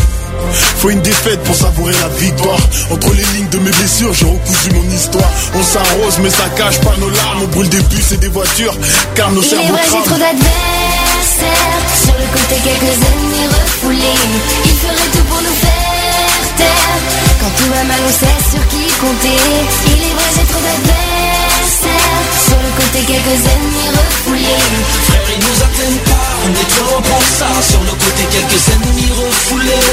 [0.81, 2.59] Faut une défaite pour savourer la victoire.
[2.91, 5.31] Entre les lignes de mes blessures, j'ai recousu mon histoire.
[5.55, 7.43] On s'arrose, mais ça cache pas nos larmes.
[7.45, 8.75] On brûle des bus et des voitures,
[9.15, 10.21] car nos Il est cerveaux vrai, j'ai trop crament.
[10.21, 11.85] d'adversaires.
[12.03, 14.21] Sur le côté, quelques ennemis refoulés.
[14.65, 16.97] Ils feraient tout pour nous faire taire.
[17.41, 19.37] Quand tout va mal, on sait sur qui compter.
[19.85, 22.25] Il est vrai, j'ai trop d'adversaires.
[22.49, 24.65] Sur le côté, quelques ennemis refoulés.
[25.09, 26.10] Frère, ils nous atteignent pas,
[26.51, 27.47] on est trop pour ça.
[27.63, 29.85] Sur nos côtés, quelques ennemis refoulés.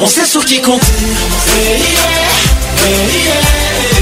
[0.00, 0.86] On sait sur qui compter.
[1.58, 1.80] Hey,
[3.26, 3.93] yeah,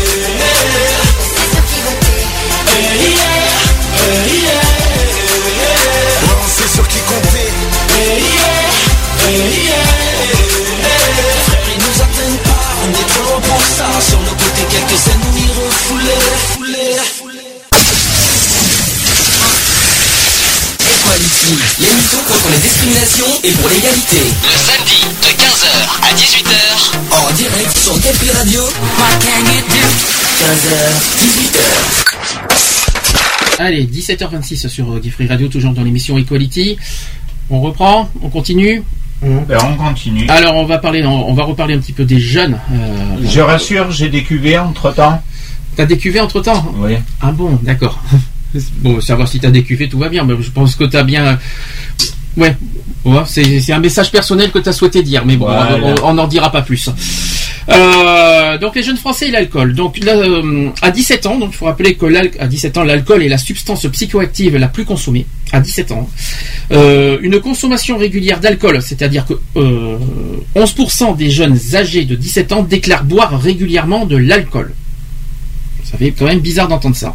[23.44, 24.16] et pour l'égalité.
[24.44, 25.68] Le samedi de 15h
[26.02, 26.54] à 18h.
[27.10, 28.60] En direct sur Kepi Radio.
[30.40, 30.74] 15h,
[31.18, 31.60] 18h.
[33.58, 36.76] Allez, 17h26 sur euh, Gay Free Radio, toujours dans l'émission Equality.
[37.50, 38.82] On reprend, on continue.
[39.22, 40.26] Ben, on continue.
[40.28, 42.58] Alors on va parler, on on va reparler un petit peu des jeunes.
[42.72, 45.22] euh, Je rassure, j'ai des cuvées entre temps.
[45.76, 46.94] T'as des cuvées entre temps Oui.
[47.20, 48.00] Ah bon, d'accord.
[48.82, 51.38] Bon, savoir si t'as des cuvées, tout va bien, mais je pense que t'as bien.
[52.36, 52.56] Ouais,
[53.04, 55.76] Ouais, c'est un message personnel que t'as souhaité dire, mais bon, Voilà.
[56.04, 56.88] on- n'en dira pas plus.
[57.68, 59.74] Euh, donc les jeunes français et l'alcool.
[59.74, 62.06] Donc là, euh, à 17 ans, donc il faut rappeler que
[62.38, 65.26] à 17 ans, l'alcool est la substance psychoactive la plus consommée.
[65.52, 66.08] À 17 ans,
[66.70, 69.98] Euh, une consommation régulière d'alcool, c'est-à-dire que euh,
[70.54, 74.72] 11% des jeunes âgés de 17 ans déclarent boire régulièrement de l'alcool.
[75.84, 77.14] Ça fait quand même bizarre d'entendre ça.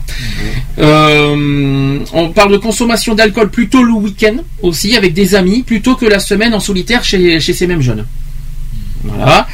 [0.78, 6.06] Euh, on parle de consommation d'alcool plutôt le week-end aussi avec des amis plutôt que
[6.06, 8.06] la semaine en solitaire chez, chez ces mêmes jeunes.
[9.04, 9.48] Voilà.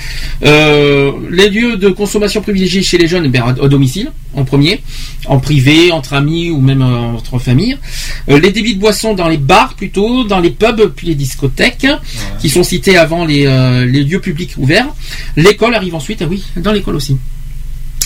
[0.43, 4.81] Euh, les lieux de consommation privilégiés chez les jeunes, ben, au domicile, en premier,
[5.25, 7.77] en privé, entre amis ou même euh, entre familles.
[8.29, 11.87] Euh, les débits de boissons dans les bars plutôt, dans les pubs, puis les discothèques,
[12.39, 13.45] qui sont cités avant les,
[13.85, 14.87] les lieux publics ouverts.
[15.35, 17.17] L'école arrive ensuite, ah oui, dans l'école aussi.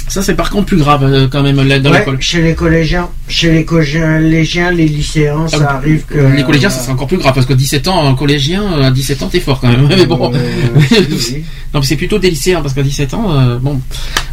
[0.07, 2.21] Ça c'est par contre plus grave euh, quand même dans Ouais, l'école.
[2.21, 6.17] chez les collégiens, chez les collégiens, les lycéens, ça arrive que.
[6.35, 8.91] Les collégiens, ça sera encore plus grave parce que 17 ans, un collégien, euh, à
[8.91, 9.87] 17 ans, t'es fort quand même.
[9.89, 13.79] Mais bon, non, mais c'est plutôt des lycéens parce qu'à 17 ans, euh, bon.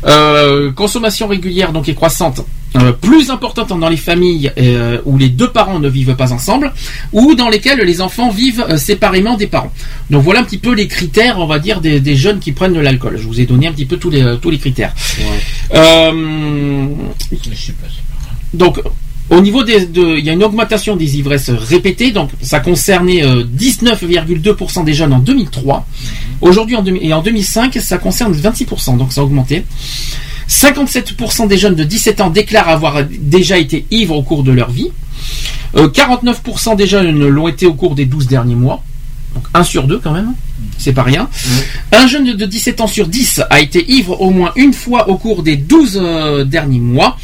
[0.07, 2.45] Euh, consommation régulière donc est croissante,
[2.77, 6.73] euh, plus importante dans les familles euh, où les deux parents ne vivent pas ensemble
[7.13, 9.73] ou dans lesquelles les enfants vivent euh, séparément des parents.
[10.11, 12.75] Donc voilà un petit peu les critères, on va dire, des, des jeunes qui prennent
[12.75, 13.17] de l'alcool.
[13.17, 14.93] Je vous ai donné un petit peu tous les euh, tous les critères.
[18.53, 18.81] Donc,
[19.31, 22.11] au niveau des, de, il y a une augmentation des ivresses répétées.
[22.13, 25.87] Donc, ça concernait euh, 19,2% des jeunes en 2003.
[26.41, 28.97] Aujourd'hui, en, deux- et en 2005, ça concerne 26%.
[28.99, 29.65] Donc, ça a augmenté.
[30.55, 34.71] 57% des jeunes de 17 ans déclarent avoir déjà été ivres au cours de leur
[34.71, 34.91] vie.
[35.77, 38.83] Euh, 49% des jeunes l'ont été au cours des 12 derniers mois.
[39.35, 40.33] Donc 1 sur 2 quand même,
[40.79, 41.29] c'est pas rien.
[41.91, 45.17] Un jeune de 17 ans sur 10 a été ivre au moins une fois au
[45.17, 47.19] cours des 12 euh, derniers mois.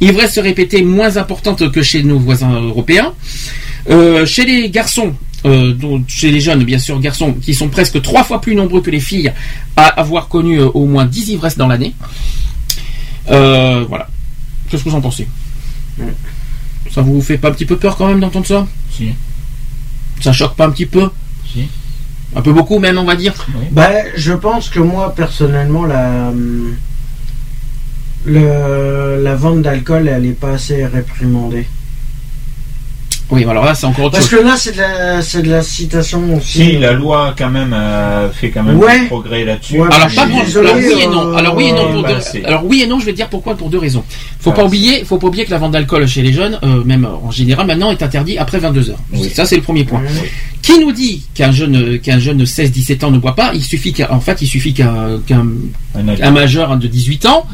[0.00, 3.14] Ivresse répétée moins importante que chez nos voisins européens.
[3.88, 8.02] Euh, chez les garçons, euh, donc chez les jeunes bien sûr garçons, qui sont presque
[8.02, 9.32] trois fois plus nombreux que les filles
[9.76, 11.94] à avoir connu euh, au moins 10 ivresses dans l'année.
[13.28, 14.08] Euh, voilà.
[14.68, 15.28] Qu'est-ce que vous en pensez
[16.90, 18.66] Ça vous fait pas un petit peu peur quand même d'entendre ça?
[18.90, 19.10] Si.
[20.20, 21.10] Ça choque pas un petit peu?
[21.52, 21.68] Si.
[22.34, 23.34] Un peu beaucoup même on va dire?
[23.70, 26.32] Ben, je pense que moi, personnellement, la,
[28.24, 31.66] le, la vente d'alcool, elle n'est pas assez réprimandée.
[33.28, 34.38] Oui, alors là, c'est encore autre Parce chose.
[34.38, 36.58] que là, c'est de la, c'est de la citation aussi.
[36.58, 39.00] Si, la loi, quand même, euh, fait quand même Ouais.
[39.00, 39.80] du progrès là-dessus.
[39.80, 41.26] Ouais, Alors pas désolé, alors oui et non.
[41.32, 41.92] euh, Alors oui et non.
[41.92, 44.04] pour bah, deux- alors oui et non, je vais te dire pourquoi pour deux raisons.
[44.38, 46.84] Faut Ah, pas oublier, faut pas oublier que la vente d'alcool chez les jeunes, euh,
[46.84, 48.98] même en général maintenant, est interdite après 22 heures.
[49.12, 49.28] Oui.
[49.34, 50.02] Ça c'est le premier point.
[50.62, 53.92] Qui nous dit qu'un jeune qu'un jeune de 16-17 ans ne boit pas Il suffit
[53.92, 55.46] qu'en fait il suffit qu'un qu'un
[55.96, 57.44] Un majeur de 18 ans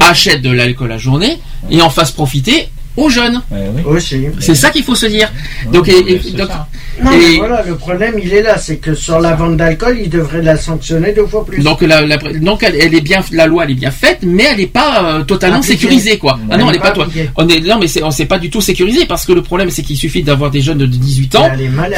[0.00, 1.38] achète de l'alcool à journée
[1.70, 3.40] et en fasse profiter aux jeunes.
[3.50, 3.58] Oui.
[3.86, 4.26] Aussi.
[4.40, 5.30] C'est ça qu'il faut se dire.
[5.66, 6.66] Ouais, Donc, et- mais et- c'est donc, ça.
[7.02, 8.58] Non, mais Et- voilà, le problème, il est là.
[8.58, 11.62] C'est que sur la vente d'alcool, il devrait la sanctionner deux fois plus.
[11.62, 14.44] Donc, la, la- donc elle, elle est bien, la loi elle est bien faite, mais
[14.50, 15.74] elle n'est pas euh, totalement Appliquée.
[15.78, 16.38] sécurisée quoi.
[16.50, 17.06] Ah non, elle est pas pas.
[17.36, 19.70] On est non, mais c'est on s'est pas du tout sécurisé parce que le problème
[19.70, 21.48] c'est qu'il suffit d'avoir des jeunes de 18 ans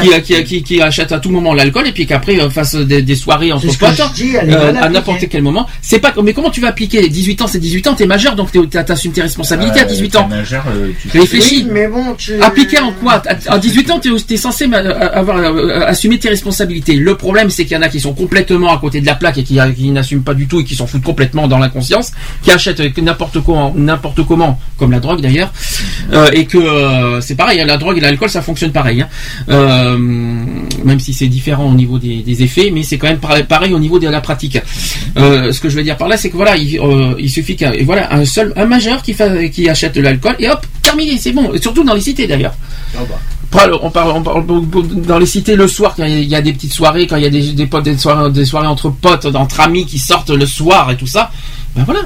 [0.03, 3.01] qui, qui, qui, qui achètent à tout moment l'alcool et puis qu'après euh, fassent des,
[3.01, 5.67] des soirées entre potes euh, à n'importe quel moment.
[5.81, 6.13] C'est pas.
[6.23, 9.23] Mais comment tu vas appliquer 18 ans, c'est 18 ans, t'es majeur donc t'assumes tes
[9.23, 10.29] responsabilités à Euh, 18 t'es ans.
[10.29, 11.65] majeur, euh, tu- Réfléchis.
[11.65, 12.41] Oui, mais bon, tu.
[12.41, 13.23] Appliqué en quoi?
[13.27, 16.95] À à 18 ans, tu es, censé euh, avoir euh, assumé tes responsabilités.
[16.97, 19.39] Le problème, c'est qu'il y en a qui sont complètement à côté de la plaque
[19.39, 22.13] et qui, qui n'assument pas du tout et qui s'en foutent complètement dans l'inconscience,
[22.43, 25.53] qui achètent euh, n'importe comment, n'importe comment, comme la drogue d'ailleurs,
[26.13, 27.61] euh, et que euh, c'est pareil.
[27.61, 29.03] hein, La drogue et l'alcool, ça fonctionne pareil.
[29.03, 29.09] hein.
[29.49, 33.45] Euh, même si c'est différent au niveau des, des effets, mais c'est quand même pareil,
[33.45, 34.59] pareil au niveau de la pratique.
[35.19, 37.57] Euh, ce que je veux dire par là, c'est que voilà, il, euh, il suffit
[37.57, 40.65] qu'un et voilà un seul un majeur qui fait, qui achète de l'alcool et hop,
[40.83, 41.53] terminé, c'est bon.
[41.53, 42.55] Et surtout dans les cités d'ailleurs.
[43.53, 43.91] On parle, on
[44.23, 47.25] parle dans les cités le soir quand il y a des petites soirées, quand il
[47.25, 50.31] y a des, des potes, des soirées, des soirées entre potes, entre amis qui sortent
[50.31, 51.33] le soir et tout ça.
[51.75, 52.01] Ben voilà.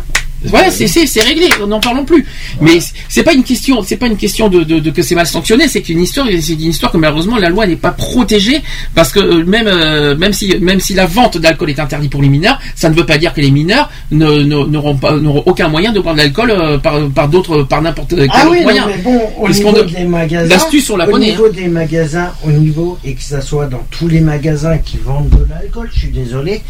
[0.44, 2.24] Voilà, c'est réglé, n'en parlons plus.
[2.60, 5.26] Mais c'est pas une question, c'est pas une question de, de, de que c'est mal
[5.26, 8.62] sanctionné, c'est qu'une histoire, c'est une histoire que malheureusement la loi n'est pas protégée
[8.94, 12.22] parce que euh, même euh, même si même si la vente d'alcool est interdite pour
[12.22, 15.42] les mineurs, ça ne veut pas dire que les mineurs ne- ne- n'auront pas n'auront
[15.46, 18.62] aucun moyen de boire de l'alcool euh, par par d'autres par n'importe quel Ah oui,
[18.62, 18.86] moyen.
[18.86, 21.30] mais bon, au Parce niveau des magasins, L'astuce, on la au connaît.
[21.30, 21.52] niveau hein.
[21.54, 25.46] des magasins, au niveau, et que ça soit dans tous les magasins qui vendent de
[25.50, 26.62] l'alcool, je suis désolé,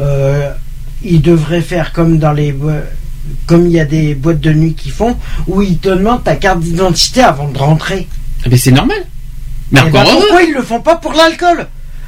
[0.00, 0.50] euh,
[1.02, 2.52] ils devraient faire comme dans les
[3.46, 6.36] comme il y a des boîtes de nuit qui font, où ils te demandent ta
[6.36, 8.06] carte d'identité avant de rentrer.
[8.50, 8.98] Mais c'est normal.
[9.70, 10.20] Mais Eh encore ben, heureux.
[10.20, 11.66] pourquoi ils le font pas pour l'alcool?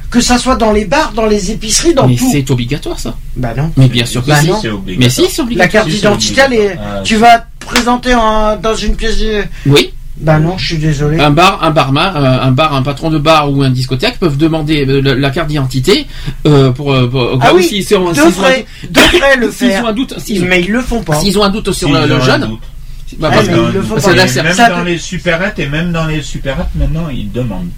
[0.09, 2.29] Que ça soit dans les bars, dans les épiceries, dans Mais tout.
[2.31, 3.17] c'est obligatoire ça.
[3.35, 3.71] Bah non.
[3.75, 4.47] Mais bien sûr que Bah si.
[4.47, 4.59] non.
[4.61, 4.97] C'est obligatoire.
[4.99, 5.71] Mais si, c'est La obligatoire.
[5.71, 6.41] carte Si, c'est d'identité.
[6.79, 9.43] Ah, tu vas te présenter en- dans une pièce de...
[9.65, 9.91] Oui.
[10.19, 11.19] Bah non, je suis désolé.
[11.19, 14.37] Un bar, un barman, euh, un bar, un patron de bar ou un discothèque peuvent
[14.37, 16.07] demander euh, la, la carte d'identité
[16.47, 16.91] euh, pour,
[17.41, 18.65] Ah oui, s'ils ont- s'ils ont un devraient,
[19.37, 19.83] le s'ils faire.
[19.83, 21.19] ont un doute, mais ils le font pas.
[21.19, 22.49] s'ils ont un doute sur le, jeune.
[23.19, 24.43] bah, Ah, parce mais que- ils le font parce pas.
[24.43, 27.69] même ça dans les supérettes et même dans les supérettes maintenant ils demandent.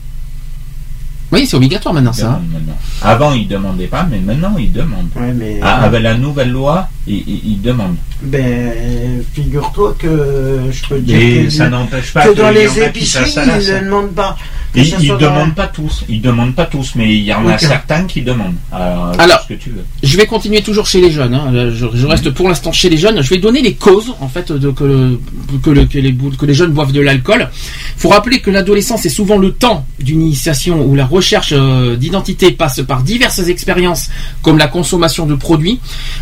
[1.32, 2.27] Oui, c'est obligatoire maintenant ça.
[2.32, 2.40] hein.
[2.41, 2.77] Demandent maintenant.
[3.03, 5.09] Avant ils demandaient pas, mais maintenant ils demandent.
[5.16, 5.59] Ouais, mais...
[5.61, 7.98] Ah, avec la nouvelle loi, ils, ils- ils demandent.
[8.22, 12.82] Ben, figure-toi que je peux dire Et que, ça n'empêche pas que qu'il dans les
[12.82, 14.38] épiceries, ils ne demandent pas.
[14.75, 18.03] Ils, dans demandent pas tous, ils demandent pas tous, mais il y en a certains
[18.03, 18.53] qui demandent.
[18.72, 19.83] Alors, Alors, ce que tu veux.
[20.03, 21.33] Je vais continuer toujours chez les jeunes.
[21.33, 21.51] hein.
[21.74, 23.22] Je, je reste pour l'instant chez les jeunes.
[23.24, 25.19] Je vais donner les causes en fait de que, le-
[25.64, 27.49] que, le- que les, bou- que les jeunes boivent de l'alcool.
[27.95, 31.98] Il faut rappeler que l'adolescence est souvent le temps d'une initiation où la recherche euh,
[31.98, 34.09] d'identité passe par diverses expériences
[34.41, 35.80] comme la consommation de produits.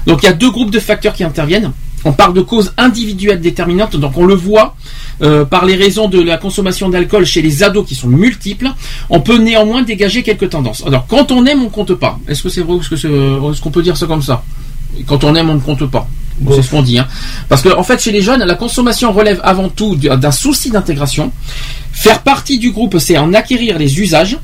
[0.07, 1.71] Donc il y a deux groupes de facteurs qui interviennent.
[2.03, 4.75] On parle de causes individuelles déterminantes, donc on le voit
[5.21, 8.69] euh, par les raisons de la consommation d'alcool chez les ados qui sont multiples.
[9.09, 10.83] On peut néanmoins dégager quelques tendances.
[10.87, 12.19] Alors quand on aime, on compte pas.
[12.27, 14.43] Est-ce que c'est vrai ou est-ce euh, qu'on peut dire ça comme ça?
[15.05, 16.07] Quand on aime, on ne compte pas.
[16.39, 16.99] Bon, c'est ce qu'on dit.
[16.99, 17.07] Hein.
[17.49, 21.31] Parce que en fait, chez les jeunes, la consommation relève avant tout d'un souci d'intégration.
[21.91, 24.37] Faire partie du groupe, c'est en acquérir les usages.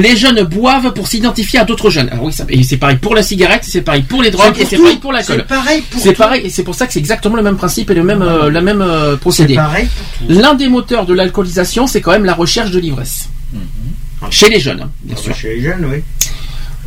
[0.00, 2.08] Les jeunes boivent pour s'identifier à d'autres jeunes.
[2.10, 4.76] Alors oui, c'est pareil pour la cigarette, c'est pareil pour les drogues, C'est et c'est
[4.76, 5.44] pareil pour l'alcool.
[5.48, 7.90] C'est pareil pour C'est pareil, et c'est pour ça que c'est exactement le même principe
[7.90, 9.58] et le même, euh, la même euh, procédé.
[10.28, 13.28] L'un des moteurs de l'alcoolisation, c'est quand même la recherche de l'ivresse.
[14.30, 15.34] Chez les jeunes, hein, bien sûr.
[15.34, 16.02] Chez les jeunes, oui.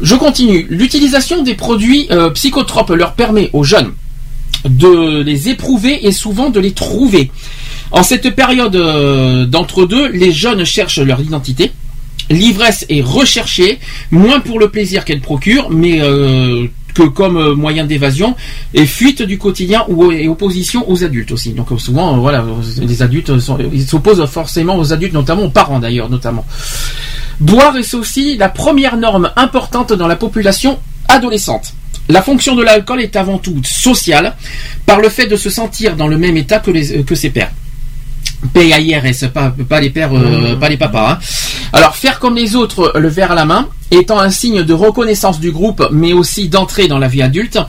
[0.01, 0.65] Je continue.
[0.69, 3.93] L'utilisation des produits euh, psychotropes leur permet aux jeunes
[4.65, 7.31] de les éprouver et souvent de les trouver.
[7.91, 11.71] En cette période euh, d'entre-deux, les jeunes cherchent leur identité.
[12.29, 13.79] L'ivresse est recherchée,
[14.11, 18.35] moins pour le plaisir qu'elle procure, mais euh, que comme euh, moyen d'évasion
[18.73, 21.51] et fuite du quotidien ou et opposition aux adultes aussi.
[21.51, 22.43] Donc euh, souvent, euh, voilà,
[22.81, 26.45] les adultes s'opposent forcément aux adultes, notamment aux parents d'ailleurs, notamment.
[27.39, 30.79] Boire est aussi la première norme importante dans la population
[31.09, 31.73] adolescente.
[32.07, 34.35] La fonction de l'alcool est avant tout sociale,
[34.85, 37.51] par le fait de se sentir dans le même état que, ses pairs.
[38.53, 41.11] PAIRS, pas, pas les pères, euh, pas les papas.
[41.13, 41.19] hein.
[41.73, 45.39] Alors, faire comme les autres, le verre à la main, étant un signe de reconnaissance
[45.39, 47.59] du groupe, mais aussi d'entrée dans la vie adulte,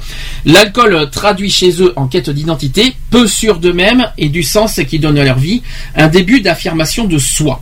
[0.45, 5.19] l'alcool traduit chez eux en quête d'identité, peu sûr d'eux-mêmes et du sens qui donne
[5.19, 5.63] à leur vie,
[5.97, 7.61] un début d'affirmation de soi.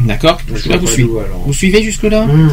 [0.00, 1.08] D'accord Je Jusque-là, vous, suivez
[1.46, 2.50] vous suivez jusque-là Mmh.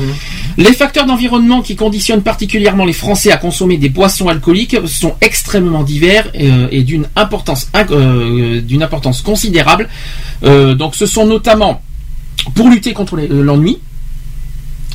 [0.58, 5.84] les facteurs d'environnement qui conditionnent particulièrement les Français à consommer des boissons alcooliques sont extrêmement
[5.84, 9.90] divers euh, et d'une importance, inc- euh, d'une importance considérable.
[10.44, 11.82] Euh, donc, ce sont notamment
[12.56, 13.78] pour lutter contre euh, l'ennui,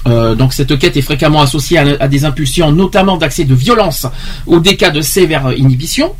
[0.07, 4.07] Euh, donc cette quête est fréquemment associée à, à des impulsions, notamment d'accès de violence
[4.47, 6.15] ou des cas de sévère inhibition.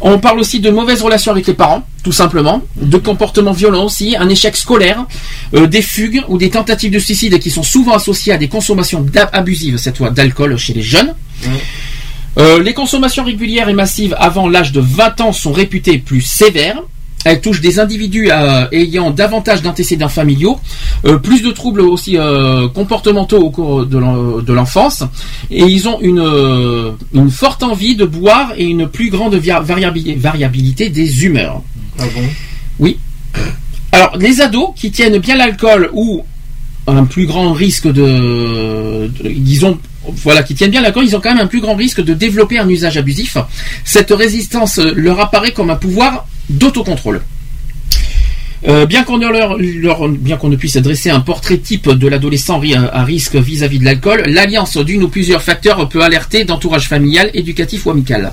[0.00, 4.16] On parle aussi de mauvaises relations avec les parents, tout simplement, de comportements violents aussi,
[4.16, 5.06] un échec scolaire,
[5.54, 9.06] euh, des fugues ou des tentatives de suicide qui sont souvent associées à des consommations
[9.32, 11.14] abusives, cette fois d'alcool chez les jeunes.
[12.36, 16.82] Euh, les consommations régulières et massives avant l'âge de 20 ans sont réputées plus sévères.
[17.24, 20.58] Elles touchent des individus euh, ayant davantage d'antécédents familiaux,
[21.06, 25.02] euh, plus de troubles aussi euh, comportementaux au cours de l'en- de l'enfance,
[25.50, 26.22] et ils ont une,
[27.14, 31.62] une forte envie de boire et une plus grande variabilité des humeurs.
[31.98, 32.22] Ah bon?
[32.78, 32.98] Oui.
[33.92, 36.24] Alors, les ados qui tiennent bien l'alcool ou
[36.86, 41.34] un plus grand risque de, de- disons, voilà, qui tiennent bien l'alcool, ils ont quand
[41.34, 43.36] même un plus grand risque de développer un usage abusif.
[43.84, 47.22] Cette résistance leur apparaît comme un pouvoir d'autocontrôle.
[48.66, 53.84] Euh, bien qu'on ne puisse dresser un portrait type de l'adolescent à risque vis-à-vis de
[53.84, 58.32] l'alcool, l'alliance d'une ou plusieurs facteurs peut alerter d'entourage familial, éducatif ou amical.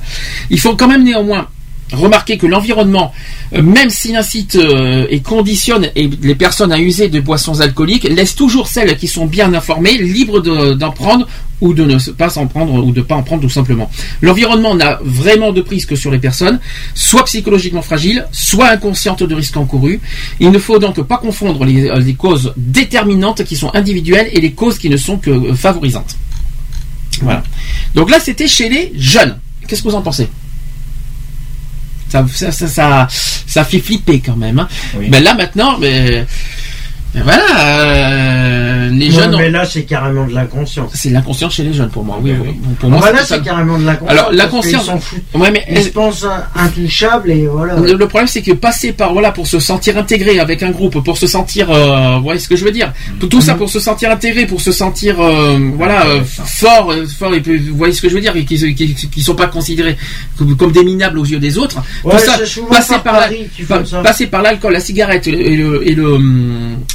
[0.50, 1.50] Il faut quand même néanmoins
[1.92, 3.14] remarquer que l'environnement,
[3.54, 8.36] euh, même s'il incite euh, et conditionne les personnes à user de boissons alcooliques, laisse
[8.36, 11.28] toujours celles qui sont bien informées libres de- d'en prendre
[11.60, 13.92] ou de ne pas s'en prendre ou de pas en prendre tout simplement.
[14.22, 16.60] L'environnement n'a vraiment de prise que sur les personnes,
[16.96, 20.00] soit psychologiquement fragiles, soit inconscientes de risques encourus.
[20.40, 24.54] Il ne faut donc pas confondre les, euh, causes déterminantes qui sont individuelles et les
[24.54, 26.16] causes qui ne sont que favorisantes.
[27.22, 27.44] Voilà.
[27.94, 29.38] Donc là, c'était chez les jeunes.
[29.68, 30.28] Qu'est-ce que vous en pensez?
[32.12, 33.08] Ça, ça, ça,
[33.48, 34.60] ça, fait flipper quand même.
[34.60, 34.68] hein.
[35.10, 36.26] Mais là maintenant, mais,
[37.14, 39.36] mais voilà, euh, les Ouais, jeunes.
[39.38, 40.92] mais ont- là, c'est carrément de l'inconscience.
[40.94, 42.20] c'est l'inconscience chez les jeunes pour moi.
[42.22, 42.54] Oui, oui.
[42.80, 43.40] Pour Ah moi, bah là, c'est ça.
[43.40, 44.20] carrément de l'inconscience.
[44.20, 44.86] Alors la parce qu'ils conscience.
[44.86, 45.20] s'en foutent.
[45.36, 46.26] Ouais, mais Ils se pensent
[46.56, 47.76] intouchables et voilà.
[47.78, 51.04] le, le problème, c'est que passer par voilà pour se sentir intégré avec un groupe,
[51.04, 53.70] pour se sentir, euh, vous voyez ce que je veux dire, tout, tout ça pour
[53.70, 57.34] se sentir intégré, pour se sentir, euh, voilà, euh, fort, euh, fort.
[57.34, 59.48] Et puis, vous voyez ce que je veux dire, et qui, qui, qui sont pas
[59.48, 59.98] considérés
[60.38, 61.78] comme, des minables aux yeux des autres.
[62.04, 62.38] Ouais, tout ça,
[62.70, 66.18] passer par la- passer par l'alcool, la cigarette et le, et le,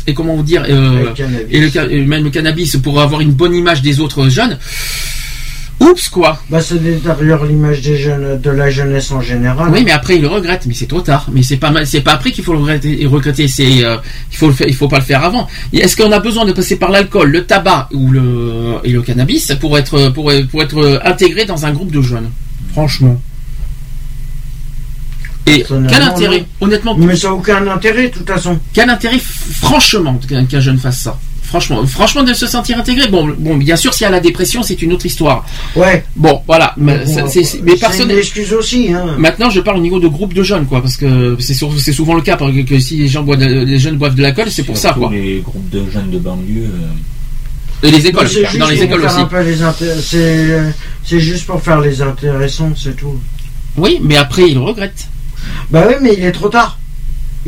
[0.06, 1.12] et comment vous dire, euh,
[1.50, 4.58] et le et même le cannabis pour avoir une bonne image des autres jeunes.
[5.78, 6.40] Oups quoi.
[6.48, 9.68] Bah, ça détériore l'image des jeunes, de la jeunesse en général.
[9.70, 11.26] Oui, mais après il le regrette, mais c'est trop tard.
[11.32, 13.04] Mais c'est pas mal, c'est pas après qu'il faut le regretter.
[13.06, 13.96] regretter, c'est euh,
[14.32, 15.46] il faut le faire, il faut pas le faire avant.
[15.74, 19.52] Est-ce qu'on a besoin de passer par l'alcool, le tabac ou le et le cannabis
[19.60, 22.30] pour être pour, pour être intégré dans un groupe de jeunes?
[22.72, 23.20] Franchement.
[25.46, 26.66] Et quel intérêt, non.
[26.66, 28.58] honnêtement Mais ça n'a aucun intérêt, de toute façon.
[28.72, 30.18] Quel intérêt, franchement,
[30.48, 31.18] qu'un jeune fasse ça?
[31.42, 33.06] Franchement, franchement, de se sentir intégré.
[33.08, 35.46] Bon, bon, bien sûr, s'il y a la dépression, c'est une autre histoire.
[35.76, 36.04] Ouais.
[36.16, 36.74] Bon, voilà.
[36.76, 38.10] Mais, bon, c'est- c'est- mais c'est personne.
[38.10, 39.14] une excuse aussi, hein.
[39.16, 42.22] Maintenant, je parle au niveau de groupe de jeunes, quoi, parce que c'est souvent le
[42.22, 44.64] cas, parce que, que si les gens boivent, de- les jeunes boivent de l'alcool, c'est
[44.64, 45.08] pour ça, quoi.
[45.12, 46.64] Les groupes de jeunes de banlieue.
[46.64, 49.20] euh, Et les écoles, juste dans les écoles aussi.
[50.02, 50.62] C'est
[51.04, 53.20] c'est juste pour faire les intéressants, c'est tout.
[53.76, 55.06] Oui, mais après, ils le regrettent.
[55.70, 56.78] Bah oui, mais il est trop tard.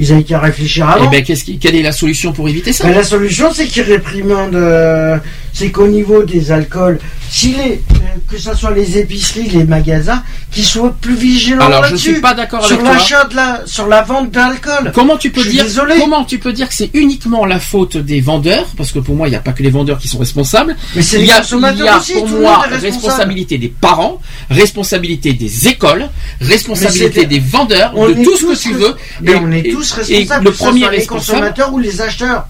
[0.00, 1.06] Ils avaient qu'à réfléchir avant.
[1.06, 2.84] Eh ben, qu'est-ce qui, quelle est la solution pour éviter ça?
[2.86, 4.54] Ben, la solution, c'est qu'ils réprimandent.
[4.54, 5.18] euh,
[5.58, 7.96] c'est qu'au niveau des alcools, si les, euh,
[8.30, 10.22] que ce soit les épiceries, les magasins,
[10.52, 12.12] qu'ils soient plus vigilants Alors, je là-dessus.
[12.12, 14.92] suis pas d'accord sur l'achat de la, sur la vente d'alcool.
[14.94, 15.96] Comment tu peux Je dire désolé.
[15.98, 19.26] comment tu peux dire que c'est uniquement la faute des vendeurs parce que pour moi
[19.26, 20.76] il n'y a pas que les vendeurs qui sont responsables.
[20.94, 24.20] Mais c'est il y a, consommateurs il y a aussi, pour moi responsabilité des parents,
[24.48, 26.08] responsabilité des écoles,
[26.40, 28.94] responsabilité des vendeurs, On de tout ce que tu veux.
[29.22, 30.44] Mais Et- on est tous et responsables.
[30.44, 31.26] le que ce premier soit les responsable.
[31.40, 32.46] consommateurs ou les acheteurs.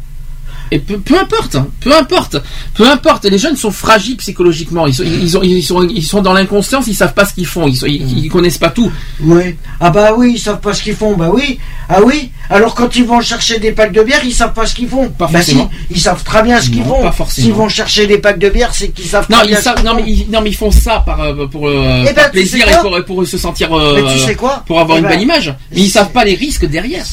[0.70, 2.36] Et peu, peu importe, hein, peu importe,
[2.74, 3.24] peu importe.
[3.24, 4.86] Les jeunes sont fragiles psychologiquement.
[4.86, 6.86] Ils sont, ils, ont- ils sont, ils sont dans l'inconscience.
[6.88, 7.66] Ils savent pas ce qu'ils font.
[7.66, 8.90] Ils, sont- ils, ils connaissent pas tout.
[9.20, 9.56] Oui.
[9.80, 11.16] Ah bah oui, ils savent pas ce qu'ils font.
[11.16, 11.58] Bah oui.
[11.88, 12.30] Ah oui.
[12.50, 15.08] Alors quand ils vont chercher des packs de bière, ils savent pas ce qu'ils font.
[15.08, 15.56] Pas bah si,
[15.90, 17.02] ils savent très bien ce qu'ils font.
[17.02, 17.46] pas forcément.
[17.46, 19.94] S'ils vont chercher des packs de bière, c'est qu'ils savent Non, très ils savent, non,
[19.94, 22.46] mais ils, non, mais ils font ça par, euh, pour, euh, Eh ben, par tu
[22.46, 25.00] sais plaisir et pour, pour se sentir, euh, Mais tu sais quoi pour avoir Eh
[25.00, 25.54] une ben, bonne image.
[25.72, 27.04] Mais ils savent pas les risques derrière.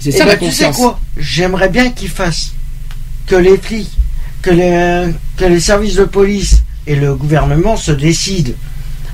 [0.00, 0.76] C'est Eh ça ben, la tu sais conscience.
[0.76, 0.98] quoi?
[1.18, 2.52] J'aimerais bien qu'ils fassent
[3.26, 3.90] que les flics,
[4.42, 8.52] que les, que les services de police et le gouvernement se décident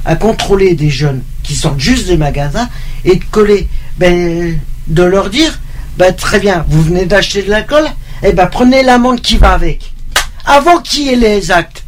[0.04, 2.68] à contrôler des jeunes qui sortent juste des magasins
[3.04, 5.60] et de coller, ben, de leur dire,
[5.96, 7.84] ben, très bien, vous venez d'acheter de l'alcool,
[8.22, 9.92] et ben prenez l'amende qui va avec,
[10.44, 11.84] avant qu'il y ait les actes.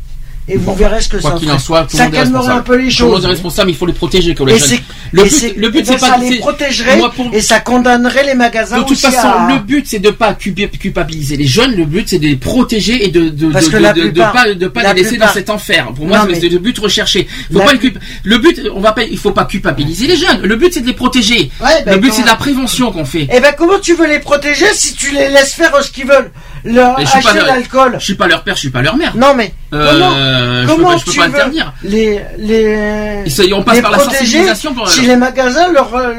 [0.49, 2.39] Et vous verrez ce que Quoi ça en soit, tout le ça monde est calmera
[2.41, 2.59] responsable.
[2.59, 3.13] un peu les Tout le choses.
[3.13, 4.79] monde est responsable, il faut les protéger comme les Et jeunes.
[5.13, 7.61] Le et but, le but, c'est ça pas les c'est- protégerait Moi, pour- et ça
[7.61, 11.37] condamnerait les magasins De toute aussi façon, à- le but c'est de pas culp- culpabiliser
[11.37, 11.77] les jeunes.
[11.77, 14.01] Le but c'est de les protéger et de de Parce de, que de- la de-
[14.03, 15.93] de plupart- pas de pas la les laisser plupart- dans cet enfer.
[15.95, 17.29] Pour moi, c'est mais- le but recherché.
[17.53, 17.79] Faut La pas le,
[18.25, 20.41] le but, on va pas, il faut pas culpabiliser les jeunes.
[20.43, 21.51] Le but c'est de les protéger.
[21.61, 23.29] Ouais, ben, le but c'est de la prévention qu'on fait.
[23.33, 26.33] Eh ben comment tu veux les protéger si tu les laisses faire ce qu'ils veulent?
[26.65, 27.97] Leur Mais je suis pas acheter leur- l'alcool.
[27.99, 29.17] Je suis pas leur père, je suis pas leur mère.
[29.17, 31.73] Non mais Euh, comment, je peux comment pas- je peux tu pas veux interdire.
[31.85, 35.95] les les ça, on passe les par la protéger sensibilisation pour- si les magasins leur,
[35.95, 36.13] euh,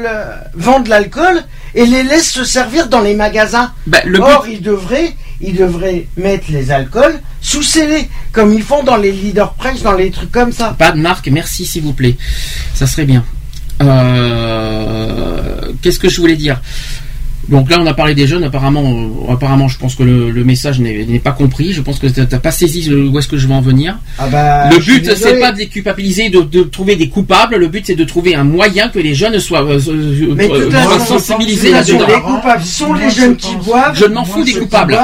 [0.54, 1.42] vendent l'alcool
[1.74, 3.72] et les laissent se servir dans les magasins.
[4.04, 5.12] Le Or ils devraient
[5.44, 9.92] ils devraient mettre les alcools sous scellés comme ils font dans les leader price dans
[9.92, 10.74] les trucs comme ça.
[10.78, 12.16] Pas de marque, merci s'il vous plaît.
[12.74, 13.24] Ça serait bien.
[13.82, 15.38] Euh,
[15.82, 16.60] Qu'est-ce que je voulais dire?
[17.48, 18.44] Donc là, on a parlé des jeunes.
[18.44, 18.84] Apparemment,
[19.28, 21.72] euh, apparemment, je pense que le, le message n'est pas compris.
[21.72, 23.98] Je pense que t'as pas saisi le- où est-ce que je veux en venir.
[24.18, 27.56] Ah bah, le but, c'est pas de les culpabiliser, de, de trouver des coupables.
[27.56, 30.36] Le but, c'est de trouver un moyen que les jeunes soient, euh, euh,
[30.70, 32.06] soient façon, sensibilisés là-dedans.
[32.06, 33.98] les coupables sont les jeunes je qui boivent.
[33.98, 34.98] Je m'en fous des coupables.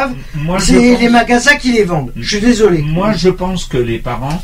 [0.61, 2.13] C'est les magasins qui les vendent.
[2.17, 2.79] Je suis désolé.
[2.83, 4.43] Moi, je pense que les parents,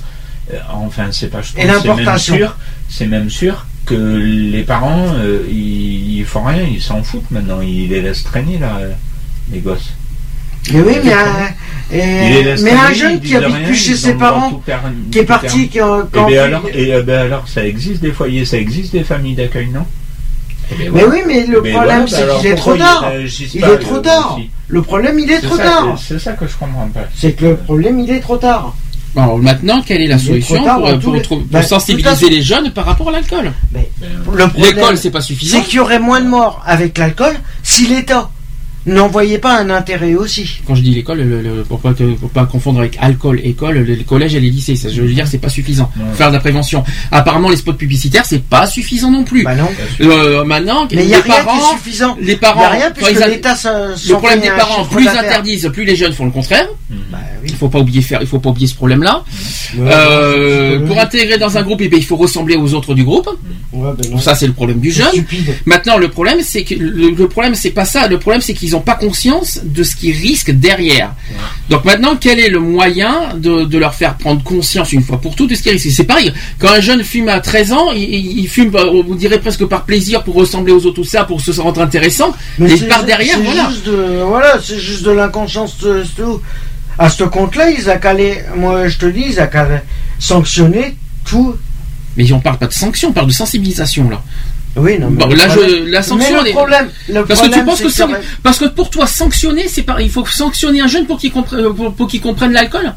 [0.53, 2.37] euh, enfin, c'est pas je pense, Et c'est même l'importation.
[2.37, 2.57] sûr,
[2.97, 7.61] c'est même sûr que les parents, euh, ils, ils font rien, ils s'en foutent maintenant,
[7.61, 8.93] ils les laissent traîner là, euh,
[9.53, 9.93] les gosses.
[10.73, 11.13] Mais oui, mais,
[11.99, 14.63] et- laissent mais un jeune qui habite rien, plus chez ses parents,
[15.11, 17.67] qui est parti, qui, euh, Et quand ben il- alors, et euh, ben alors, ça
[17.67, 19.85] existe des foyers, ça existe des familles d'accueil, non?
[20.73, 23.13] Eh ben Mais oui, mais le Mais problème, voilà, c'est qu'il est trop tard.
[23.55, 24.39] Il est trop tard.
[24.69, 25.99] Le problème, il est trop ça tard.
[26.03, 27.05] C'est ça que je comprends pas.
[27.15, 28.75] C'est que le problème, il est trop tard.
[29.17, 31.17] Alors maintenant, quelle est la solution tard pour,
[31.51, 33.52] Bah, sensibiliser les jeunes par rapport à l'alcool?
[33.73, 35.59] Le problème, L'école, c'est pas suffisant.
[35.59, 38.31] C'est qu'il y aurait moins de morts avec l'alcool si l'État
[38.87, 40.59] n'en voyait pas un intérêt aussi.
[40.67, 43.77] Quand je dis l'école, le, le- pour pas que- pour pas confondre avec alcool, école,
[43.79, 45.91] le- les collèges et les lycées, ça, je veux dire, c'est pas suffisant.
[46.11, 46.85] Faut Faire de la prévention.
[47.11, 49.43] Apparemment, les spots publicitaires, c'est pas suffisant non plus.
[49.45, 49.69] Bah non.
[50.01, 52.17] Euh, maintenant, Mais les il n'y a rien parents, qui est suffisant.
[52.21, 55.85] les parents, a rien puisque ils l'État le problème des parents, plus ils interdisent, plus
[55.85, 56.67] les jeunes font le contraire.
[57.11, 59.23] Bah Il faut pas oublier faire, il faut pas oublier ce problème-là.
[59.77, 62.95] Ouais, Euh, ouais, pour intégrer dans un groupe, eh bien, il faut ressembler aux autres
[62.95, 63.29] du groupe.
[63.73, 64.11] Ouais, ben.
[64.11, 65.09] Donc ça, c'est le problème du jeune.
[65.09, 65.55] stupide.
[65.67, 68.07] Maintenant, le problème, c'est que le, le problème, c'est pas ça.
[68.09, 71.12] Le problème, c'est qu'ils n'ont pas conscience de ce qu'ils risquent derrière.
[71.70, 75.35] Donc maintenant, quel est le moyen de, de leur faire prendre conscience une fois pour
[75.35, 75.91] toutes de ce qu'ils risquent?
[75.91, 76.33] C'est pareil.
[76.59, 79.65] Quand un jeune fume à 13 ans, il, il- il fume, euh, on dirait presque
[79.65, 82.35] par plaisir, pour ressembler aux autres, tout ça, pour se rendre intéressant.
[82.59, 83.69] Mais et c'est- par derrière, voilà.
[83.70, 85.77] Juste de, voilà, c'est juste de l'inconscience.
[85.81, 86.41] c'est tout.
[86.99, 89.78] À ce compte-là, ils a calé, moi je te dis, ils a calé
[90.19, 91.55] sanctionner tout.
[92.17, 94.23] Mais on parle pas de sanction, on parle de sensibilisation là.
[94.77, 95.09] Oui, non.
[95.11, 97.65] mais Bon, le là, problème- je, la sanction, mais le problème, le parce que tu
[97.65, 101.19] penses que parce que pour toi sanctionner, c'est pas, il faut sanctionner un jeune pour
[101.19, 102.93] qu'il comprenne, pour, pour qu'il comprenne l'alcool.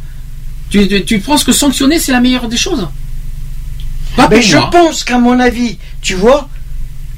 [0.71, 2.87] Tu, tu, tu penses que sanctionner c'est la meilleure des choses?
[4.15, 4.69] Pas Mais pour je moi.
[4.71, 6.49] pense qu'à mon avis, tu vois,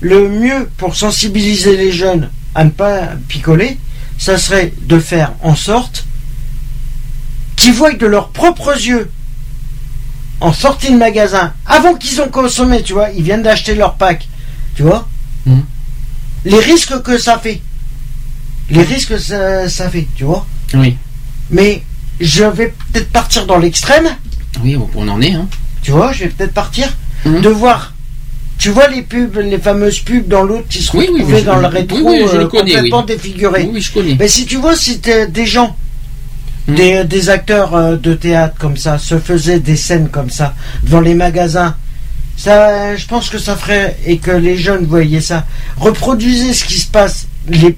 [0.01, 3.77] le mieux pour sensibiliser les jeunes à ne pas picoler,
[4.17, 6.05] ça serait de faire en sorte
[7.55, 9.09] qu'ils voient de leurs propres yeux,
[10.41, 14.27] en sortie de magasin, avant qu'ils ont consommé, tu vois, ils viennent d'acheter leur pack,
[14.79, 15.05] tu vois,
[15.45, 15.63] Mhm.
[16.45, 17.59] les risques que ça fait.
[18.69, 20.45] Les risques que ça, ça fait, tu vois.
[20.73, 20.95] Oui.
[21.49, 21.83] Mais
[22.21, 24.07] je vais peut-être partir dans l'extrême.
[24.63, 25.33] Oui, on en est.
[25.33, 25.49] Hein.
[25.81, 26.87] Tu vois, je vais peut-être partir
[27.25, 27.41] Mhm.
[27.41, 27.93] de voir.
[28.57, 31.45] Tu vois les pubs, les fameuses pubs dans l'autre qui se Oui, oui, retrouvaient je-
[31.45, 33.05] dans le rétro oui, euh, connais, complètement oui.
[33.05, 33.63] défigurés.
[33.63, 34.15] Oui, oui, je connais.
[34.17, 35.75] Mais si tu vois, si t'es- des gens,
[36.69, 36.75] Mhm.
[36.75, 41.01] des, des acteurs euh, de théâtre comme ça, se faisaient des scènes comme ça dans
[41.01, 41.75] les magasins,
[42.39, 45.45] ça, je pense que ça ferait et que les jeunes voyaient ça.
[45.77, 47.27] Reproduisez ce qui se passe.
[47.49, 47.75] Les,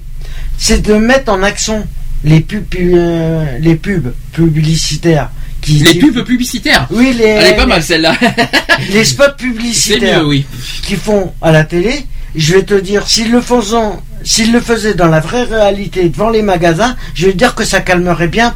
[0.56, 1.84] c'est de mettre en action
[2.22, 5.30] les pubs, pu- euh, les pubs publicitaires.
[5.60, 6.86] Qui, Les pubs publicitaires.
[6.90, 7.24] Oui, les.
[7.24, 8.14] Elle est pas mal celle-là.
[8.92, 10.46] les spots publicitaires C'est mieux, oui.
[10.84, 13.76] qui font à la télé, je vais te dire, s'ils le faisaient,
[14.24, 17.64] s'ils le faisaient dans la vraie réalité devant les magasins, je vais te dire que
[17.64, 18.54] ça calmerait bien.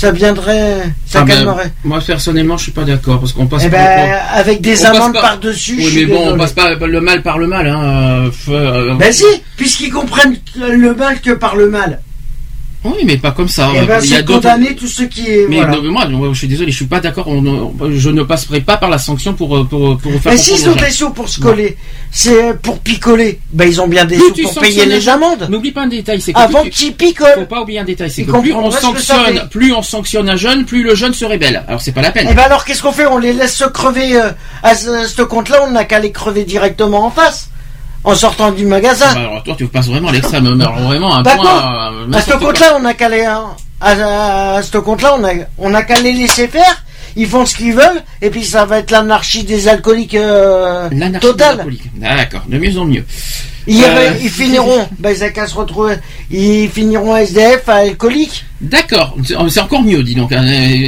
[0.00, 1.72] Ça viendrait, ça Ah ben, calmerait.
[1.82, 3.62] moi personnellement, je suis pas d'accord parce qu'on passe.
[3.64, 6.22] Eh on- ben, on- avec des on amendes par-dessus, je Oui, suis mais bon, on
[6.36, 6.38] désolé.
[6.38, 7.66] passe pas le mal par le mal.
[7.66, 8.30] Hein.
[8.48, 9.24] euh, euh, Ben si,
[9.56, 12.00] puisqu'ils comprennent le mal que par le mal.
[12.84, 13.70] Oui, mais pas comme ça.
[13.74, 15.46] Eh ben, Il y a condamner tout ce qui est.
[15.48, 15.76] Mais voilà.
[15.80, 17.26] de- moi, moi, je suis désolé, je suis pas d'accord.
[17.90, 20.32] Je ne passerai pas par la sanction pour euh, pour pour faire.
[20.32, 21.76] Mais s'ils ont des sous pour se coller,
[22.12, 25.48] c'est pour picoler, ben ils ont bien des Plus sous pour payer les amendes.
[25.50, 27.26] N'oublie pas un détail, c'est que Avant qu'ils picolent.
[27.34, 30.64] Faut pas oublier un détail, c'est que plus on sanctionne, plus on sanctionne un jeune,
[30.64, 31.64] plus le jeune se rébelle.
[31.66, 32.28] Alors c'est pas la peine.
[32.30, 33.06] Eh ben alors qu'est-ce qu'on fait?
[33.06, 34.30] On les laisse se crever euh,
[34.62, 37.50] à ce, à ce compte-là, on n'a qu'à les crever directement en face,
[38.04, 39.12] en sortant du magasin.
[39.14, 41.92] Bah, alors toi, tu passes vraiment à l'extrême, vraiment un Bah point.
[42.10, 43.44] euh, à ce compte-là, on qu'à les hein,
[43.80, 46.84] à, ce compte-là, on a on a qu'à les laisser faire.
[47.16, 51.18] Ils font ce qu'ils veulent, et puis ça va être l'anarchie des alcooliques euh, des
[51.18, 51.66] totale.
[51.96, 53.04] D'accord, de mieux en mieux.
[53.66, 55.96] Ils, Euh, ils finiront, ben ils qu'à se retrouver,
[56.30, 58.44] ils finiront SDF, alcooliques.
[58.60, 60.32] D'accord, c'est c'est encore mieux, dis donc.
[60.32, 60.42] hein.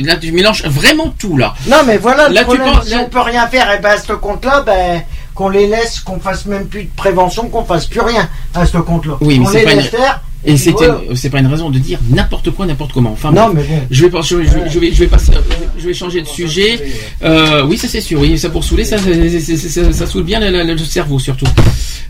[0.04, 1.54] Là, tu mélanges vraiment tout là.
[1.66, 3.90] Non mais voilà, Là, le tu problème, penses- si on peut rien faire, et ben
[3.90, 5.02] à ce compte-là, ben
[5.40, 8.76] qu'on les laisse, qu'on fasse même plus de prévention, qu'on fasse plus rien à ce
[8.76, 9.14] compte-là.
[9.22, 10.86] Oui, mais on les pas laisse une- faire, Et c'est Ouais.
[11.14, 13.12] c'est pas une raison de dire n'importe quoi, n'importe comment.
[13.12, 13.80] Enfin, Non, mais bon.
[13.90, 15.32] je vais, pas- je, vais- je vais- je vais, je vais passer,
[15.78, 16.80] je vais changer de sujet.
[17.22, 18.18] Euh, oui, ça c'est sûr.
[18.20, 21.18] Oui, ça pour saouler, ça, ça, ça, ça- ça saoule bien le, le- le cerveau
[21.18, 21.46] surtout.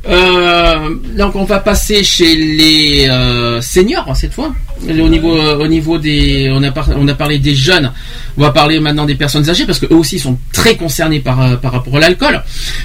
[0.09, 4.53] Euh, donc on va passer chez les euh, seniors cette fois.
[4.89, 7.93] Au niveau, au niveau des, on a, par- on a parlé des jeunes.
[8.39, 11.59] On va parler maintenant des personnes âgées parce que eux aussi sont très concernés par,
[11.61, 12.43] par rapport à l'alcool.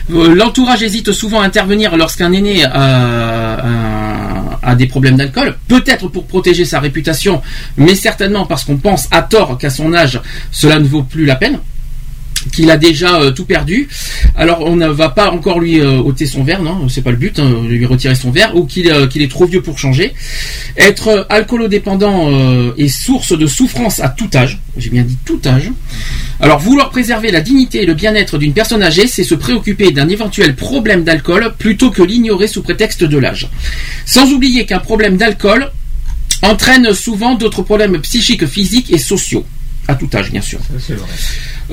[0.09, 5.34] L'entourage hésite souvent à intervenir lorsqu'un aîné a, a- a des problèmes d'alcool,
[5.67, 7.41] peut-être pour protéger sa réputation,
[7.77, 11.35] mais certainement parce qu'on pense à tort qu'à son âge, cela ne vaut plus la
[11.35, 11.59] peine
[12.51, 13.87] qu'il a déjà euh, tout perdu.
[14.35, 17.17] Alors on ne va pas encore lui euh, ôter son verre, non, c'est pas le
[17.17, 20.13] but, hein, lui retirer son verre, ou qu'il euh, qu'il est trop vieux pour changer.
[20.77, 22.31] Être alcoolodépendant
[22.77, 24.59] est source de souffrance à tout âge.
[24.77, 25.71] J'ai bien dit tout âge.
[26.39, 30.09] Alors vouloir préserver la dignité et le bien-être d'une personne âgée, c'est se préoccuper d'un
[30.09, 33.47] éventuel problème d'alcool plutôt que l'ignorer sous prétexte de l'âge.
[34.05, 35.71] Sans oublier qu'un problème d'alcool
[36.41, 39.45] entraîne souvent d'autres problèmes psychiques, physiques et sociaux.
[39.87, 40.59] À tout âge, bien sûr.
[40.59, 41.07] Ça, c'est vrai.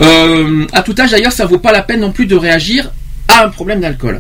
[0.01, 2.91] Euh, à tout âge d'ailleurs, ça vaut pas la peine non plus de réagir
[3.29, 4.19] à un problème d'alcool.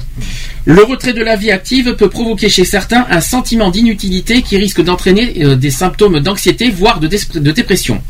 [0.65, 4.81] Le retrait de la vie active peut provoquer chez certains un sentiment d'inutilité qui risque
[4.81, 8.01] d'entraîner euh, des symptômes d'anxiété, voire de, dépression.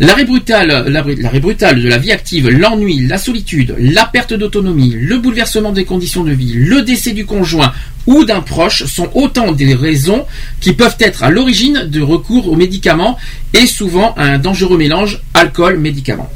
[0.00, 5.18] L'arrêt brutal, l'arrêt brutal de la vie active, l'ennui, la solitude, la perte d'autonomie, le
[5.18, 7.72] bouleversement des conditions de vie, le décès du conjoint
[8.06, 10.24] ou d'un proche sont autant des raisons
[10.60, 13.18] qui peuvent être à l'origine de recours aux médicaments
[13.52, 16.30] et souvent à un dangereux mélange alcool-médicaments.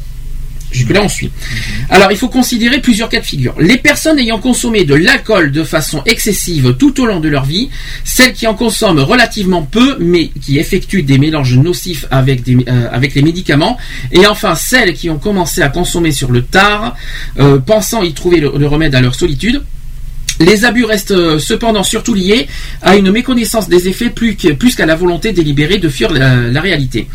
[0.72, 1.30] Jusque-là, on suit.
[1.90, 3.54] Alors, il faut considérer plusieurs cas de figure.
[3.60, 7.68] Les personnes ayant consommé de l'alcool de façon excessive tout au long de leur vie,
[8.04, 13.22] celles qui en consomment relativement peu, mais qui effectuent des mélanges nocifs avec, euh, les
[13.22, 13.76] médicaments,
[14.12, 16.96] et enfin celles qui ont commencé à consommer sur le tard,
[17.38, 19.62] euh, pensant y trouver le- remède à leur solitude.
[20.40, 22.48] Les abus restent euh, cependant surtout liés
[22.80, 27.06] à une méconnaissance des effets plus qu'à la volonté délibérée de fuir la réalité.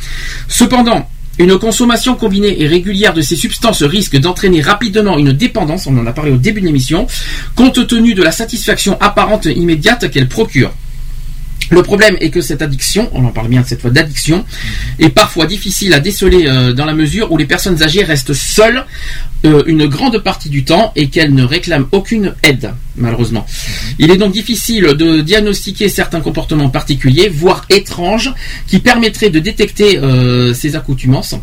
[0.48, 5.98] Cependant, une consommation combinée et régulière de ces substances risque d'entraîner rapidement une dépendance, on
[5.98, 7.08] en a parlé au début de l'émission,
[7.56, 10.72] compte tenu de la satisfaction apparente immédiate qu'elle procure.
[11.70, 14.46] Le problème est que cette addiction, on en parle bien cette fois d'addiction,
[15.00, 18.86] est parfois difficile à déceler euh, dans la mesure où les personnes âgées restent seules
[19.46, 23.46] euh, une grande partie du temps et qu'elles ne réclament aucune aide, malheureusement.
[24.00, 28.34] Il est donc difficile de diagnostiquer certains comportements particuliers, voire étranges,
[28.68, 31.36] qui permettraient de détecter euh, ces accoutumances.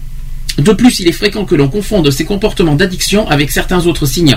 [0.58, 4.36] De plus, il est fréquent que l'on confonde ces comportements d'addiction avec certains autres signes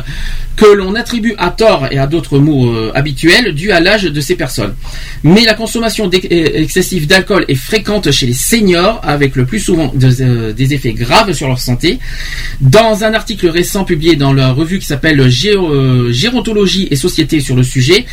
[0.56, 4.22] que l'on attribue à tort et à d'autres mots euh, habituels dus à l'âge de
[4.22, 4.74] ces personnes.
[5.24, 9.94] Mais la consommation euh, excessive d'alcool est fréquente chez les seniors avec le plus souvent
[10.02, 12.00] euh, des effets graves sur leur santé.
[12.62, 17.56] Dans un article récent publié dans la revue qui s'appelle euh, Gérontologie et Société sur
[17.56, 18.06] le sujet,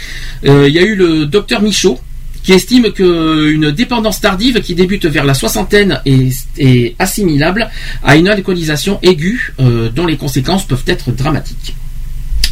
[0.44, 1.98] il y a eu le docteur Michaud
[2.44, 7.68] qui estime qu'une dépendance tardive qui débute vers la soixantaine est, est assimilable
[8.04, 11.74] à une alcoolisation aiguë euh, dont les conséquences peuvent être dramatiques.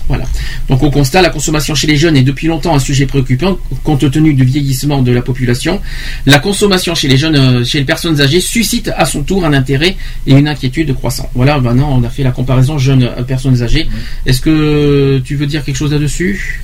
[0.08, 0.24] Voilà.
[0.68, 4.10] Donc on constate la consommation chez les jeunes est depuis longtemps un sujet préoccupant compte
[4.10, 5.80] tenu du vieillissement de la population.
[6.26, 9.52] La consommation chez les jeunes, euh, chez les personnes âgées suscite à son tour un
[9.52, 9.96] intérêt
[10.26, 11.30] et une inquiétude croissant.
[11.34, 13.86] Voilà, maintenant on a fait la comparaison jeunes euh, personnes âgées.
[14.26, 16.62] Est-ce que tu veux dire quelque chose là-dessus?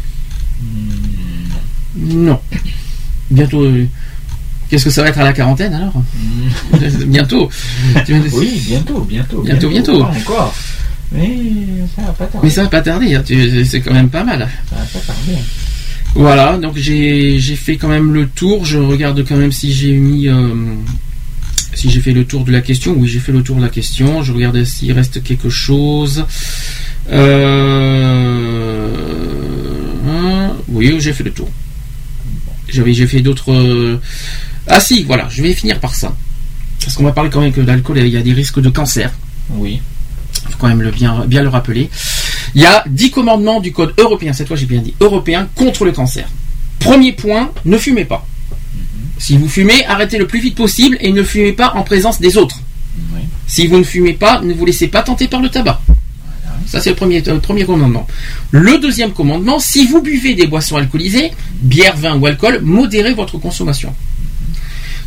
[1.96, 2.40] Non.
[3.30, 3.62] Bientôt.
[3.64, 3.86] euh,
[4.70, 5.94] Qu'est-ce que ça va être à la quarantaine alors
[7.06, 7.48] Bientôt.
[8.06, 9.42] Viens de- Oui, bientôt, bientôt.
[9.42, 10.00] Bientôt, bientôt.
[10.04, 10.54] Pas encore.
[11.10, 11.30] Mais
[11.96, 12.46] ça va pas tarder.
[12.46, 13.22] Mais ça va pas tarder, hein,
[13.64, 14.46] c'est quand même pas mal.
[14.68, 15.38] Ça va pas tarder.
[16.14, 18.64] Voilà, donc j'ai j'ai fait quand même le tour.
[18.66, 20.28] Je regarde quand même si j'ai mis.
[20.28, 20.48] euh,
[21.74, 22.94] si j'ai fait le tour de la question.
[22.98, 24.22] Oui, j'ai fait le tour de la question.
[24.22, 26.24] Je regarde s'il reste quelque chose.
[27.10, 28.90] Euh,
[30.08, 31.48] hein, oui, j'ai fait le tour.
[32.68, 33.52] J'avais j'ai fait d'autres.
[33.52, 34.00] euh,
[34.66, 36.14] Ah si, voilà, je vais finir par ça.
[36.82, 39.10] Parce qu'on va parler quand même que l'alcool, il y a des risques de cancer.
[39.50, 39.80] Oui.
[40.46, 41.90] Il faut quand même le bien, bien le rappeler.
[42.54, 45.84] Il y a 10 commandements du code européen, cette fois j'ai bien dit européen, contre
[45.84, 46.28] le cancer.
[46.78, 48.26] Premier point, ne fumez pas.
[49.18, 52.36] Si vous fumez, arrêtez le plus vite possible et ne fumez pas en présence des
[52.36, 52.60] autres.
[53.46, 55.80] Si vous ne fumez pas, ne vous laissez pas tenter par le tabac.
[56.70, 58.06] Ça, c'est le premier, euh, premier commandement.
[58.50, 61.32] Le deuxième commandement, si vous buvez des boissons alcoolisées,
[61.62, 63.94] bière, vin ou alcool, modérez votre consommation.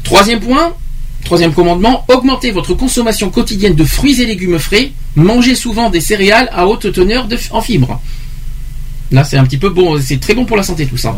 [0.04, 0.74] Troisième point,
[1.24, 6.50] troisième commandement, augmentez votre consommation quotidienne de fruits et légumes frais, mangez souvent des céréales
[6.52, 8.02] à haute teneur de- en fibres.
[9.12, 11.16] Là, c'est un petit peu bon, c'est très bon pour la santé tout ça.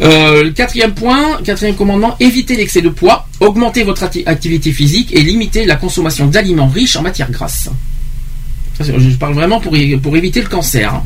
[0.00, 5.64] Euh, quatrième point, quatrième commandement, évitez l'excès de poids, augmentez votre activité physique et limitez
[5.64, 7.70] la consommation d'aliments riches en matières grasses.
[8.80, 10.94] Je parle vraiment pour, éviter le cancer.
[10.94, 11.02] hein.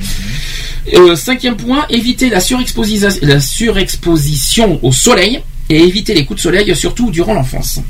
[0.94, 6.42] Euh, cinquième point, évitez la, surexposi- la surexposition au soleil et éviter les coups de
[6.42, 7.80] soleil, surtout durant l'enfance.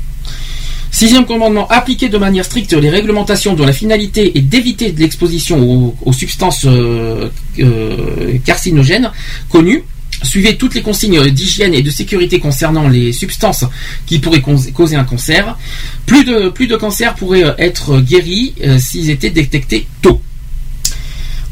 [0.89, 5.95] Sixième commandement, appliquer de manière stricte les réglementations dont la finalité est d'éviter l'exposition aux,
[6.03, 9.11] aux substances euh, euh, carcinogènes
[9.49, 9.83] connues.
[10.23, 13.65] Suivez toutes les consignes d'hygiène et de sécurité concernant les substances
[14.05, 15.57] qui pourraient cause- causer un cancer.
[16.05, 20.19] Plus de, cancers pourraient euh, être guéris euh, s'ils étaient détectés tôt.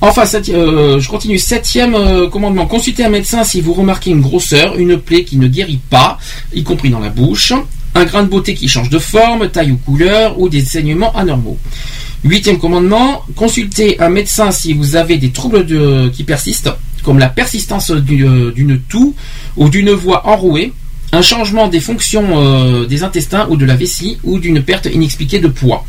[0.02, 1.38] Enfin, euh, je continue.
[1.40, 1.96] Septième
[2.30, 2.66] commandement.
[2.66, 6.20] Consultez un médecin si vous remarquez une grosseur, une plaie qui ne guérit pas,
[6.54, 7.54] y compris dans la bouche,
[7.94, 11.58] un grain de beauté qui change de forme, taille ou couleur, ou des saignements anormaux.
[12.26, 13.24] Huitième commandement.
[13.36, 15.64] Consultez un médecin si vous avez des troubles
[16.12, 16.72] qui persistent,
[17.04, 19.14] comme la persistance d'une d'une toux
[19.58, 20.74] ou d'une voix enrouée,
[21.12, 25.38] un changement des fonctions euh, des intestins ou de la vessie, ou d'une perte inexpliquée
[25.38, 25.86] de poids.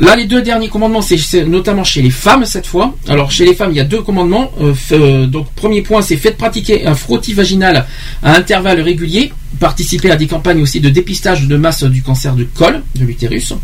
[0.00, 2.94] Là, les deux derniers commandements, c'est notamment chez les femmes cette fois.
[3.08, 4.52] Alors, chez les femmes, il y a deux commandements.
[4.60, 7.84] Euh, euh, donc, premier point, c'est faites pratiquer un frottis vaginal
[8.22, 9.32] à intervalles réguliers.
[9.58, 13.54] Participez à des campagnes aussi de dépistage de masse du cancer du col, de l'utérus.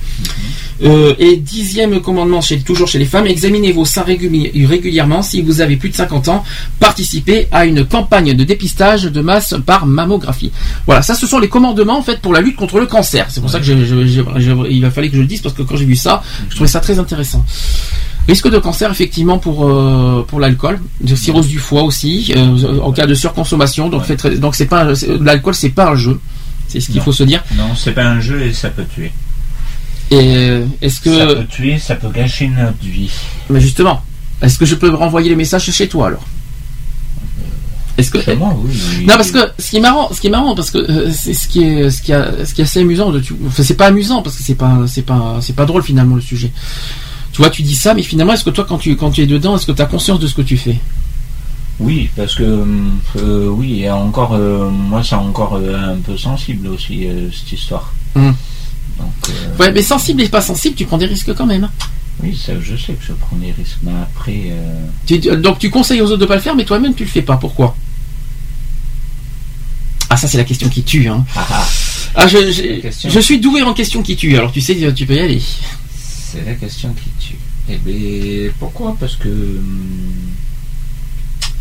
[0.83, 5.23] Euh, et dixième commandement, chez, toujours chez les femmes, examinez vos seins réguli- régulièrement.
[5.23, 6.43] Si vous avez plus de 50 ans,
[6.81, 10.51] participez à une campagne de dépistage de masse par mammographie.
[10.87, 13.27] Voilà, ça ce sont les commandements en fait pour la lutte contre le cancer.
[13.29, 15.43] C'est pour ça que je- je- je- je- il a fallu que je le dise
[15.43, 17.45] parce que quand j'ai vu ça, je trouvais ça très intéressant.
[18.27, 22.93] Risque de cancer effectivement pour euh, pour l'alcool, de cirrhose du foie aussi euh, en
[22.93, 23.89] cas de surconsommation.
[23.89, 26.19] Donc donc c'est pas l'alcool c'est pas un jeu.
[26.69, 27.45] C'est ce qu'il faut se dire.
[27.57, 29.13] Non, c'est pas un jeu et ça peut tuer.
[30.11, 33.11] Et est-ce que Ça peut tuer, ça peut gâcher notre vie.
[33.51, 34.03] Mais justement,
[34.43, 36.25] est-ce que je peux renvoyer les messages chez toi alors?
[37.97, 39.07] Est-ce que moi, oui, oui.
[39.07, 41.35] non parce que ce qui est marrant, ce qui est marrant parce que euh, c'est
[41.35, 43.35] ce qui est ce qui a ce qui est assez amusant de tu...
[43.47, 46.21] enfin c'est pas amusant parce que c'est pas c'est pas c'est pas drôle finalement le
[46.21, 46.51] sujet.
[47.33, 49.27] Tu vois, tu dis ça mais finalement est-ce que toi quand tu quand tu es
[49.27, 50.79] dedans, est-ce que tu as conscience de ce que tu fais?
[51.81, 52.65] Oui, parce que
[53.17, 57.93] euh, oui, et encore, euh, moi, c'est encore un peu sensible aussi cette histoire.
[58.15, 58.35] Donc,
[59.29, 61.69] euh, Ouais, mais sensible et pas sensible, tu prends des risques quand même.
[62.23, 65.69] Oui, ça, je sais que je prends des risques, mais après, euh, Tu- donc tu
[65.71, 67.37] conseilles aux autres de pas le faire mais toi-même tu le fais pas.
[67.37, 67.77] Pourquoi?
[70.11, 71.25] Ah ça c'est la question qui tue hein.
[72.15, 73.11] Ah je, je, question.
[73.11, 74.37] je suis doué en question qui tue.
[74.37, 75.43] Alors tu sais tu peux y aller.
[76.31, 77.37] c'est la question qui tue.
[77.69, 78.97] Eh bien, pourquoi?
[79.01, 80.15] Parce que hum,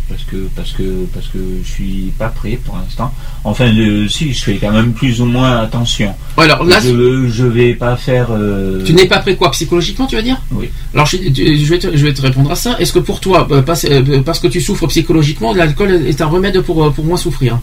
[0.10, 3.14] parce que parce que parce que je suis pas prêt pour l'instant.
[3.44, 3.72] Enfin,
[4.10, 6.14] si, je fais quand même plus ou moins attention.
[6.38, 8.28] Alors là, je, je vais pas faire.
[8.32, 10.42] euh, Tu n'es pas prêt quoi psychologiquement, tu vas dire?
[10.52, 10.70] Oui.
[10.94, 12.78] Alors je, je vais te, je vais te répondre à ça.
[12.80, 16.28] Est-ce que pour toi, euh, parce, euh, parce que tu souffres psychologiquement, l'alcool est un
[16.28, 17.60] remède pour, pour moins souffrir?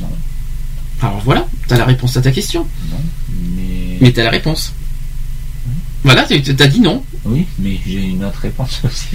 [0.00, 0.08] Non.
[1.00, 2.66] Alors voilà, tu as la réponse à ta question.
[2.90, 2.98] Non,
[3.56, 3.98] mais.
[4.00, 4.72] Mais as la réponse.
[6.08, 7.02] Voilà, tu as dit non.
[7.26, 9.08] Oui, mais j'ai une autre réponse aussi.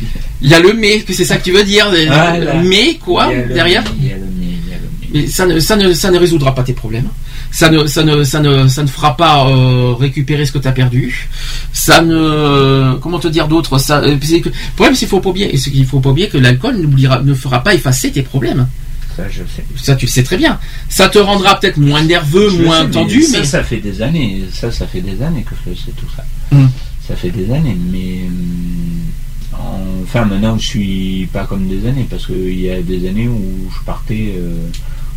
[0.43, 1.89] Il y a le mais, c'est ça que tu veux dire.
[1.89, 2.61] Voilà.
[2.63, 5.21] Mais quoi derrière mais, Il y a le mais, il y a le mais.
[5.21, 7.07] Mais ça ne, ça, ne, ça ne résoudra pas tes problèmes.
[7.49, 10.67] Ça ne, ça ne, ça ne, ça ne fera pas euh, récupérer ce que tu
[10.67, 11.29] as perdu.
[11.71, 13.73] Ça ne, comment te dire d'autre?
[13.89, 16.77] Euh, le problème, c'est qu'il faut pas oublier, c'est qu'il faut pas oublier que l'alcool
[16.77, 18.67] ne fera pas effacer tes problèmes.
[19.15, 19.63] Ça, je sais.
[19.75, 20.59] Ça, tu le sais très bien.
[20.89, 24.01] Ça te rendra peut-être moins nerveux, Je moins sais, tendu, ça, mais ça fait des
[24.01, 24.43] années.
[24.51, 26.25] Ça, ça fait des années que je sais tout ça.
[26.51, 26.69] Hum.
[27.07, 32.25] Ça fait des années, mais hum, enfin maintenant je suis pas comme des années parce
[32.27, 34.69] qu'il y a des années où je partais, euh,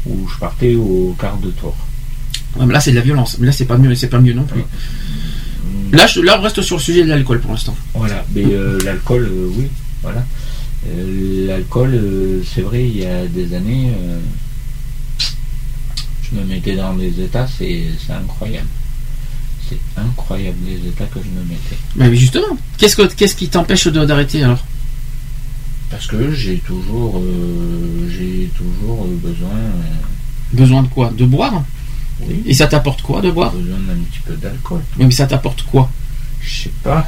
[0.06, 1.76] où je partais au quart de tour.
[2.58, 3.36] Ouais, mais là, c'est de la violence.
[3.38, 4.62] Mais là, c'est pas mieux, c'est pas mieux non plus.
[5.92, 7.76] Là, je, là, on reste sur le sujet de l'alcool pour l'instant.
[7.94, 9.66] Voilà, mais euh, l'alcool, euh, oui,
[10.02, 10.24] voilà.
[10.88, 14.18] Euh, l'alcool, euh, c'est vrai, il y a des années, euh,
[16.22, 18.68] je me mettais dans des états, c'est incroyable.
[19.68, 21.76] C'est incroyable les états que je me mettais.
[21.96, 24.62] Mais justement, qu'est-ce que, qu'est-ce qui t'empêche d'arrêter alors?
[25.90, 31.10] Parce que j'ai toujours, euh, j'ai toujours besoin, euh, Besoin de quoi?
[31.16, 31.64] De boire?
[32.20, 33.52] Oui, Et ça t'apporte quoi de boire?
[33.52, 34.80] Besoin d'un petit peu d'alcool.
[34.96, 35.90] Mais ça t'apporte quoi?
[36.40, 37.06] Je sais pas.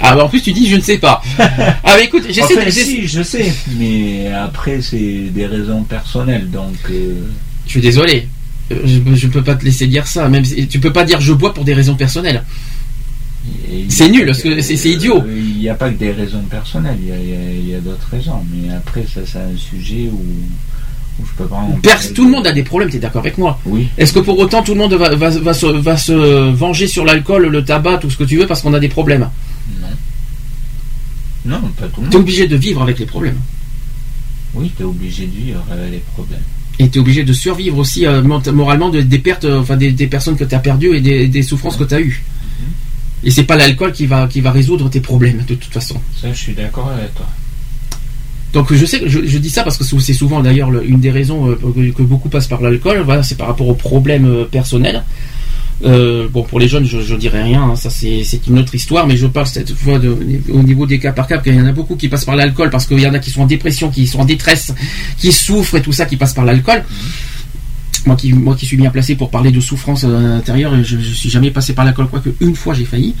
[0.00, 1.22] Ah bah en plus tu dis je ne sais pas.
[1.38, 2.70] ah bah écoute, j'essaie Enfin, de...
[2.70, 6.74] j'essaie- si, je sais, mais après c'est des raisons personnelles, donc.
[6.90, 7.14] euh,
[7.66, 8.28] Je suis désolé.
[8.72, 10.28] Euh, Je ne peux pas te laisser dire ça.
[10.28, 12.42] Même si- tu peux pas dire je bois pour des raisons personnelles.
[13.88, 15.18] C'est nul, parce que c'est- c'est idiot.
[15.26, 17.52] Euh, Il n'y a pas que des raisons personnelles, il y a, il y a-
[17.52, 20.16] il y a d'autres raisons, mais après ça c'est un sujet où,
[21.20, 21.56] où je peux pas.
[21.56, 23.58] en Pers- tout le monde a des problèmes, tu es d'accord avec moi?
[23.66, 23.88] Oui.
[23.98, 27.04] Est-ce que pour autant tout le monde va, va, va se, va se venger sur
[27.04, 29.28] l'alcool, le tabac, tout ce que tu veux parce qu'on a des problèmes?
[31.46, 32.22] Non, pas tout le Tu es monde.
[32.22, 33.38] obligé de vivre avec les problèmes.
[34.54, 36.40] Oui, tu es obligé de vivre avec les problèmes.
[36.78, 39.76] Et tu es obligé de survivre aussi euh, ment- moralement de- des pertes, euh, enfin
[39.76, 42.22] des, des personnes que tu as perdues et des, des souffrances que tu as eues.
[43.24, 45.96] Et c'est pas l'alcool qui va, qui va résoudre tes problèmes de toute façon.
[46.20, 47.26] Ça, je suis d'accord avec toi.
[48.52, 51.00] Donc je sais que je, je dis ça parce que c'est souvent d'ailleurs le- une
[51.00, 53.02] des raisons euh, que, que beaucoup passent par l'alcool.
[53.04, 55.02] Voilà, c'est par rapport aux problèmes personnels.
[55.84, 57.62] Euh, bon, pour les jeunes, je, je dirais rien.
[57.62, 59.06] hein, ça, c'est une autre histoire.
[59.06, 60.16] Mais je parle cette fois de,
[60.50, 62.36] au niveau des cas par cas, parce qu'il y en a beaucoup qui passent par
[62.36, 64.72] l'alcool parce qu'il y en a qui sont en dépression, qui sont en détresse,
[65.18, 66.84] qui souffrent et tout ça, qui passent par l'alcool.
[68.06, 71.10] Moi qui, moi qui suis bien placé pour parler de souffrance euh, intérieure, je, je
[71.14, 73.14] suis jamais passé par l'alcool, quoique une fois j'ai failli.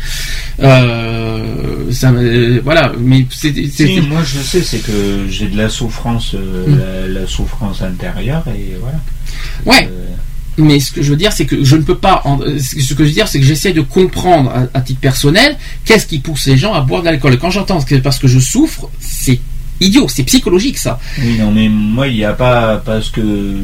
[0.60, 2.12] Euh, ça,
[2.62, 6.78] voilà, mais c'est Si, moi je sais, c'est que j'ai de la souffrance, Mm.
[6.78, 9.00] la, la souffrance intérieure et voilà.
[9.64, 9.88] Ouais.
[10.58, 12.22] Mais ce que je veux dire, c'est que je ne peux pas.
[12.24, 15.56] en- Ce que je veux dire, c'est que j'essaie de comprendre à, à titre personnel
[15.84, 17.34] qu'est-ce qui pousse les gens à boire de l'alcool.
[17.34, 19.40] Et Quand j'entends que parce que je souffre, c'est
[19.80, 21.00] idiot, c'est psychologique ça.
[21.20, 23.22] Oui, non, mais moi, il n'y a pas parce que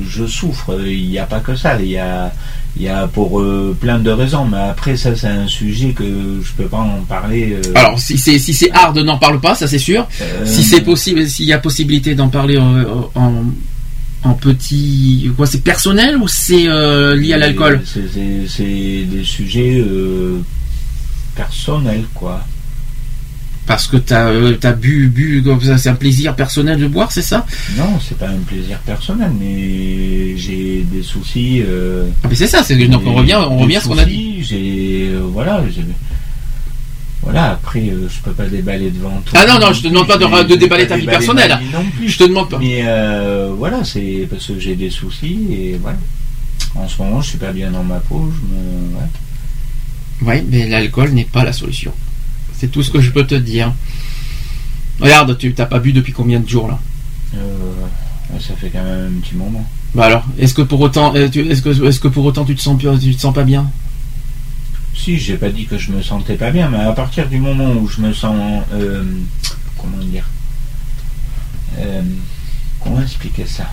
[0.08, 1.80] je souffre, il n'y a pas que ça.
[1.80, 2.32] Il y a,
[2.76, 4.44] il y a pour euh, plein de raisons.
[4.46, 6.04] Mais après, ça, c'est un sujet que
[6.42, 7.52] je peux pas en parler.
[7.64, 10.08] euh, Alors si c'est si c'est hard, n'en parle pas, ça c'est sûr.
[10.20, 13.44] Euh, Si c'est possible, s'il y a possibilité d'en parler en
[14.22, 17.80] en petit, quoi, c'est personnel ou c'est euh, lié à l'alcool?
[17.84, 20.38] c'est- des sujets euh,
[21.34, 22.44] personnels, quoi.
[23.66, 27.12] Parce que t'as euh, t'as bu bu comme ça, c'est un plaisir personnel de boire,
[27.12, 27.46] c'est ça?
[27.78, 31.62] Non, c'est pas un plaisir personnel, mais j'ai des soucis.
[31.64, 34.42] euh, Ah, mais c'est ça, donc on revient on revient à ce qu'on a dit.
[34.42, 35.62] J'ai euh, voilà,
[37.22, 37.50] voilà.
[37.52, 39.34] Après, euh, je peux pas déballer devant tout.
[39.36, 41.58] Ah non, non, je te demande pas de- de déballer ta vie personnelle.
[41.72, 42.08] non plus.
[42.08, 42.58] Je te demande pas.
[42.58, 45.98] Mais euh, voilà, c'est parce que j'ai des soucis et voilà.
[46.74, 48.30] En ce moment, je suis pas bien dans ma peau.
[48.32, 49.08] Je me, ouais.
[50.22, 51.92] Oui, mais l'alcool n'est pas la solution.
[52.56, 53.72] C'est tout ce que je peux te dire.
[55.00, 56.78] Regarde, tu t'as pas bu depuis combien de jours là?
[57.36, 57.38] Euh,
[58.38, 59.64] ça fait quand même un petit moment.
[59.94, 62.60] Bah alors, est-ce que pour autant, euh, est-ce que, est-ce que pour autant tu te
[62.60, 63.70] sens, tu te sens pas bien?
[64.94, 67.70] Si, j'ai pas dit que je me sentais pas bien, mais à partir du moment
[67.72, 69.02] où je me sens, euh,
[69.78, 70.24] comment dire,
[71.78, 72.02] euh,
[72.82, 73.64] comment expliquer ça?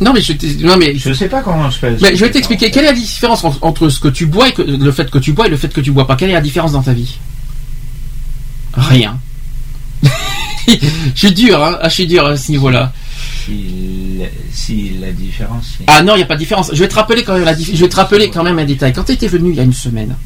[0.00, 0.32] Non, mais je,
[0.64, 1.96] non mais je sais pas comment je fais.
[2.00, 4.52] Mais je vais t'expliquer quelle est la différence en- entre ce que tu bois et
[4.52, 6.16] que- le fait que tu bois et le fait que tu bois pas?
[6.16, 7.18] Quelle est la différence dans ta vie?
[8.74, 9.18] Rien.
[10.66, 10.76] je
[11.14, 11.78] suis dur, hein.
[11.82, 12.92] Ah, je suis dur à ce niveau-là.
[13.46, 15.78] Si, la- différence.
[15.86, 16.70] Ah non, il n'y a pas de différence.
[16.72, 18.92] Je vais te rappeler quand même Je vais te rappeler quand même un détail.
[18.92, 20.16] Quand tu étais venu il y a une semaine,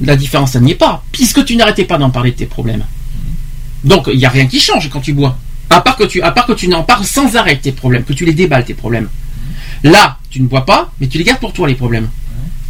[0.00, 2.84] la différence, ça n'y est pas, puisque tu n'arrêtais pas d'en parler de tes problèmes.
[3.84, 5.38] Donc il n'y a rien qui change quand tu bois.
[5.70, 6.04] À part que
[6.54, 9.08] tu, n'en parles sans arrêt tes problèmes, que tu les déballes tes problèmes.
[9.84, 12.08] Là, tu ne bois pas, mais tu les gardes pour toi les problèmes.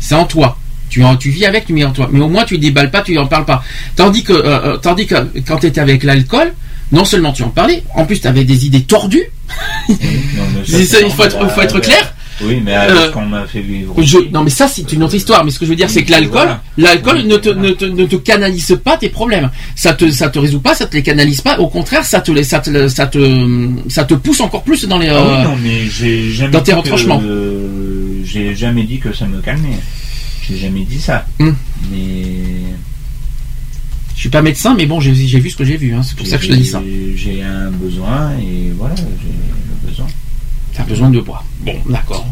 [0.00, 0.58] C'est en toi.
[0.90, 2.08] Tu, en, tu vis avec, tu mets en toi.
[2.10, 3.62] Mais au moins tu ne déballes pas, tu n'en parles pas.
[3.94, 5.14] Tandis que, euh, euh, tandis que
[5.46, 6.52] quand tu étais avec l'alcool,
[6.92, 9.30] non seulement tu en parlais, en plus tu avais des idées tordues.
[9.88, 9.96] Non,
[10.68, 11.54] mais ça, il faut être, normal.
[11.54, 12.14] faut être clair.
[12.40, 13.92] Oui, mais avec Euh, ce qu'on m'a fait vivre.
[14.00, 15.44] Je- non mais ça c'est une autre histoire.
[15.44, 18.06] Mais ce que je veux dire c'est que l'alcool, l'alcool ne, te, ne, te, ne
[18.06, 19.50] te canalise pas tes problèmes.
[19.74, 21.58] Ça te ça te résout pas, ça te les canalise pas.
[21.58, 25.08] Au contraire, ça te ça te ça te ça te pousse encore plus dans les
[25.08, 27.20] Ah oui, euh, non, mais j'ai jamais dans tes dit que- retranchements.
[27.24, 29.80] euh, j'ai jamais dit que ça me calmait.
[30.48, 31.26] J'ai jamais dit ça.
[31.40, 31.50] Hmm.
[31.90, 32.06] Mais.
[34.18, 35.94] Je suis pas médecin, mais bon j'ai vu ce que j'ai vu.
[35.94, 36.02] hein.
[36.02, 36.82] C'est pour ça que je te dis ça.
[37.14, 40.06] J'ai- un besoin et voilà, j'ai le besoin.
[40.74, 41.44] T'as besoin de boire.
[41.60, 42.26] Bon, d'accord.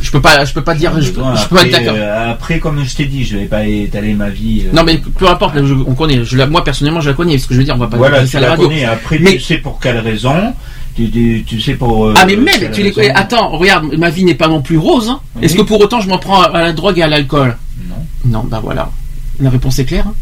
[0.00, 1.94] Je peux pas je peux pas dire je, peux- je peux pas être Après, d'accord.
[1.98, 4.62] euh, après, comme je t'ai dit, je vais pas étaler ma vie.
[4.66, 6.24] euh, Non mais peu importe, je- on connaît.
[6.24, 7.36] Je, moi personnellement je la connais.
[7.36, 8.86] Ce que je veux dire, on va pas voilà, tu la la connais.
[8.86, 10.54] Après, Mais- tu sais pour quelle raison.
[10.96, 12.06] Tu, tu, tu sais pour.
[12.06, 13.12] euh, Ah mais même, tu les raison.
[13.14, 15.10] Attends, regarde, ma vie n'est pas non plus rose.
[15.10, 15.20] hein.
[15.36, 15.44] Oui.
[15.44, 17.56] Est-ce que pour autant je m'en prends à la drogue et à l'alcool?
[17.88, 17.94] Non.
[18.24, 18.90] Non, bah voilà.
[19.40, 20.06] La réponse est claire.
[20.08, 20.14] hein.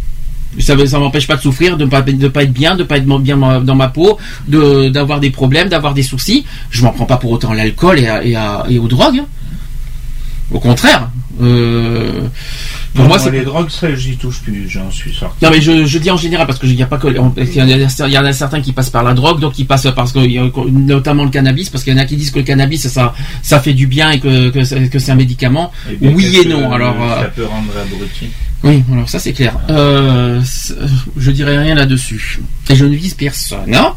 [0.59, 2.01] Ça ne m'empêche pas de souffrir, de ne pas,
[2.43, 6.03] être bien, de pas être bien dans ma peau, de d'avoir des problèmes, d'avoir des
[6.03, 6.45] soucis.
[6.71, 8.37] Je m'en prends pas pour autant à l'alcool et,
[8.69, 9.23] et, aux drogues.
[10.51, 11.09] Au contraire.
[11.41, 12.21] Euh,
[12.95, 14.69] pour Non, moi, c'est les drogues, ça, j'y touche plus.
[14.69, 15.43] J'en suis sorti.
[15.43, 17.17] non mais je, je dis en général parce que il y a pas que il
[17.17, 19.65] y, en a, il y en a certains qui passent par la drogue, donc qui
[19.65, 20.21] passent parce que
[20.69, 23.61] notamment le cannabis parce qu'il y en a qui disent que le cannabis ça ça
[23.61, 25.73] fait du bien et que que, c'est- que c'est un médicament.
[25.91, 26.71] Eh oui et non.
[26.71, 28.27] Alors euh, Ça peut rendre abruti.
[28.63, 29.55] oui, alors ça c'est clair.
[29.71, 30.43] Euh,
[31.17, 32.41] je dirais rien là-dessus.
[32.69, 33.75] Et je ne vise personne.
[33.75, 33.95] Hein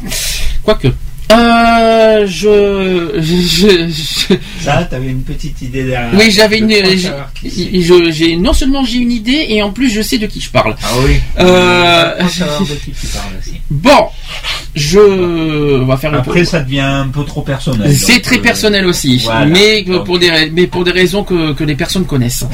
[0.62, 0.88] Quoique.
[1.32, 6.10] Euh, je, je, je- Ça, t'avais une petite idée derrière.
[6.16, 7.80] oui, j'avais une, c'est.
[7.82, 10.50] je- j'ai, non seulement j'ai une idée et en plus je sais de qui je
[10.50, 10.76] parle.
[10.82, 11.16] Ah oui.
[11.40, 13.52] Euh, Je crois savoir de qui tu parles aussi.
[13.70, 14.06] Bon,
[14.76, 17.92] je, on va faire Après, ça devient un peu trop personnel.
[17.96, 19.46] C'est très euh, personnel aussi, voilà.
[19.46, 22.44] mais pour des mais pour des raisons que, que les personnes connaissent.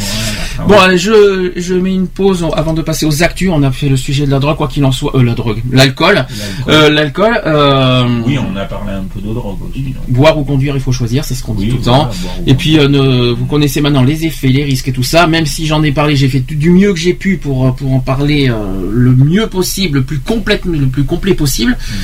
[0.56, 0.68] voilà.
[0.68, 3.50] Bon, allez, je, je mets une pause avant de passer aux actus.
[3.52, 5.14] On a fait le sujet de la drogue, quoi qu'il en soit.
[5.14, 6.24] Euh, la drogue, l'alcool.
[6.68, 7.40] Euh, L'alcool.
[7.46, 9.80] euh, Oui, on a a parlé un peu de drogue aussi.
[9.82, 10.08] donc.
[10.08, 12.10] Boire ou conduire, il faut choisir, c'est ce qu'on dit tout le voilà, temps.
[12.46, 15.26] Et puis, euh, ne- vous connaissez maintenant les effets, les risques et tout ça.
[15.26, 17.92] Même si j'en ai parlé, j'ai fait du mieux que j'ai pu pour, euh, pour
[17.92, 18.54] en parler euh,
[18.90, 21.72] le mieux possible, le plus complet, le plus complet possible.
[21.72, 21.94] Mm.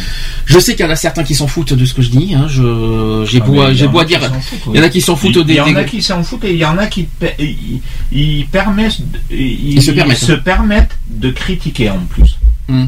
[0.47, 2.35] Je sais qu'il y en a certains qui s'en foutent de ce que je dis.
[2.35, 2.47] Hein.
[2.49, 4.21] Je, j'ai Ah, beau, mais il y j'ai en beau a qui dire.
[4.23, 4.73] s'en foutent, oui.
[4.75, 5.55] Il y en a qui s'en foutent Il des.
[5.55, 7.07] y en des- a qui s'en foutent et il y en a qui
[8.13, 8.99] ils, permettent,
[9.31, 10.97] ils, se permettent.
[11.11, 12.39] de critiquer en plus.
[12.69, 12.87] Hmm.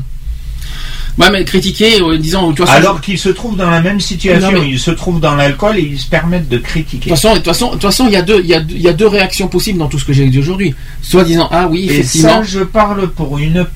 [1.20, 4.70] Ouais, mais critiquer, euh, disant, Alors qu'ils se trouvent dans la même situation, Non, mais-
[4.70, 7.10] ils se trouvent dans l'alcool et ils se permettent de De critiquer.
[7.10, 8.60] toute façon, de toute façon, de toute façon, il y a deux, il y a,
[8.60, 10.74] deux- il y a deux réactions possibles dans tout ce que j'ai dit aujourd'hui.
[11.02, 13.66] Soit disant, ah oui, Et effectivement, ça, je parle pour une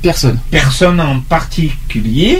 [0.00, 2.38] personne personne en particulier.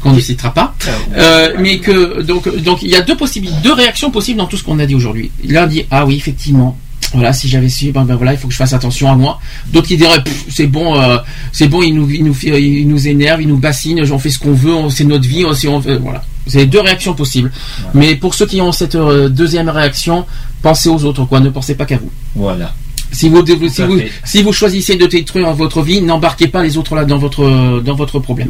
[0.00, 0.74] qu'on ne citera pas,
[1.16, 4.56] Euh, mais que donc donc il y a deux possibilités, deux réactions possibles dans tout
[4.58, 5.30] ce qu'on a dit aujourd'hui.
[5.44, 6.76] L'un dit, ah oui, effectivement.
[7.14, 9.40] Voilà, si j'avais su, ben, ben voilà, il faut que je fasse attention à moi.
[9.72, 11.16] D'autres qui diraient, c'est bon, euh,
[11.52, 14.30] c'est bon, il nous, il nous, fait- il nous énerve, il nous bassine, on fait
[14.30, 16.22] ce qu'on veut, c'est notre vie, on, c'est- on voilà.
[16.46, 17.50] C'est deux réactions possibles.
[17.94, 20.24] Mais pour ceux qui ont cette euh, deuxième réaction,
[20.62, 21.40] pensez aux autres, quoi.
[21.40, 22.10] Ne pensez pas qu'à vous.
[22.34, 22.72] Voilà.
[23.12, 26.94] Si vous, si vous, si vous choisissez de détruire votre vie, n'embarquez pas les autres
[26.94, 28.48] là dans votre, dans votre problème.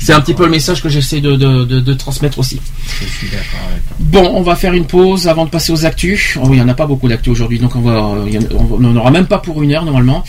[0.00, 2.58] C'est un petit peu le message que j'essaie de, de, de- de transmettre aussi.
[3.00, 3.46] Je suis avec.
[4.00, 6.36] Bon, on va faire une pause avant de passer aux actus.
[6.42, 8.12] Oh, il n'y en a pas beaucoup d'actus aujourd'hui, donc on va,
[8.58, 10.24] on n'en aura même pas pour une heure normalement.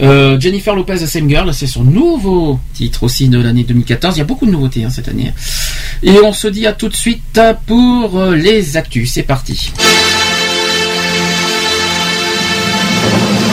[0.00, 4.16] Euh, Jennifer Lopez, The Same Girl, c'est son nouveau titre aussi de l'année 2014.
[4.16, 5.32] Il y a beaucoup de nouveautés hein, cette année.
[6.02, 9.10] Et on se dit à tout de suite pour euh, les actus.
[9.12, 9.72] C'est parti.
[13.08, 13.45] Thank you.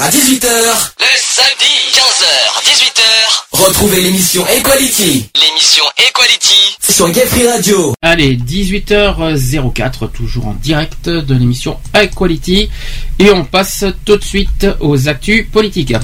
[0.00, 0.92] 15h à 18h.
[0.98, 2.24] Le samedi, 15h,
[2.64, 3.02] 18h.
[3.52, 5.28] Retrouvez l'émission Equality.
[5.34, 6.76] L'émission Equality.
[6.88, 7.94] Sur Gay Free Radio.
[8.00, 12.70] Allez, 18h04, toujours en direct de l'émission Equality.
[13.18, 15.94] Et on passe tout de suite aux actus politiques.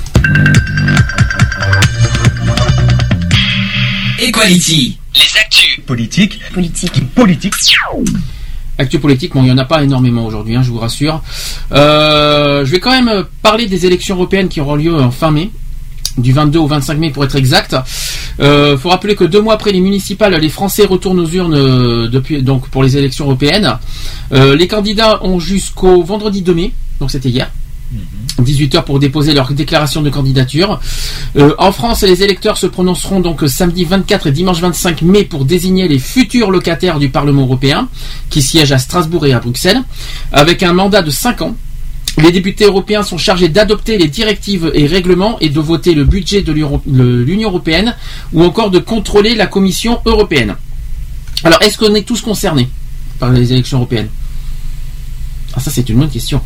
[4.21, 4.99] Equality.
[5.15, 5.81] Les actus.
[5.87, 6.41] Politique.
[6.53, 7.15] Politique.
[7.15, 7.55] Politique.
[8.79, 11.23] Actu politique, bon, il n'y en a pas énormément aujourd'hui, hein, je vous rassure.
[11.73, 15.51] Euh, je vais quand même parler des élections européennes qui auront lieu en fin mai,
[16.19, 17.75] du 22 au 25 mai pour être exact.
[18.39, 22.41] Euh, faut rappeler que deux mois après les municipales, les Français retournent aux urnes euh,
[22.43, 23.79] donc pour les élections européennes.
[24.31, 27.51] Les candidats ont jusqu'au vendredi 2 mai, donc c'était hier.
[28.41, 30.81] 18h pour déposer leur déclaration de candidature.
[31.37, 35.45] Euh, en France, les électeurs se prononceront donc samedi 24 et dimanche 25 mai pour
[35.45, 37.89] désigner les futurs locataires du Parlement européen
[38.31, 39.83] qui siègent à Strasbourg et à Bruxelles
[40.33, 41.57] avec un mandat de 5 ans.
[42.19, 46.41] Les députés européens sont chargés d'adopter les directives et règlements et de voter le budget
[46.41, 47.95] de l'Union européenne
[48.33, 50.57] ou encore de contrôler la Commission européenne.
[51.45, 52.71] Alors, est-ce qu'on est tous concernés
[53.19, 54.09] par les élections européennes?
[55.55, 56.41] Ah, ça c'est une bonne question.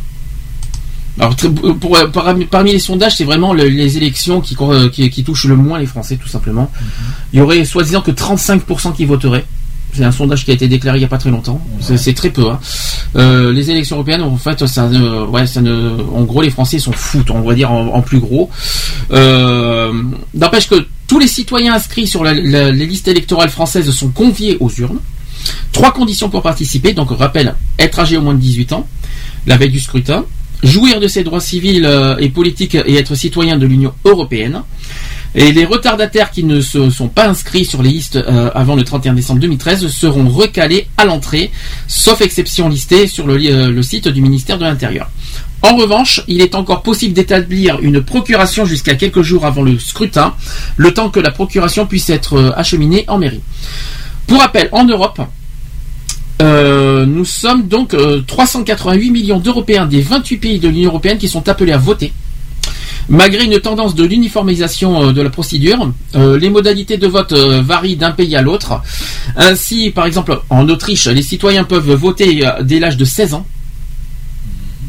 [1.21, 2.07] Alors, très- pour- euh,
[2.49, 5.77] parmi, les sondages, c'est vraiment le- les élections qui, cor- qui, qui touchent le moins
[5.79, 6.71] les Français, tout simplement.
[7.31, 9.45] Il y aurait soi-disant que 35% qui voteraient.
[9.93, 11.61] C'est un sondage qui a été déclaré il n'y a pas très longtemps.
[11.79, 12.49] C'est- C'est très peu.
[12.49, 12.59] hein.
[13.17, 16.79] Euh, les élections européennes, en fait, ça, ne- ouais, ça ne, en gros, les Français
[16.79, 18.49] sont foutent, on va dire en, en plus gros.
[19.11, 19.91] Euh,
[20.33, 24.57] N'empêche que tous les citoyens inscrits sur la- la- les listes électorales françaises sont conviés
[24.59, 24.99] aux urnes.
[25.71, 26.93] Trois conditions pour participer.
[26.93, 28.87] Donc, rappel, être âgé au moins de 18 ans,
[29.45, 30.23] la veille du scrutin,
[30.63, 34.61] jouir de ses droits civils euh, et politiques et être citoyen de l'Union européenne.
[35.33, 38.83] Et les retardataires qui ne se sont pas inscrits sur les listes euh, avant le
[38.83, 41.51] 31 décembre 2013 seront recalés à l'entrée,
[41.87, 45.09] sauf exception listée sur euh, le site du ministère de l'Intérieur.
[45.61, 50.33] En revanche, il est encore possible d'établir une procuration jusqu'à quelques jours avant le scrutin,
[50.75, 53.41] le temps que la procuration puisse être acheminée en mairie.
[54.25, 55.21] Pour rappel, en Europe,
[56.41, 61.27] euh, nous sommes donc euh, 388 millions d'Européens des 28 pays de l'Union européenne qui
[61.27, 62.11] sont appelés à voter.
[63.09, 67.61] Malgré une tendance de l'uniformisation euh, de la procédure, euh, les modalités de vote euh,
[67.61, 68.81] varient d'un pays à l'autre.
[69.35, 73.45] Ainsi, par exemple, en Autriche, les citoyens peuvent voter euh, dès l'âge de 16 ans.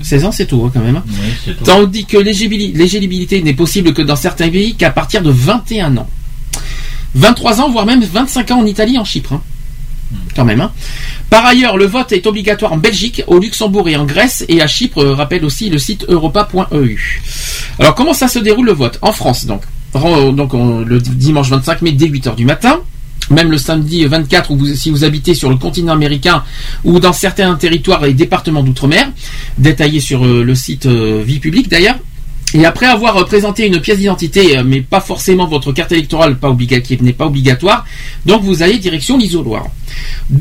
[0.02, 0.96] 16 ans, c'est tout hein, quand même.
[0.96, 1.04] hein.
[1.08, 1.14] Oui,
[1.44, 1.64] c'est tout.
[1.64, 6.08] Tandis que l'éligibilité n'est possible que dans certains pays qu'à partir de 21 ans.
[7.14, 9.34] 23 ans, voire même 25 ans en Italie en Chypre.
[9.34, 9.42] hein.
[10.36, 10.60] Quand même.
[10.60, 10.70] hein.
[11.32, 14.66] Par ailleurs, le vote est obligatoire en Belgique, au Luxembourg et en Grèce, et à
[14.66, 17.22] Chypre, euh, rappelle aussi le site europa.eu.
[17.78, 18.98] Alors, comment ça se déroule le vote?
[19.00, 19.62] En France, donc.
[19.94, 22.80] Ren- Donc, on- le dimanche 25 mai, dès 8h du matin.
[23.30, 26.44] Même le samedi 24, où vous- si vous habitez sur le continent américain
[26.84, 29.08] ou dans certains territoires et départements d'outre-mer,
[29.56, 31.96] détaillé sur euh, le site euh, Vie publique d'ailleurs.
[32.54, 36.36] Et après avoir euh, présenté une pièce d'identité, euh, mais pas forcément votre carte électorale
[36.36, 37.86] pas qui n'est pas obligatoire,
[38.26, 39.66] donc vous allez direction l'isoloir.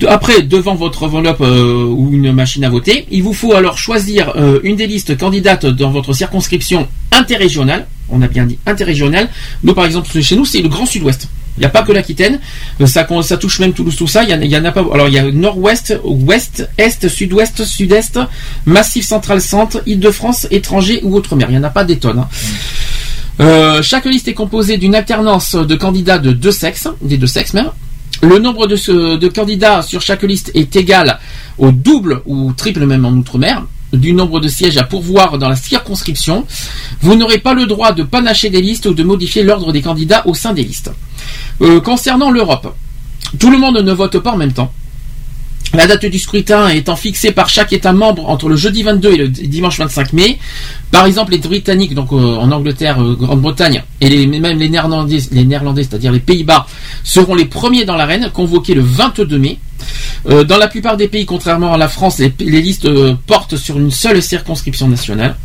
[0.07, 4.33] Après, devant votre enveloppe euh, ou une machine à voter, il vous faut alors choisir
[4.63, 7.87] une des listes candidates dans votre circonscription interrégionale.
[8.09, 9.29] On a bien dit interrégionale.
[9.63, 11.29] Nous, par exemple, chez nous, c'est le Grand Sud-Ouest.
[11.61, 12.39] Il n'y a pas que l'Aquitaine,
[12.87, 13.05] ça,
[13.37, 14.23] touche même Toulouse, tout ça.
[14.23, 14.83] Il y en a- il y, en a pas.
[14.91, 18.17] Alors il y a Nord-Ouest, Ouest, Est, Sud-Ouest, Sud-Est,
[18.65, 21.49] Massif Central-Centre, Île-de-France, étranger ou Outre-mer.
[21.51, 22.17] Il n'y en a pas des tonnes.
[22.17, 22.27] hein.
[23.41, 27.53] Euh, chaque liste est composée d'une alternance de candidats de deux sexes, des deux sexes
[27.53, 27.69] même.
[28.23, 31.19] Le nombre de, ce- de candidats sur chaque liste est égal
[31.59, 35.55] au double ou triple même en Outre-mer du nombre de sièges à pourvoir dans la
[35.57, 36.45] circonscription.
[37.01, 40.23] Vous n'aurez pas le droit de panacher des listes ou de modifier l'ordre des candidats
[40.25, 40.91] au sein des listes.
[41.61, 42.75] Euh, concernant l'Europe,
[43.39, 44.71] tout le monde ne vote pas en même temps.
[45.73, 49.15] La date du scrutin étant fixée par chaque État membre entre le jeudi 22 et
[49.15, 50.39] le dimanche 25 mai.
[50.89, 55.19] Par exemple, les Britanniques, donc euh, en Angleterre, euh, Grande-Bretagne, et même les Néerlandais,
[55.83, 56.65] c'est-à-dire les Pays-Bas,
[57.03, 59.59] seront les premiers dans l'arène, convoqués le 22 mai.
[60.29, 62.87] Dans la plupart des pays, contrairement à la France, les, les listes
[63.25, 65.35] portent sur une seule circonscription nationale.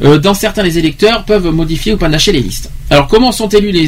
[0.00, 2.68] Dans certains, les électeurs peuvent modifier ou panacher les listes.
[2.88, 3.86] Alors, comment sont élus les,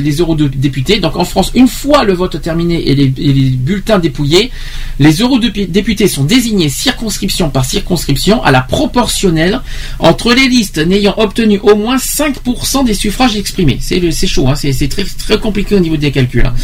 [0.00, 3.98] les, eurodéputés Donc, en France, une fois le vote terminé et les, et les bulletins
[4.00, 4.50] dépouillés,
[4.98, 9.60] les eurodéputés sont désignés circonscription par circonscription à la proportionnelle
[10.00, 13.78] entre les listes n'ayant obtenu au moins 5% des suffrages exprimés.
[13.80, 16.44] C'est chaud, hein, c'est très compliqué au niveau des calculs.
[16.46, 16.54] hein.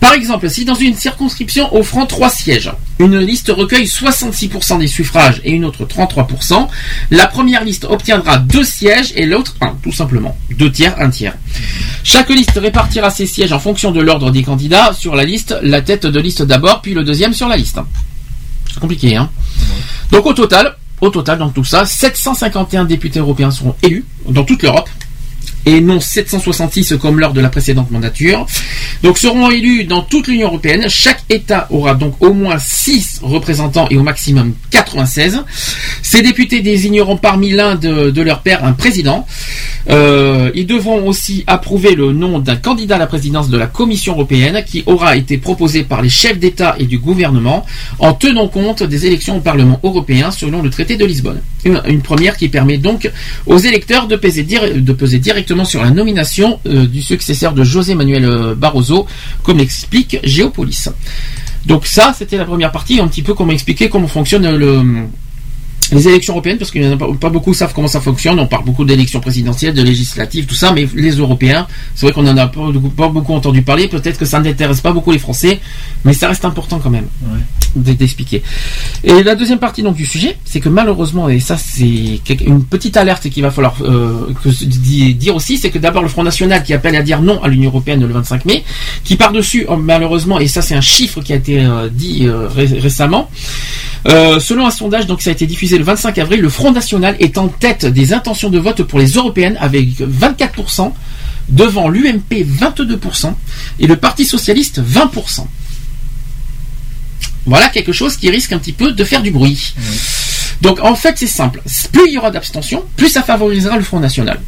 [0.00, 5.40] Par exemple, si dans une circonscription offrant 3 sièges, une liste recueille 66% des suffrages
[5.44, 6.66] et une autre 33%,
[7.12, 10.36] la première liste obtiendra 2 sièges et l'autre 1, tout simplement.
[10.58, 11.19] 2 tiers, 1 tiers.
[12.04, 15.82] Chaque liste répartira ses sièges en fonction de l'ordre des candidats sur la liste, la
[15.82, 17.80] tête de liste d'abord, puis le deuxième sur la liste.
[18.72, 19.30] C'est compliqué, hein.
[20.10, 24.62] Donc au total, Au total, dans tout ça, 751 députés européens seront élus dans toute
[24.62, 24.88] l'Europe
[25.70, 28.44] et non 766 comme lors de la précédente mandature.
[29.02, 30.86] Donc seront élus dans toute l'Union européenne.
[30.88, 35.44] Chaque État aura donc au moins 6 représentants et au maximum 96.
[36.02, 39.26] Ces députés désigneront parmi l'un de, de leurs pairs un président.
[39.88, 44.14] Euh, ils devront aussi approuver le nom d'un candidat à la présidence de la Commission
[44.14, 47.64] européenne qui aura été proposé par les chefs d'État et du gouvernement
[47.98, 51.40] en tenant compte des élections au Parlement européen selon le traité de Lisbonne.
[51.64, 53.10] Une, première qui permet donc
[53.46, 58.54] aux électeurs de peser directement sur la nomination euh, du successeur de José Manuel euh,
[58.54, 59.06] Barroso,
[59.42, 60.88] comme l'explique Géopolis.
[61.66, 64.82] Donc ça, c'était la première partie, un petit peu comment expliquer comment fonctionne le,
[65.92, 68.38] les élections européennes, parce qu'il n'y en a pas, pas beaucoup savent comment ça fonctionne.
[68.38, 72.26] On parle beaucoup d'élections présidentielles, de législatives, tout ça, mais les Européens, c'est vrai qu'on
[72.28, 72.60] en a pas,
[72.96, 73.88] pas beaucoup entendu parler.
[73.88, 75.58] Peut-être que ça n'intéresse pas beaucoup les Français,
[76.04, 77.06] mais ça reste important quand même
[77.76, 78.42] d- d'expliquer.
[79.04, 82.96] Et la deuxième partie donc du sujet, c'est que malheureusement, et ça c'est une petite
[82.96, 86.72] alerte qu'il va falloir euh, que dire aussi, c'est que d'abord le Front National qui
[86.72, 88.64] appelle à dire non à l'Union européenne le 25 mai,
[89.04, 92.46] qui par dessus malheureusement, et ça c'est un chiffre qui a été euh, dit euh,
[92.48, 93.28] ré- récemment.
[94.06, 97.38] Selon un sondage, donc ça a été diffusé le 25 avril, le Front National est
[97.38, 100.92] en tête des intentions de vote pour les européennes avec 24%,
[101.48, 103.32] devant l'UMP 22%
[103.78, 105.46] et le Parti Socialiste 20%.
[107.46, 109.72] Voilà quelque chose qui risque un petit peu de faire du bruit.
[110.60, 114.00] Donc en fait c'est simple, plus il y aura d'abstention, plus ça favorisera le Front
[114.00, 114.38] National.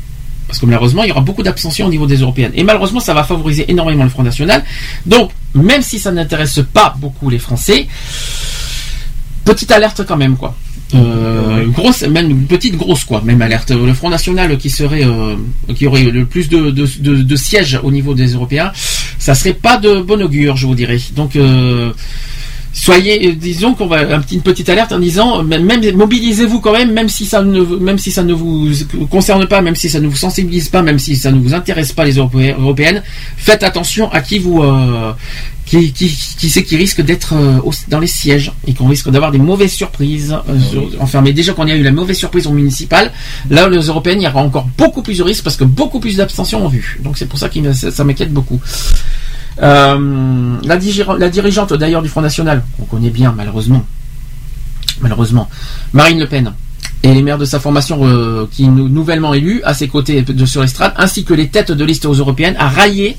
[0.47, 2.52] Parce que malheureusement, il y aura beaucoup d'abstention au niveau des européennes.
[2.55, 4.62] Et malheureusement, ça va favoriser énormément le Front National.
[5.07, 7.86] Donc, même si ça n'intéresse pas beaucoup les Français,
[9.47, 10.55] petite alerte quand même, quoi.
[10.95, 13.71] Euh, grosse, même une petite grosse quoi, même alerte.
[13.71, 15.37] Le Front National qui serait, euh,
[15.75, 18.73] qui aurait le plus de, sièges au niveau des Européens,
[19.19, 20.99] ça serait pas de bon augure, je vous dirais.
[21.17, 21.93] Donc euh,
[22.75, 27.09] soyez, euh, disons qu'on va une petite alerte en disant, même, mobilisez-vous quand même, même
[27.09, 28.71] si ça ne, même si ça ne vous
[29.11, 31.93] concerne pas, même si ça ne vous sensibilise pas, même si ça ne vous intéresse
[31.93, 33.03] pas les Europé- européennes,
[33.37, 35.12] faites attention à qui vous, euh,
[35.81, 39.73] qui, qui, qui risque d'être euh, dans les sièges et qu'on risque d'avoir des mauvaises
[39.73, 40.36] surprises.
[40.49, 43.10] euh, enfin, mais déjà qu'on a eu la mauvaise surprise au municipal,
[43.49, 46.17] là, les européennes, il y aura encore beaucoup plus de risques parce que beaucoup plus
[46.17, 47.01] d'abstentions ont vu.
[47.02, 48.60] Donc c'est pour ça que ça, ça m'inquiète beaucoup.
[49.62, 50.78] Euh, la,
[51.18, 53.84] la dirigeante d'ailleurs du Front National, qu'on connaît bien malheureusement,
[55.01, 55.49] malheureusement,
[55.92, 56.52] Marine Le Pen
[57.02, 60.47] et les maires de sa formation euh, qui nou- nouvellement élus à ses côtés de,
[60.47, 63.16] sur l'estrade, ainsi que les têtes de liste aux européennes, a raillé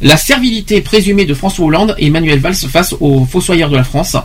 [0.00, 4.16] la servilité présumée de François Hollande et Emmanuel Valls face aux fossoyeurs de la France.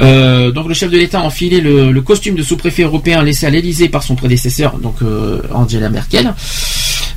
[0.00, 3.50] Euh, donc le chef de l'État a enfilé le, costume de sous-préfet européen laissé à
[3.50, 6.34] l'Élysée par son prédécesseur, donc euh, Angela Merkel,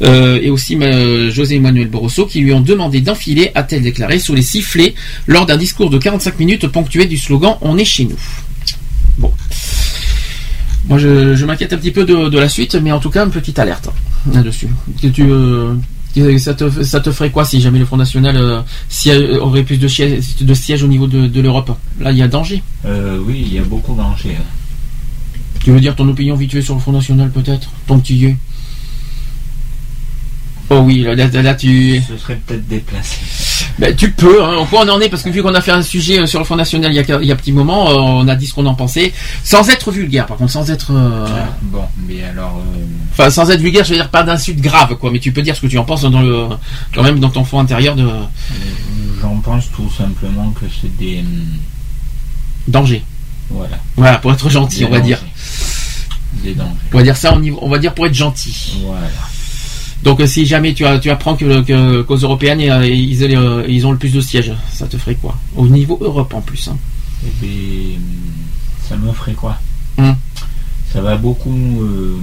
[0.02, 0.78] et aussi
[1.32, 4.94] José Manuel Barroso, qui lui ont demandé d'enfiler, a-t-elle déclaré, sous les sifflets
[5.26, 8.20] lors d'un discours de 45 minutes ponctué du slogan On est chez nous.
[10.88, 13.26] Moi, je, je m'inquiète un petit peu de, de la suite, mais en tout cas,
[13.26, 13.90] une petite alerte
[14.32, 14.68] là-dessus.
[15.02, 15.74] Que tu, euh,
[16.16, 18.62] que ça, te, ça te ferait quoi si jamais le Front National euh,
[19.06, 21.76] y a- aurait plus de sièges, de sièges au niveau de, de l'Europe?
[22.00, 22.62] Là, il y a danger.
[22.86, 24.30] Euh, oui, il y a beaucoup d'enjeux.
[25.64, 27.72] Tu veux dire ton opinion vite fait sur le Front National, peut-être?
[27.88, 28.36] Ton petit yeux
[30.72, 32.02] Oh oui, là, là, là, tu...
[32.08, 33.18] Ce serait peut-être déplacé.
[33.78, 34.66] Ben, tu peux, hein.
[34.72, 36.56] on en est, parce que vu qu'on a fait un sujet euh, sur le Front
[36.56, 38.66] National il y a, il y a petit moment, euh, on a dit ce qu'on
[38.66, 39.14] en pensait,
[39.44, 40.92] sans être vulgaire, par contre, sans être...
[40.92, 41.28] euh,
[41.62, 42.58] Bon, mais alors.
[42.76, 45.42] euh, Enfin, sans être vulgaire, je veux dire pas d'insulte grave, quoi, mais tu peux
[45.44, 46.48] dire ce que tu en penses dans le,
[46.96, 48.08] quand même dans ton fond intérieur de
[49.22, 51.20] J'en pense tout simplement que c'est des.
[51.20, 51.46] hum,
[52.68, 53.04] danger.
[53.52, 53.78] Voilà.
[53.98, 55.22] Voilà, pour être gentil, Des on va dire.
[56.44, 56.72] Des dangers.
[56.94, 58.80] On va dire ça, niveau- on va dire pour être gentil.
[58.84, 59.08] Voilà.
[60.06, 63.66] Donc, euh, si jamais tu, as- tu apprends que, que- qu'aux européennes, euh, ils, euh,
[63.68, 65.36] ils ont le plus de sièges, ça te ferait quoi?
[65.56, 66.68] Au niveau Europe en plus.
[66.68, 66.78] Hein.
[67.26, 67.98] Eh bien,
[68.88, 69.58] ça me ferait quoi?
[69.98, 70.16] Hum.
[70.94, 72.18] Ça va beaucoup, euh,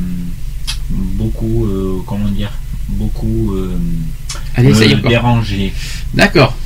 [0.91, 2.53] beaucoup, euh, comment dire,
[2.89, 3.77] beaucoup euh,
[4.55, 5.73] Allez, me déranger.
[6.15, 6.57] D'accord.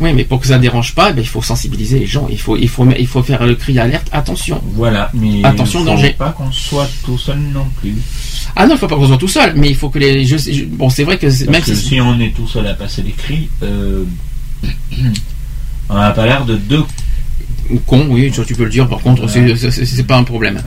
[0.00, 2.26] Oui, mais pour que ça ne dérange pas, eh ben, il faut sensibiliser les gens.
[2.28, 4.08] Il faut, il faut, il faut faire le cri d'alerte.
[4.10, 4.60] Attention.
[4.74, 6.14] Voilà, mais Attention, faut danger.
[6.18, 7.94] pas qu'on soit tout seul non plus.
[8.56, 10.24] Ah non, il faut pas qu'on soit tout seul, mais il faut que les.
[10.24, 11.88] je- je- bon, c'est vrai que Parce même que si.
[11.90, 14.02] si on est tout seul à passer les cris, euh,
[15.88, 16.82] on n'a pas l'air de deux.
[17.86, 18.88] Con, oui, tu peux le dire.
[18.88, 20.60] Par contre, c'est c'est- c'est pas un problème.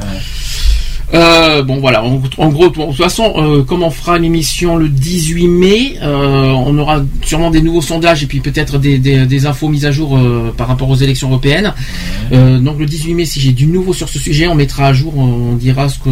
[1.13, 4.89] Euh, bon voilà, en, en gros, de toute façon, euh, comme on fera l'émission le
[4.89, 9.45] 18 mai, euh, on aura sûrement des nouveaux sondages et puis peut-être des, des- des
[9.45, 11.73] infos mises à jour euh, par rapport aux élections européennes.
[12.33, 14.93] Euh, donc le 18 mai, si j'ai du nouveau sur ce sujet, on mettra à
[14.93, 16.09] jour, on dira ce que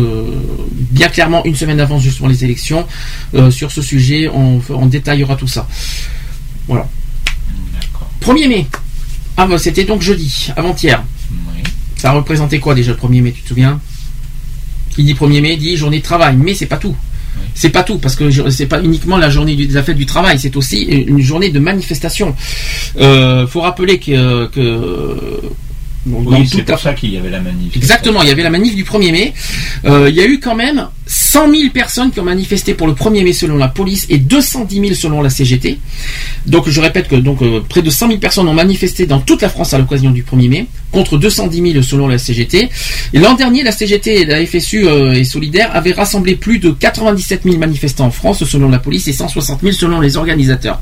[0.91, 2.85] bien clairement une semaine avant justement les élections
[3.33, 5.67] euh, sur ce sujet, on, on détaillera tout ça.
[6.69, 6.87] Voilà.
[8.21, 8.65] 1er mai.
[9.35, 11.03] Ah bah, c'était donc jeudi, avant-hier.
[11.97, 13.81] Ça représentait quoi déjà le 1er mai, tu te souviens?
[14.95, 16.95] Qui dit 1er mai dit journée de travail, mais c'est pas tout.
[17.53, 20.39] C'est pas tout, parce que c'est pas uniquement la journée de la fête du travail,
[20.39, 22.35] c'est aussi une journée de manifestation.
[22.99, 24.49] Euh, faut rappeler que,
[26.05, 27.75] Oui, c'est pour ça qu'il y avait la manif.
[27.75, 29.33] Exactement, il y avait la manif du 1er mai.
[29.85, 32.93] Euh, il y a eu quand même 100 000 personnes qui ont manifesté pour le
[32.93, 35.79] 1er mai selon la police et 210 000 selon la CGT.
[36.45, 39.41] Donc je répète que donc euh, près de 100 000 personnes ont manifesté dans toute
[39.41, 42.69] la France à l'occasion du 1er mai, contre 210 000 selon la CGT.
[43.13, 47.41] L'an dernier, la CGT et la FSU euh, et Solidaire avaient rassemblé plus de 97
[47.43, 50.79] 000 manifestants en France selon la police et 160 000 selon les organisateurs.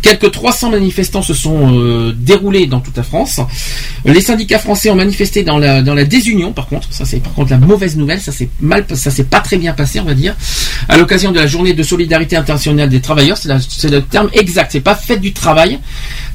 [0.00, 3.38] Quelques 300 manifestants se sont euh, déroulés dans toute la France.
[4.06, 7.34] Les syndicats français ont manifesté dans la, dans la désunion, par contre, ça c'est par
[7.34, 10.14] contre la mauvaise nouvelle, ça c'est mal, ça s'est pas très bien passé, on va
[10.14, 10.34] dire,
[10.88, 14.80] à l'occasion de la journée de solidarité internationale des travailleurs, c'est le terme exact, c'est
[14.80, 15.78] pas fête du travail.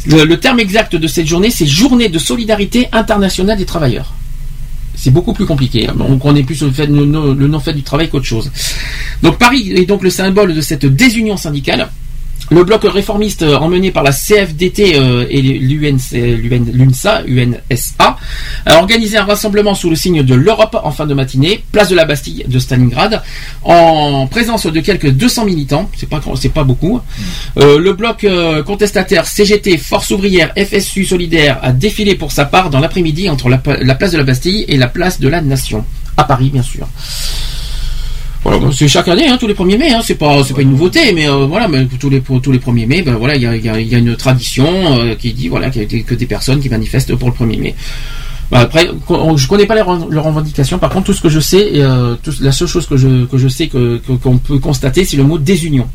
[0.07, 4.13] Le, terme exact de cette journée, c'est journée de solidarité internationale des travailleurs.
[4.95, 5.87] C'est beaucoup plus compliqué.
[5.87, 5.95] hein.
[6.21, 8.51] On est plus le, le, le non fait du travail qu'autre chose.
[9.23, 11.89] Donc Paris est donc le symbole de cette désunion syndicale.
[12.51, 18.17] Le bloc réformiste euh, emmené par la CFDT euh, et l'UNSA, UNSA,
[18.65, 21.95] a organisé un rassemblement sous le signe de l'Europe en fin de matinée, place de
[21.95, 23.23] la Bastille de Stalingrad,
[23.63, 26.21] en présence de quelques 200 militants, c'est pas
[26.53, 27.01] pas beaucoup.
[27.57, 28.25] Euh, le bloc
[28.65, 33.61] contestataire CGT, Force ouvrière, FSU solidaire a défilé pour sa part dans l'après-midi entre la,
[33.81, 35.83] la place de la Bastille et la place de la Nation,
[36.15, 36.87] à Paris bien sûr.
[38.45, 40.69] Voilà, c'est chaque année, hein, tous les 1er mai, hein, c'est pas, c'est pas une
[40.69, 43.47] nouveauté, mais euh, voilà, mais tous les tous les 1er mai, ben voilà, il y
[43.47, 44.67] a, il y a- il y a une tradition
[44.99, 47.59] euh, qui dit voilà qu'il y a que des personnes qui manifestent pour le 1er
[47.59, 47.73] mai.
[48.51, 50.77] Bah, après, on- je connais pas les leurs revendications.
[50.77, 53.39] Par contre, tout ce que je sais, euh, tout- la seule chose que je que
[53.39, 55.87] je sais que qu'on peut constater, c'est le mot désunion.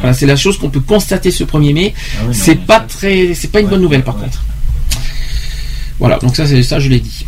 [0.00, 1.92] Voilà, c'est la chose qu'on peut constater ce 1er mai.
[1.94, 4.42] Ah oui, c'est pas très, c'est pas une bonne nouvelle par contre.
[5.98, 7.26] Voilà, donc ça, c'est ça, je l'ai dit.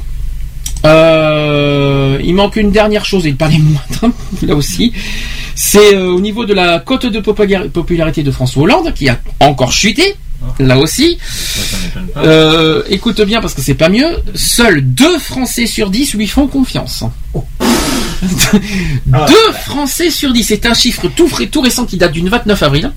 [0.86, 4.92] Euh, il manque une dernière chose, et pas les moindres, là aussi.
[5.55, 9.18] C'est euh, au niveau de la cote de popula- popularité de François Hollande, qui a
[9.41, 10.15] encore chuté,
[10.59, 11.18] là aussi.
[12.17, 14.09] Euh, écoute bien parce que c'est pas mieux.
[14.34, 17.05] Seuls deux Français sur 10 lui font confiance.
[19.07, 20.44] Deux Français sur 10.
[20.44, 22.92] C'est un chiffre tout frais, tout récent qui date du 29 avril.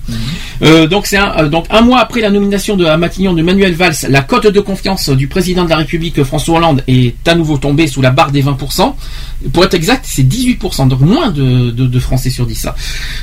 [0.62, 3.42] Euh, donc c'est un, euh, donc un mois après la nomination de à Matignon de
[3.42, 7.34] Manuel Valls, la cote de confiance du président de la République François Hollande est à
[7.34, 8.94] nouveau tombée sous la barre des 20%.
[9.52, 12.54] Pour être exact, c'est 18%, donc moins de, de, de Français sur 10.
[12.54, 12.74] ça.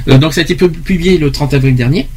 [0.10, 2.08] Euh, donc ça a été pu- publié le 30 avril dernier.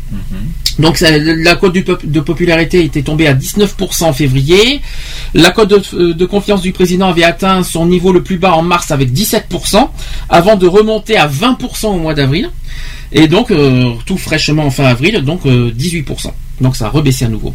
[0.78, 4.80] Donc ça- la cote de popularité était tombée à 19% en février.
[5.34, 8.62] La cote de, de confiance du président avait atteint son niveau le plus bas en
[8.62, 9.88] mars avec 17%,
[10.28, 12.50] avant de remonter à 20% au mois d'avril.
[13.12, 16.32] Et donc euh, tout fraîchement en fin avril, donc euh, 18%.
[16.60, 17.54] Donc ça a rebaissé à nouveau.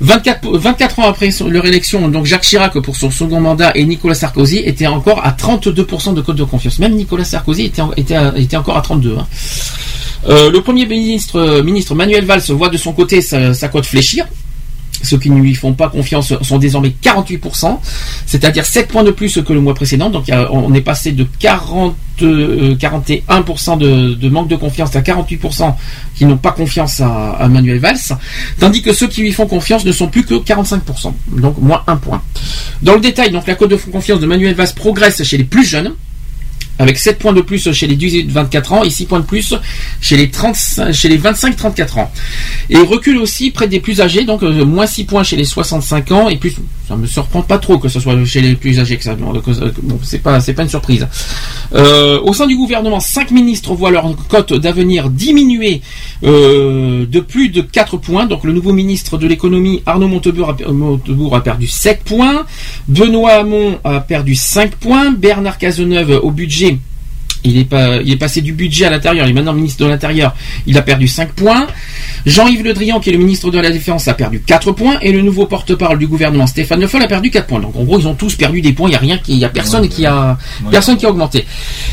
[0.00, 4.14] 24, 24 ans après leur élection, donc Jacques Chirac pour son second mandat et Nicolas
[4.14, 6.78] Sarkozy étaient encore à 32% de cote de confiance.
[6.78, 7.64] Même Nicolas Sarkozy
[7.96, 9.16] était encore à 32.
[9.18, 9.26] hein.
[10.26, 14.26] Euh, le premier ministre, euh, ministre Manuel Valls voit de son côté sa, cote fléchir.
[15.00, 17.78] Ceux qui ne lui font pas confiance sont désormais 48%,
[18.26, 20.10] c'est-à-dire 7 points de plus que le mois précédent.
[20.10, 25.72] Donc on est passé de 40, euh, 41% de, de manque de confiance à 48%
[26.16, 27.96] qui n'ont pas confiance à, à Manuel Valls,
[28.58, 31.96] tandis que ceux qui lui font confiance ne sont plus que 45%, donc moins 1
[31.96, 32.20] point.
[32.82, 35.64] Dans le détail, donc la cote de confiance de Manuel Valls progresse chez les plus
[35.64, 35.94] jeunes,
[36.78, 39.54] avec 7 points de plus chez les 18-24 ans et 6 points de plus
[40.00, 42.12] chez les, 35 chez les 25-34 ans.
[42.70, 46.12] Et recule aussi près des plus âgés, donc euh, moins 6 points chez les 65
[46.12, 46.56] ans et plus.
[46.88, 49.14] Ça me surprend pas trop que ce soit chez les plus âgés que ça.
[49.14, 49.30] Bon,
[50.02, 51.06] c'est pas, c'est pas une surprise.
[51.74, 55.82] Euh, au sein du gouvernement, 5 ministres voient leur cote d'avenir diminuer
[56.24, 58.24] euh, de plus de 4 points.
[58.24, 62.46] Donc le nouveau ministre de l'économie, Arnaud Montebourg, a, Montebourg a perdu 7 points.
[62.88, 65.10] Benoît Hamon a perdu 5 points.
[65.10, 66.78] Bernard Cazeneuve au budget
[67.48, 69.88] il est, pas, il est passé du budget à l'intérieur, il est maintenant ministre de
[69.90, 70.34] l'Intérieur,
[70.66, 71.66] il a perdu 5 points.
[72.26, 74.98] Jean-Yves Le Drian, qui est le ministre de la Défense, a perdu 4 points.
[75.00, 77.60] Et le nouveau porte-parole du gouvernement, Stéphane Le Foll, a perdu 4 points.
[77.60, 79.38] Donc en gros, ils ont tous perdu des points, il n'y a rien qui, il
[79.38, 80.70] y a personne qui a, Ouais.
[80.70, 81.46] personne qui a augmenté.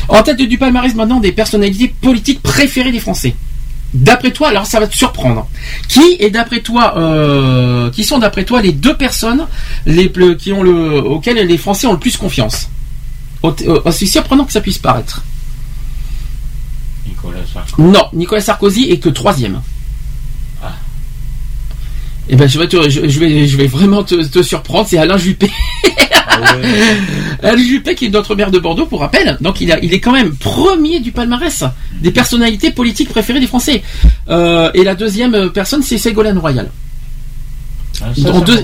[0.08, 3.34] En tête du palmarès maintenant des personnalités politiques préférées des Français.
[3.94, 5.48] D'après toi, alors ça va te surprendre.
[5.88, 9.46] Qui est d'après toi, euh, qui sont d'après toi les deux personnes
[9.86, 12.68] les plus, qui ont le, auxquelles les Français ont le plus confiance?
[13.42, 15.22] Au- euh, Aussi surprenant que ça puisse paraître.
[17.08, 17.82] Nicolas Sarkozy.
[17.88, 19.60] Non, Nicolas Sarkozy est que troisième.
[22.28, 24.86] Eh ben, je vais, te- je, je vais, je vais vraiment te, te surprendre.
[24.88, 25.48] C'est Alain Juppé.
[27.42, 29.36] Alain Juppé, qui est notre maire de Bordeaux, pour rappel.
[29.40, 31.62] Donc, il, a, il est quand même premier du palmarès
[32.00, 33.82] des personnalités politiques préférées des Français.
[34.28, 36.68] Euh, et la deuxième personne, c'est Ségolène Royal.
[37.98, 38.62] Ça, en, ça deux-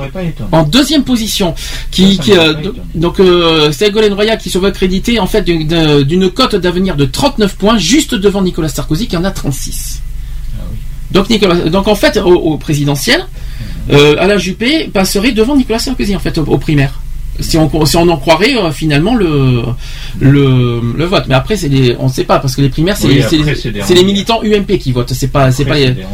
[0.65, 1.55] deuxième position,
[1.91, 2.55] qui, Ça, qui, euh,
[2.95, 6.97] donc euh, Ségolène Royal qui se veut créditer en fait d'une- d'un- d'une cote d'avenir
[6.97, 10.01] de 39 points, juste devant Nicolas Sarkozy qui en a 36.
[10.59, 10.63] Ah
[11.11, 13.27] Donc, Nicolas, donc en fait, au, au présidentiel,
[13.91, 17.01] euh, Alain Juppé passerait devant Nicolas Sarkozy en fait au, au primaire.
[17.41, 19.63] Si on, si on en croirait euh, finalement le,
[20.21, 21.25] le, le vote.
[21.29, 23.15] Mais après, c'est les, on ne sait pas parce que les primaires, c'est Oui,
[23.95, 25.13] les- militants UMP qui votent.
[25.15, 26.05] C'est pas, c'est pas les-.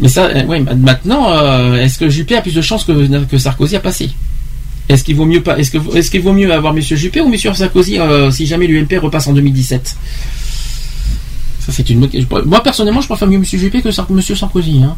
[0.00, 3.76] Mais ça, euh, ma- maintenant, euh, est-ce que Juppé a plus de chances que, Sarkozy
[3.76, 4.10] a passé?
[4.88, 5.16] Est-ce qu'il
[6.22, 9.96] vaut mieux avoir Monsieur Juppé ou Monsieur Sarkozy euh, si jamais l'UMP repasse en 2017
[11.64, 12.28] Ça c'est une bonne question.
[12.44, 14.80] Moi personnellement, je préfère mieux Monsieur Juppé que Sar- Monsieur Sarkozy.
[14.84, 14.96] Hein.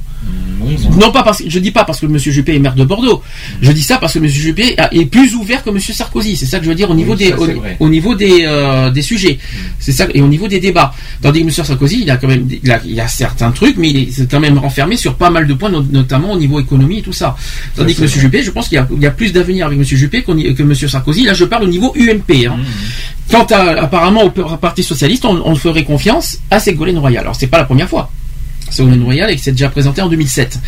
[0.62, 0.96] Oui, moi.
[0.98, 3.22] Non pas parce que je dis pas parce que Monsieur Juppé est maire de Bordeaux.
[3.60, 6.36] Je dis ça parce que Monsieur Juppé est plus ouvert que Monsieur Sarkozy.
[6.36, 7.34] C'est ça que je veux dire au niveau Oui, des
[7.80, 9.38] au, niveau des euh, des sujets.
[9.78, 10.94] C'est ça et au niveau des débats.
[11.20, 13.90] Tandis que Monsieur Sarkozy, il a quand même il a, il a certains trucs, mais
[13.90, 17.00] il est quand même renfermé sur pas mal de points, not- notamment au niveau économie
[17.00, 17.36] et tout ça.
[17.76, 19.66] Tandis Ça, que Monsieur Juppé, je pense qu'il y a, il y a plus d'avenir
[19.66, 21.24] avec Monsieur Juppé y- que Monsieur Sarkozy.
[21.24, 22.46] Là, je parle au niveau UMP.
[22.46, 22.56] Hein.
[23.30, 27.22] Quant à apparemment au Parti socialiste, on, on ferait confiance à Ségolène Royal.
[27.22, 28.10] Alors c'est pas la première fois.
[28.70, 30.58] Ségolène Royal et qui s'est déjà présenté en 2007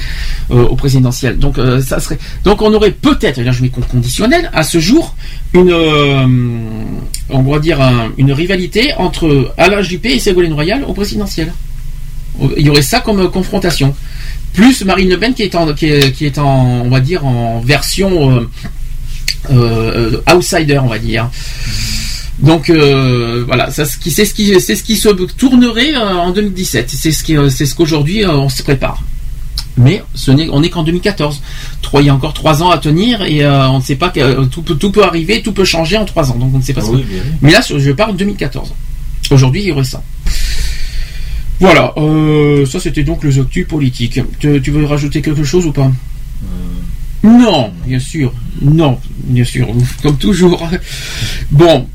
[0.50, 1.39] euh, au présidentiel.
[1.39, 5.15] Donc euh, ça serait donc on aurait peut-être là je mets conditionnel à ce jour
[5.55, 6.26] une euh,
[7.31, 11.52] on va dire un- une rivalité entre Alain Juppé et Ségolène Royal au présidentiel.
[12.58, 13.94] Il y aurait ça comme confrontation.
[14.52, 17.24] Plus Marine Le Pen qui est en qui est, qui est en on va dire
[17.26, 18.47] en version
[20.32, 21.31] outsider on va dire.
[22.39, 26.90] Donc euh, voilà, ça, c'est ce qui c'est ce qui se tournerait euh, en 2017.
[26.90, 29.02] C'est ce qui euh, c'est ce qu'aujourd'hui euh, on se prépare.
[29.78, 31.40] Mais ce n'est on n'est qu'en 2014.
[31.82, 34.44] Trois, il y a encore trois ans à tenir et on ne sait pas que
[34.47, 36.36] tout peut tout peut arriver, tout peut changer en trois ans.
[36.36, 36.81] Donc on ne sait pas.
[36.82, 37.32] ce Oui, que- bien sûr.
[37.42, 38.73] Mais là je parle de 2014.
[39.31, 40.02] Aujourd'hui il y aurait ça.
[41.60, 41.94] Voilà,
[42.70, 44.20] ça c'était donc les actus politiques.
[44.39, 45.90] Tu, tu veux rajouter quelque chose ou pas?
[47.23, 48.32] Non, bien sûr.
[48.62, 49.66] Non, bien sûr.
[50.02, 50.68] Comme toujours.
[51.50, 51.86] Bon,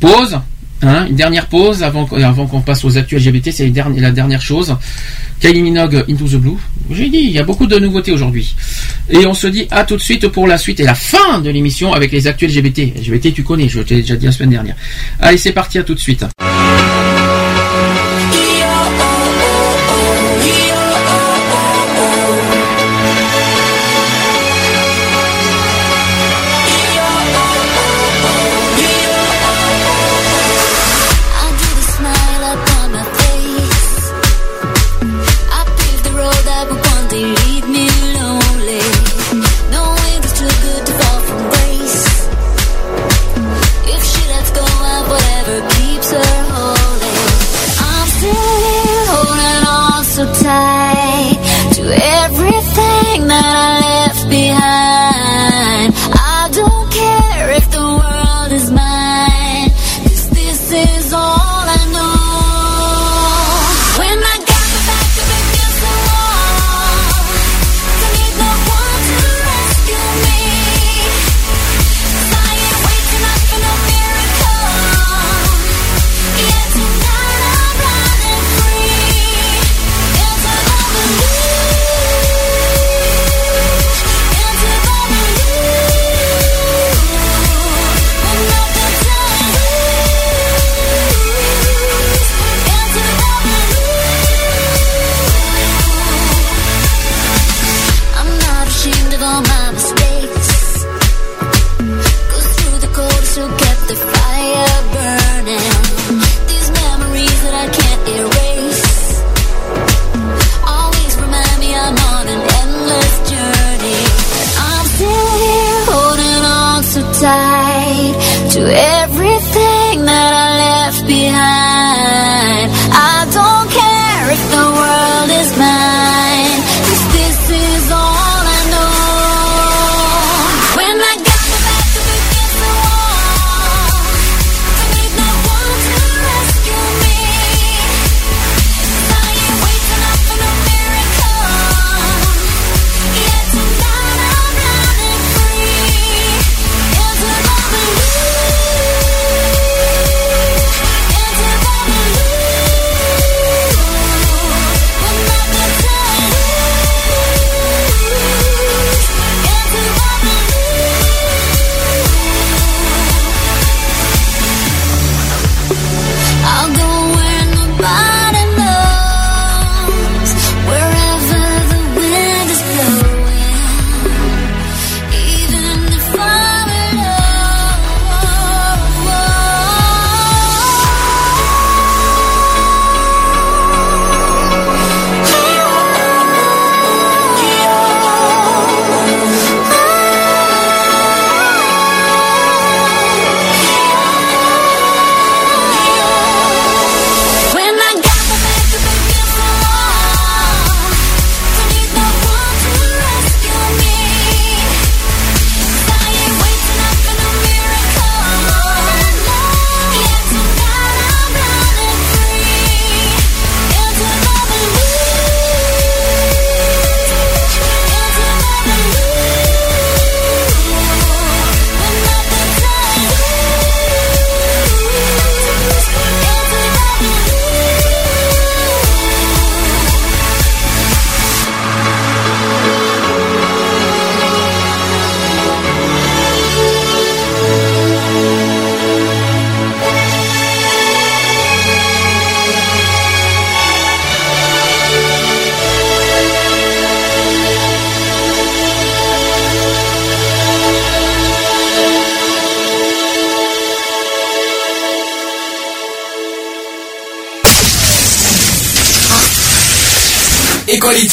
[0.00, 0.38] pause.
[0.82, 3.50] Hein, une dernière pause avant, qu'on- passe aux actus LGBT.
[3.50, 4.76] C'est la dernière chose.
[5.40, 6.58] Kylie Minogue, Into the Blue.
[6.90, 8.54] J'ai dit, il y a beaucoup de nouveautés aujourd'hui.
[9.08, 11.48] Et on se dit à tout de suite pour la suite et la fin de
[11.48, 12.92] l'émission avec les actus LGBT.
[13.00, 14.76] LGBT, tu connais, je t'ai déjà dit la semaine dernière.
[15.18, 16.26] Allez, c'est parti, à tout de suite.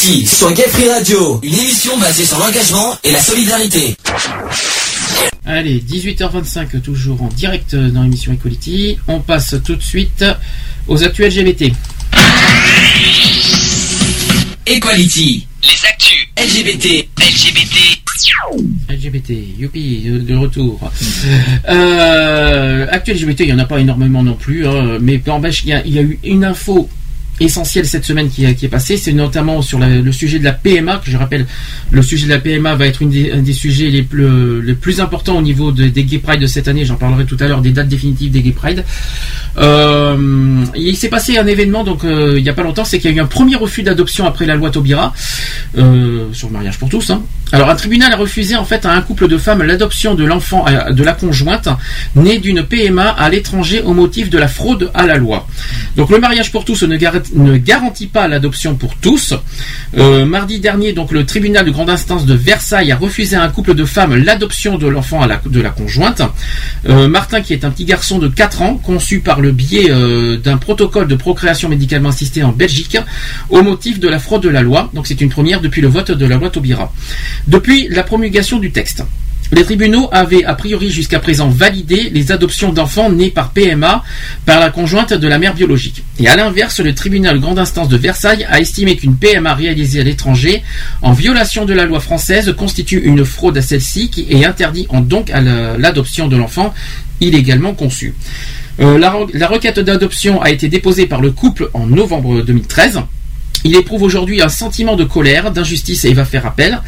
[0.07, 3.95] Sur Gay Free Radio, une émission basée sur l'engagement et la solidarité.
[5.45, 8.97] Allez, 18h25, toujours en direct dans l'émission Equality.
[9.07, 10.25] On passe tout de suite
[10.89, 11.71] aux actus LGBT.
[14.65, 17.99] Equality, Les actus LGBT, LGBT.
[18.89, 20.81] LGBT, youpi, de, retour.
[21.69, 25.69] Euh, actu LGBT, il n'y en a pas énormément non plus, hein, mais n'empêche, il
[25.69, 26.89] y, a- il y a eu une info
[27.43, 31.11] essentielle cette semaine qui, est passée, c'est notamment sur le sujet de la PMA, que
[31.11, 31.45] je rappelle,
[31.91, 34.73] le sujet de la PMA va être une des, un des sujets les plus, les
[34.73, 37.47] plus importants au niveau de- des Gay Pride de cette année, j'en parlerai tout à
[37.47, 38.83] l'heure des dates définitives des Gay Pride.
[39.57, 43.11] Euh, il s'est passé un événement donc euh, il n'y a pas longtemps, c'est qu'il
[43.11, 45.13] y a eu un premier refus d'adoption après la loi Taubira
[45.77, 47.09] euh, sur le mariage pour tous.
[47.11, 47.21] hein.
[47.53, 50.65] Alors un tribunal a refusé en fait à un couple de femmes l'adoption de l'enfant
[50.67, 51.69] euh, de la conjointe
[52.15, 55.47] né d'une PMA à l'étranger au motif de la fraude à la loi.
[55.95, 59.35] Donc le mariage pour tous ne, gar- ne garantit pas l'adoption pour tous.
[59.99, 63.49] Euh, mardi dernier, donc le tribunal de grande instance de Versailles a refusé à un
[63.49, 66.23] couple de femmes l'adoption de l'enfant de la conjointe.
[66.89, 69.91] Euh, Martin, qui est un petit garçon de 4 ans, conçu par le biais
[70.43, 72.97] d'un protocole de procréation médicalement assistée en Belgique,
[73.51, 74.89] au motif de la fraude de la loi.
[74.95, 76.91] Donc c'est une première depuis le vote de la loi Taubira.
[77.47, 79.03] Depuis la promulgation du texte.
[79.51, 84.03] Les tribunaux avaient a priori jusqu'à présent validé les adoptions d'enfants nés par PMA
[84.47, 86.03] par la conjointe de la mère biologique.
[86.19, 90.03] Et à l'inverse, le tribunal grande instance de Versailles a estimé qu'une PMA réalisée à
[90.03, 90.63] l'étranger
[91.03, 95.01] en violation de la loi française constitue une fraude à celle-ci qui est interdit en
[95.01, 96.73] donc à la- l'adoption de l'enfant
[97.21, 98.15] illégalement conçu.
[98.79, 103.01] Euh, la requête d'adoption a été déposée par le couple en novembre 2013.
[103.63, 106.81] Il éprouve aujourd'hui un sentiment de colère, d'injustice et va faire appel.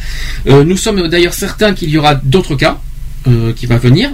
[0.46, 2.78] Euh, nous sommes d'ailleurs certains qu'il y aura d'autres cas
[3.26, 4.10] euh, qui va venir.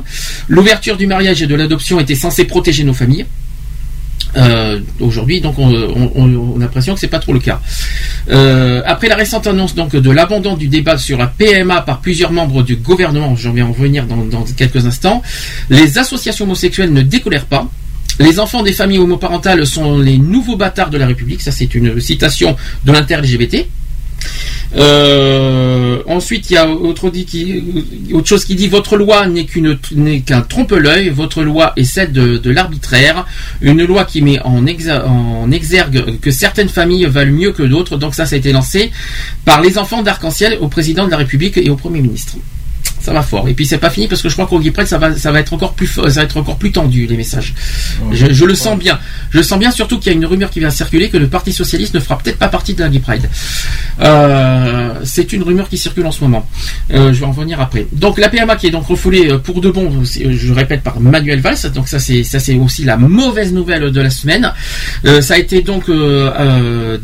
[0.49, 3.27] L'ouverture du mariage et de l'adoption était censée protéger nos familles.
[4.35, 7.61] Euh, aujourd'hui, donc on, a l'impression que c'est pas trop le cas.
[8.87, 12.77] Après la récente annonce de l'abandon du débat sur la PMA par plusieurs membres du
[12.77, 15.23] gouvernement, j'en vais en revenir dans, dans quelques instants,
[15.69, 17.69] les associations homosexuelles ne décolèrent pas.
[18.23, 21.43] Les enfants des familles homoparentales sont les nouveaux bâtards de la République.
[21.43, 23.67] Ça, c'est une citation de l'inter-LGBT.
[24.77, 27.11] Euh, ensuite, il y a autre,
[28.25, 31.11] chose qui dit votre loi n'est qu'un trompe-l'œil.
[31.11, 33.27] Votre loi est celle de, l'arbitraire.
[33.61, 37.97] Une loi qui met en, en exergue que certaines familles valent mieux que d'autres.
[37.97, 38.93] Donc ça, ça a été lancé
[39.45, 42.37] par les enfants d'arc-en-ciel au président de la République et au premier ministre.
[43.03, 43.49] Ça va fort.
[43.49, 45.41] Et puis c'est pas fini parce que je crois qu'au Pride, ça va, ça va
[45.41, 47.55] être encore plus, ça va être encore plus tendu les messages.
[48.13, 48.99] Je, je le sens bien.
[49.31, 51.29] Je le sens bien surtout qu'il y a une rumeur qui vient circuler que le
[51.29, 53.29] Parti socialiste ne fera peut-être pas partie de la Gay Pride.
[54.01, 56.47] Euh, c'est une rumeur qui circule en ce moment.
[56.93, 57.87] Euh, je vais en revenir après.
[57.93, 61.01] Donc la PMA qui est donc refoulée euh, pour de bon, euh, je répète par
[61.01, 61.71] Manuel Valls.
[61.75, 64.53] Donc ça c'est ça c'est aussi la mauvaise nouvelle de la semaine.
[65.05, 65.91] Euh, ça a été donc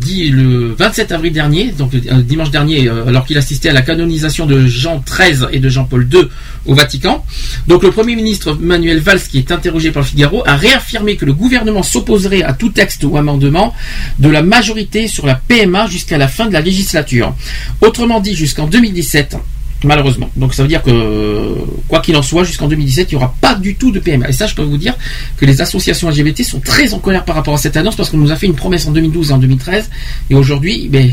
[0.01, 4.67] dit le 27 avril dernier, donc dimanche dernier, alors qu'il assistait à la canonisation de
[4.67, 6.29] Jean XIII et de Jean-Paul II
[6.67, 7.25] au Vatican.
[7.67, 11.25] Donc le Premier ministre Manuel Valls, qui est interrogé par le Figaro, a réaffirmé que
[11.25, 13.75] le gouvernement s'opposerait à tout texte ou amendement
[14.19, 17.35] de la majorité sur la PMA jusqu'à la fin de la législature.
[17.81, 19.37] Autrement dit, jusqu'en 2017.
[19.85, 20.29] Malheureusement.
[20.35, 21.55] Donc ça veut dire que,
[21.87, 24.29] quoi qu'il en soit, jusqu'en 2017, il n'y aura pas du tout de PMA.
[24.29, 24.95] Et ça, je peux vous dire
[25.37, 28.17] que les associations LGBT sont très en colère par rapport à cette annonce parce qu'on
[28.17, 29.91] nous a fait une promesse en 2012 et en 2013.
[30.31, 31.13] Et aujourd'hui, ben,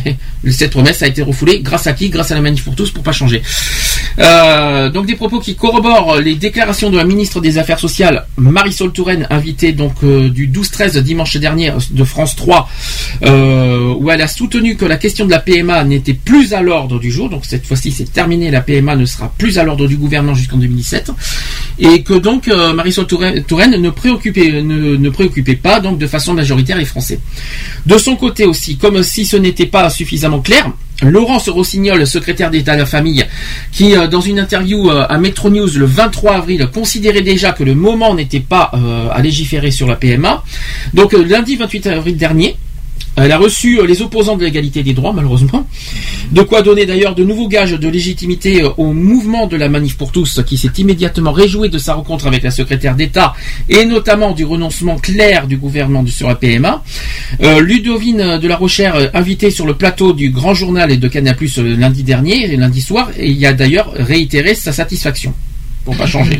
[0.50, 2.10] cette promesse a été refoulée grâce à qui?
[2.10, 3.44] Grâce à la manif pour tous pour pas changer.
[4.18, 8.92] Euh, donc des propos qui corroborent les déclarations de la ministre des Affaires sociales, Marisol
[8.92, 12.70] Touraine, invitée donc euh, du 12-13 dimanche dernier de France 3,
[13.26, 17.00] euh, où elle a soutenu que la question de la PMA n'était plus à l'ordre
[17.00, 17.30] du jour.
[17.30, 18.55] Donc cette fois-ci, c'est terminé.
[18.56, 21.12] La PMA ne sera plus à l'ordre du gouvernement jusqu'en 2017,
[21.78, 23.90] et que donc euh, Marisol Touraine, ne
[25.10, 27.20] préoccupait pas donc de façon majoritaire les Français.
[27.86, 30.72] De son côté aussi, comme si ce n'était pas suffisamment clair.
[31.02, 33.26] Laurence Rossignol, secrétaire d'État à la famille,
[33.74, 37.66] qui euh, dans une interview euh, à Metro News le 23 avril considérait déjà que
[37.66, 38.72] le moment n'était pas
[39.12, 40.46] à légiférer sur la PMA.
[40.94, 42.56] Donc lundi 28 avril dernier,
[43.18, 45.68] elle a reçu euh, les opposants de l'égalité des droits, malheureusement.
[46.32, 49.98] De quoi donner d'ailleurs de nouveaux gages de légitimité euh, au mouvement de la Manif
[49.98, 53.34] pour tous, qui s'est immédiatement réjoui de sa rencontre avec la secrétaire d'État
[53.70, 56.84] et notamment du renoncement clair du gouvernement sur la PMA.
[57.42, 61.36] Euh, Ludovine de la Rochère, invitée sur le plateau du Grand Journal et de Canal
[61.36, 65.34] Plus euh, lundi dernier, lundi soir, il a d'ailleurs réitéré sa satisfaction.
[65.84, 66.40] Pour pas changer.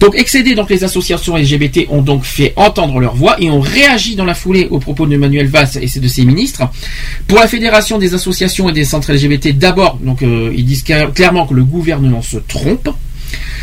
[0.00, 4.16] Donc excédés, donc les associations LGBT ont donc fait entendre leur voix et ont réagi
[4.16, 6.62] dans la foulée aux propos de Manuel Valls et de ses ministres.
[7.28, 11.12] Pour la fédération des associations et des centres LGBT, d'abord, donc euh, ils disent cla-
[11.12, 12.88] clairement que le gouvernement se trompe.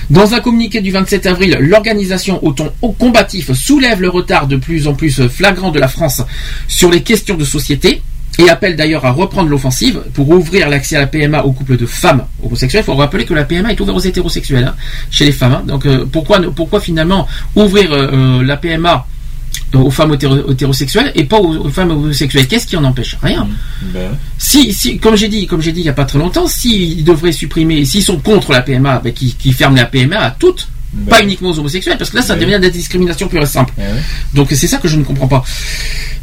[0.09, 4.87] Dans un communiqué du 27 avril, l'organisation au ton combatif soulève le retard de plus
[4.87, 6.21] en plus flagrant de la France
[6.67, 8.01] sur les questions de société.
[8.39, 11.85] Et appelle d'ailleurs à reprendre l'offensive pour ouvrir l'accès à la PMA aux couples de
[11.85, 12.83] femmes homosexuelles.
[12.83, 14.75] Il faut rappeler que la PMA est ouverte aux hétérosexuels, hein,
[15.09, 15.53] chez les femmes.
[15.53, 15.63] hein.
[15.67, 19.05] Donc euh, pourquoi, pourquoi finalement ouvrir euh, euh, la PMA
[19.73, 22.47] aux femmes hétéro- hétérosexuelles et pas aux, femmes homosexuelles?
[22.47, 23.17] Qu'est-ce qui en empêche?
[23.21, 23.47] Rien.
[23.93, 26.47] Ben, Si, si, comme j'ai dit, comme j'ai dit il y a pas très longtemps,
[26.47, 30.31] s'ils devraient supprimer, s'ils sont contre la PMA, ben, qui, qui ferment la PMA à
[30.31, 30.67] toutes,
[31.09, 33.73] pas uniquement aux homosexuels, parce que là ça devient de la discrimination pure et simple.
[34.33, 35.43] Donc c'est ça que je ne comprends pas.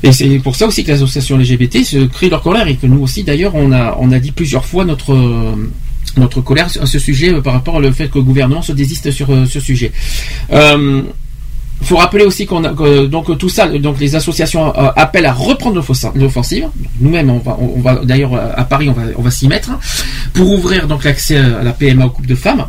[0.02, 3.02] Et c'est pour ça aussi que l'association LGBT se crie leur colère et que nous
[3.02, 5.70] aussi d'ailleurs on a on a dit plusieurs fois notre euh,
[6.16, 9.10] notre colère à ce sujet euh, par rapport au fait que le gouvernement se désiste
[9.10, 9.90] sur euh, ce sujet.
[10.52, 11.02] Euh,
[11.80, 15.32] faut rappeler aussi qu'on a que, donc tout ça donc les associations euh, appellent à
[15.32, 15.82] reprendre
[16.14, 16.68] l'offensive.
[17.00, 19.78] Nous-mêmes on va on va d'ailleurs à Paris on va on va s'y mettre hein,
[20.32, 22.66] pour ouvrir donc l'accès à la PMA aux couples de femmes.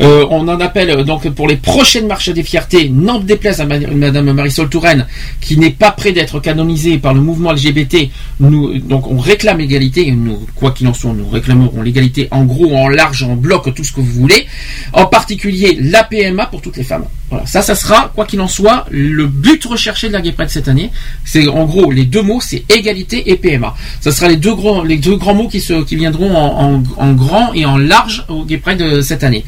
[0.00, 3.66] Euh, on en appelle euh, donc pour les prochaines marches des fiertés, n'en déplaise à
[3.66, 5.06] ma- Madame Marisol Touraine,
[5.40, 8.08] qui n'est pas près d'être canonisée par le mouvement LGBT.
[8.40, 12.74] Nous, donc on réclame l'égalité, nous, quoi qu'il en soit, nous réclamerons l'égalité en gros,
[12.74, 14.46] en large, en bloc, tout ce que vous voulez.
[14.92, 17.04] En particulier la PMA pour toutes les femmes.
[17.32, 20.50] Voilà, ça, ça sera, quoi qu'il en soit, le but recherché de la Gay Pride
[20.50, 20.90] cette année.
[21.24, 23.74] C'est en gros les deux mots, c'est égalité et PMA.
[24.02, 27.54] Ça sera les deux grands, les deux grands mots qui, se, qui viendront en, grand
[27.54, 29.46] et en large au Gay Pride de cette année.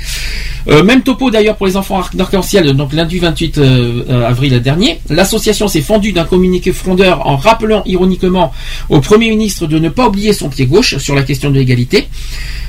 [0.68, 4.58] Euh, même topo d'ailleurs pour les enfants arc- d'arc-en-ciel, donc lundi 28 euh, euh, avril
[4.60, 5.00] dernier.
[5.10, 8.52] L'association s'est fendue d'un communiqué frondeur en rappelant ironiquement
[8.88, 12.08] au Premier ministre de ne pas oublier son pied gauche sur la question de l'égalité.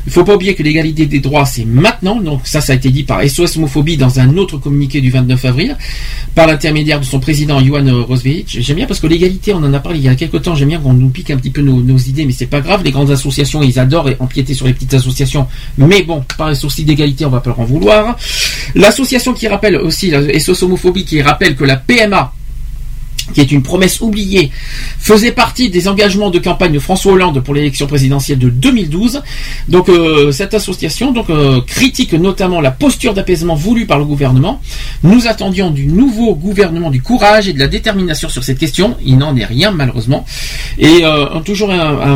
[0.08, 2.18] Il faut pas oublier que l'égalité des droits, c'est maintenant.
[2.22, 5.46] Donc ça, ça a été dit par SOS Homophobie dans un autre communiqué du 29
[5.46, 5.76] avril,
[6.36, 8.58] par l'intermédiaire de son président Johan Rosevich.
[8.60, 10.54] J'aime bien parce que l'égalité, on en a parlé il y a quelques temps.
[10.54, 12.84] J'aime bien qu'on nous pique un petit peu nos, idées, mais c'est pas grave.
[12.84, 15.48] Les grandes associations, ils adorent empiéter sur les petites associations.
[15.78, 17.85] Mais bon, par les soucis d'égalité, on va pas leur en vouloir.
[18.76, 22.32] L'association qui rappelle aussi, la SOS Homophobie, qui rappelle que la PMA
[23.34, 24.52] qui est une promesse oubliée,
[25.00, 29.22] faisait partie des engagements de campagne de François Hollande pour l'élection présidentielle de 2012.
[29.68, 34.62] Donc euh, cette association donc euh, critique notamment la posture d'apaisement voulue par le gouvernement.
[35.04, 38.96] Nous attendions du nouveau gouvernement du courage et de la détermination sur cette question.
[39.04, 40.26] Il n'en est rien malheureusement.
[40.78, 42.14] Et euh, toujours un,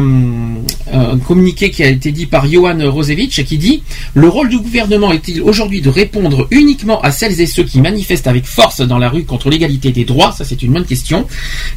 [0.93, 3.81] un- un communiqué qui a été dit par Johan Rosevich qui dit
[4.13, 8.27] le rôle du gouvernement est-il aujourd'hui de répondre uniquement à celles et ceux qui manifestent
[8.27, 10.31] avec force dans la rue contre l'égalité des droits?
[10.31, 10.98] Ça c'est une bonne question.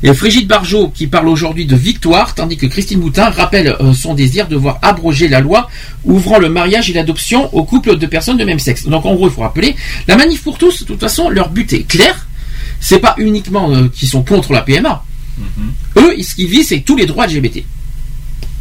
[0.02, 4.14] Et Frigide Barjot qui parle aujourd'hui de victoire, tandis que Christine Boutin rappelle euh, son
[4.14, 5.68] désir de voir abroger la loi
[6.04, 8.86] ouvrant le mariage et l'adoption aux couples de personnes de même sexe.
[8.86, 9.76] Donc en gros, il faut rappeler,
[10.08, 12.26] la manif pour tous, de toute façon, leur but est clair.
[12.80, 15.04] C'est pas uniquement euh, qu'ils sont contre la PMA.
[15.96, 17.64] Eux, ce qu'ils visent, c'est tous les droits LGBT.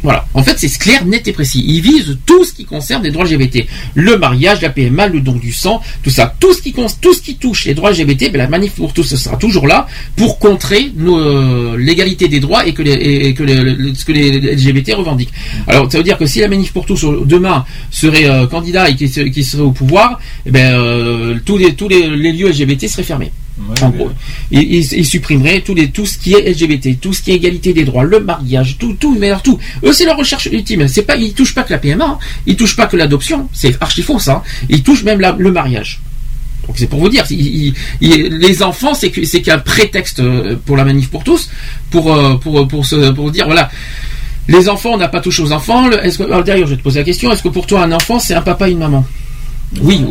[0.02, 0.26] Voilà.
[0.34, 1.62] En fait, c'est clair, net et précis.
[1.66, 3.66] Ils visent tout ce qui concerne les droits LGBT.
[3.94, 6.34] Le mariage, la PMA, le don du sang, tout ça.
[6.40, 9.14] Tout ce qui, tout ce qui touche les droits LGBT, ben, la manif pour tous
[9.14, 13.34] sera toujours là pour contrer euh, l'égalité des droits et que les,
[13.94, 15.32] ce que les LGBT revendiquent.
[15.68, 18.90] Alors, ça veut dire que si la manif pour tous euh, demain serait euh, candidat
[18.90, 22.88] et qui, se- qui serait au pouvoir, eh ben, tous les, tous les lieux LGBT
[22.88, 23.30] seraient fermés.
[23.82, 24.10] En gros,
[24.50, 28.76] les, tout ce qui est LGBT, tout ce qui est égalité des droits, le mariage,
[28.78, 29.58] tout, tout, mais alors tout.
[29.84, 30.88] Eux, c'est leur recherche ultime.
[30.88, 32.18] C'est pas, ils touchent pas que la PMA, hein.
[32.46, 33.48] ils touchent pas que l'adoption.
[33.52, 34.32] C'est archi faux, ça.
[34.36, 34.42] hein.
[34.68, 36.00] Ils touchent même la- le mariage.
[36.66, 37.24] Donc c'est pour vous dire,
[38.00, 39.10] les enfants, c'est
[39.42, 41.50] qu'un prétexte euh, pour la manif pour tous,
[41.90, 43.70] pour euh, pour pour se, pour dire voilà.
[44.48, 45.88] Les enfants, on n'a pas touché aux enfants.
[45.88, 48.42] D'ailleurs, je vais te poser la question est-ce que pour toi, un enfant, c'est un
[48.42, 49.04] papa et une maman?
[49.80, 50.04] Oui,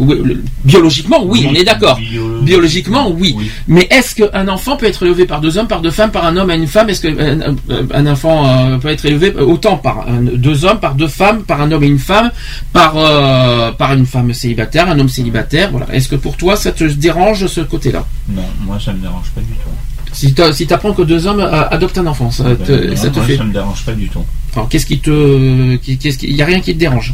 [0.64, 2.00] biologiquement, oui, on est d'accord.
[2.42, 3.36] Biologiquement, oui.
[3.68, 6.36] Mais est-ce qu'un enfant peut être élevé par deux hommes, par deux femmes, par un
[6.38, 6.90] homme et une femme?
[6.90, 7.56] Est-ce qu'un
[7.94, 11.62] un enfant euh, peut être élevé autant par un- deux hommes, par deux femmes, par
[11.62, 12.32] un homme et une femme,
[12.74, 15.70] par euh, par une femme célibataire, un homme célibataire?
[15.72, 15.88] Voilà.
[15.94, 18.06] Est-ce que pour toi, ça te dérange ce côté-là?
[18.30, 19.70] Non, moi ça me dérange pas du tout.
[20.14, 23.10] Si tu si apprends que deux hommes euh, adoptent un enfant, ça te, Ben, ça
[23.10, 24.26] te moi, fait ça me dérange pas du tout.
[24.56, 27.14] Alors, qu'est-ce qui te, qu'est-ce qui, y a rien qui te dérange?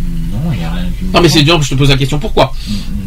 [0.00, 1.60] Non, il n'y a rien qui me Non, mais c'est dérange.
[1.60, 1.62] dur.
[1.68, 2.18] Je te pose la question.
[2.18, 2.52] Pourquoi?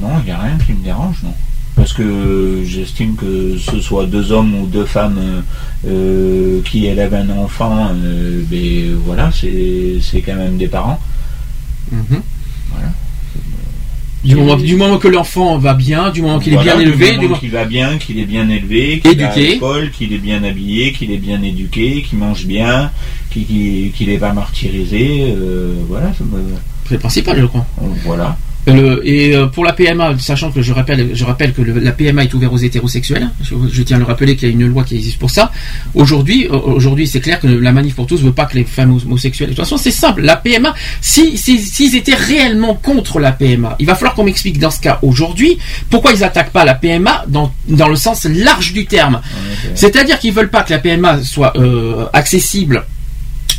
[0.01, 1.33] Non, il n'y a rien qui me dérange, non.
[1.75, 5.41] Parce que j'estime que ce soit deux hommes ou deux femmes euh,
[5.87, 10.99] euh, qui élèvent un enfant, euh, ben voilà, c'est c'est quand même des parents.
[11.91, 12.21] Mhm.
[12.71, 12.87] Voilà.
[14.23, 17.07] Du moment, du moment que l'enfant va bien, du moment qu'il est bien du élevé,
[17.09, 19.47] moment du moment- qu'il va bien, qu'il est bien élevé, qu'il Éduqué.
[19.51, 22.89] l'école, qu'il est bien habillé, qu'il est bien éduqué, qu'il mange bien,
[23.29, 26.13] qu'il n'est pas martyrisé, euh, voilà.
[26.17, 26.39] ça me-
[26.87, 27.65] c'est le principal, je crois.
[28.05, 28.37] Voilà.
[28.67, 31.91] Le- et euh, pour la PMA, sachant que je rappelle, je rappelle que le- la
[31.91, 34.65] PMA est ouverte aux hétérosexuels, je, je tiens à le rappeler qu'il y a une
[34.65, 35.51] loi qui existe pour ça.
[35.93, 38.97] Aujourd'hui, euh, aujourd'hui, c'est clair que la manif pour tous veut pas que les femmes
[39.05, 39.49] homosexuelles.
[39.51, 40.23] De toute façon, c'est simple.
[40.23, 44.57] La PMA, si si- s'ils étaient réellement contre la PMA, il va falloir qu'on m'explique
[44.57, 45.59] dans ce cas aujourd'hui
[45.91, 49.21] pourquoi ils attaquent pas la PMA dans dans le sens large du terme.
[49.75, 52.83] C'est-à-dire qu'ils veulent pas que la PMA soit euh, accessible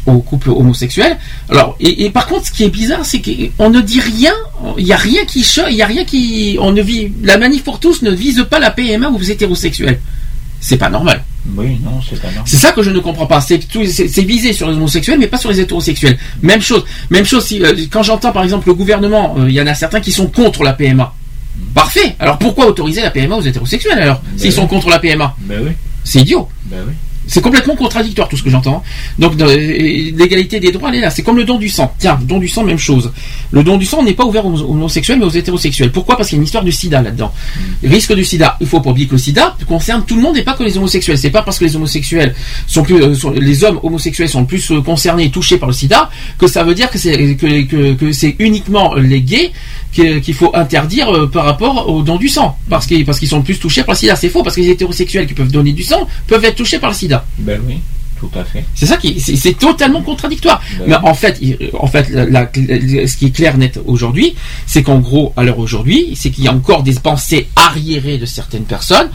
[0.07, 1.17] aux couples homosexuels.
[1.51, 4.33] Alors, et, et par contre, ce qui est bizarre, c'est qu'on ne dit rien.
[4.79, 7.13] Il n'y a rien qui cho- il y a rien qui, on ne vit.
[7.23, 10.01] La manif pour tous ne vise pas la PMA ou vous hétérosexuels.
[10.61, 11.23] C'est pas normal.
[11.57, 12.45] Oui, non, c'est pas normal.
[12.47, 13.41] C'est ça que je ne comprends pas.
[13.41, 13.61] C'est
[14.09, 16.19] c'est visé sur les homosexuels, mais pas sur les hétérosexuels.
[16.43, 16.85] Même chose.
[17.11, 17.45] Même chose.
[17.45, 20.13] Si, euh, quand j'entends par exemple le gouvernement, euh, il y en a certains qui
[20.13, 21.13] sont contre la PMA.
[21.75, 22.17] Parfait.
[22.19, 25.71] Alors pourquoi autoriser la PMA aux hétérosexuels alors S'ils sont contre la PMA, Ben oui.
[26.05, 26.49] c'est idiot.
[26.65, 26.93] Ben oui.
[27.27, 28.83] C'est complètement contradictoire tout ce que j'entends.
[29.19, 31.11] Donc l'égalité des droits, elle est là.
[31.11, 31.93] C'est comme le don du sang.
[31.99, 33.13] Tiens, don du sang, même chose.
[33.51, 35.91] Le don du sang n'est pas ouvert aux homosexuels mais aux hétérosexuels.
[35.93, 36.17] Pourquoi?
[36.17, 37.33] Parce qu'il y a une histoire du sida là-dedans.
[37.85, 38.57] Risque du sida.
[38.61, 40.77] Il faut pas oublier que le sida concerne tout le monde et pas que les
[40.79, 41.19] homosexuels.
[41.19, 42.35] C'est pas parce que les homosexuels
[42.67, 45.75] sont plus, euh, sont- les hommes homosexuels sont plus euh, concernés et touchés par le
[45.75, 49.53] sida que ça veut dire que c'est que, que- que c'est uniquement les gays
[50.23, 53.43] qu'il faut interdire euh, par rapport au don du sang parce qu'ils parce qu'ils sont
[53.43, 54.17] plus touchés par le sida.
[54.17, 56.91] C'est faux parce que les hétérosexuels qui peuvent donner du sang peuvent être touchés par
[56.91, 57.25] le sida.
[57.39, 57.77] Ben oui,
[58.21, 58.65] tout à fait.
[58.75, 60.61] C'est ça qui, c'est totalement contradictoire.
[60.79, 61.41] Ben Mais en fait,
[61.79, 64.35] en fait, la- la- ce qui est clair net aujourd'hui,
[64.67, 68.27] c'est qu'en gros, à l'heure aujourd'hui, c'est qu'il y a encore des pensées arriérées de
[68.27, 69.11] certaines personnes,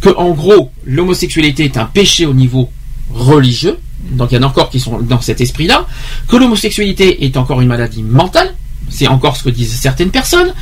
[0.00, 2.70] que en gros, l'homosexualité est un péché au niveau
[3.12, 3.78] religieux.
[4.10, 5.86] Donc il y en a encore qui sont dans cet esprit-là,
[6.28, 8.54] que l'homosexualité est encore une maladie mentale.
[8.88, 10.52] C'est encore ce que disent certaines personnes,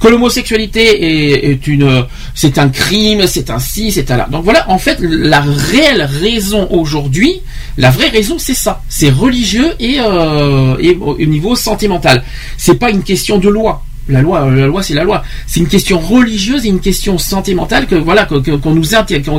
[0.00, 2.04] que l'homosexualité est, une,
[2.34, 4.28] c'est un crime, c'est un ci, c'est un là.
[4.30, 7.40] Donc voilà, en fait, la réelle raison aujourd'hui,
[7.76, 12.22] la vraie raison, c'est ça, c'est religieux et, euh, et au au niveau sentimental.
[12.56, 13.82] C'est pas une question de loi.
[14.08, 15.22] La loi, la loi, c'est la loi.
[15.46, 18.82] C'est une question religieuse et une question sentimentale que voilà qu'on nous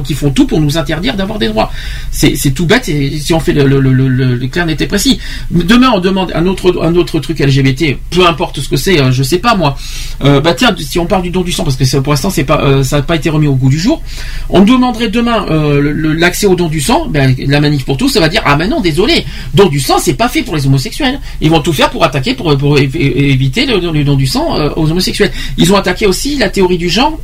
[0.03, 1.69] qui font tout pour nous interdire d'avoir des droits.
[2.11, 2.85] C'est tout bête.
[2.85, 5.19] Si on fait le, le, clair n'était précis.
[5.51, 7.97] Demain, on demande un autre un autre truc LGBT.
[8.09, 9.75] Peu importe ce que c'est, euh, je sais pas moi.
[10.23, 12.43] Euh, bah tiens, si on parle du don du sang, parce que pour l'instant c'est
[12.45, 14.01] pas euh, ça n'a pas été remis au goût du jour.
[14.49, 17.07] On demanderait demain euh, l'accès au don du sang.
[17.09, 19.97] Ben, la manif pour tous, ça va dire ah ben non, désolé, don du sang
[19.99, 21.19] c'est pas fait pour les homosexuels.
[21.41, 24.89] Ils vont tout faire pour attaquer pour, pour éviter le don du sang euh, aux
[24.89, 25.31] homosexuels.
[25.57, 27.19] Ils ont attaqué aussi la théorie du genre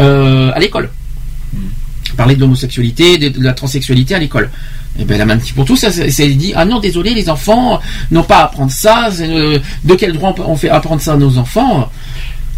[0.00, 0.90] euh, à l'école.
[2.16, 4.50] Parler de l'homosexualité, de, de la transsexualité à l'école.
[4.98, 7.80] Et ben la manif pour tous, ça c'est dit ah non désolé les enfants
[8.10, 9.08] n'ont pas à apprendre ça.
[9.20, 11.90] euh, de quel droit on fait apprendre ça à nos enfants?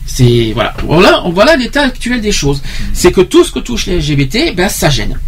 [0.06, 2.62] C'est voilà voilà voilà l'état actuel des choses.
[2.94, 5.18] C'est que tout ce que touche les LGBT, ben ça gêne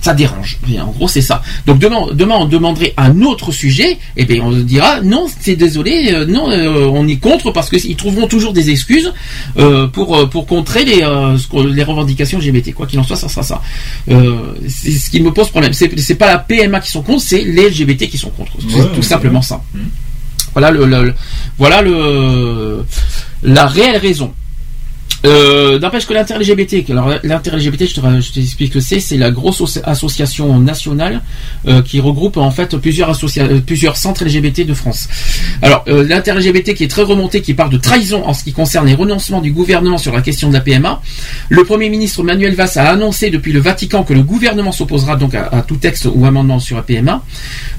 [0.00, 0.58] ça dérange.
[0.72, 1.42] Et en gros, c'est ça.
[1.66, 6.12] Donc demain, demain, on demanderait un autre sujet, et bien on dira non, c'est désolé,
[6.12, 9.12] euh, non, euh, on est contre parce que ils trouveront toujours des excuses
[9.58, 11.04] euh, pour pour contrer les
[11.74, 12.72] les revendications LGBT.
[12.74, 13.62] Quoi qu'il en soit, ça sera ça.
[14.68, 15.72] C'est ce qui me pose problème.
[15.72, 18.52] C'est c'est pas la PMA qui sont contre, c'est les LGBT qui sont contre.
[18.68, 19.60] C'est Ouais, tout simplement ça.
[20.52, 21.14] Voilà le, le- le-
[21.58, 22.84] voilà le
[23.42, 24.32] la réelle raison.
[25.26, 30.58] Euh, N'empêche que l'inter-LGBT, alors l'inter-LGBT, je t'explique que c'est, c'est la grosse os- association
[30.60, 31.20] nationale
[31.66, 35.08] euh, qui regroupe en fait plusieurs, euh, plusieurs centres LGBT de France.
[35.62, 38.86] Alors euh, l'inter-LGBT qui est très remonté, qui parle de trahison en ce qui concerne
[38.86, 41.02] les renoncements du gouvernement sur la question de la PMA.
[41.48, 45.34] Le Premier ministre Manuel Valls a annoncé depuis le Vatican que le gouvernement s'opposera donc
[45.34, 47.22] à, tout texte ou amendement sur la PMA.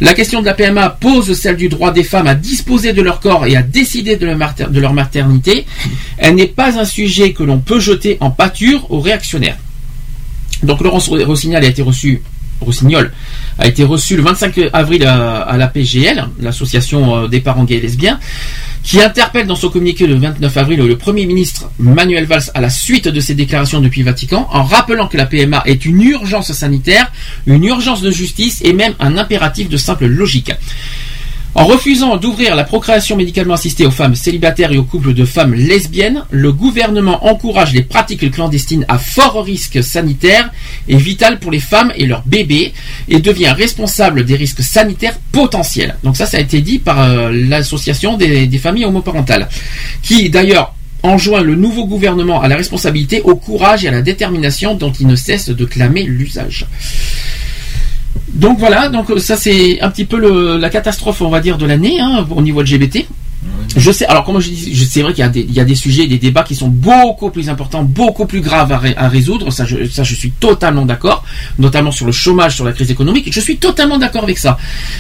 [0.02, 3.20] La question de la PMA pose celle du droit des femmes à disposer de leur
[3.22, 4.38] corps et à décider de leur,
[4.70, 5.66] de leur maternité.
[6.18, 9.58] Elle n'est pas un sujet que l'on peut jeter en pâture aux réactionnaires.
[10.64, 12.22] Donc Laurence Rossignol a été reçu
[12.62, 13.12] Rossignol
[13.60, 17.82] a été reçu le 25 avril à, la PGL, l'association euh, des parents gays et
[17.82, 18.20] lesbiens,
[18.84, 22.70] qui interpelle dans son communiqué le 29 avril le Premier ministre Manuel Valls à la
[22.70, 27.12] suite de ses déclarations depuis Vatican, en rappelant que la PMA est une urgence sanitaire,
[27.46, 30.52] une urgence de justice et même un impératif de simple logique.
[31.58, 35.56] En refusant d'ouvrir la procréation médicalement assistée aux femmes célibataires et aux couples de femmes
[35.56, 40.52] lesbiennes, le gouvernement encourage les pratiques clandestines à fort risque sanitaire
[40.88, 42.74] et vital pour les femmes et leurs bébés
[43.10, 45.98] et devient responsable des risques sanitaires potentiels.
[46.04, 49.50] Donc ça, ça a été dit par euh, l'association des, des familles homoparentales,
[50.04, 54.76] qui d'ailleurs enjoint le nouveau gouvernement à la responsabilité, au courage et à la détermination
[54.76, 56.68] dont il ne cesse de clamer l'usage.
[58.38, 61.66] Donc voilà, donc ça c'est un petit peu le- la catastrophe, on va dire, de
[61.66, 63.06] l'année hein, au niveau LGBT.
[63.76, 65.60] Je sais, alors comme je dis, je- c'est vrai qu'il y, a des- il y
[65.60, 68.96] a des sujets, des débats qui sont beaucoup plus importants, beaucoup plus graves à, ré-
[68.98, 71.24] à résoudre, ça je, ça je suis totalement d'accord,
[71.60, 74.58] notamment sur le chômage, sur la crise économique, je suis totalement d'accord avec ça.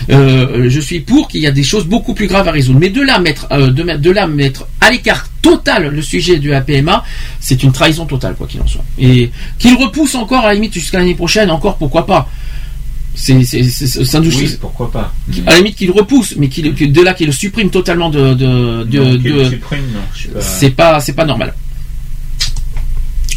[0.09, 2.89] Euh, je suis pour qu'il y a des choses beaucoup plus graves à résoudre, mais
[2.89, 7.03] de là mettre, euh, de là mettre à l'écart total le sujet du APMA,
[7.39, 8.83] c'est une trahison totale, quoi qu'il en soit.
[8.99, 12.29] Et qu'il repousse encore à la limite jusqu'à l'année prochaine, encore pourquoi pas.
[13.17, 13.33] C'est,
[14.19, 15.11] nous Oui, pourquoi pas?
[15.47, 18.83] à la limite qu'il repousse, mais qu'il, de là qu'il le supprime totalement de, de,
[18.83, 20.41] de, de- le supprime, non, je sais pas.
[20.41, 21.53] c'est pas, c'est pas normal.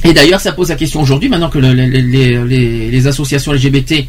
[0.05, 3.53] Et d'ailleurs, ça pose la question aujourd'hui, maintenant que le- les, les- les- les associations
[3.53, 4.07] LGBT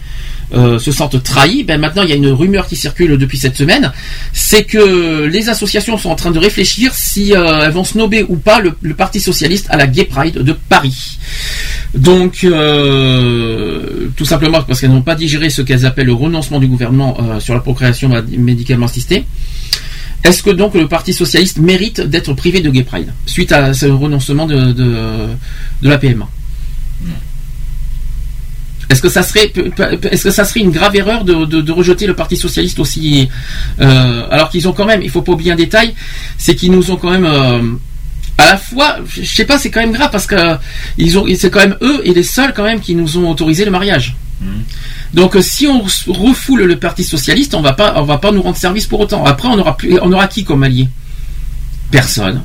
[0.54, 3.56] euh, se sentent trahies, ben maintenant il y a une rumeur qui circule depuis cette
[3.58, 3.92] semaine,
[4.34, 8.36] c'est que les associations sont en train de réfléchir si euh, elles vont snober ou
[8.38, 11.18] pas le, le Parti socialiste à la Gay Pride de Paris.
[11.94, 16.68] Donc, euh, tout simplement parce qu'elles n'ont pas digéré ce qu'elles appellent le renoncement du
[16.68, 19.26] gouvernement euh, sur la procréation médicalement assistée.
[20.24, 23.88] Est-ce que donc le Parti socialiste mérite d'être privé de Gay Pride suite à ce
[23.88, 24.96] renoncement de, de,
[25.82, 26.28] de la PMA
[28.90, 29.52] Est-ce que ça serait
[30.12, 33.30] est-ce que ça serait une grave erreur de, de- de rejeter le Parti socialiste aussi
[33.80, 35.94] euh, alors qu'ils ont quand même il faut pas oublier un détail
[36.38, 37.62] c'est qu'ils nous ont quand même euh,
[38.38, 40.56] à la fois je sais pas c'est quand même grave parce que euh,
[40.98, 43.64] ils ont c'est quand même eux et les seuls quand même qui nous ont autorisé
[43.66, 44.16] le mariage
[45.14, 48.42] donc euh, si on refoule le Parti socialiste, on va pas, on va pas nous
[48.42, 49.26] rendre service pour autant.
[49.26, 50.88] Après, on aura plus, on aura qui comme allié?
[51.92, 52.42] Personne.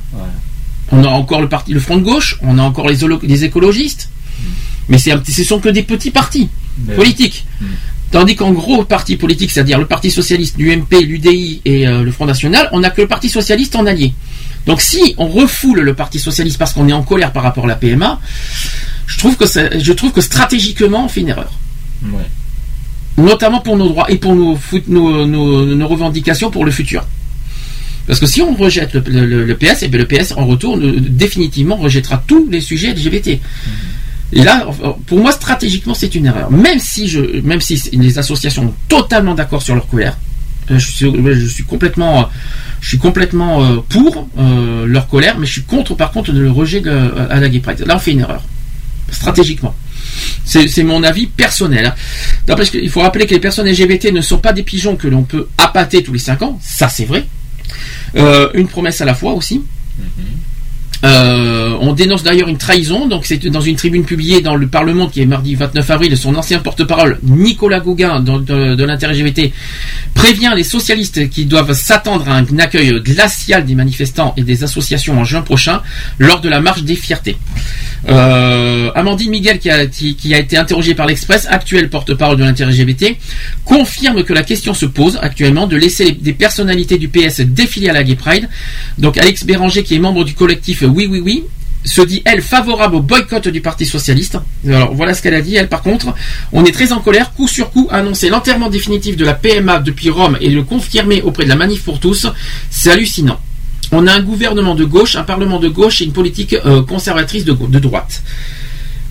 [0.93, 2.39] On a encore le parti, le Front de gauche.
[2.43, 4.11] On a encore les, écologistes.
[4.89, 7.45] Mais c'est, ce sont que des petits partis Ben politiques.
[8.13, 12.27] Tandis qu'en gros parti politique, c'est-à-dire le Parti socialiste, l'UMP, l'UDI et euh, le Front
[12.27, 14.15] national, on n'a que le Parti socialiste en allié.
[14.65, 17.69] Donc si on refoule le Parti socialiste parce qu'on est en colère par rapport à
[17.69, 18.21] la PMA,
[19.07, 21.53] je trouve que ça- je trouve que stratégiquement on fait une erreur
[22.05, 22.23] Ouais.
[23.17, 24.57] Notamment pour nos droits et pour nos,
[25.87, 27.05] revendications pour le futur.
[28.07, 32.23] Parce que si on rejette le, PS, et bien le PS en retour définitivement rejettera
[32.27, 33.41] tous les sujets LGBT.
[34.33, 34.67] Et là,
[35.07, 36.51] pour moi, stratégiquement, c'est une erreur.
[36.51, 40.17] Même si je, même si les associations sont totalement d'accord sur leur colère,
[40.71, 42.25] euh, je suis, complètement, euh,
[43.59, 44.29] euh, pour
[44.87, 47.85] leur colère, mais je suis contre, par contre, le rejet de- à la Gay Pride.
[47.87, 48.43] Là, on fait une erreur
[49.11, 49.75] stratégiquement.
[50.45, 51.87] C'est mon avis personnel.
[51.87, 52.57] hein.
[52.91, 56.03] Faut rappeler que les personnes LGBT ne sont pas des pigeons que l'on peut appâter
[56.03, 57.27] tous les 5 ans, ça c'est vrai.
[58.17, 59.63] Euh, une promesse à la fois aussi.
[61.07, 65.09] Euh, on dénonce d'ailleurs une trahison, donc c'est dans une tribune publiée dans le Parlement
[65.09, 69.53] qui est mardi 29 avril, son ancien porte-parole Nicolas Gauguin de, de l'inter-LGBT
[70.15, 75.21] prévient les socialistes qui doivent s'attendre à un accueil glacial des manifestants et des associations
[75.21, 75.83] en juin prochain
[76.19, 77.37] lors de la marche des fiertés.
[78.09, 83.17] Euh, Amandine Miguel, qui a, été interrogée par l'Express, actuelle porte-parole de l'inter-LGBT,
[83.65, 87.93] confirme que la question se pose actuellement de laisser des personnalités du PS défiler à
[87.93, 88.49] la Gay Pride.
[88.99, 91.45] Donc Alex Béranger, qui est membre du collectif Oui Oui Oui,
[91.85, 94.39] se dit, elle, favorable au boycott du Parti Socialiste.
[94.67, 96.13] Alors voilà ce qu'elle a dit, elle par contre.
[96.53, 100.11] On est très en colère, coup sur coup, annoncer l'enterrement définitif de la PMA depuis
[100.11, 102.27] Rome et le confirmer auprès de la Manif pour tous,
[102.71, 103.39] c'est hallucinant.
[103.93, 107.45] On a un gouvernement de gauche, un parlement de gauche et une politique euh, conservatrice
[107.45, 108.23] de, de droite.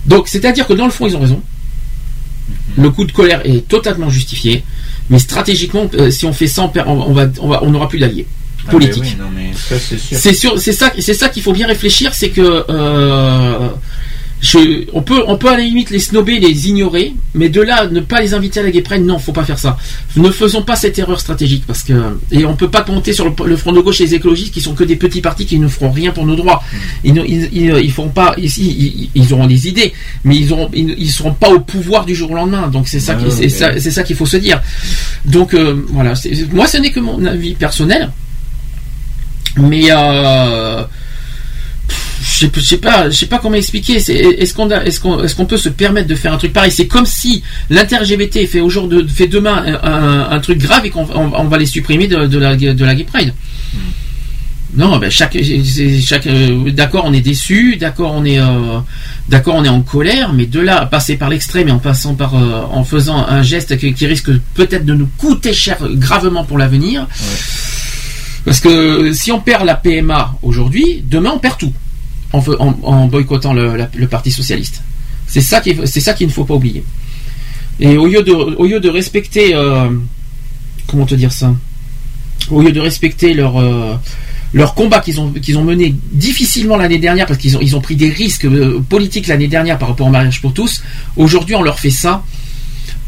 [0.04, 1.40] Donc c'est-à-dire que dans le fond, ils ont raison.
[2.76, 4.62] Le coup de colère est totalement justifié,
[5.08, 7.88] mais stratégiquement, euh, si on fait ça, on perd- on, va, on va- on n'aura
[7.88, 8.26] plus d'alliés
[8.68, 8.90] Ah, oui,
[9.34, 10.58] mais ça, c'est sûr.
[10.58, 13.68] C'est ça, c'est ça qu'il faut bien réfléchir, c'est que euh,
[14.38, 17.86] je, on peut, on peut à la limite les snober, les ignorer, mais de là
[17.86, 19.78] ne pas les inviter à la Pride, non, faut pas faire ça.
[20.14, 23.32] Ne faisons pas cette erreur stratégique parce que et on peut pas compter sur le,
[23.46, 25.68] le front de gauche et les écologistes qui sont que des petits partis qui ne
[25.68, 26.62] feront rien pour nos droits.
[27.02, 30.52] Ils ne, ils, ils, ils feront pas, ils, ils, ils auront des idées, mais ils
[30.52, 32.68] auront, ils, ils seront pas au pouvoir du jour au lendemain.
[32.68, 33.48] Donc c'est ça, c'est ouais.
[33.80, 34.60] ça, ça qu'il faut se dire.
[35.24, 36.12] Donc euh, voilà,
[36.52, 38.10] moi ce n'est que mon avis personnel.
[39.56, 40.82] Mais euh,
[42.20, 43.94] je sais, pas, je sais pas comment expliquer.
[43.96, 46.70] Est-ce qu'on est-ce qu'on est-ce qu'on peut se permettre de faire un truc pareil?
[46.70, 51.06] C'est comme si l'inter-LGBT fait aujourd'hui, fait demain un, un- un truc grave et qu'on
[51.14, 53.32] on, on va les supprimer de, de la de la Gay Pride.
[54.76, 55.38] Non, ben chaque,
[56.04, 58.80] chaque, euh, d'accord, on est déçu, d'accord, on est, euh,
[59.30, 62.14] d'accord, on est en colère, mais de là à passer par l'extrême et en passant
[62.14, 66.44] par, euh, en faisant un geste qui, qui risque peut-être de nous coûter cher gravement
[66.44, 67.06] pour l'avenir.
[68.46, 71.72] Parce que si on perd la PMA aujourd'hui, demain on perd tout
[72.32, 74.82] en, boycottant le, Parti socialiste.
[75.26, 76.84] C'est ça qui, c'est ça qu'il ne faut pas oublier.
[77.80, 79.90] Et au lieu de, au lieu de respecter, euh,
[80.86, 81.56] comment te dire ça,
[82.48, 83.96] au lieu de respecter leur euh,
[84.52, 87.80] leur combat qu'ils ont qu'ils ont mené difficilement l'année dernière parce qu'ils ont ils ont
[87.80, 90.84] pris des risques euh, politiques l'année dernière par rapport au mariage pour tous.
[91.16, 92.22] Aujourd'hui, on leur fait ça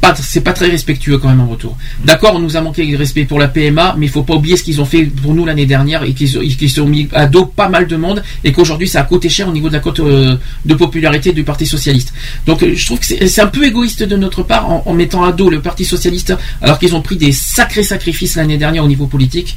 [0.00, 1.76] pas, c'est pas très respectueux quand même en retour.
[2.04, 4.56] D'accord, on nous a manqué de respect pour la PMA, mais il faut pas oublier
[4.56, 7.46] ce qu'ils ont fait pour nous l'année dernière et qu'ils se sont mis à dos
[7.46, 10.00] pas mal de monde et qu'aujourd'hui ça a coûté cher au niveau de la cote
[10.00, 12.12] euh, de popularité du Parti socialiste.
[12.46, 15.24] Donc euh, je trouve que c'est un peu égoïste de notre part en, en mettant
[15.24, 18.88] à dos le Parti socialiste alors qu'ils ont pris des sacrés sacrifices l'année dernière au
[18.88, 19.56] niveau politique.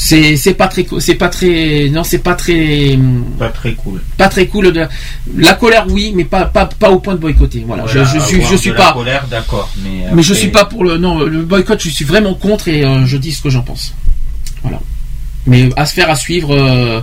[0.00, 2.96] C'est c'est pas très c'est pas très non c'est pas très
[3.36, 4.00] Pas très cool.
[4.16, 4.86] pas très cool de
[5.36, 8.54] la colère oui mais pas pas pas au point de boycotter voilà, Voilà, je, je
[8.56, 10.04] suis je pas La colère, d'accord, mais.
[10.12, 13.06] mais je suis pas pour le non le boycott je suis vraiment contre et euh,
[13.06, 13.94] je dis ce que j'en pense.
[14.62, 14.80] Voilà.
[15.46, 17.00] Mais à se faire à suivre euh,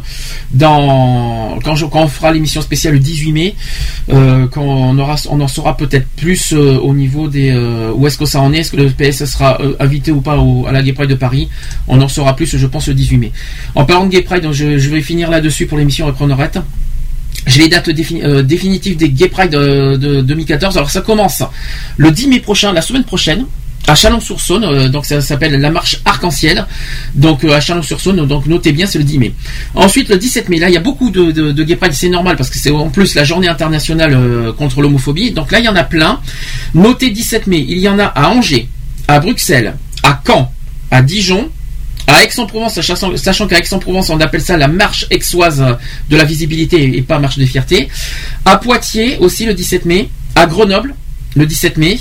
[0.60, 3.56] dans quand, je- quand on fera l'émission spéciale le 18 mai
[4.10, 8.06] euh, quand on aura on en saura peut-être plus euh, au niveau des euh, où
[8.06, 10.68] est-ce que ça en est est-ce que le PS sera euh, invité ou pas au-
[10.68, 11.50] à la Gay Pride de Paris
[11.88, 13.32] on en saura plus je pense le 18 mai.
[13.74, 16.30] En parlant de Gay Pride donc je, je vais finir là-dessus pour l'émission après on
[16.30, 16.60] arrête
[17.46, 20.78] j'ai les dates euh, définitives des Gay Pride euh, de, 2014.
[20.78, 21.44] Alors ça commence
[21.98, 23.46] le 10 mai prochain, la semaine prochaine,
[23.88, 24.64] à Chalon-sur-Saône.
[24.64, 26.66] euh, donc ça s'appelle la marche arc-en-ciel.
[27.14, 28.26] Donc à Chalon-sur-Saône.
[28.26, 29.34] Donc notez bien, c'est le 10 mai.
[29.76, 31.94] Ensuite le 17 mai, là il y a beaucoup de, Gay Pride.
[31.94, 35.32] C'est normal parce que c'est en plus la journée internationale contre l'homophobie.
[35.32, 36.20] Donc là il y en a plein.
[36.74, 38.68] Notez 17 mai, il y en a à Angers,
[39.08, 40.52] à Bruxelles, à Caen,
[40.90, 41.50] à Dijon,
[42.08, 45.64] à Aix-en-Provence, sachant, qu'à Aix-en-Provence, on appelle ça la marche aixoise
[46.10, 47.90] de la visibilité et pas marche des fiertés.
[48.46, 50.10] À Poitiers, aussi le 17 mai.
[50.36, 50.94] À Grenoble,
[51.36, 52.00] le 17 mai.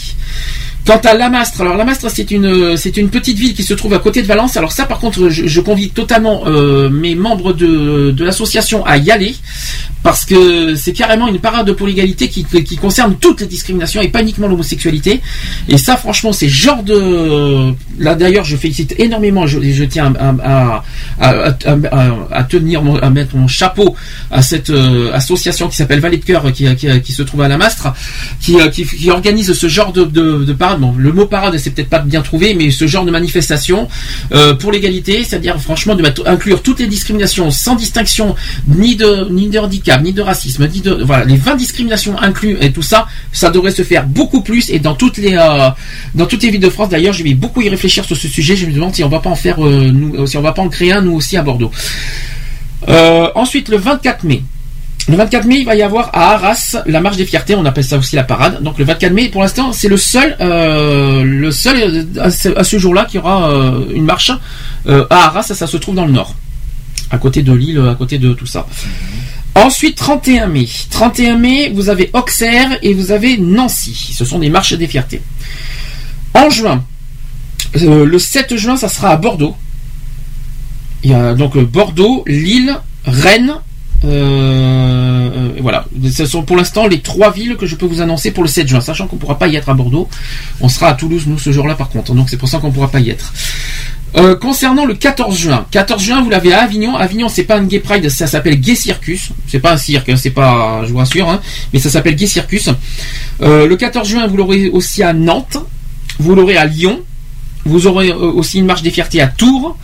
[0.86, 4.26] Quant à Lamastre, alors Lamastre c'est une petite ville qui se trouve à côté de
[4.26, 4.56] Valence.
[4.58, 8.98] Alors ça par contre je, je convie totalement euh, mes membres de, de l'association à
[8.98, 9.34] y aller
[10.04, 12.44] parce que c'est carrément une parade pour l'égalité qui,
[12.76, 15.20] concerne toutes les discriminations et pas uniquement l'homosexualité.
[15.68, 20.12] Et ça franchement c'est genre de là d'ailleurs je félicite énormément je, je tiens
[21.20, 23.96] à, tenir à mettre mon chapeau
[24.30, 27.94] à cette euh, association qui s'appelle Vallée de Cœur qui, se trouve à Lamastre
[28.40, 30.80] qui, euh, qui, qui organise ce genre de, de, de parade.
[30.80, 33.88] Bon, le mot parade, c'est peut-être pas bien trouvé, mais ce genre de manifestation
[34.32, 38.34] euh, pour l'égalité, c'est-à-dire franchement de inclure toutes les discriminations sans distinction
[38.68, 38.98] ni
[39.30, 42.82] ni de handicap, ni de racisme, ni de voilà les 20 discriminations inclus et tout
[42.82, 45.70] ça, ça devrait se faire beaucoup plus et dans toutes les euh,
[46.14, 46.88] dans toutes les villes de France.
[46.88, 48.56] D'ailleurs, je vais beaucoup y réfléchir sur ce sujet.
[48.56, 50.62] Je me demande si on va pas en faire euh, nous, si on va pas
[50.62, 51.70] en créer un nous aussi à Bordeaux.
[52.88, 54.42] Euh, ensuite, le 24 mai.
[55.06, 57.84] Le 24 mai, il va y avoir à Arras la marche des fiertés, on appelle
[57.84, 58.62] ça aussi la parade.
[58.62, 62.22] Donc le 24 mai, pour l'instant, c'est le seul, euh, le seul euh,
[62.56, 64.32] à ce, jour-là qui aura euh, une marche
[64.86, 65.42] euh, à Arras.
[65.42, 66.34] Ça, ça se trouve dans le nord,
[67.10, 68.66] à côté de Lille, à côté de tout ça.
[69.54, 70.68] Ensuite, 31 mai.
[70.90, 74.12] 31 mai, vous avez Auxerre et vous avez Nancy.
[74.14, 75.22] Ce sont des marches des fiertés.
[76.34, 76.84] En juin,
[77.76, 79.54] euh, le 7 juin, ça sera à Bordeaux.
[81.02, 83.54] Il y a donc euh, Bordeaux, Lille, Rennes.
[84.04, 88.42] euh, voilà, ce sont pour l'instant les trois villes que je peux vous annoncer pour
[88.42, 90.08] le 7 juin, sachant qu'on ne pourra pas y être à Bordeaux.
[90.60, 92.12] On sera à Toulouse, nous, ce jour-là, par contre.
[92.14, 93.32] Donc c'est pour ça qu'on ne pourra pas y être.
[94.16, 96.94] Euh, concernant le 14 juin, 14 juin, vous l'avez à Avignon.
[96.96, 99.30] Avignon, c'est pas un gay pride, ça s'appelle Gay Circus.
[99.48, 101.40] C'est pas un cirque, hein, c'est pas, je vous rassure, hein,
[101.72, 102.68] mais ça s'appelle Gay Circus.
[103.42, 105.56] Euh, le 14 juin, vous l'aurez aussi à Nantes,
[106.20, 107.00] vous l'aurez à Lyon,
[107.64, 109.76] vous aurez euh, aussi une marche des fiertés à Tours,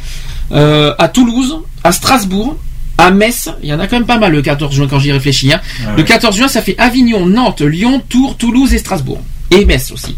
[0.52, 2.57] euh, à Toulouse, à Strasbourg,
[2.99, 3.49] à Metz.
[3.65, 5.52] Il y en a quand même pas mal le 14 juin quand j'y réfléchis.
[5.52, 5.60] hein.
[5.84, 6.09] Ah Le ouais.
[6.09, 9.20] 14 juin, ça fait Avignon, Nantes, Lyon, Tours, Toulouse et Strasbourg.
[9.50, 10.17] Et Metz aussi.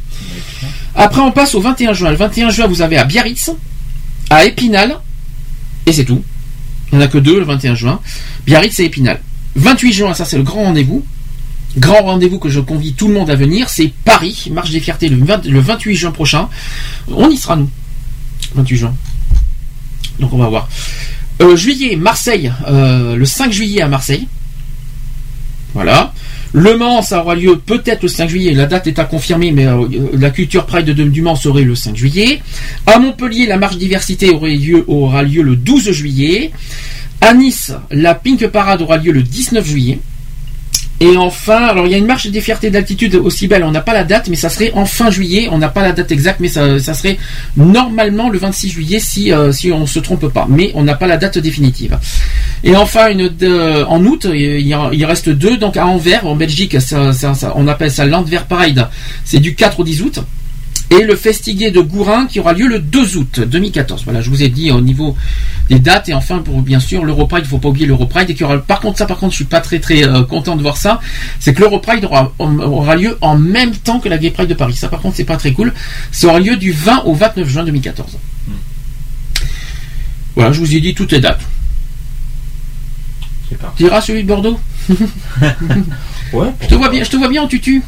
[0.94, 2.10] Après, on passe au 21 juin.
[2.10, 3.50] Le 21 juin, vous avez à Biarritz,
[4.32, 4.98] à Épinal,
[5.86, 6.22] et c'est tout.
[6.90, 8.00] Il n'y en a que deux le 21 juin.
[8.46, 9.20] Biarritz et Épinal.
[9.56, 11.04] 28 juin, ça c'est le grand rendez-vous.
[11.76, 15.08] Grand rendez-vous que je convie tout le monde à venir, c'est Paris, Marche des Fiertés
[15.08, 16.48] le, 20 le 28 juin prochain.
[17.08, 17.70] On y sera nous.
[18.54, 18.94] 28 juin.
[20.18, 20.68] Donc on va voir.
[21.40, 24.28] Euh, juillet, Marseille, euh, le 5 juillet à Marseille.
[25.74, 26.12] Voilà.
[26.54, 28.52] Le Mans, aura lieu peut-être le 5 juillet.
[28.52, 29.86] La date est à confirmer, mais euh,
[30.18, 32.42] la culture Pride de- du Mans serait le 5 juillet.
[32.86, 36.50] À Montpellier, la marche diversité aurait lieu, aura lieu le 12 juillet.
[37.22, 39.98] À Nice, la Pink Parade aura lieu le 19 juillet.
[41.02, 43.80] Et enfin, alors il y a une marche des fiertés d'altitude aussi belle, on n'a
[43.80, 46.38] pas la date, mais ça serait en fin juillet, on n'a pas la date exacte,
[46.38, 47.18] mais ça, serait
[47.56, 51.08] normalement le 26 juillet si, euh, on ne se trompe pas, mais on n'a pas
[51.08, 51.98] la date définitive.
[52.62, 53.08] Et enfin,
[53.88, 56.76] en août, il, reste deux, donc à Anvers, en Belgique,
[57.56, 58.86] on appelle ça l'Anvers Pride,
[59.24, 60.20] c'est du 4 au 10 août.
[60.92, 64.04] Et le Festigué de Gourin qui aura lieu le 2 août 2014.
[64.04, 65.16] Voilà, je vous ai dit au niveau
[65.70, 68.58] des dates et enfin pour bien sûr l'Europride, il faut pas oublier l'Europride et aura
[68.58, 71.00] par contre ça par contre je suis pas très très euh, content de voir ça,
[71.40, 74.74] c'est que l'Europride aura, aura lieu en même temps que la Gay Pride de Paris.
[74.76, 75.72] Ça par contre c'est pas très cool.
[76.10, 78.18] Ça aura lieu du 20 au 29 juin 2014.
[80.34, 81.40] Voilà, je vous ai dit toutes les dates.
[83.76, 84.60] Tu iras celui de Bordeaux?
[86.32, 86.48] Ouais.
[86.62, 87.82] Je te vois bien, je te vois bien en tutu.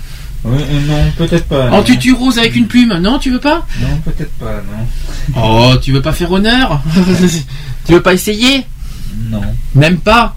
[0.45, 1.69] Oui, euh, non, peut-être pas.
[1.71, 1.83] En non.
[1.83, 4.57] tutu rose avec une plume Non, tu veux pas Non, peut-être pas,
[5.35, 5.41] non.
[5.43, 6.83] Oh, tu veux pas faire honneur
[7.87, 8.65] Tu veux pas essayer
[9.31, 9.41] Non.
[9.75, 10.37] Même pas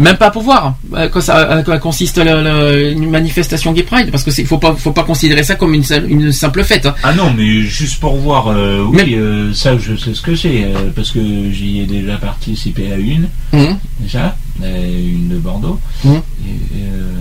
[0.00, 3.84] Même pas pour voir euh, quoi ça à quoi consiste le- le- une manifestation Gay
[3.84, 6.86] Pride parce que c'est faut pas faut pas considérer ça comme une, une simple fête.
[6.86, 6.94] hein.
[7.04, 10.64] Ah non, mais juste pour voir, euh, oui, euh, ça je sais ce que c'est,
[10.64, 11.20] euh, parce que
[11.52, 13.76] j'y ai déjà participé à une, Mhm.
[14.00, 17.12] déjà, euh, une de Bordeaux, et euh,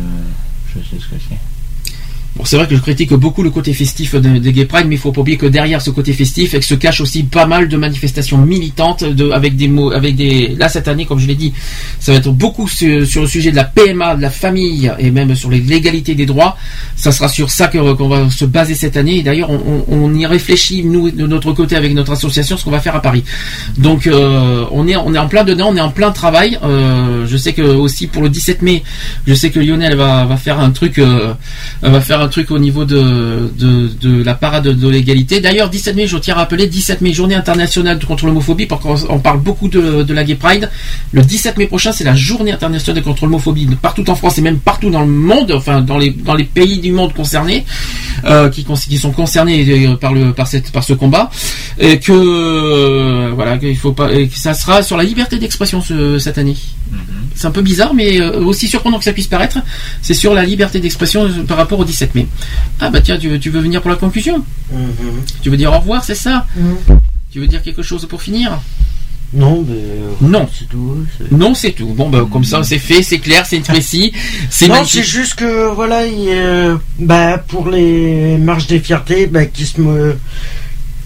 [0.74, 1.38] je sais ce que c'est.
[2.46, 4.98] C'est vrai que je critique beaucoup le côté festif de- des Gay Pride, mais il
[4.98, 8.40] faut pas oublier que derrière ce côté festif, se cache aussi pas mal de manifestations
[8.40, 9.04] militantes,
[9.34, 10.56] avec des mots, avec des.
[10.58, 11.54] Là cette année, comme je l'ai dit,
[12.00, 12.88] ça va être beaucoup sur,
[13.22, 16.58] le sujet de la PMA, de la famille et même sur l'égalité des droits.
[16.96, 19.18] Ça sera sur ça qu'on va se baser cette année.
[19.18, 22.80] Et d'ailleurs, on, y réfléchit nous de notre côté avec notre association ce qu'on va
[22.80, 23.24] faire à Paris.
[23.78, 26.58] Donc, euh, on est on est en plein dedans, on est en plein travail.
[26.64, 28.84] Euh, je sais que aussi pour le 17 mai,
[29.28, 31.34] je sais que Lionel va, va faire un truc, euh,
[31.82, 35.40] va faire un truc au niveau de, de, de la parade de l'égalité.
[35.42, 38.96] D'ailleurs, 17 mai, je tiens à rappeler, 17 mai, journée internationale contre l'homophobie, parce qu'on
[39.10, 40.70] on parle beaucoup de, de la Gay Pride.
[41.12, 44.60] Le 17 mai prochain, c'est la journée internationale contre l'homophobie, partout en France et même
[44.60, 47.66] partout dans le monde, enfin dans les, dans les pays du monde concernés,
[48.26, 48.66] euh, qui,
[48.98, 51.30] sont concernés euh, par, le, par, cette, par ce combat.
[51.80, 55.82] Et que, euh, voilà, qu'il faut pas, et que ça sera sur la liberté d'expression
[55.82, 56.56] ce- cette année.
[57.36, 59.58] C'est un peu bizarre, mais aussi surprenant que ça puisse paraître,
[60.02, 62.28] c'est sur la liberté d'expression par rapport au 17 mai.
[62.80, 64.44] Ah bah tiens, tu, veux- tu veux venir pour la conclusion
[65.42, 66.46] Tu veux dire au revoir, c'est ça
[67.32, 68.60] Tu veux dire quelque chose pour finir
[69.34, 69.76] Non, mais.
[69.76, 70.48] euh, Non.
[70.58, 70.98] C'est tout.
[71.32, 71.88] Non, c'est tout.
[71.88, 74.14] Bon, bah, comme ça, c'est fait, c'est clair, c'est précis,
[74.50, 79.46] c'est Non, c'est juste que voilà, il, euh, bah, pour les marches des fiertés, bah,
[79.48, 80.16] qui se me,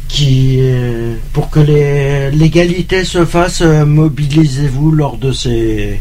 [0.10, 6.00] qui, euh, pour que les- l'égalité se fasse, euh, mobilisez-vous lors de ces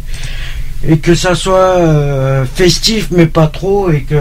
[0.87, 4.15] et que ça soit euh, festif mais pas trop et que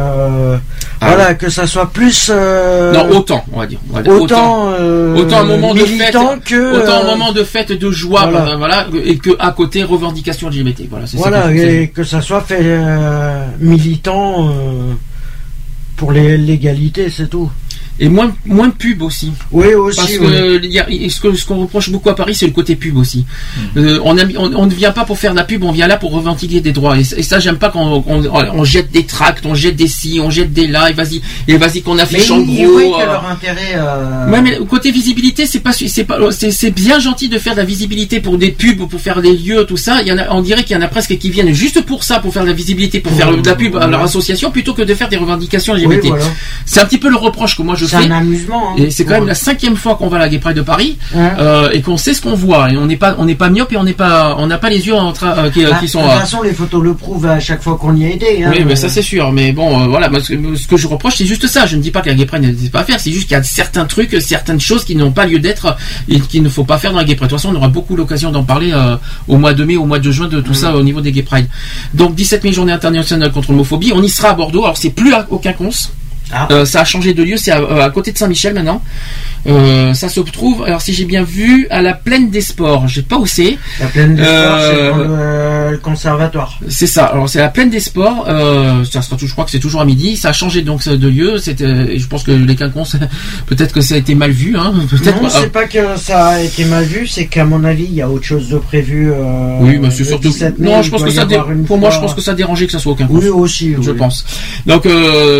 [1.01, 3.80] voilà que ça soit plus euh, Ah Non, autant, on va dire.
[3.92, 7.43] On va dire autant euh, autant un moment de fête, que autant un moment de
[7.43, 8.56] fête, de joie, voilà.
[8.56, 10.84] voilà, et que à côté revendication LGBT.
[10.90, 12.64] Voilà, c'est ça voilà que et que ça soit fait
[13.59, 14.50] militant
[15.98, 17.50] pour les- l'égalité c'est tout
[17.99, 19.32] Et moins, moins de pub aussi.
[19.51, 19.98] Oui, aussi.
[19.98, 20.17] Parce oui.
[20.17, 23.25] que il y a- ce qu'on reproche beaucoup à Paris, c'est le côté pub aussi.
[23.77, 25.72] Euh, on, a mis- on, on ne vient pas pour faire de la pub, on
[25.72, 26.98] vient là pour revendiquer des droits.
[26.98, 29.88] Et, et ça, j'aime pas quand on, on- on jette des tracts, on jette des
[29.88, 32.80] si, on jette des là, et vas-y, et vas-y qu'on mais affiche en ils gros.
[32.90, 36.51] voient euh, que leur intérêt euh, Ouais, mais côté visibilité, c'est pas, c'est pas, c'est,
[36.51, 39.32] c'est bien gentil de faire de la visibilité pour des pubs, ou pour faire des
[39.38, 40.01] lieux, tout ça.
[40.01, 42.03] Il y en a, on dirait qu'il y en a presque qui viennent juste pour
[42.03, 44.74] ça, pour faire de la visibilité, pour faire de la pub à leur association, plutôt
[44.74, 46.03] que de faire des revendications LGBT.
[46.03, 46.25] Oui, voilà.
[46.65, 48.05] C'est un petit peu le reproche que moi je C'est fais.
[48.05, 48.75] un amusement, hein.
[48.77, 50.97] Et c'est quand même la cinquième fois qu'on va à la Gay Pride de Paris,
[51.14, 51.31] Ouais.
[51.39, 53.72] euh, et qu'on sait ce qu'on voit, et on n'est pas, on n'est pas myope
[53.73, 55.88] et on n'est pas, on n'a pas les yeux en train, euh, qui, Bah, qui
[55.88, 55.99] sont.
[55.99, 58.43] de toute euh, façon les photos le prouvent à chaque fois qu'on y a aidé
[58.43, 58.51] hein.
[58.55, 59.31] oui, mais ça c'est sûr.
[59.31, 61.65] Mais bon, euh, voilà, moi, ce, que, ce que je reproche, c'est juste ça.
[61.65, 62.99] Je ne dis pas que la Gay Pride n'existe pas à faire.
[62.99, 65.75] C'est juste qu'il y a certains trucs, certaines choses qui n'ont pas lieu d'être
[66.09, 67.30] et qu'il ne faut pas faire dans la Gay Pride.
[67.30, 68.95] De toute façon, on aura beaucoup l'occasion d'en parler euh,
[69.27, 71.23] au mois de mai, au mois de juin, de tout ça au niveau des Gay
[71.23, 71.47] Pride.
[71.93, 73.91] Donc 17 mai, journée internationale contre l'homophobie.
[73.93, 74.64] On y sera à Bordeaux.
[74.64, 75.69] Alors c'est plus à aucun cons.
[76.38, 76.47] Ah.
[76.51, 78.81] Euh, ça a changé de lieu, c'est à, euh, à côté de Saint-Michel maintenant.
[79.47, 82.88] Euh, ça se trouve, alors si j'ai bien vu, à la plaine des sports.
[82.88, 83.57] Je sais pas où c'est.
[83.80, 84.97] La plaine des sports, c'est dans
[85.72, 86.59] le, conservatoire.
[86.67, 87.05] c'est ça.
[87.05, 88.25] Alors c'est la plaine des sports.
[88.91, 90.17] Ça sera, tout- je crois que c'est toujours à midi.
[90.17, 91.38] Ça a changé donc de lieu.
[91.38, 92.95] C'était, je pense que les quinconces,
[93.45, 94.55] peut-être que ça a été mal vu.
[94.57, 94.73] Hein.
[94.89, 95.22] Peut-être.
[95.22, 98.01] Non, c'est pas que ça a été mal vu, c'est qu'à mon avis, il y
[98.01, 99.11] a autre chose de prévu.
[99.59, 100.27] Oui, mais c'est le surtout.
[100.30, 101.25] 17 mai, Non, je pense que ça.
[101.25, 103.75] dé- Pour moi, je pense que ça dérangeait que ça soit aucun Oui, aussi.
[103.80, 103.97] Je oui.
[103.97, 104.25] pense.
[104.65, 104.88] Donc,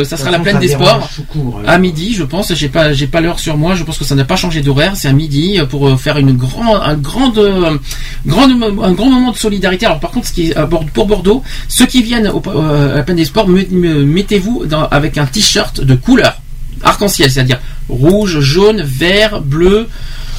[0.06, 0.85] ça sera la plaine des sports
[1.30, 1.64] court, ouais.
[1.68, 2.54] à midi, je pense.
[2.54, 3.76] J'ai pas, j'ai pas l'heure sur moi.
[3.76, 4.94] Je pense que ça n'a pas changé d'horaire.
[4.96, 7.78] C'est à midi euh, pour euh, faire une grand, un grand, euh,
[8.26, 8.52] grande,
[8.84, 9.86] un grand moment de solidarité.
[9.86, 12.98] Alors, par contre, ce qui est à pour Bordeaux, ceux qui viennent au- euh, à
[12.98, 16.42] la plaine des sports, me- me- mettez-vous avec un t-shirt de couleur
[16.84, 19.88] arc-en-ciel, c'est-à-dire rouge, jaune, vert, bleu.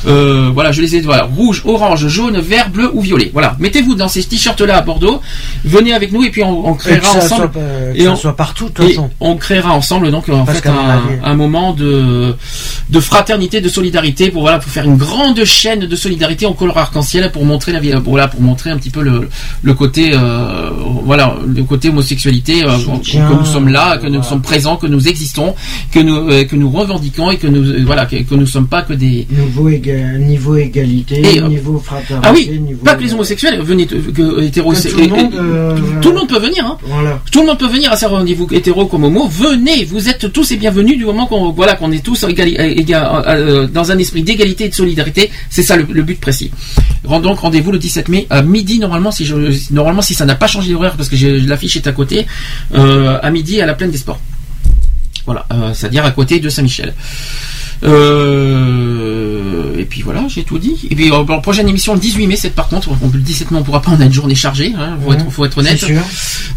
[0.07, 1.01] Euh, voilà, je les ai.
[1.01, 3.31] Voilà, rouge, orange, jaune, vert, bleu ou violet.
[3.33, 5.21] Voilà, mettez-vous dans ces t-shirts-là à Bordeaux.
[5.65, 7.51] Venez avec nous et puis on, créera ensemble.
[7.53, 10.69] soit, euh, et on- soit partout, et on créera ensemble donc en fait
[11.25, 12.35] un, moment de
[12.91, 16.79] de fraternité, de solidarité pour voilà pour faire une grande chaîne de solidarité en couleur
[16.79, 19.29] arc-en-ciel pour montrer la pour, voilà pour montrer un petit peu le
[19.63, 20.71] le côté euh,
[21.05, 24.87] voilà le côté homosexualité euh, Soutien, que nous sommes là, que nous sommes présents, que
[24.87, 25.55] nous existons,
[25.93, 28.69] que nous euh, que nous revendiquons et que nous euh, voilà que, que nous sommes
[28.69, 29.27] pas que des
[29.97, 32.29] éga- niveau égalité, Et, euh, niveau fraternité.
[32.29, 36.11] ah oui, niveau- pas que les homosexuels, venez t- que hétéros, Que tout euh, tout
[36.11, 36.65] le monde peut venir.
[36.65, 36.79] Hein.
[36.83, 37.21] Voilà.
[37.31, 39.27] Tout le monde peut venir à ce rendez-vous hétéro comme homo.
[39.29, 43.25] Venez, vous êtes tous et bienvenus du moment qu'on voilà qu'on est tous égali- éga-
[43.27, 45.31] euh, dans un esprit d'égalité et de solidarité.
[45.51, 46.51] C'est ça le, le but précis.
[47.05, 49.35] Donc rendez-vous le 17 mai à midi normalement si je
[49.73, 51.17] normalement si ça n'a pas changé d'horaire parce que
[51.49, 52.27] l'affiche est à côté
[52.75, 54.21] euh, à midi à la plaine des sports.
[55.25, 56.95] Voilà, euh, c'est-à-dire à côté de Saint-Michel.
[57.83, 60.89] Euh, et puis voilà, j'ai tout dit.
[60.91, 63.59] Et puis en prochaine émission le 18 mai, c'est par contre, on, le 17 mai
[63.59, 65.79] on pourra pas, on a une journée chargée, hein, faut, être, faut être honnête.
[65.79, 66.01] Sûr.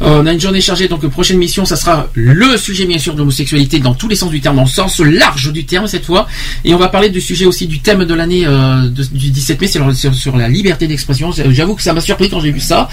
[0.02, 3.14] Euh, on a une journée chargée, donc prochaine émission, ça sera le sujet bien sûr
[3.14, 6.06] de l'homosexualité dans tous les sens du terme, dans le sens large du terme cette
[6.06, 6.28] fois.
[6.64, 9.68] Et on va parler du sujet aussi du thème de l'année euh, du 17 mai,
[9.68, 11.32] c'est sur, la liberté d'expression.
[11.32, 12.90] J'avoue que ça m'a surpris quand j'ai vu ça.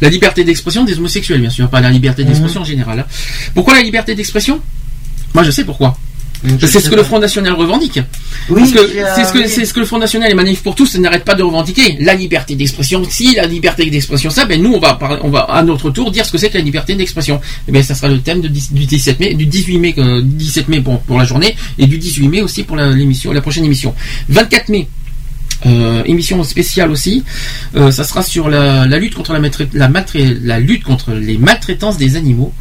[0.00, 3.00] La liberté d'expression des homosexuels, bien sûr, pas la liberté d'expression en général.
[3.00, 3.06] hein.
[3.54, 4.60] Pourquoi la liberté d'expression?
[5.32, 5.96] Moi, je sais pourquoi.
[6.60, 7.02] C'est ce que le.
[7.04, 8.00] Front National revendique.
[8.50, 9.44] Oui, Parce que qui a- c'est ce que oui.
[9.48, 11.96] c'est ce que le Front National et Manif pour tous n'arrêtent pas de revendiquer.
[12.00, 15.40] La liberté d'expression, si la liberté d'expression ça, ben nous on va par- on va
[15.40, 17.40] à notre tour dire ce que c'est que la liberté d'expression.
[17.68, 20.68] Et ben ça sera le thème de du 17 mai, du 18 mai, euh, 17
[20.68, 23.64] mai pour, pour la journée et du 18 mai aussi pour la- l'émission, la prochaine
[23.64, 23.94] émission.
[24.28, 24.88] 24 mai.
[25.66, 27.24] euh, émission spéciale aussi,
[27.76, 29.38] Euh, ça sera sur la, la lutte contre la,
[29.72, 29.88] la,
[30.42, 32.52] la lutte contre les maltraitances des animaux.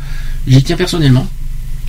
[0.47, 1.27] J'y tiens personnellement.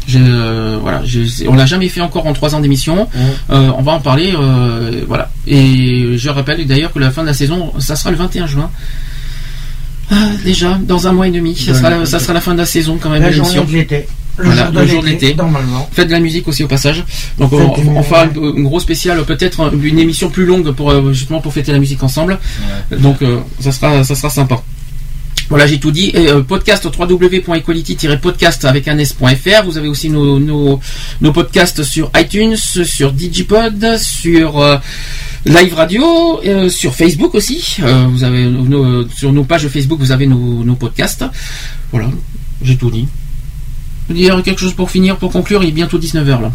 [0.06, 3.08] Je, voilà, je- on l'a jamais fait encore en trois ans d'émission.
[3.50, 5.30] Euh, on va en parler, euh, voilà.
[5.46, 8.70] Et je rappelle d'ailleurs que la fin de la saison, ça sera le 21 juin.
[10.10, 12.06] Ah, déjà, dans un mois et demi, ça sera, la- ouais.
[12.06, 13.22] ça sera la fin de la saison quand même.
[13.22, 13.54] La l'émission.
[13.62, 14.06] journée de l'été.
[14.36, 15.88] Le Voilà, jour de le jour de l'été, normalement.
[15.92, 17.04] Faites de la musique aussi au passage.
[17.38, 21.40] Donc on, fera une, une grosse spéciale, peut-être une émission plus longue pour euh, justement
[21.40, 22.38] pour fêter la musique ensemble.
[22.98, 24.60] Donc euh, ça sera ça sera sympa.
[25.48, 26.12] Voilà, j'ai tout dit.
[26.14, 29.64] Euh, podcast www.equality-podcast avec un s.fr.
[29.64, 34.76] Vous avez aussi nos, nos, podcasts sur iTunes, sur Digipod, sur euh,
[35.44, 37.76] Live Radio, euh, sur Facebook aussi.
[38.10, 38.50] Vous avez
[39.14, 41.24] sur nos pages Facebook, vous avez nos, podcasts.
[41.90, 42.08] Voilà,
[42.62, 43.06] j'ai tout dit.
[44.08, 46.52] Vous dire quelque chose pour finir, pour conclure, il est bientôt 19h là.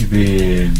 [0.00, 0.70] Eh ben,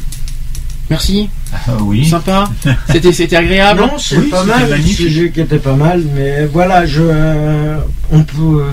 [0.90, 1.30] Merci.
[1.54, 2.04] ah oui.
[2.04, 2.50] Sympa.
[2.90, 3.80] C'était c'était agréable.
[3.80, 4.70] Non, c'est Oui, pas c'était mal.
[4.80, 7.78] Le sujet qui était pas mal, mais voilà, je, euh,
[8.10, 8.62] on peut.
[8.62, 8.72] euh,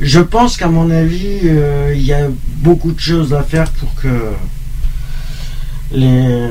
[0.00, 3.94] je pense qu'à mon avis, euh, il y a beaucoup de choses à faire pour
[3.96, 4.08] que
[5.92, 6.48] les,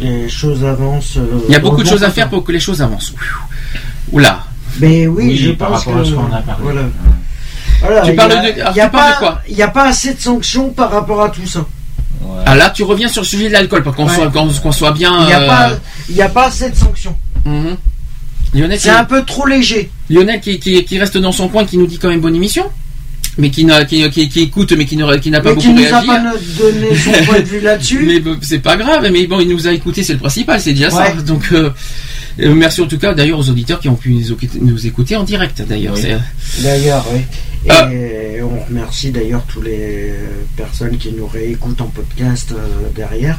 [0.00, 1.16] les choses avancent.
[1.16, 3.14] euh, Il y a beaucoup de choses à faire pour que les choses avancent.
[4.12, 4.44] Oula.
[4.80, 6.62] Mais oui, Oui, je par pense rapport à ce qu'on a parlé.
[6.62, 6.82] voilà.
[7.80, 9.56] Voilà, Tu parles a- de- il alors, y a tu parles de pas, quoi il
[9.56, 11.66] y a pas assez de sanctions par rapport à tout ça.
[12.46, 14.14] Ah là, tu reviens sur le sujet de l'alcool pour qu'on Ouais.
[14.14, 15.12] soit, qu'on- qu'on soit bien.
[15.20, 17.16] Il n'y a euh, a pas assez de sanctions.
[17.44, 17.76] mhm.
[18.54, 19.90] Lionel, C'est qui, un peu trop léger.
[20.10, 22.64] Lionel qui, qui, qui reste dans son coin, qui nous dit quand même bonne émission,
[23.38, 25.80] mais qui, n'a- qui, qui, qui écoute, mais qui qui n'a pas Mais qui beaucoup
[25.80, 26.06] nous a réagi.
[26.06, 26.22] pas
[26.58, 28.04] donné son point de vue là-dessus.
[28.04, 30.90] Mais c'est pas grave, mais bon, il nous a écouté, c'est le principal, c'est déjà
[30.90, 31.12] ça.
[31.24, 31.70] Donc, euh,
[32.40, 34.10] euh, merci en tout cas d'ailleurs aux auditeurs qui ont pu
[34.60, 35.94] nous écouter, en direct d'ailleurs.
[35.96, 36.02] Oui.
[36.62, 37.20] D'ailleurs, oui.
[37.64, 37.88] Et Ah.
[38.44, 43.38] on remercie d'ailleurs toutes les euh, personnes qui nous réécoutent en podcast euh, derrière.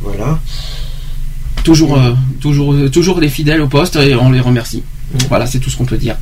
[0.00, 0.38] Voilà.
[1.64, 4.82] Toujours, euh, toujours, euh, toujours les fidèles au poste et on les remercie.
[5.28, 6.16] Voilà, c'est tout ce qu'on peut dire.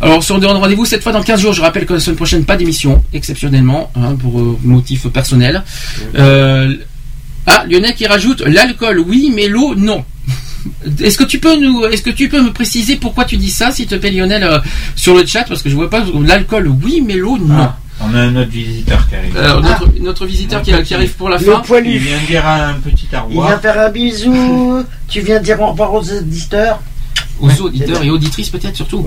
[0.00, 1.52] Alors, on se donne rendez-vous cette fois dans 15 jours.
[1.52, 5.62] Je rappelle que la semaine prochaine, pas d'émission, exceptionnellement, hein, pour euh, motif personnel.
[6.16, 6.74] Euh,
[7.46, 10.04] ah, Lionel qui rajoute l'alcool, oui, mais l'eau, non.
[11.02, 13.70] Est-ce que tu peux nous, est-ce que tu peux me préciser pourquoi tu dis ça,
[13.70, 14.58] s'il te plaît, Lionel, euh,
[14.96, 17.54] sur le chat, parce que je vois pas l'alcool, oui, mais l'eau, non.
[17.58, 19.36] Ah, on a un autre visiteur qui arrive.
[19.36, 21.60] Alors, notre, notre visiteur qui, qui arrive pour la fin.
[21.60, 21.92] poilu.
[21.92, 24.84] Il vient dire un petit au Il vient faire un bisou.
[25.08, 26.80] tu viens dire au revoir aux éditeurs.
[27.40, 29.04] Aux auditeurs et auditrices peut-être surtout.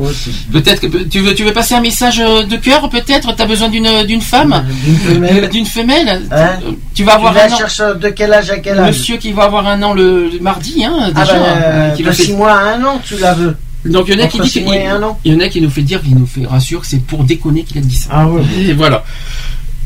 [0.51, 3.35] Peut-être que tu veux, tu veux passer un message euh, de cœur peut-être?
[3.35, 5.43] T'as besoin d'une d'une femme, D'une femelle.
[5.43, 6.09] Euh, d'une femelle?
[6.09, 6.19] Hein?
[6.31, 7.93] Euh, Tu vas Tu avoir un an.
[7.99, 8.87] de quel âge à quel âge?
[8.97, 11.33] Monsieur qui va avoir un an le, le mardi, hein, Ah déjà.
[11.33, 13.55] bah, euh, de nous fait- 6 mois à un an, tu la veux.
[13.85, 14.61] Donc il y en a qui dit qu'il
[15.25, 17.23] il y en a qui nous fait dire, il nous fait rassure que c'est pour
[17.25, 18.09] déconner qu'il a dit ça.
[18.13, 18.41] Ah ouais.
[18.67, 19.03] Et voilà.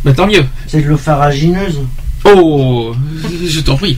[0.06, 0.45] Bah, tant mieux.
[0.67, 1.80] C'est de l'eau faragineuse.
[2.26, 2.93] Oh,
[3.45, 3.98] je t'en prie.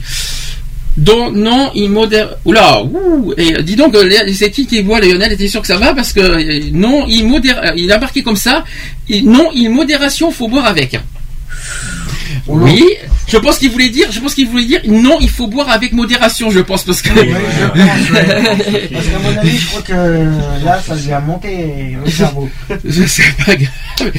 [0.96, 2.36] Donc non, il modère.
[2.44, 5.32] Oula, ouh, et dis donc, euh, c'est qui qui voit Lionel?
[5.32, 5.94] Était sûr que ça va?
[5.94, 7.60] Parce que euh, non, il modère.
[7.64, 8.64] euh, Il a marqué comme ça.
[9.22, 10.98] non, il modération, faut boire avec.
[12.46, 12.84] Oui,
[13.28, 14.08] je pense qu'il voulait dire.
[14.10, 16.50] Je pense qu'il voulait dire non, il faut boire avec modération.
[16.50, 17.10] Je pense parce que.
[17.10, 18.88] Oui, je pense, ouais.
[18.92, 22.48] Parce qu'à mon avis, je crois que là, ça a monté au cerveau.
[22.88, 24.12] C'est pas grave.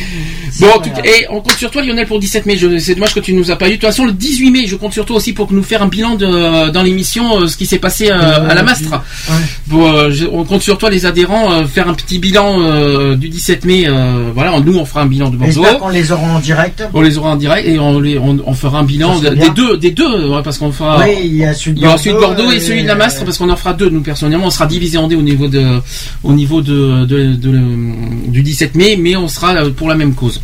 [0.59, 1.06] Bon, en pas tout cas, grave.
[1.06, 2.58] et on compte sur toi, Lionel, pour le 17 mai.
[2.80, 3.72] C'est dommage que tu nous as pas eu.
[3.72, 5.88] De toute façon, le 18 mai, je compte sur toi aussi pour nous faire un
[5.88, 8.91] bilan de, dans l'émission, euh, ce qui s'est passé euh, à la Mastre.
[8.91, 9.35] Ouais.
[9.67, 13.16] Bon, euh, je- on compte sur toi, les adhérents, euh, faire un petit bilan euh,
[13.16, 13.83] du 17 mai.
[13.88, 15.51] euh, voilà, nous, on fera un bilan de Bordeaux.
[15.53, 16.83] J'espère qu'on les aura en direct.
[16.93, 19.48] On les aura en direct et on, les, on, on fera un bilan bien.
[19.48, 21.00] des deux, des deux, ouais, parce qu'on fera.
[21.00, 23.24] Oui, il y a celui de Bordeaux, celui de Bordeaux et celui de la Mastre
[23.25, 23.90] parce qu'on en fera deux.
[23.90, 25.80] Nous personnellement, on sera divisé en deux au niveau de,
[26.24, 30.14] au niveau de, de- de- du 17 mai, mais on sera euh, pour la même
[30.16, 30.41] cause.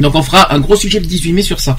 [0.00, 1.76] Donc on fera un gros sujet le 18 mai sur ça.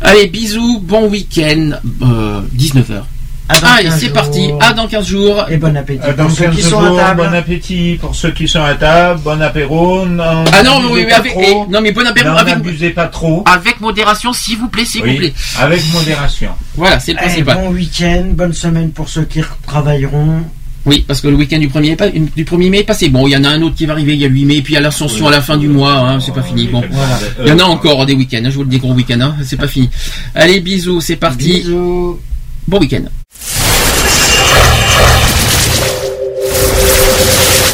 [0.00, 3.02] Allez, bisous, bon week-end, euh, 19h.
[3.48, 4.50] Allez, c'est parti.
[4.60, 5.46] À dans 15 jours.
[5.48, 6.00] Et bon appétit.
[6.04, 7.22] Euh, Dans pour ceux 15 qui sont à table.
[7.22, 10.04] bon appétit pour ceux qui sont à table, bon apéro.
[10.06, 13.42] Non, Ah non, n'abusez oui, mais avec, eh, non mais bon apéro n'abusez pas trop.
[13.46, 15.32] avec modération, s'il vous plaît, s'il vous plaît.
[15.58, 16.50] avec modération.
[16.76, 17.56] Voilà, c'est le Eh, principal.
[17.56, 20.42] bon week-end, bonne semaine pour ceux qui travailleront.
[20.86, 23.08] Oui, parce que le week-end du 1er, pas- du 1er mai est passé.
[23.10, 24.62] Bon, il y en a un autre qui va arriver, il y a 8 mai,
[24.62, 26.66] puis il y a l'ascension à la fin du mois, hein, c'est pas fini.
[26.66, 27.18] Bon, Voilà.
[27.44, 29.36] il y en a encore des week-ends, hein, je vous le dis, gros week-end, hein,
[29.42, 29.90] c'est pas fini.
[30.34, 31.60] Allez, bisous, c'est parti.
[31.62, 32.18] Bisous.
[32.66, 33.02] Bon week-end.